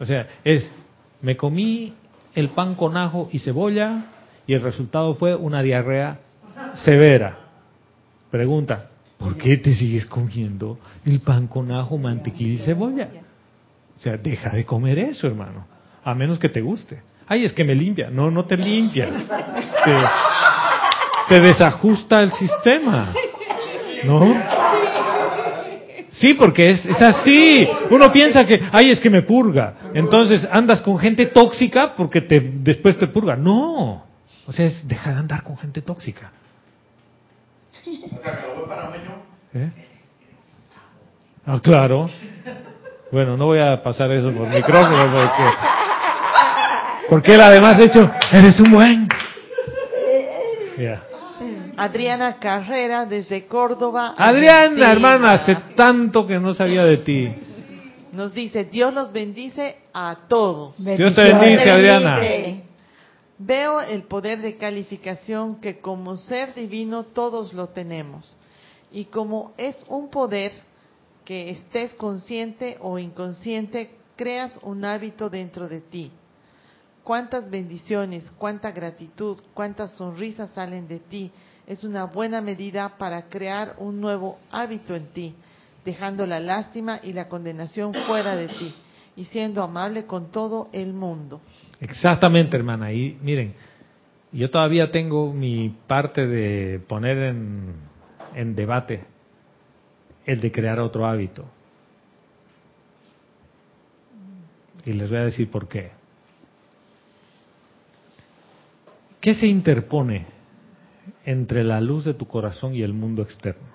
O 0.00 0.06
sea, 0.06 0.26
es, 0.42 0.72
me 1.20 1.36
comí 1.36 1.92
el 2.34 2.48
pan 2.48 2.74
con 2.74 2.96
ajo 2.96 3.28
y 3.30 3.40
cebolla 3.40 4.06
y 4.46 4.54
el 4.54 4.62
resultado 4.62 5.12
fue 5.16 5.34
una 5.34 5.62
diarrea 5.62 6.18
severa. 6.82 7.40
Pregunta, 8.30 8.88
¿por 9.18 9.36
qué 9.36 9.58
te 9.58 9.74
sigues 9.74 10.06
comiendo 10.06 10.78
el 11.04 11.20
pan 11.20 11.46
con 11.46 11.70
ajo, 11.72 11.98
mantequilla 11.98 12.54
y 12.54 12.64
cebolla? 12.64 13.10
O 13.98 14.00
sea, 14.00 14.16
deja 14.16 14.50
de 14.50 14.64
comer 14.64 14.96
eso, 14.98 15.26
hermano. 15.26 15.66
A 16.04 16.14
menos 16.14 16.38
que 16.38 16.48
te 16.48 16.60
guste. 16.60 17.02
Ay, 17.26 17.44
es 17.44 17.52
que 17.52 17.64
me 17.64 17.74
limpia. 17.74 18.08
No, 18.10 18.30
no 18.30 18.44
te 18.44 18.56
limpia. 18.56 19.08
Te, 19.84 21.34
te 21.34 21.40
desajusta 21.40 22.20
el 22.20 22.30
sistema. 22.30 23.12
¿No? 24.04 24.34
Sí, 26.12 26.34
porque 26.34 26.70
es, 26.70 26.86
es 26.86 27.02
así. 27.02 27.68
Uno 27.90 28.12
piensa 28.12 28.46
que, 28.46 28.60
ay, 28.72 28.90
es 28.92 29.00
que 29.00 29.10
me 29.10 29.22
purga. 29.22 29.74
Entonces 29.94 30.46
andas 30.50 30.80
con 30.80 30.96
gente 30.98 31.26
tóxica 31.26 31.94
porque 31.96 32.20
te, 32.20 32.40
después 32.40 32.96
te 32.98 33.08
purga. 33.08 33.34
No. 33.34 34.04
O 34.46 34.52
sea, 34.52 34.66
es 34.66 34.86
dejar 34.86 35.14
de 35.14 35.20
andar 35.20 35.42
con 35.42 35.56
gente 35.58 35.82
tóxica. 35.82 36.30
¿Eh? 39.54 39.70
Ah, 41.44 41.60
claro. 41.60 42.08
Bueno, 43.10 43.36
no 43.36 43.46
voy 43.46 43.58
a 43.58 43.82
pasar 43.82 44.10
eso 44.12 44.32
por 44.32 44.48
micrófono 44.48 45.02
porque... 45.12 45.78
Porque 47.08 47.34
él 47.34 47.40
además 47.40 47.78
de 47.78 47.84
hecho, 47.84 48.10
eres 48.32 48.60
un 48.60 48.72
buen. 48.72 49.08
Adriana 51.78 52.38
Carrera 52.38 53.06
desde 53.06 53.46
Córdoba. 53.46 54.14
Adriana, 54.16 54.60
Argentina. 54.60 54.90
hermana, 54.90 55.32
hace 55.32 55.56
tanto 55.76 56.26
que 56.26 56.38
no 56.38 56.52
sabía 56.52 56.84
de 56.84 56.98
ti. 56.98 57.32
Nos 58.12 58.34
dice, 58.34 58.64
Dios 58.64 58.92
los 58.92 59.12
bendice 59.12 59.76
a 59.94 60.16
todos. 60.28 60.76
Dios 60.76 61.14
te 61.14 61.32
bendice, 61.32 61.70
Adriana. 61.70 62.20
Veo 63.38 63.80
el 63.80 64.02
poder 64.02 64.40
de 64.40 64.56
calificación 64.56 65.60
que 65.60 65.78
como 65.78 66.16
ser 66.16 66.54
divino 66.54 67.04
todos 67.04 67.54
lo 67.54 67.68
tenemos. 67.68 68.36
Y 68.90 69.04
como 69.04 69.52
es 69.56 69.76
un 69.88 70.10
poder 70.10 70.52
que 71.28 71.50
estés 71.50 71.92
consciente 71.92 72.78
o 72.80 72.98
inconsciente, 72.98 73.90
creas 74.16 74.58
un 74.62 74.82
hábito 74.86 75.28
dentro 75.28 75.68
de 75.68 75.82
ti. 75.82 76.10
Cuántas 77.04 77.50
bendiciones, 77.50 78.32
cuánta 78.38 78.72
gratitud, 78.72 79.36
cuántas 79.52 79.92
sonrisas 79.98 80.48
salen 80.52 80.88
de 80.88 81.00
ti. 81.00 81.30
Es 81.66 81.84
una 81.84 82.04
buena 82.04 82.40
medida 82.40 82.96
para 82.96 83.28
crear 83.28 83.74
un 83.76 84.00
nuevo 84.00 84.38
hábito 84.50 84.96
en 84.96 85.08
ti, 85.08 85.34
dejando 85.84 86.24
la 86.24 86.40
lástima 86.40 86.98
y 87.02 87.12
la 87.12 87.28
condenación 87.28 87.92
fuera 88.06 88.34
de 88.34 88.48
ti 88.48 88.74
y 89.14 89.26
siendo 89.26 89.62
amable 89.62 90.06
con 90.06 90.32
todo 90.32 90.70
el 90.72 90.94
mundo. 90.94 91.42
Exactamente, 91.78 92.56
hermana. 92.56 92.90
Y 92.90 93.18
miren, 93.20 93.52
yo 94.32 94.48
todavía 94.48 94.90
tengo 94.90 95.30
mi 95.34 95.76
parte 95.86 96.26
de 96.26 96.80
poner 96.80 97.18
en, 97.18 97.74
en 98.34 98.54
debate 98.54 99.17
el 100.28 100.42
de 100.42 100.52
crear 100.52 100.78
otro 100.78 101.06
hábito. 101.06 101.46
Y 104.84 104.92
les 104.92 105.08
voy 105.08 105.18
a 105.20 105.24
decir 105.24 105.50
por 105.50 105.66
qué. 105.66 105.90
¿Qué 109.22 109.34
se 109.34 109.46
interpone 109.46 110.26
entre 111.24 111.64
la 111.64 111.80
luz 111.80 112.04
de 112.04 112.12
tu 112.12 112.26
corazón 112.26 112.74
y 112.74 112.82
el 112.82 112.92
mundo 112.92 113.22
externo? 113.22 113.68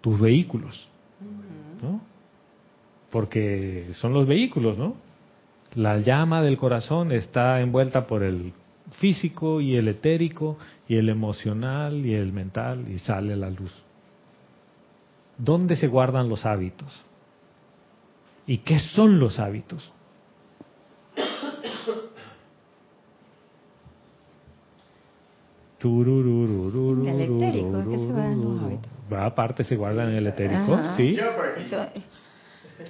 Tus 0.00 0.20
vehículos. 0.20 0.88
¿no? 1.82 2.00
Porque 3.10 3.88
son 3.94 4.14
los 4.14 4.28
vehículos, 4.28 4.78
¿no? 4.78 4.94
La 5.74 5.98
llama 5.98 6.42
del 6.42 6.56
corazón 6.56 7.10
está 7.10 7.60
envuelta 7.60 8.06
por 8.06 8.22
el 8.22 8.52
físico 9.00 9.60
y 9.60 9.74
el 9.74 9.88
etérico 9.88 10.58
y 10.86 10.94
el 10.94 11.08
emocional 11.08 12.06
y 12.06 12.14
el 12.14 12.32
mental 12.32 12.84
y 12.88 12.98
sale 12.98 13.34
la 13.34 13.50
luz. 13.50 13.82
¿Dónde 15.44 15.74
se 15.74 15.88
guardan 15.88 16.28
los 16.28 16.46
hábitos? 16.46 17.02
¿Y 18.46 18.58
qué 18.58 18.78
son 18.78 19.18
los 19.18 19.40
hábitos? 19.40 19.92
En 25.84 27.08
el 27.08 27.20
etérico, 27.22 27.78
¿es 27.78 27.86
que 27.88 27.98
se 27.98 28.12
guardan 28.12 28.40
los 28.44 28.62
hábitos? 28.62 28.92
Aparte 29.18 29.64
se 29.64 29.76
guardan 29.76 30.08
en 30.10 30.14
el 30.16 30.26
etérico, 30.26 30.74
Ajá. 30.74 30.96
sí. 30.96 31.16
Eso- 31.56 31.86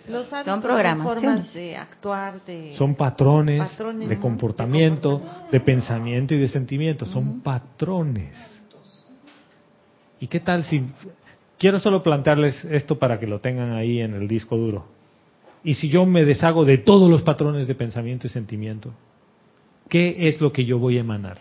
Los 0.08 0.26
Son 0.44 0.62
programaciones. 0.62 1.22
formas 1.22 1.54
de 1.54 1.76
actuar, 1.76 2.42
de... 2.44 2.74
Son 2.76 2.94
patrones, 2.94 3.60
Patrones, 3.68 4.08
de 4.08 4.18
comportamiento, 4.18 5.18
De 5.50 5.58
de 5.58 5.60
pensamiento 5.60 6.34
y 6.34 6.38
de 6.38 6.48
sentimiento. 6.48 7.04
Son 7.04 7.40
patrones. 7.42 8.34
¿Y 10.20 10.26
qué 10.28 10.40
tal 10.40 10.64
si... 10.64 10.86
Quiero 11.62 11.78
solo 11.78 12.02
plantearles 12.02 12.64
esto 12.64 12.98
para 12.98 13.20
que 13.20 13.26
lo 13.28 13.38
tengan 13.38 13.70
ahí 13.70 14.00
en 14.00 14.14
el 14.14 14.26
disco 14.26 14.56
duro. 14.56 14.84
Y 15.62 15.74
si 15.74 15.88
yo 15.88 16.04
me 16.04 16.24
deshago 16.24 16.64
de 16.64 16.78
todos 16.78 17.08
los 17.08 17.22
patrones 17.22 17.68
de 17.68 17.76
pensamiento 17.76 18.26
y 18.26 18.30
sentimiento, 18.30 18.92
¿qué 19.88 20.26
es 20.26 20.40
lo 20.40 20.52
que 20.52 20.64
yo 20.64 20.80
voy 20.80 20.96
a 20.96 21.02
emanar? 21.02 21.38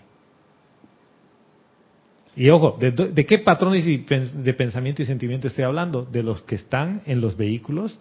Y 2.35 2.49
ojo, 2.49 2.77
¿de, 2.79 2.91
de 2.91 3.25
qué 3.25 3.39
patrones 3.39 3.87
y 3.87 3.97
de 3.97 4.53
pensamiento 4.53 5.01
y 5.01 5.07
sentimiento 5.07 5.47
estoy 5.47 5.63
hablando? 5.63 6.03
De 6.05 6.21
los 6.21 6.43
que 6.43 6.53
están 6.53 7.01
en 7.07 7.19
los 7.19 7.35
vehículos 7.35 7.99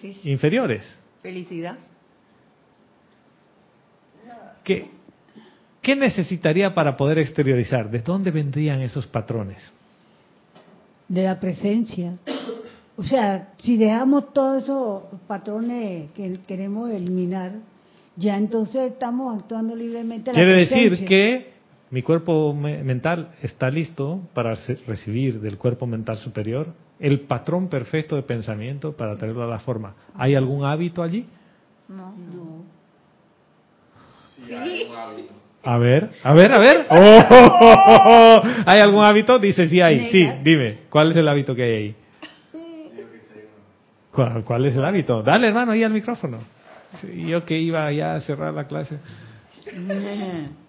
sí. 0.00 0.18
inferiores. 0.24 0.98
Felicidad. 1.22 1.78
¿Qué, 4.64 4.90
¿Qué 5.82 5.94
necesitaría 5.94 6.74
para 6.74 6.96
poder 6.96 7.20
exteriorizar? 7.20 7.92
¿De 7.92 8.00
dónde 8.00 8.32
vendrían 8.32 8.82
esos 8.82 9.06
patrones? 9.06 9.72
De 11.12 11.22
la 11.24 11.38
presencia. 11.38 12.14
O 12.96 13.02
sea, 13.02 13.52
si 13.58 13.76
dejamos 13.76 14.32
todos 14.32 14.62
esos 14.62 15.02
patrones 15.26 16.10
que 16.12 16.38
queremos 16.46 16.90
eliminar, 16.90 17.52
ya 18.16 18.36
entonces 18.38 18.92
estamos 18.92 19.38
actuando 19.38 19.76
libremente. 19.76 20.30
en 20.30 20.36
la 20.36 20.42
Quiere 20.42 20.56
decir 20.58 21.04
que 21.04 21.52
mi 21.90 22.02
cuerpo 22.02 22.54
me- 22.54 22.82
mental 22.82 23.34
está 23.42 23.68
listo 23.70 24.20
para 24.32 24.54
recibir 24.86 25.40
del 25.40 25.58
cuerpo 25.58 25.86
mental 25.86 26.16
superior 26.16 26.68
el 26.98 27.20
patrón 27.20 27.68
perfecto 27.68 28.16
de 28.16 28.22
pensamiento 28.22 28.92
para 28.92 29.16
traerlo 29.16 29.42
a 29.42 29.46
la 29.46 29.58
forma. 29.58 29.94
¿Hay 30.14 30.34
algún 30.34 30.64
hábito 30.64 31.02
allí? 31.02 31.26
No. 31.88 32.14
A 35.64 35.78
ver, 35.78 36.10
a 36.24 36.32
ver, 36.34 36.52
a 36.52 36.58
ver. 36.58 36.86
¡Oh! 36.90 38.42
¿Hay 38.66 38.80
algún 38.80 39.04
hábito? 39.04 39.38
Dice 39.38 39.68
sí 39.68 39.80
hay. 39.80 40.10
Sí, 40.10 40.28
dime. 40.42 40.80
¿Cuál 40.90 41.12
es 41.12 41.16
el 41.16 41.28
hábito 41.28 41.54
que 41.54 41.62
hay 41.62 41.72
ahí? 41.72 41.96
¿Cuál, 44.12 44.44
cuál 44.44 44.66
es 44.66 44.74
el 44.76 44.84
hábito? 44.84 45.22
Dale, 45.22 45.48
hermano, 45.48 45.72
ahí 45.72 45.82
al 45.84 45.92
micrófono. 45.92 46.38
Sí, 47.00 47.26
yo 47.26 47.44
que 47.44 47.56
iba 47.58 47.90
ya 47.92 48.14
a 48.14 48.20
cerrar 48.20 48.52
la 48.54 48.66
clase. 48.66 48.98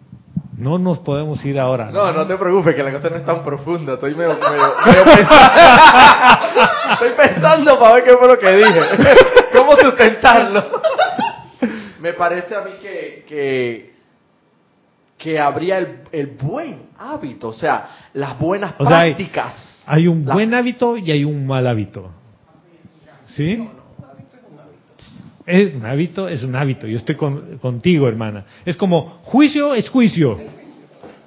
No 0.55 0.77
nos 0.77 0.99
podemos 0.99 1.43
ir 1.45 1.59
ahora. 1.59 1.89
No, 1.89 2.13
no 2.13 2.27
te 2.27 2.35
preocupes, 2.37 2.75
que 2.75 2.83
la 2.83 2.91
cosa 2.93 3.09
no 3.09 3.15
es 3.15 3.25
tan 3.25 3.43
profunda. 3.43 3.93
Estoy 3.95 4.13
medio, 4.13 4.37
medio- 4.37 4.73
medio 4.85 5.03
pensando. 5.03 5.61
Estoy 6.91 7.09
pensando 7.17 7.79
para 7.79 7.95
ver 7.95 8.03
qué 8.03 8.11
fue 8.15 8.27
lo 8.27 8.37
que 8.37 8.51
dije. 8.53 8.79
¿Cómo 9.57 9.71
sustentarlo? 9.71 10.63
Me 11.99 12.13
parece 12.13 12.55
a 12.55 12.61
mí 12.61 12.71
que, 12.79 13.25
que, 13.27 13.92
que 15.23 15.39
habría 15.39 15.77
el, 15.77 15.99
el 16.11 16.27
buen 16.27 16.87
hábito, 16.97 17.47
o 17.47 17.53
sea, 17.53 18.09
las 18.13 18.37
buenas 18.37 18.75
O 18.77 18.85
sea, 18.85 18.99
hay- 18.99 19.13
prácticas. 19.13 19.81
Hay 19.85 20.07
un 20.07 20.25
La- 20.25 20.33
buen 20.33 20.53
hábito 20.53 20.97
y 20.97 21.11
hay 21.11 21.23
un 21.23 21.47
mal 21.47 21.65
hábito. 21.65 22.11
¿Sí? 23.35 23.67
Es 25.45 25.73
un 25.73 25.85
hábito, 25.85 26.27
es 26.29 26.43
un 26.43 26.55
hábito. 26.55 26.87
Yo 26.87 26.97
estoy 26.97 27.15
con- 27.15 27.57
contigo, 27.59 28.07
hermana. 28.07 28.45
Es 28.65 28.75
como 28.77 29.19
juicio 29.23 29.73
es 29.75 29.89
juicio. 29.89 30.39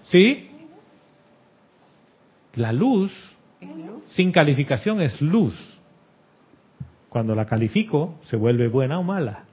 ¿Sí? 0.04 0.50
La 2.54 2.72
luz, 2.72 3.12
sin 4.12 4.30
calificación, 4.32 5.00
es 5.02 5.20
luz. 5.20 5.54
Cuando 7.08 7.34
la 7.34 7.44
califico, 7.46 8.18
se 8.28 8.36
vuelve 8.36 8.68
buena 8.68 8.98
o 8.98 9.02
mala. 9.02 9.44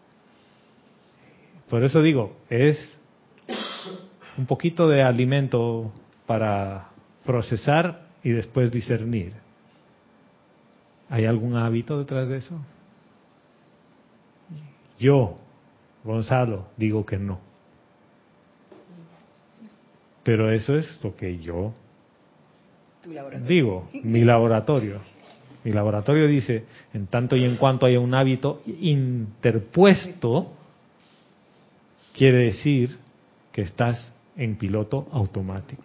Por 1.69 1.83
eso 1.83 2.01
digo, 2.01 2.37
es 2.49 2.93
un 4.37 4.45
poquito 4.45 4.87
de 4.87 5.03
alimento 5.03 5.91
para 6.25 6.89
procesar 7.25 8.07
y 8.23 8.29
después 8.31 8.71
discernir. 8.71 9.33
¿Hay 11.09 11.25
algún 11.25 11.55
hábito 11.55 11.99
detrás 11.99 12.27
de 12.27 12.37
eso? 12.37 12.59
Yo, 14.99 15.37
Gonzalo, 16.03 16.67
digo 16.77 17.05
que 17.05 17.17
no. 17.17 17.39
Pero 20.23 20.49
eso 20.51 20.77
es 20.77 20.99
lo 21.03 21.15
que 21.15 21.39
yo 21.39 21.73
digo, 23.47 23.89
mi 24.03 24.23
laboratorio. 24.23 25.01
Mi 25.63 25.71
laboratorio 25.71 26.27
dice, 26.27 26.65
en 26.93 27.07
tanto 27.07 27.35
y 27.35 27.45
en 27.45 27.55
cuanto 27.55 27.85
haya 27.85 27.99
un 27.99 28.13
hábito 28.13 28.61
interpuesto, 28.65 30.51
quiere 32.13 32.45
decir 32.45 32.97
que 33.51 33.61
estás 33.61 34.11
en 34.35 34.55
piloto 34.55 35.07
automático. 35.11 35.83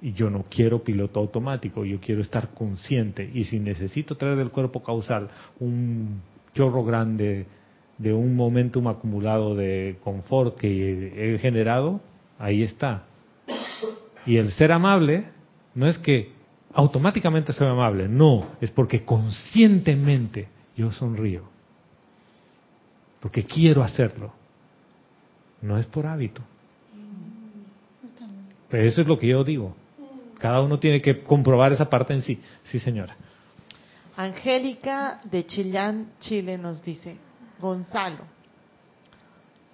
Y 0.00 0.12
yo 0.12 0.30
no 0.30 0.44
quiero 0.48 0.84
piloto 0.84 1.18
automático, 1.18 1.84
yo 1.84 1.98
quiero 2.00 2.22
estar 2.22 2.50
consciente. 2.54 3.28
Y 3.34 3.44
si 3.44 3.58
necesito 3.58 4.16
traer 4.16 4.36
del 4.36 4.50
cuerpo 4.50 4.82
causal 4.82 5.28
un 5.58 6.20
chorro 6.54 6.84
grande 6.84 7.46
de 7.98 8.12
un 8.12 8.36
momentum 8.36 8.86
acumulado 8.86 9.56
de 9.56 9.98
confort 10.02 10.56
que 10.56 11.34
he 11.34 11.38
generado, 11.38 12.00
ahí 12.38 12.62
está. 12.62 13.04
Y 14.24 14.36
el 14.36 14.52
ser 14.52 14.70
amable 14.72 15.24
no 15.74 15.88
es 15.88 15.98
que 15.98 16.32
automáticamente 16.72 17.52
soy 17.52 17.66
amable, 17.66 18.08
no, 18.08 18.46
es 18.60 18.70
porque 18.70 19.04
conscientemente 19.04 20.48
yo 20.76 20.92
sonrío. 20.92 21.42
Porque 23.20 23.44
quiero 23.44 23.82
hacerlo. 23.82 24.32
No 25.60 25.76
es 25.76 25.86
por 25.86 26.06
hábito. 26.06 26.42
Pero 28.68 28.82
eso 28.82 29.00
es 29.00 29.08
lo 29.08 29.18
que 29.18 29.28
yo 29.28 29.44
digo. 29.44 29.74
Cada 30.38 30.60
uno 30.60 30.78
tiene 30.78 31.02
que 31.02 31.22
comprobar 31.22 31.72
esa 31.72 31.88
parte 31.88 32.12
en 32.14 32.22
sí. 32.22 32.40
Sí, 32.64 32.78
señora. 32.78 33.16
Angélica 34.16 35.20
de 35.24 35.46
Chillán, 35.46 36.12
Chile 36.18 36.58
nos 36.58 36.82
dice, 36.82 37.16
Gonzalo, 37.60 38.24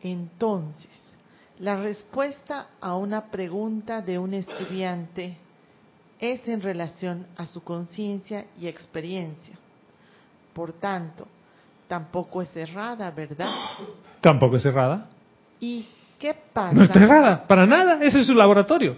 entonces, 0.03 0.91
la 1.59 1.77
respuesta 1.77 2.69
a 2.81 2.95
una 2.97 3.31
pregunta 3.31 4.03
de 4.03 4.19
un 4.19 4.35
estudiante 4.35 5.39
es 6.19 6.47
en 6.47 6.61
relación 6.61 7.27
a 7.37 7.47
su 7.47 7.63
conciencia 7.65 8.47
y 8.61 8.67
experiencia. 8.67 9.57
Por 10.53 10.75
tanto, 10.75 11.27
tampoco 11.89 12.43
es 12.43 12.55
errada, 12.55 13.11
¿verdad? 13.11 13.51
Tampoco 14.21 14.57
es 14.57 14.63
cerrada. 14.63 15.09
¿Y 15.59 15.87
qué 16.25 16.35
pasa? 16.55 16.73
No 16.73 16.85
está 16.85 17.05
errada, 17.05 17.47
para 17.47 17.67
nada. 17.67 18.03
Ese 18.03 18.21
es 18.21 18.27
su 18.27 18.35
laboratorio. 18.35 18.97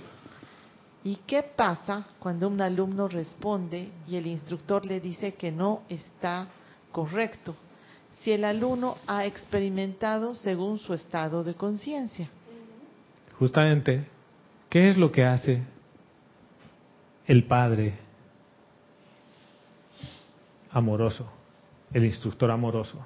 ¿Y 1.02 1.16
qué 1.26 1.42
pasa 1.42 2.06
cuando 2.20 2.46
un 2.46 2.60
alumno 2.60 3.08
responde 3.08 3.88
y 4.06 4.14
el 4.14 4.28
instructor 4.28 4.86
le 4.86 5.00
dice 5.00 5.34
que 5.34 5.50
no 5.50 5.82
está 5.88 6.46
correcto? 6.92 7.56
Si 8.20 8.30
el 8.30 8.44
alumno 8.44 8.96
ha 9.08 9.24
experimentado 9.24 10.36
según 10.36 10.78
su 10.78 10.94
estado 10.94 11.42
de 11.42 11.54
conciencia. 11.54 12.28
Justamente, 13.40 14.06
¿qué 14.68 14.90
es 14.90 14.96
lo 14.96 15.10
que 15.10 15.24
hace 15.24 15.64
el 17.26 17.42
padre 17.42 17.94
amoroso, 20.70 21.28
el 21.92 22.04
instructor 22.04 22.52
amoroso? 22.52 23.04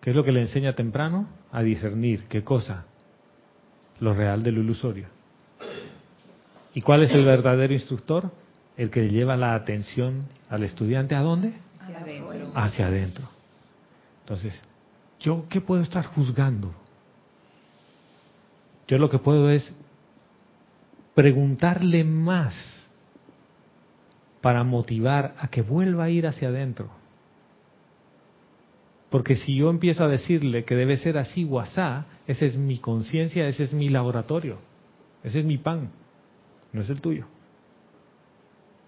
¿Qué 0.00 0.08
es 0.08 0.16
lo 0.16 0.24
que 0.24 0.32
le 0.32 0.40
enseña 0.40 0.72
temprano? 0.72 1.28
A 1.52 1.62
discernir 1.62 2.24
qué 2.26 2.42
cosa, 2.42 2.86
lo 4.00 4.12
real 4.12 4.42
de 4.42 4.52
lo 4.52 4.60
ilusorio. 4.60 5.06
¿Y 6.74 6.80
cuál 6.80 7.02
es 7.02 7.12
el 7.12 7.24
verdadero 7.24 7.72
instructor? 7.72 8.30
El 8.76 8.90
que 8.90 9.08
lleva 9.08 9.36
la 9.36 9.54
atención 9.54 10.26
al 10.48 10.62
estudiante 10.62 11.14
a 11.14 11.20
dónde? 11.20 11.54
Hacia 11.80 11.98
adentro. 12.00 12.52
Hacia 12.54 12.86
adentro. 12.86 13.28
Entonces, 14.22 14.60
¿yo 15.18 15.46
qué 15.48 15.60
puedo 15.60 15.82
estar 15.82 16.04
juzgando? 16.06 16.72
Yo 18.86 18.98
lo 18.98 19.10
que 19.10 19.18
puedo 19.18 19.50
es 19.50 19.74
preguntarle 21.14 22.04
más 22.04 22.54
para 24.40 24.64
motivar 24.64 25.34
a 25.38 25.48
que 25.48 25.62
vuelva 25.62 26.04
a 26.04 26.10
ir 26.10 26.26
hacia 26.26 26.48
adentro. 26.48 26.99
Porque 29.10 29.34
si 29.34 29.56
yo 29.56 29.70
empiezo 29.70 30.04
a 30.04 30.08
decirle 30.08 30.64
que 30.64 30.76
debe 30.76 30.96
ser 30.96 31.18
así 31.18 31.46
o 31.50 31.58
asá, 31.58 32.06
esa 32.26 32.44
es 32.44 32.56
mi 32.56 32.78
conciencia, 32.78 33.46
ese 33.48 33.64
es 33.64 33.72
mi 33.72 33.88
laboratorio, 33.88 34.58
ese 35.24 35.40
es 35.40 35.44
mi 35.44 35.58
pan, 35.58 35.90
no 36.72 36.80
es 36.80 36.90
el 36.90 37.00
tuyo. 37.00 37.26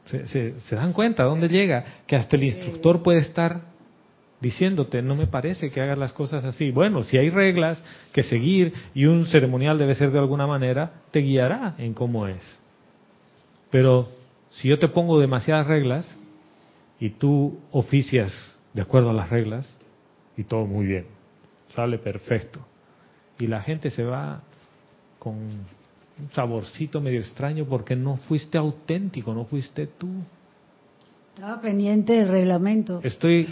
¿Se, 0.06 0.26
se, 0.26 0.60
se 0.60 0.76
dan 0.76 0.92
cuenta 0.92 1.24
dónde 1.24 1.48
llega? 1.48 1.84
Que 2.06 2.16
hasta 2.16 2.36
el 2.36 2.44
instructor 2.44 3.02
puede 3.02 3.18
estar 3.18 3.72
diciéndote, 4.40 5.02
no 5.02 5.14
me 5.14 5.28
parece 5.28 5.70
que 5.70 5.80
hagas 5.80 5.98
las 5.98 6.12
cosas 6.12 6.44
así. 6.44 6.72
Bueno, 6.72 7.04
si 7.04 7.16
hay 7.16 7.30
reglas 7.30 7.82
que 8.12 8.24
seguir 8.24 8.72
y 8.92 9.06
un 9.06 9.26
ceremonial 9.26 9.78
debe 9.78 9.94
ser 9.94 10.10
de 10.10 10.18
alguna 10.18 10.46
manera, 10.48 10.94
te 11.12 11.20
guiará 11.20 11.76
en 11.78 11.94
cómo 11.94 12.26
es. 12.26 12.42
Pero 13.70 14.08
si 14.50 14.68
yo 14.68 14.78
te 14.78 14.88
pongo 14.88 15.20
demasiadas 15.20 15.68
reglas 15.68 16.16
y 16.98 17.10
tú 17.10 17.58
oficias 17.70 18.32
de 18.74 18.82
acuerdo 18.82 19.10
a 19.10 19.14
las 19.14 19.30
reglas 19.30 19.76
y 20.36 20.44
todo 20.44 20.66
muy 20.66 20.86
bien. 20.86 21.06
Sale 21.74 21.98
perfecto. 21.98 22.60
Y 23.38 23.46
la 23.46 23.62
gente 23.62 23.90
se 23.90 24.04
va 24.04 24.42
con 25.18 25.34
un 25.34 26.30
saborcito 26.32 27.00
medio 27.00 27.20
extraño 27.20 27.64
porque 27.64 27.96
no 27.96 28.16
fuiste 28.16 28.58
auténtico, 28.58 29.34
no 29.34 29.44
fuiste 29.44 29.86
tú. 29.86 30.08
Estaba 31.34 31.60
pendiente 31.60 32.12
del 32.12 32.28
reglamento. 32.28 33.00
Estoy 33.02 33.48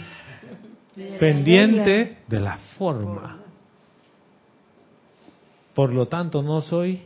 pendiente 1.19 2.17
de 2.27 2.39
la 2.39 2.57
forma. 2.77 3.39
Por 5.73 5.93
lo 5.93 6.07
tanto, 6.07 6.43
no 6.43 6.61
soy 6.61 7.01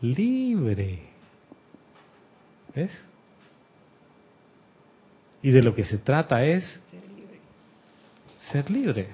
libre. 0.00 1.00
¿Ves? 2.74 2.92
Y 5.42 5.50
de 5.50 5.62
lo 5.62 5.74
que 5.74 5.84
se 5.84 5.98
trata 5.98 6.44
es 6.44 6.64
ser 8.40 8.70
libre. 8.70 9.08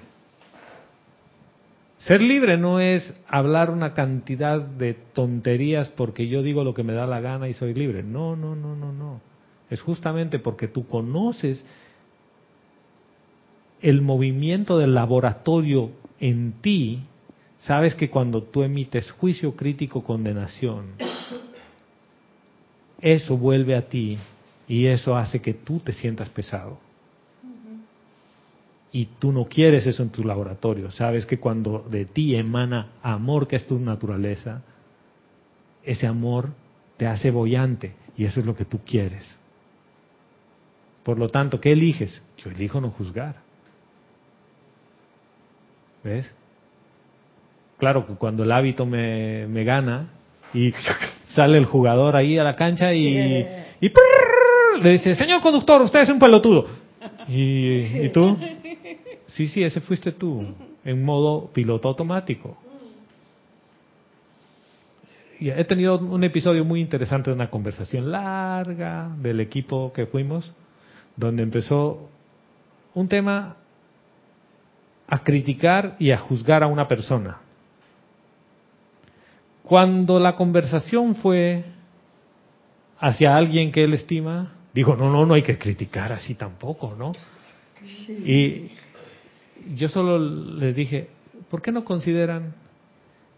Ser 1.99 2.21
libre 2.21 2.57
no 2.57 2.79
es 2.79 3.13
hablar 3.27 3.69
una 3.69 3.93
cantidad 3.93 4.61
de 4.61 4.93
tonterías 4.93 5.89
porque 5.89 6.27
yo 6.27 6.41
digo 6.41 6.63
lo 6.63 6.73
que 6.73 6.83
me 6.83 6.93
da 6.93 7.05
la 7.05 7.19
gana 7.19 7.49
y 7.49 7.53
soy 7.53 7.73
libre. 7.73 8.03
No, 8.03 8.35
no, 8.35 8.55
no, 8.55 8.75
no, 8.75 8.93
no. 8.93 9.21
Es 9.69 9.81
justamente 9.81 10.39
porque 10.39 10.67
tú 10.67 10.87
conoces 10.87 11.65
el 13.81 14.01
movimiento 14.01 14.77
del 14.77 14.93
laboratorio 14.93 15.91
en 16.19 16.53
ti, 16.61 17.01
sabes 17.59 17.93
que 17.95 18.09
cuando 18.09 18.43
tú 18.43 18.63
emites 18.63 19.11
juicio 19.11 19.55
crítico, 19.55 20.03
condenación, 20.03 20.93
eso 23.01 23.37
vuelve 23.37 23.75
a 23.75 23.87
ti 23.87 24.17
y 24.67 24.85
eso 24.85 25.15
hace 25.15 25.41
que 25.41 25.53
tú 25.53 25.79
te 25.79 25.91
sientas 25.91 26.29
pesado. 26.29 26.86
Y 28.91 29.05
tú 29.19 29.31
no 29.31 29.45
quieres 29.45 29.85
eso 29.85 30.03
en 30.03 30.09
tu 30.09 30.23
laboratorio. 30.23 30.91
Sabes 30.91 31.25
que 31.25 31.39
cuando 31.39 31.85
de 31.89 32.05
ti 32.05 32.35
emana 32.35 32.93
amor, 33.03 33.47
que 33.47 33.57
es 33.57 33.67
tu 33.67 33.79
naturaleza, 33.79 34.61
ese 35.83 36.07
amor 36.07 36.49
te 36.97 37.07
hace 37.07 37.31
bollante 37.31 37.93
y 38.17 38.25
eso 38.25 38.39
es 38.39 38.45
lo 38.45 38.55
que 38.55 38.65
tú 38.65 38.79
quieres. 38.85 39.37
Por 41.03 41.17
lo 41.17 41.29
tanto, 41.29 41.61
¿qué 41.61 41.71
eliges? 41.71 42.21
Yo 42.37 42.49
elijo 42.49 42.81
no 42.81 42.89
juzgar. 42.91 43.35
¿Ves? 46.03 46.33
Claro 47.77 48.07
que 48.07 48.15
cuando 48.15 48.43
el 48.43 48.51
hábito 48.51 48.85
me, 48.85 49.47
me 49.47 49.63
gana 49.63 50.09
y 50.53 50.73
sale 51.29 51.57
el 51.57 51.65
jugador 51.65 52.15
ahí 52.15 52.37
a 52.37 52.43
la 52.43 52.55
cancha 52.55 52.93
y, 52.93 53.17
y 53.81 53.91
le 54.81 54.91
dice, 54.91 55.15
señor 55.15 55.41
conductor, 55.41 55.81
usted 55.81 56.01
es 56.01 56.09
un 56.09 56.19
pelotudo. 56.19 56.67
¿Y, 57.27 58.05
¿Y 58.05 58.09
tú? 58.13 58.37
Sí, 59.37 59.47
sí, 59.47 59.63
ese 59.63 59.81
fuiste 59.81 60.13
tú, 60.13 60.43
en 60.83 61.05
modo 61.05 61.51
piloto 61.53 61.87
automático. 61.87 62.57
Y 65.39 65.51
he 65.51 65.63
tenido 65.65 65.99
un 65.99 66.23
episodio 66.23 66.65
muy 66.65 66.81
interesante 66.81 67.29
de 67.29 67.35
una 67.35 67.51
conversación 67.51 68.11
larga 68.11 69.15
del 69.19 69.39
equipo 69.39 69.93
que 69.93 70.07
fuimos, 70.07 70.51
donde 71.15 71.43
empezó 71.43 72.09
un 72.95 73.07
tema 73.07 73.57
a 75.07 75.23
criticar 75.23 75.97
y 75.99 76.09
a 76.09 76.17
juzgar 76.17 76.63
a 76.63 76.67
una 76.67 76.87
persona. 76.87 77.37
Cuando 79.61 80.19
la 80.19 80.35
conversación 80.35 81.13
fue 81.13 81.63
hacia 82.97 83.37
alguien 83.37 83.71
que 83.71 83.83
él 83.83 83.93
estima, 83.93 84.55
dijo, 84.73 84.95
no, 84.95 85.11
no, 85.11 85.27
no 85.27 85.35
hay 85.35 85.43
que 85.43 85.59
criticar 85.59 86.11
así 86.11 86.33
tampoco, 86.33 86.95
¿no? 86.97 87.11
Y 88.07 88.71
yo 89.75 89.89
solo 89.89 90.19
les 90.19 90.75
dije, 90.75 91.09
¿por 91.49 91.61
qué 91.61 91.71
no 91.71 91.83
consideran 91.83 92.53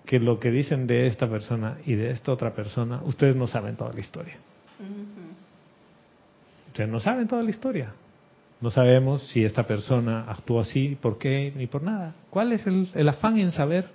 que 0.05 0.19
lo 0.19 0.39
que 0.39 0.51
dicen 0.51 0.87
de 0.87 1.07
esta 1.07 1.29
persona 1.29 1.77
y 1.85 1.95
de 1.95 2.11
esta 2.11 2.31
otra 2.31 2.53
persona, 2.53 3.01
ustedes 3.03 3.35
no 3.35 3.47
saben 3.47 3.75
toda 3.75 3.93
la 3.93 3.99
historia? 3.99 4.37
Ustedes 6.67 6.89
no 6.89 6.99
saben 6.99 7.27
toda 7.27 7.43
la 7.43 7.49
historia. 7.49 7.93
No 8.61 8.71
sabemos 8.71 9.27
si 9.29 9.45
esta 9.45 9.63
persona 9.63 10.25
actuó 10.27 10.59
así, 10.59 10.97
por 11.01 11.17
qué, 11.17 11.53
ni 11.55 11.67
por 11.67 11.81
nada. 11.81 12.13
¿Cuál 12.29 12.51
es 12.51 12.67
el, 12.67 12.89
el 12.93 13.07
afán 13.07 13.37
en 13.37 13.51
saber 13.51 13.87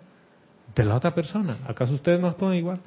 de 0.74 0.84
la 0.84 0.94
otra 0.94 1.14
persona? 1.14 1.58
¿Acaso 1.66 1.94
ustedes 1.94 2.20
no 2.20 2.28
actúan 2.28 2.54
igual? 2.54 2.80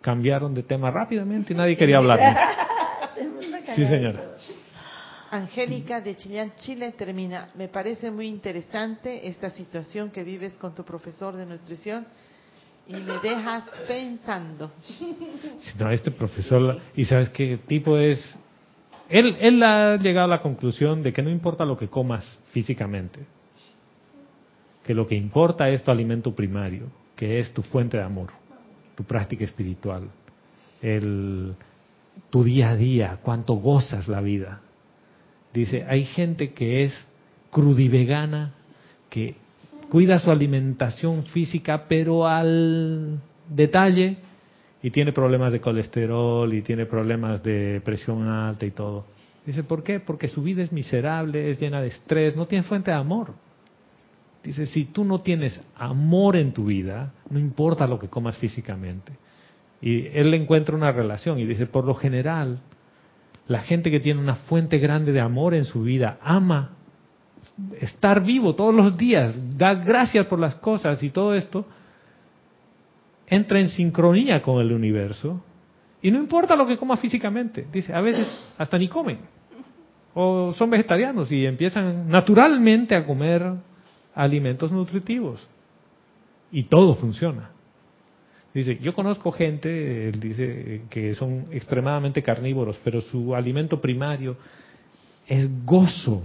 Cambiaron 0.00 0.54
de 0.54 0.62
tema 0.62 0.90
rápidamente 0.90 1.52
y 1.52 1.56
nadie 1.56 1.76
quería 1.76 1.98
hablar. 1.98 2.18
Sí, 3.76 3.84
señora. 3.86 4.22
Angélica 5.30 6.00
de 6.00 6.16
Chillán, 6.16 6.52
Chile 6.58 6.92
termina. 6.92 7.50
Me 7.54 7.68
parece 7.68 8.10
muy 8.10 8.28
interesante 8.28 9.28
esta 9.28 9.50
situación 9.50 10.10
que 10.10 10.24
vives 10.24 10.54
con 10.54 10.74
tu 10.74 10.84
profesor 10.84 11.36
de 11.36 11.46
nutrición 11.46 12.06
y 12.88 12.94
me 12.94 13.18
dejas 13.18 13.64
pensando. 13.88 14.70
No, 15.78 15.90
este 15.90 16.10
profesor, 16.10 16.80
y 16.94 17.04
sabes 17.04 17.30
qué 17.30 17.58
tipo 17.66 17.98
es, 17.98 18.36
él, 19.08 19.36
él 19.40 19.62
ha 19.62 19.96
llegado 19.96 20.26
a 20.26 20.36
la 20.36 20.40
conclusión 20.40 21.02
de 21.02 21.12
que 21.12 21.22
no 21.22 21.30
importa 21.30 21.64
lo 21.64 21.76
que 21.76 21.88
comas 21.88 22.38
físicamente, 22.52 23.20
que 24.84 24.94
lo 24.94 25.06
que 25.06 25.16
importa 25.16 25.68
es 25.68 25.82
tu 25.82 25.90
alimento 25.90 26.34
primario, 26.34 26.86
que 27.16 27.40
es 27.40 27.52
tu 27.52 27.62
fuente 27.62 27.96
de 27.96 28.04
amor, 28.04 28.30
tu 28.94 29.02
práctica 29.02 29.44
espiritual, 29.44 30.08
el, 30.80 31.54
tu 32.30 32.44
día 32.44 32.70
a 32.70 32.76
día, 32.76 33.18
cuánto 33.22 33.54
gozas 33.54 34.06
la 34.06 34.20
vida. 34.20 34.60
Dice, 35.56 35.86
hay 35.88 36.04
gente 36.04 36.52
que 36.52 36.84
es 36.84 36.92
crudivegana, 37.50 38.52
que 39.08 39.36
cuida 39.90 40.18
su 40.18 40.30
alimentación 40.30 41.24
física, 41.24 41.86
pero 41.88 42.26
al 42.26 43.18
detalle, 43.48 44.18
y 44.82 44.90
tiene 44.90 45.12
problemas 45.12 45.52
de 45.52 45.60
colesterol, 45.62 46.52
y 46.52 46.60
tiene 46.60 46.84
problemas 46.84 47.42
de 47.42 47.80
presión 47.82 48.28
alta 48.28 48.66
y 48.66 48.70
todo. 48.72 49.06
Dice, 49.46 49.62
¿por 49.62 49.82
qué? 49.82 49.98
Porque 49.98 50.28
su 50.28 50.42
vida 50.42 50.62
es 50.62 50.72
miserable, 50.72 51.48
es 51.48 51.58
llena 51.58 51.80
de 51.80 51.88
estrés, 51.88 52.36
no 52.36 52.44
tiene 52.44 52.62
fuente 52.64 52.90
de 52.90 52.98
amor. 52.98 53.32
Dice, 54.44 54.66
si 54.66 54.84
tú 54.84 55.06
no 55.06 55.20
tienes 55.20 55.58
amor 55.74 56.36
en 56.36 56.52
tu 56.52 56.66
vida, 56.66 57.14
no 57.30 57.38
importa 57.38 57.86
lo 57.86 57.98
que 57.98 58.08
comas 58.08 58.36
físicamente. 58.36 59.10
Y 59.80 60.08
él 60.08 60.32
le 60.32 60.36
encuentra 60.36 60.76
una 60.76 60.92
relación 60.92 61.38
y 61.38 61.46
dice, 61.46 61.64
por 61.64 61.86
lo 61.86 61.94
general, 61.94 62.58
la 63.48 63.60
gente 63.60 63.90
que 63.90 64.00
tiene 64.00 64.20
una 64.20 64.36
fuente 64.36 64.78
grande 64.78 65.12
de 65.12 65.20
amor 65.20 65.54
en 65.54 65.64
su 65.64 65.82
vida 65.82 66.18
ama 66.22 66.72
estar 67.80 68.24
vivo 68.24 68.54
todos 68.54 68.74
los 68.74 68.96
días, 68.96 69.36
da 69.56 69.74
gracias 69.74 70.26
por 70.26 70.38
las 70.38 70.56
cosas 70.56 71.02
y 71.02 71.10
todo 71.10 71.34
esto, 71.34 71.64
entra 73.26 73.60
en 73.60 73.68
sincronía 73.68 74.42
con 74.42 74.60
el 74.60 74.72
universo 74.72 75.42
y 76.02 76.10
no 76.10 76.18
importa 76.18 76.56
lo 76.56 76.66
que 76.66 76.76
coma 76.76 76.96
físicamente, 76.96 77.66
dice, 77.72 77.94
a 77.94 78.00
veces 78.00 78.26
hasta 78.58 78.78
ni 78.78 78.88
comen 78.88 79.20
o 80.14 80.54
son 80.54 80.70
vegetarianos 80.70 81.30
y 81.30 81.44
empiezan 81.44 82.08
naturalmente 82.08 82.94
a 82.94 83.06
comer 83.06 83.52
alimentos 84.14 84.72
nutritivos 84.72 85.46
y 86.50 86.64
todo 86.64 86.94
funciona. 86.94 87.50
Dice, 88.56 88.78
yo 88.78 88.94
conozco 88.94 89.32
gente, 89.32 90.08
él 90.08 90.18
dice, 90.18 90.80
que 90.88 91.14
son 91.14 91.44
extremadamente 91.50 92.22
carnívoros, 92.22 92.80
pero 92.82 93.02
su 93.02 93.34
alimento 93.34 93.82
primario 93.82 94.38
es 95.26 95.46
gozo. 95.66 96.22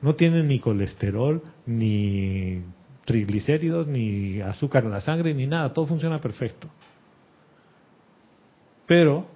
No 0.00 0.14
tienen 0.14 0.48
ni 0.48 0.60
colesterol, 0.60 1.42
ni 1.66 2.62
triglicéridos, 3.04 3.86
ni 3.86 4.40
azúcar 4.40 4.84
en 4.84 4.92
la 4.92 5.02
sangre, 5.02 5.34
ni 5.34 5.46
nada. 5.46 5.70
Todo 5.74 5.84
funciona 5.84 6.22
perfecto. 6.22 6.70
Pero, 8.86 9.26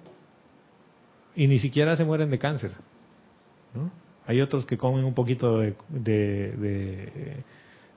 y 1.35 1.45
ni 1.45 1.59
siquiera 1.59 1.95
se 1.95 2.03
mueren 2.03 2.31
de 2.31 2.39
cáncer. 2.39 2.71
¿no? 3.75 3.91
Hay 4.25 4.41
otros 4.41 4.65
que 4.65 4.75
comen 4.75 5.05
un 5.05 5.13
poquito 5.13 5.59
de, 5.59 5.75
de, 5.87 6.51
de 6.57 7.43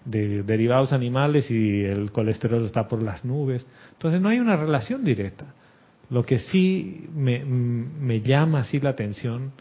de 0.06 0.42
derivados 0.42 0.92
animales 0.92 1.50
y 1.50 1.84
el 1.84 2.12
colesterol 2.12 2.64
está 2.64 2.88
por 2.88 3.02
las 3.02 3.24
nubes. 3.24 3.66
Entonces 3.92 4.20
no 4.20 4.28
hay 4.28 4.38
una 4.38 4.56
relación 4.56 5.04
directa. 5.04 5.44
Lo 6.08 6.24
que 6.24 6.38
sí 6.38 7.08
me, 7.14 7.44
me 7.44 8.20
llama 8.22 8.60
así 8.60 8.80
la 8.80 8.90
atención 8.90 9.52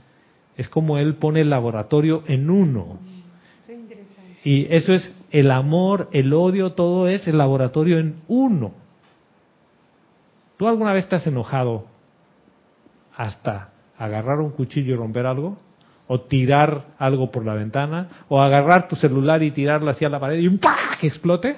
es 0.56 0.70
como 0.70 0.98
él 0.98 1.16
pone 1.16 1.42
el 1.42 1.50
laboratorio 1.50 2.24
en 2.28 2.50
uno. 2.50 3.00
Y 4.44 4.68
eso 4.70 4.94
es 4.94 5.12
el 5.32 5.50
amor, 5.50 6.08
el 6.14 6.32
odio, 6.34 6.74
todo 6.74 7.08
es 7.08 7.28
el 7.28 7.38
laboratorio 7.38 7.98
en 7.98 8.22
uno. 8.28 8.74
¿Tú 10.58 10.68
alguna 10.68 10.94
vez 10.94 11.10
te 11.10 11.16
has 11.16 11.28
enojado 11.28 11.86
hasta 13.18 13.72
agarrar 13.98 14.40
un 14.40 14.52
cuchillo 14.52 14.94
y 14.94 14.98
romper 14.98 15.26
algo? 15.26 15.58
O 16.08 16.22
tirar 16.22 16.86
algo 16.98 17.32
por 17.32 17.46
la 17.46 17.54
ventana, 17.54 18.10
o 18.28 18.42
agarrar 18.42 18.88
tu 18.88 18.96
celular 18.96 19.42
y 19.44 19.52
tirarlo 19.52 19.90
hacia 19.90 20.10
la 20.10 20.20
pared 20.20 20.40
y 20.40 20.48
un 20.48 20.60
¡pah! 20.60 20.98
que 21.00 21.08
explote. 21.08 21.56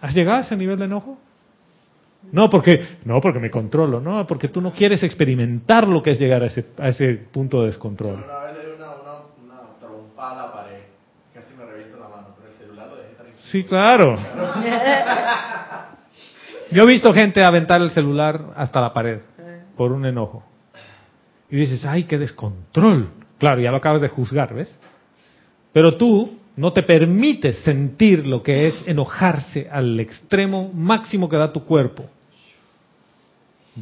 ¿Has 0.00 0.14
llegado 0.14 0.38
a 0.38 0.40
ese 0.40 0.56
nivel 0.56 0.78
de 0.78 0.86
enojo? 0.86 1.18
No 2.32 2.50
porque, 2.50 2.98
no 3.04 3.20
porque 3.20 3.38
me 3.38 3.50
controlo, 3.50 4.00
no, 4.00 4.26
porque 4.26 4.48
tú 4.48 4.60
no 4.60 4.72
quieres 4.72 5.02
experimentar 5.02 5.86
lo 5.86 6.02
que 6.02 6.12
es 6.12 6.18
llegar 6.18 6.42
a 6.42 6.46
ese, 6.46 6.66
a 6.78 6.88
ese 6.88 7.14
punto 7.14 7.60
de 7.60 7.68
descontrol. 7.68 8.24
Una 8.24 8.38
vez 8.40 8.56
le 8.56 8.66
di 8.66 8.72
una, 8.76 8.90
una, 8.90 9.12
una 9.44 9.78
trompa 9.78 10.32
a 10.32 10.34
la 10.34 10.52
pared 10.52 10.74
Sí, 13.54 13.62
claro. 13.62 14.18
Yo 16.72 16.82
he 16.82 16.86
visto 16.86 17.14
gente 17.14 17.44
aventar 17.44 17.80
el 17.80 17.90
celular 17.90 18.52
hasta 18.56 18.80
la 18.80 18.92
pared 18.92 19.20
por 19.76 19.92
un 19.92 20.06
enojo. 20.06 20.42
Y 21.50 21.56
dices, 21.58 21.84
ay, 21.84 22.02
qué 22.02 22.18
descontrol. 22.18 23.10
Claro, 23.44 23.60
ya 23.60 23.70
lo 23.70 23.76
acabas 23.76 24.00
de 24.00 24.08
juzgar, 24.08 24.54
¿ves? 24.54 24.74
Pero 25.70 25.98
tú 25.98 26.38
no 26.56 26.72
te 26.72 26.82
permites 26.82 27.58
sentir 27.58 28.26
lo 28.26 28.42
que 28.42 28.68
es 28.68 28.82
enojarse 28.86 29.68
al 29.70 30.00
extremo 30.00 30.72
máximo 30.72 31.28
que 31.28 31.36
da 31.36 31.52
tu 31.52 31.62
cuerpo. 31.62 32.08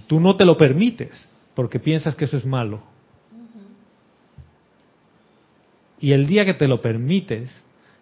Tú 0.09 0.19
no 0.19 0.35
te 0.35 0.45
lo 0.45 0.57
permites 0.57 1.29
porque 1.55 1.79
piensas 1.79 2.17
que 2.17 2.25
eso 2.25 2.37
es 2.37 2.45
malo. 2.45 2.83
Y 6.01 6.11
el 6.11 6.27
día 6.27 6.45
que 6.45 6.55
te 6.55 6.67
lo 6.67 6.81
permites, 6.81 7.55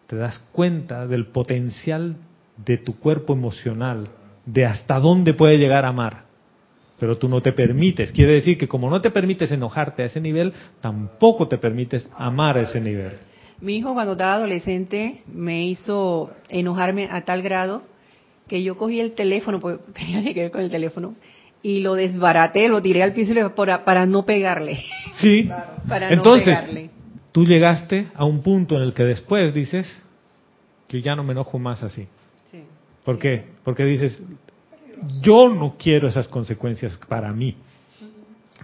te 0.06 0.16
das 0.16 0.38
cuenta 0.52 1.06
del 1.06 1.26
potencial 1.26 2.16
de 2.56 2.78
tu 2.78 2.98
cuerpo 2.98 3.34
emocional, 3.34 4.08
de 4.46 4.64
hasta 4.64 4.98
dónde 4.98 5.34
puede 5.34 5.58
llegar 5.58 5.84
a 5.84 5.88
amar. 5.88 6.30
Pero 7.01 7.16
tú 7.16 7.28
no 7.28 7.40
te 7.40 7.52
permites. 7.52 8.12
Quiere 8.12 8.35
decir 8.35 8.59
que 8.59 8.68
como 8.68 8.90
no 8.90 9.01
te 9.01 9.10
permites 9.10 9.51
enojarte 9.51 10.02
a 10.02 10.06
ese 10.06 10.20
nivel, 10.20 10.52
tampoco 10.81 11.48
te 11.48 11.56
permites 11.56 12.09
amar 12.16 12.59
a 12.59 12.60
ese 12.60 12.81
nivel. 12.81 13.14
Mi 13.60 13.77
hijo 13.77 13.94
cuando 13.94 14.12
estaba 14.12 14.35
adolescente 14.35 15.22
me 15.32 15.66
hizo 15.66 16.31
enojarme 16.48 17.09
a 17.10 17.22
tal 17.22 17.43
grado 17.43 17.82
que 18.48 18.62
yo 18.62 18.77
cogí 18.77 19.01
el 19.01 19.12
teléfono, 19.12 19.60
porque 19.60 19.82
tenía 19.94 20.22
que 20.35 20.43
ver 20.43 20.51
con 20.51 20.60
el 20.60 20.70
teléfono, 20.70 21.14
y 21.62 21.81
lo 21.81 21.94
desbaraté, 21.94 22.68
lo 22.68 22.82
tiré 22.82 23.02
al 23.02 23.12
piso 23.12 23.32
para, 23.55 23.85
para 23.85 24.06
no 24.06 24.24
pegarle. 24.24 24.78
Sí. 25.20 25.48
Para 25.89 26.10
Entonces, 26.10 26.47
no 26.47 26.52
pegarle. 26.52 26.90
tú 27.32 27.44
llegaste 27.44 28.09
a 28.14 28.24
un 28.24 28.43
punto 28.43 28.77
en 28.77 28.82
el 28.82 28.94
que 28.94 29.05
después 29.05 29.55
dices, 29.55 29.86
yo 30.89 30.98
ya 30.98 31.14
no 31.14 31.24
me 31.24 31.32
enojo 31.32 31.59
más 31.59 31.82
así. 31.82 32.06
Sí. 32.51 32.64
¿Por 33.05 33.18
qué? 33.18 33.44
Porque 33.64 33.85
dices, 33.85 34.22
yo 35.20 35.48
no 35.48 35.77
quiero 35.78 36.09
esas 36.09 36.28
consecuencias 36.28 36.98
para 37.09 37.32
mí. 37.32 37.56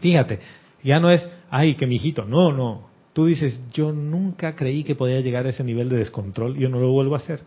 Fíjate, 0.01 0.41
ya 0.83 1.01
no 1.01 1.11
es, 1.11 1.27
ay, 1.51 1.75
que 1.75 1.87
mi 1.87 1.97
hijito, 1.97 2.25
no, 2.25 2.53
no. 2.53 2.89
Tú 3.13 3.27
dices, 3.27 3.61
yo 3.73 3.93
nunca 3.93 4.55
creí 4.55 4.85
que 4.85 4.95
podía 4.95 5.21
llegar 5.21 5.47
a 5.47 5.51
ese 5.51 5.65
nivel 5.65 5.89
de 5.89 5.97
descontrol, 5.97 6.57
yo 6.57 6.69
no 6.69 6.79
lo 6.79 6.91
vuelvo 6.91 7.15
a 7.15 7.19
hacer. 7.19 7.41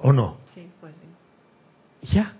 ¿O 0.00 0.12
no? 0.12 0.36
Sí, 0.54 0.68
pues 0.80 0.94
sí. 1.00 2.14
Ya. 2.14 2.34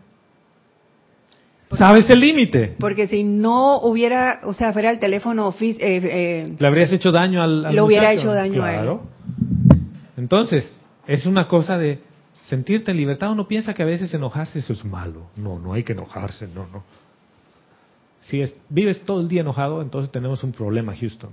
¿Sabes 1.77 2.09
el 2.09 2.21
límite? 2.21 2.77
Porque 2.79 3.09
si 3.09 3.25
no 3.25 3.81
hubiera, 3.81 4.41
o 4.45 4.55
sea, 4.55 4.73
fuera 4.73 4.91
el 4.91 4.99
teléfono, 4.99 5.55
eh, 5.61 5.77
eh, 5.81 6.55
¿Le 6.59 6.67
habrías 6.67 6.93
hecho 6.93 7.13
daño 7.13 7.43
al, 7.43 7.67
al 7.67 7.75
Le 7.75 7.83
hubiera 7.83 8.13
hecho 8.13 8.33
daño 8.33 8.63
a 8.63 8.75
él. 8.75 8.81
Claro. 8.81 9.03
Entonces, 10.17 10.73
es 11.07 11.27
una 11.27 11.47
cosa 11.47 11.77
de 11.77 12.01
sentirte 12.49 12.91
en 12.91 12.97
libertad. 12.97 13.31
Uno 13.33 13.47
piensa 13.47 13.75
que 13.75 13.83
a 13.83 13.87
veces 13.87 14.13
enojarse 14.15 14.59
eso 14.59 14.73
es 14.73 14.85
malo. 14.85 15.27
No, 15.37 15.59
no 15.59 15.73
hay 15.75 15.83
que 15.85 15.93
enojarse, 15.93 16.47
no, 16.49 16.67
no. 16.67 16.83
Si 18.21 18.41
es- 18.41 18.55
vives 18.69 19.03
todo 19.05 19.21
el 19.21 19.29
día 19.29 19.43
enojado, 19.43 19.81
entonces 19.83 20.11
tenemos 20.11 20.43
un 20.43 20.53
problema, 20.53 20.95
Houston. 20.97 21.31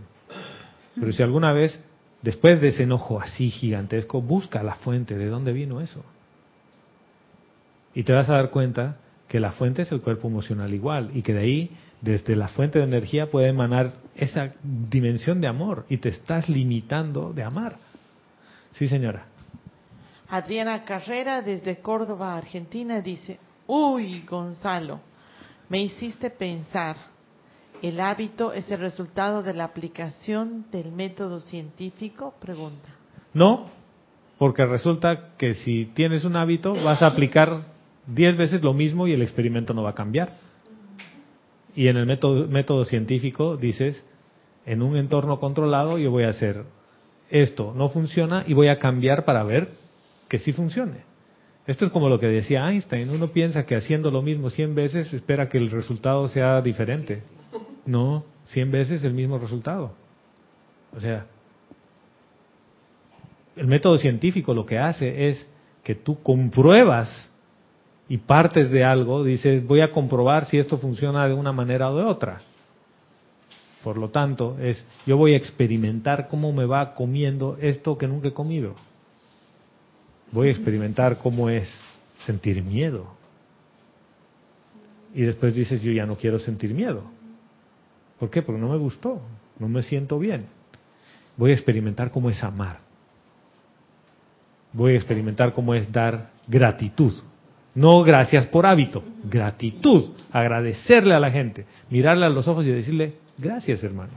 Pero 0.99 1.11
si 1.11 1.23
alguna 1.23 1.51
vez, 1.51 1.83
después 2.21 2.61
de 2.61 2.69
ese 2.69 2.83
enojo 2.83 3.19
así 3.19 3.49
gigantesco, 3.49 4.21
busca 4.21 4.63
la 4.63 4.75
fuente, 4.75 5.17
¿de 5.17 5.27
dónde 5.27 5.51
vino 5.51 5.81
eso? 5.81 6.03
Y 7.93 8.03
te 8.03 8.13
vas 8.13 8.29
a 8.29 8.33
dar 8.35 8.49
cuenta 8.49 8.97
que 9.27 9.39
la 9.39 9.51
fuente 9.51 9.81
es 9.81 9.91
el 9.91 10.01
cuerpo 10.01 10.27
emocional 10.27 10.73
igual 10.73 11.11
y 11.13 11.21
que 11.21 11.33
de 11.33 11.39
ahí, 11.39 11.71
desde 12.01 12.35
la 12.35 12.49
fuente 12.49 12.79
de 12.79 12.85
energía, 12.85 13.31
puede 13.31 13.47
emanar 13.47 13.93
esa 14.15 14.51
dimensión 14.63 15.41
de 15.41 15.47
amor 15.47 15.85
y 15.89 15.97
te 15.97 16.09
estás 16.09 16.47
limitando 16.49 17.33
de 17.33 17.43
amar. 17.43 17.77
Sí, 18.73 18.87
señora. 18.87 19.25
Adriana 20.29 20.83
Carrera 20.83 21.41
desde 21.41 21.77
Córdoba, 21.77 22.35
Argentina, 22.35 23.01
dice, 23.01 23.39
uy, 23.67 24.23
Gonzalo, 24.27 24.99
me 25.69 25.81
hiciste 25.81 26.29
pensar, 26.29 26.95
¿el 27.81 27.99
hábito 27.99 28.51
es 28.51 28.69
el 28.71 28.79
resultado 28.79 29.43
de 29.43 29.53
la 29.53 29.65
aplicación 29.65 30.65
del 30.71 30.91
método 30.91 31.39
científico? 31.39 32.33
Pregunta. 32.39 32.89
No, 33.33 33.69
porque 34.39 34.65
resulta 34.65 35.35
que 35.37 35.53
si 35.53 35.85
tienes 35.85 36.25
un 36.25 36.35
hábito, 36.35 36.73
vas 36.73 37.01
a 37.01 37.07
aplicar 37.07 37.63
10 38.07 38.37
veces 38.37 38.63
lo 38.63 38.73
mismo 38.73 39.07
y 39.07 39.13
el 39.13 39.21
experimento 39.21 39.73
no 39.73 39.83
va 39.83 39.91
a 39.91 39.95
cambiar. 39.95 40.33
Y 41.75 41.87
en 41.87 41.97
el 41.97 42.05
método, 42.05 42.47
método 42.47 42.85
científico 42.85 43.57
dices, 43.57 44.03
en 44.65 44.81
un 44.81 44.97
entorno 44.97 45.39
controlado 45.39 45.97
yo 45.97 46.09
voy 46.09 46.23
a 46.23 46.29
hacer 46.29 46.63
esto, 47.29 47.73
no 47.75 47.89
funciona 47.89 48.43
y 48.47 48.53
voy 48.53 48.67
a 48.67 48.79
cambiar 48.79 49.25
para 49.25 49.43
ver 49.43 49.84
que 50.27 50.39
sí 50.39 50.53
funcione. 50.53 51.03
Esto 51.67 51.85
es 51.85 51.91
como 51.91 52.09
lo 52.09 52.19
que 52.19 52.27
decía 52.27 52.69
Einstein, 52.69 53.09
uno 53.09 53.27
piensa 53.29 53.65
que 53.65 53.75
haciendo 53.75 54.11
lo 54.11 54.21
mismo 54.21 54.49
100 54.49 54.75
veces 54.75 55.13
espera 55.13 55.49
que 55.49 55.57
el 55.57 55.71
resultado 55.71 56.27
sea 56.27 56.61
diferente. 56.61 57.23
No, 57.85 58.23
100 58.47 58.71
veces 58.71 59.03
el 59.03 59.13
mismo 59.13 59.39
resultado. 59.39 59.93
O 60.95 60.99
sea, 60.99 61.25
el 63.55 63.67
método 63.67 63.97
científico 63.97 64.53
lo 64.53 64.65
que 64.65 64.77
hace 64.77 65.29
es 65.29 65.49
que 65.83 65.95
tú 65.95 66.21
compruebas 66.21 67.31
y 68.07 68.17
partes 68.17 68.69
de 68.69 68.83
algo, 68.83 69.23
dices, 69.23 69.65
voy 69.65 69.81
a 69.81 69.91
comprobar 69.91 70.45
si 70.45 70.59
esto 70.59 70.77
funciona 70.77 71.27
de 71.27 71.33
una 71.33 71.51
manera 71.51 71.89
o 71.89 71.97
de 71.97 72.03
otra. 72.03 72.41
Por 73.83 73.97
lo 73.97 74.09
tanto, 74.09 74.57
es, 74.59 74.85
yo 75.05 75.17
voy 75.17 75.33
a 75.33 75.37
experimentar 75.37 76.27
cómo 76.27 76.51
me 76.53 76.65
va 76.65 76.93
comiendo 76.93 77.57
esto 77.59 77.97
que 77.97 78.07
nunca 78.07 78.29
he 78.29 78.33
comido. 78.33 78.75
Voy 80.31 80.49
a 80.49 80.51
experimentar 80.51 81.17
cómo 81.17 81.49
es 81.49 81.69
sentir 82.25 82.61
miedo. 82.63 83.07
Y 85.13 85.21
después 85.21 85.55
dices, 85.55 85.81
yo 85.81 85.91
ya 85.91 86.05
no 86.05 86.17
quiero 86.17 86.39
sentir 86.39 86.73
miedo. 86.73 87.03
¿Por 88.19 88.29
qué? 88.29 88.41
Porque 88.41 88.59
no 88.59 88.69
me 88.69 88.77
gustó, 88.77 89.21
no 89.59 89.69
me 89.69 89.81
siento 89.81 90.19
bien. 90.19 90.45
Voy 91.37 91.51
a 91.51 91.53
experimentar 91.53 92.11
cómo 92.11 92.29
es 92.29 92.43
amar. 92.43 92.79
Voy 94.73 94.93
a 94.93 94.95
experimentar 94.95 95.53
cómo 95.53 95.73
es 95.73 95.89
dar 95.91 96.31
gratitud. 96.47 97.13
No 97.73 98.03
gracias 98.03 98.45
por 98.47 98.65
hábito, 98.65 99.03
gratitud. 99.23 100.11
Agradecerle 100.31 101.13
a 101.13 101.19
la 101.19 101.31
gente, 101.31 101.65
mirarle 101.89 102.25
a 102.25 102.29
los 102.29 102.47
ojos 102.47 102.65
y 102.65 102.71
decirle, 102.71 103.13
gracias 103.37 103.83
hermano. 103.83 104.13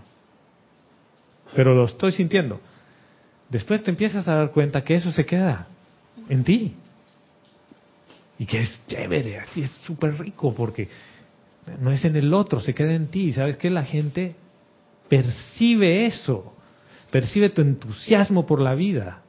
Pero 1.54 1.74
lo 1.74 1.84
estoy 1.84 2.12
sintiendo. 2.12 2.60
Después 3.48 3.82
te 3.82 3.90
empiezas 3.90 4.26
a 4.26 4.34
dar 4.34 4.50
cuenta 4.50 4.82
que 4.82 4.96
eso 4.96 5.12
se 5.12 5.24
queda 5.24 5.68
en 6.28 6.44
ti. 6.44 6.74
Y 8.38 8.46
que 8.46 8.60
es 8.60 8.80
chévere, 8.86 9.38
así 9.38 9.62
es 9.62 9.70
súper 9.84 10.18
rico, 10.18 10.54
porque 10.54 10.88
no 11.80 11.90
es 11.90 12.04
en 12.04 12.16
el 12.16 12.32
otro, 12.32 12.60
se 12.60 12.74
queda 12.74 12.94
en 12.94 13.08
ti. 13.08 13.32
¿Sabes 13.32 13.56
qué? 13.56 13.70
La 13.70 13.84
gente 13.84 14.34
percibe 15.08 16.06
eso, 16.06 16.54
percibe 17.10 17.50
tu 17.50 17.62
entusiasmo 17.62 18.46
por 18.46 18.60
la 18.60 18.74
vida. 18.74 19.22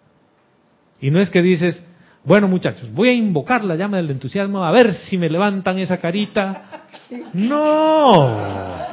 Y 1.01 1.11
no 1.11 1.19
es 1.19 1.29
que 1.29 1.41
dices, 1.41 1.81
bueno 2.23 2.47
muchachos, 2.47 2.91
voy 2.93 3.09
a 3.09 3.13
invocar 3.13 3.63
la 3.63 3.75
llama 3.75 3.97
del 3.97 4.11
entusiasmo 4.11 4.63
a 4.63 4.71
ver 4.71 4.93
si 4.93 5.17
me 5.17 5.29
levantan 5.29 5.79
esa 5.79 5.97
carita. 5.97 6.65
No. 7.33 8.88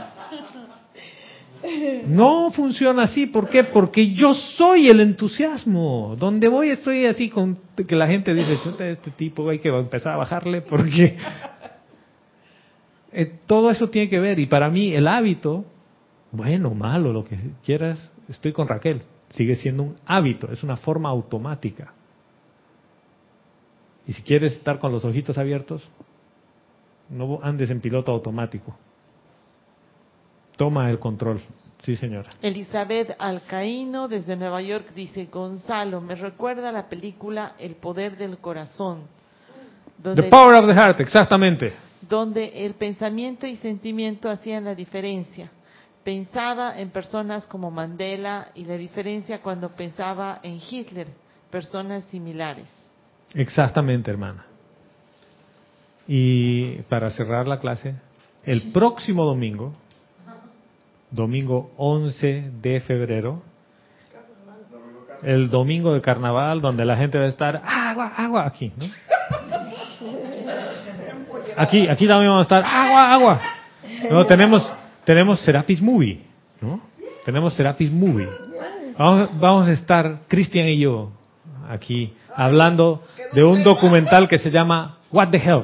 No 2.06 2.50
funciona 2.54 3.04
así. 3.04 3.26
¿Por 3.26 3.48
qué? 3.48 3.64
Porque 3.64 4.12
yo 4.12 4.34
soy 4.34 4.88
el 4.88 5.00
entusiasmo. 5.00 6.16
Donde 6.18 6.48
voy 6.48 6.70
estoy 6.70 7.06
así 7.06 7.28
con 7.28 7.58
que 7.86 7.96
la 7.96 8.06
gente 8.06 8.34
dice, 8.34 8.58
"Chuta, 8.62 8.88
este 8.88 9.10
tipo 9.10 9.48
hay 9.48 9.58
que 9.58 9.68
empezar 9.68 10.14
a 10.14 10.16
bajarle 10.16 10.62
porque 10.62 11.16
eh, 13.12 13.32
todo 13.46 13.70
eso 13.70 13.88
tiene 13.90 14.08
que 14.08 14.20
ver. 14.20 14.38
Y 14.38 14.46
para 14.46 14.70
mí 14.70 14.94
el 14.94 15.06
hábito, 15.08 15.64
bueno, 16.32 16.74
malo, 16.74 17.12
lo 17.12 17.24
que 17.24 17.38
quieras, 17.64 18.12
estoy 18.28 18.52
con 18.52 18.68
Raquel. 18.68 19.02
Sigue 19.30 19.56
siendo 19.56 19.82
un 19.82 19.96
hábito, 20.06 20.50
es 20.52 20.62
una 20.62 20.76
forma 20.76 21.08
automática. 21.08 21.92
Y 24.06 24.12
si 24.12 24.22
quieres 24.22 24.52
estar 24.52 24.78
con 24.78 24.92
los 24.92 25.04
ojitos 25.04 25.36
abiertos, 25.36 25.88
no 27.10 27.40
andes 27.42 27.70
en 27.70 27.80
piloto 27.80 28.12
automático. 28.12 28.76
Toma 30.56 30.90
el 30.90 30.98
control. 30.98 31.40
Sí, 31.82 31.94
señora. 31.96 32.30
Elizabeth 32.42 33.14
Alcaíno 33.18 34.08
desde 34.08 34.34
Nueva 34.36 34.60
York 34.62 34.92
dice, 34.94 35.26
Gonzalo, 35.26 36.00
me 36.00 36.14
recuerda 36.14 36.72
la 36.72 36.88
película 36.88 37.52
El 37.58 37.76
poder 37.76 38.16
del 38.16 38.38
corazón, 38.38 39.02
The 40.02 40.08
donde, 40.08 40.22
power 40.24 40.54
of 40.54 40.66
the 40.66 40.74
heart, 40.74 41.00
exactamente. 41.00 41.72
donde 42.00 42.64
el 42.66 42.74
pensamiento 42.74 43.46
y 43.46 43.56
sentimiento 43.56 44.28
hacían 44.28 44.64
la 44.64 44.74
diferencia. 44.74 45.50
Pensaba 46.02 46.78
en 46.78 46.90
personas 46.90 47.46
como 47.46 47.70
Mandela 47.70 48.48
y 48.54 48.64
la 48.64 48.76
diferencia 48.76 49.42
cuando 49.42 49.70
pensaba 49.70 50.40
en 50.42 50.60
Hitler, 50.60 51.08
personas 51.50 52.04
similares. 52.04 52.66
Exactamente, 53.34 54.10
hermana. 54.10 54.46
Y 56.08 56.76
para 56.88 57.10
cerrar 57.10 57.48
la 57.48 57.58
clase, 57.58 57.94
el 58.44 58.70
próximo 58.72 59.24
domingo, 59.24 59.72
domingo 61.10 61.72
11 61.76 62.50
de 62.60 62.80
febrero, 62.80 63.42
el 65.22 65.50
domingo 65.50 65.92
de 65.92 66.00
carnaval 66.00 66.60
donde 66.60 66.84
la 66.84 66.96
gente 66.96 67.18
va 67.18 67.24
a 67.24 67.28
estar 67.28 67.62
agua, 67.64 68.12
agua 68.16 68.46
aquí, 68.46 68.72
¿no? 68.76 68.86
Aquí, 71.56 71.88
aquí 71.88 72.06
también 72.06 72.30
vamos 72.30 72.50
a 72.50 72.54
estar 72.54 72.64
agua, 72.64 73.10
agua. 73.10 73.40
No, 74.10 74.26
tenemos, 74.26 74.70
tenemos 75.04 75.40
Serapis 75.40 75.80
Movie, 75.80 76.22
¿no? 76.60 76.80
Tenemos 77.24 77.54
Serapis 77.54 77.90
Movie. 77.90 78.28
Vamos, 78.98 79.30
vamos 79.40 79.68
a 79.68 79.72
estar, 79.72 80.20
Cristian 80.28 80.68
y 80.68 80.78
yo, 80.78 81.10
aquí, 81.68 82.14
hablando 82.34 83.02
de 83.32 83.42
un 83.42 83.64
documental 83.64 84.28
que 84.28 84.38
se 84.38 84.50
llama 84.50 84.98
What 85.10 85.30
the 85.30 85.38
Hell. 85.38 85.62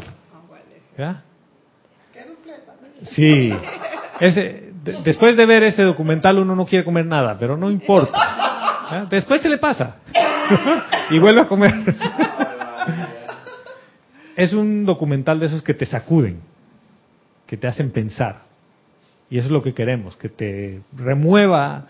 ¿Ya? 0.97 1.23
Sí. 3.05 3.52
Ese, 4.20 4.72
de- 4.85 5.03
después 5.03 5.37
de 5.37 5.47
ver 5.47 5.63
ese 5.63 5.83
documental 5.83 6.39
uno 6.39 6.55
no 6.55 6.67
quiere 6.67 6.85
comer 6.85 7.07
nada, 7.07 7.37
pero 7.39 7.57
no 7.57 7.71
importa. 7.71 8.19
¿Ya? 8.91 9.05
Después 9.11 9.41
se 9.41 9.49
le 9.49 9.59
pasa. 9.59 9.97
y 11.11 11.19
vuelve 11.19 11.41
a 11.43 11.47
comer. 11.47 11.73
es 14.37 14.53
un 14.53 14.85
documental 14.85 15.39
de 15.41 15.47
esos 15.47 15.63
que 15.63 15.75
te 15.75 15.87
sacuden, 15.87 16.41
que 17.47 17.57
te 17.57 17.67
hacen 17.67 17.91
pensar. 17.91 18.43
Y 19.31 19.39
eso 19.39 19.47
es 19.47 19.53
lo 19.53 19.63
que 19.63 19.73
queremos, 19.73 20.17
que 20.17 20.29
te 20.29 20.83
remueva 20.95 21.87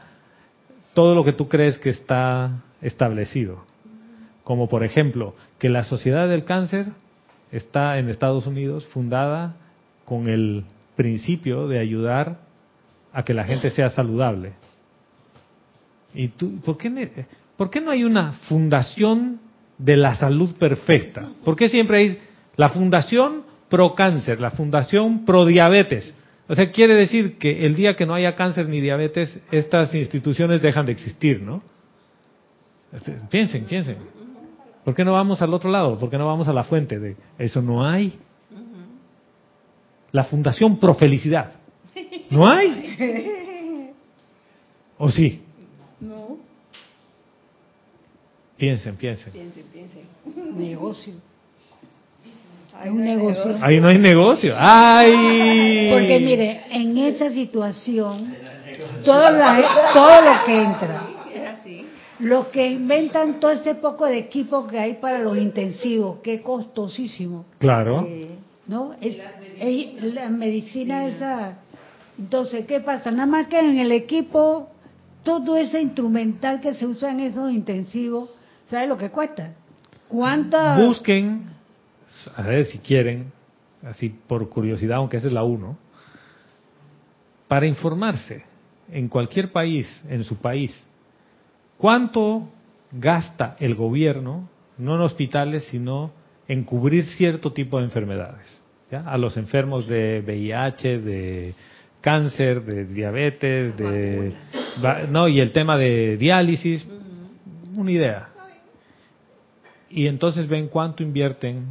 todo 0.94 1.14
lo 1.14 1.24
que 1.24 1.32
tú 1.32 1.48
crees 1.48 1.78
que 1.78 1.90
está 1.90 2.62
establecido. 2.80 3.64
Como 4.44 4.68
por 4.68 4.84
ejemplo, 4.84 5.34
que 5.58 5.68
la 5.68 5.84
Sociedad 5.84 6.28
del 6.28 6.44
Cáncer 6.44 6.86
está 7.50 7.98
en 7.98 8.08
Estados 8.08 8.46
Unidos 8.46 8.86
fundada 8.86 9.54
con 10.04 10.28
el 10.28 10.64
principio 10.96 11.68
de 11.68 11.78
ayudar 11.80 12.38
a 13.12 13.22
que 13.24 13.34
la 13.34 13.44
gente 13.44 13.70
sea 13.70 13.90
saludable. 13.90 14.52
¿Y 16.14 16.28
tú, 16.28 16.60
por 16.60 16.76
qué, 16.76 16.90
ne- 16.90 17.10
por 17.56 17.70
qué 17.70 17.80
no 17.80 17.90
hay 17.90 18.04
una 18.04 18.32
fundación 18.48 19.40
de 19.78 19.96
la 19.96 20.14
salud 20.14 20.54
perfecta? 20.56 21.28
¿Por 21.44 21.56
qué 21.56 21.68
siempre 21.68 21.98
hay 21.98 22.18
la 22.56 22.68
fundación 22.68 23.42
pro 23.68 23.94
cáncer, 23.94 24.40
la 24.40 24.50
fundación 24.50 25.24
pro 25.24 25.44
diabetes? 25.46 26.14
O 26.48 26.54
sea, 26.54 26.70
quiere 26.70 26.94
decir 26.94 27.38
que 27.38 27.64
el 27.64 27.74
día 27.76 27.96
que 27.96 28.04
no 28.04 28.14
haya 28.14 28.34
cáncer 28.34 28.68
ni 28.68 28.80
diabetes, 28.80 29.38
estas 29.50 29.94
instituciones 29.94 30.60
dejan 30.60 30.84
de 30.86 30.92
existir, 30.92 31.40
¿no? 31.40 31.62
Piensen, 33.30 33.64
piensen. 33.64 33.96
¿Por 34.84 34.94
qué 34.94 35.04
no 35.04 35.12
vamos 35.12 35.40
al 35.40 35.54
otro 35.54 35.70
lado? 35.70 35.98
¿Por 35.98 36.10
qué 36.10 36.18
no 36.18 36.26
vamos 36.26 36.48
a 36.48 36.52
la 36.52 36.64
fuente 36.64 36.98
de 36.98 37.16
eso 37.38 37.62
no 37.62 37.86
hay? 37.86 38.18
La 40.10 40.24
Fundación 40.24 40.78
Pro 40.78 40.92
Felicidad. 40.94 41.52
¿No 42.28 42.46
hay? 42.50 42.91
¿O 44.98 45.08
sí? 45.10 45.40
No. 46.00 46.38
Piensen, 48.56 48.96
piensen. 48.96 49.32
Piensen, 49.32 49.64
piensen. 49.72 50.58
Negocio. 50.58 51.14
Hay 52.74 52.88
un 52.90 53.00
negocio. 53.04 53.56
Ahí 53.60 53.80
no 53.80 53.88
hay 53.88 53.98
negocio. 53.98 54.54
¡Ay! 54.56 55.88
Porque 55.92 56.20
mire, 56.20 56.62
en 56.70 56.96
esa 56.98 57.30
situación, 57.30 58.34
todo, 59.04 59.30
la- 59.30 59.90
todo 59.94 60.20
lo 60.22 60.44
que 60.46 60.62
entra, 60.62 61.06
los 62.20 62.46
que 62.48 62.66
inventan 62.70 63.40
todo 63.40 63.50
este 63.50 63.74
poco 63.74 64.06
de 64.06 64.18
equipo 64.18 64.66
que 64.66 64.78
hay 64.78 64.94
para 64.94 65.18
los 65.18 65.36
intensivos, 65.36 66.20
que 66.20 66.34
es 66.34 66.40
costosísimo, 66.40 67.44
Claro. 67.58 68.08
¿no? 68.66 68.94
Es, 69.00 69.16
es- 69.60 70.04
la 70.14 70.28
medicina 70.28 71.06
esa. 71.06 71.58
Entonces, 72.18 72.66
¿qué 72.66 72.80
pasa? 72.80 73.10
Nada 73.10 73.26
más 73.26 73.46
que 73.46 73.58
en 73.58 73.78
el 73.78 73.92
equipo, 73.92 74.70
todo 75.22 75.56
ese 75.56 75.80
instrumental 75.80 76.60
que 76.60 76.74
se 76.74 76.86
usa 76.86 77.10
en 77.10 77.20
esos 77.20 77.50
intensivos, 77.50 78.30
¿sabe 78.66 78.86
lo 78.86 78.96
que 78.96 79.10
cuesta? 79.10 79.54
¿Cuánta? 80.08 80.78
Busquen, 80.78 81.46
a 82.36 82.42
ver 82.42 82.64
si 82.66 82.78
quieren, 82.78 83.32
así 83.82 84.08
por 84.08 84.48
curiosidad, 84.48 84.98
aunque 84.98 85.16
esa 85.16 85.28
es 85.28 85.32
la 85.32 85.42
uno, 85.42 85.78
para 87.48 87.66
informarse 87.66 88.44
en 88.90 89.08
cualquier 89.08 89.52
país, 89.52 90.02
en 90.08 90.24
su 90.24 90.36
país, 90.36 90.86
cuánto 91.78 92.48
gasta 92.92 93.56
el 93.58 93.74
gobierno, 93.74 94.48
no 94.78 94.94
en 94.96 95.00
hospitales, 95.00 95.64
sino 95.70 96.12
en 96.48 96.64
cubrir 96.64 97.04
cierto 97.04 97.52
tipo 97.52 97.78
de 97.78 97.84
enfermedades. 97.84 98.62
¿ya? 98.90 99.00
A 99.00 99.16
los 99.16 99.36
enfermos 99.36 99.86
de 99.86 100.22
VIH, 100.26 100.98
de 100.98 101.54
cáncer, 102.02 102.62
de 102.62 102.84
diabetes, 102.84 103.74
de... 103.78 104.34
No, 105.10 105.28
y 105.28 105.40
el 105.40 105.52
tema 105.52 105.78
de 105.78 106.18
diálisis, 106.18 106.86
una 107.76 107.90
idea. 107.90 108.28
Y 109.88 110.06
entonces 110.06 110.46
ven 110.48 110.68
cuánto 110.68 111.02
invierten 111.02 111.66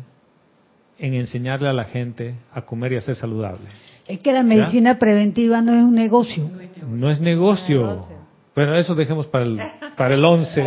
en 0.97 1.13
enseñarle 1.15 1.67
a 1.69 1.73
la 1.73 1.83
gente 1.85 2.35
a 2.53 2.61
comer 2.61 2.93
y 2.93 2.95
a 2.97 3.01
ser 3.01 3.15
saludable. 3.15 3.65
Es 4.07 4.19
que 4.19 4.31
la 4.31 4.43
medicina 4.43 4.97
preventiva 4.99 5.61
no 5.61 5.73
es 5.75 5.83
un 5.83 5.95
negocio. 5.95 6.49
No 6.87 7.09
es 7.09 7.19
negocio. 7.19 8.05
Pero 8.53 8.75
eso 8.77 8.95
dejemos 8.95 9.27
para 9.27 9.45
el 9.45 9.59
para 9.95 10.13
el 10.15 10.23
11. 10.25 10.61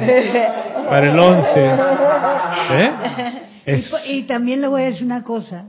Para 0.88 1.10
el 1.12 1.18
11. 1.18 1.44
¿Eh? 2.70 2.90
Y, 3.66 3.70
Es- 3.70 3.92
y 4.08 4.22
también 4.22 4.60
le 4.60 4.68
voy 4.68 4.82
a 4.82 4.86
decir 4.86 5.04
una 5.04 5.22
cosa, 5.22 5.66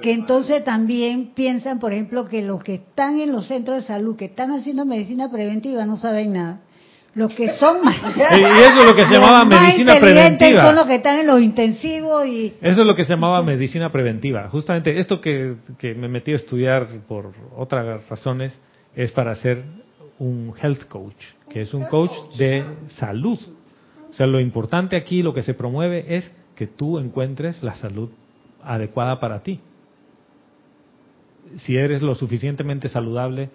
que 0.00 0.12
entonces 0.12 0.64
también 0.64 1.32
piensan, 1.34 1.78
por 1.78 1.92
ejemplo, 1.92 2.24
que 2.26 2.42
los 2.42 2.62
que 2.62 2.74
están 2.74 3.18
en 3.20 3.32
los 3.32 3.46
centros 3.46 3.78
de 3.78 3.82
salud, 3.82 4.16
que 4.16 4.26
están 4.26 4.50
haciendo 4.52 4.84
medicina 4.84 5.30
preventiva, 5.30 5.86
no 5.86 5.96
saben 5.96 6.32
nada. 6.32 6.60
Los 7.14 7.32
que 7.34 7.56
son 7.58 7.84
más... 7.84 7.96
y 8.16 8.20
eso 8.20 8.80
es 8.80 8.86
lo 8.86 8.94
que 8.96 9.02
se 9.02 9.14
llamaba 9.14 9.44
medicina 9.44 9.94
preventiva. 9.94 10.64
Son 10.64 10.74
los 10.74 10.86
que 10.86 10.96
están 10.96 11.20
en 11.20 11.28
los 11.28 11.40
intensivos 11.40 12.26
y... 12.26 12.54
Eso 12.60 12.80
es 12.80 12.86
lo 12.86 12.96
que 12.96 13.04
se 13.04 13.10
llamaba 13.10 13.40
medicina 13.42 13.92
preventiva. 13.92 14.48
Justamente 14.48 14.98
esto 14.98 15.20
que, 15.20 15.54
que 15.78 15.94
me 15.94 16.08
metí 16.08 16.32
a 16.32 16.36
estudiar 16.36 16.88
por 17.06 17.32
otras 17.56 18.08
razones 18.08 18.58
es 18.96 19.12
para 19.12 19.34
ser 19.36 19.62
un 20.18 20.54
health 20.60 20.88
coach, 20.88 21.24
que 21.50 21.62
es 21.62 21.72
un 21.72 21.84
coach 21.84 22.12
de 22.36 22.64
salud. 22.88 23.38
O 24.10 24.12
sea, 24.14 24.26
lo 24.26 24.40
importante 24.40 24.96
aquí, 24.96 25.22
lo 25.22 25.34
que 25.34 25.42
se 25.42 25.54
promueve 25.54 26.16
es 26.16 26.32
que 26.56 26.66
tú 26.66 26.98
encuentres 26.98 27.62
la 27.62 27.76
salud 27.76 28.10
adecuada 28.62 29.20
para 29.20 29.42
ti. 29.42 29.60
Si 31.58 31.76
eres 31.76 32.02
lo 32.02 32.14
suficientemente 32.14 32.88
saludable, 32.88 33.50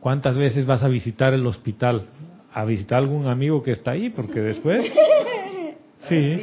¿cuántas 0.00 0.36
veces 0.36 0.66
vas 0.66 0.82
a 0.82 0.88
visitar 0.88 1.34
el 1.34 1.46
hospital? 1.46 2.06
A 2.52 2.64
visitar 2.64 2.96
a 2.96 3.02
algún 3.02 3.26
amigo 3.26 3.62
que 3.62 3.72
está 3.72 3.92
ahí, 3.92 4.10
porque 4.10 4.40
después... 4.40 4.84
Sí. 6.08 6.40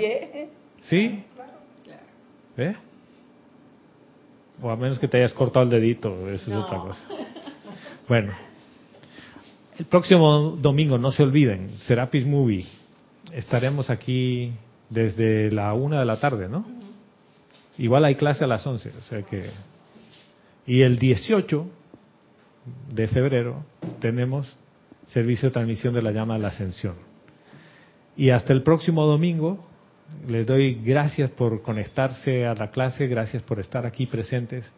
¿Sí? 0.81 1.23
¿Eh? 2.57 2.75
O 4.61 4.69
a 4.69 4.75
menos 4.75 4.99
que 4.99 5.07
te 5.07 5.17
hayas 5.17 5.33
cortado 5.33 5.63
el 5.63 5.69
dedito, 5.69 6.29
eso 6.29 6.49
es 6.49 6.57
otra 6.57 6.79
cosa. 6.79 7.01
Bueno, 8.07 8.33
el 9.77 9.85
próximo 9.85 10.57
domingo, 10.59 10.97
no 10.97 11.11
se 11.11 11.23
olviden, 11.23 11.69
Serapis 11.85 12.25
Movie. 12.25 12.65
Estaremos 13.31 13.89
aquí 13.89 14.51
desde 14.89 15.51
la 15.51 15.73
una 15.73 15.99
de 15.99 16.05
la 16.05 16.19
tarde, 16.19 16.49
¿no? 16.49 16.65
Igual 17.77 18.03
hay 18.05 18.15
clase 18.15 18.43
a 18.43 18.47
las 18.47 18.65
11, 18.65 18.89
o 18.89 19.01
sea 19.03 19.21
que... 19.21 19.45
Y 20.69 20.83
el 20.83 20.99
18 20.99 21.67
de 22.93 23.07
febrero 23.07 23.65
tenemos 23.99 24.55
servicio 25.07 25.49
de 25.49 25.53
transmisión 25.53 25.95
de 25.95 26.03
la 26.03 26.11
llama 26.11 26.35
de 26.35 26.41
la 26.41 26.49
ascensión. 26.49 26.93
Y 28.15 28.29
hasta 28.29 28.53
el 28.53 28.61
próximo 28.61 29.07
domingo, 29.07 29.67
les 30.27 30.45
doy 30.45 30.75
gracias 30.75 31.31
por 31.31 31.63
conectarse 31.63 32.45
a 32.45 32.53
la 32.53 32.69
clase, 32.69 33.07
gracias 33.07 33.41
por 33.41 33.59
estar 33.59 33.87
aquí 33.87 34.05
presentes 34.05 34.71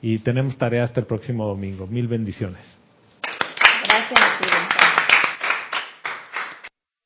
y 0.00 0.16
tenemos 0.20 0.56
tarea 0.56 0.84
hasta 0.84 1.00
el 1.00 1.06
próximo 1.06 1.46
domingo. 1.46 1.86
Mil 1.86 2.08
bendiciones. 2.08 2.78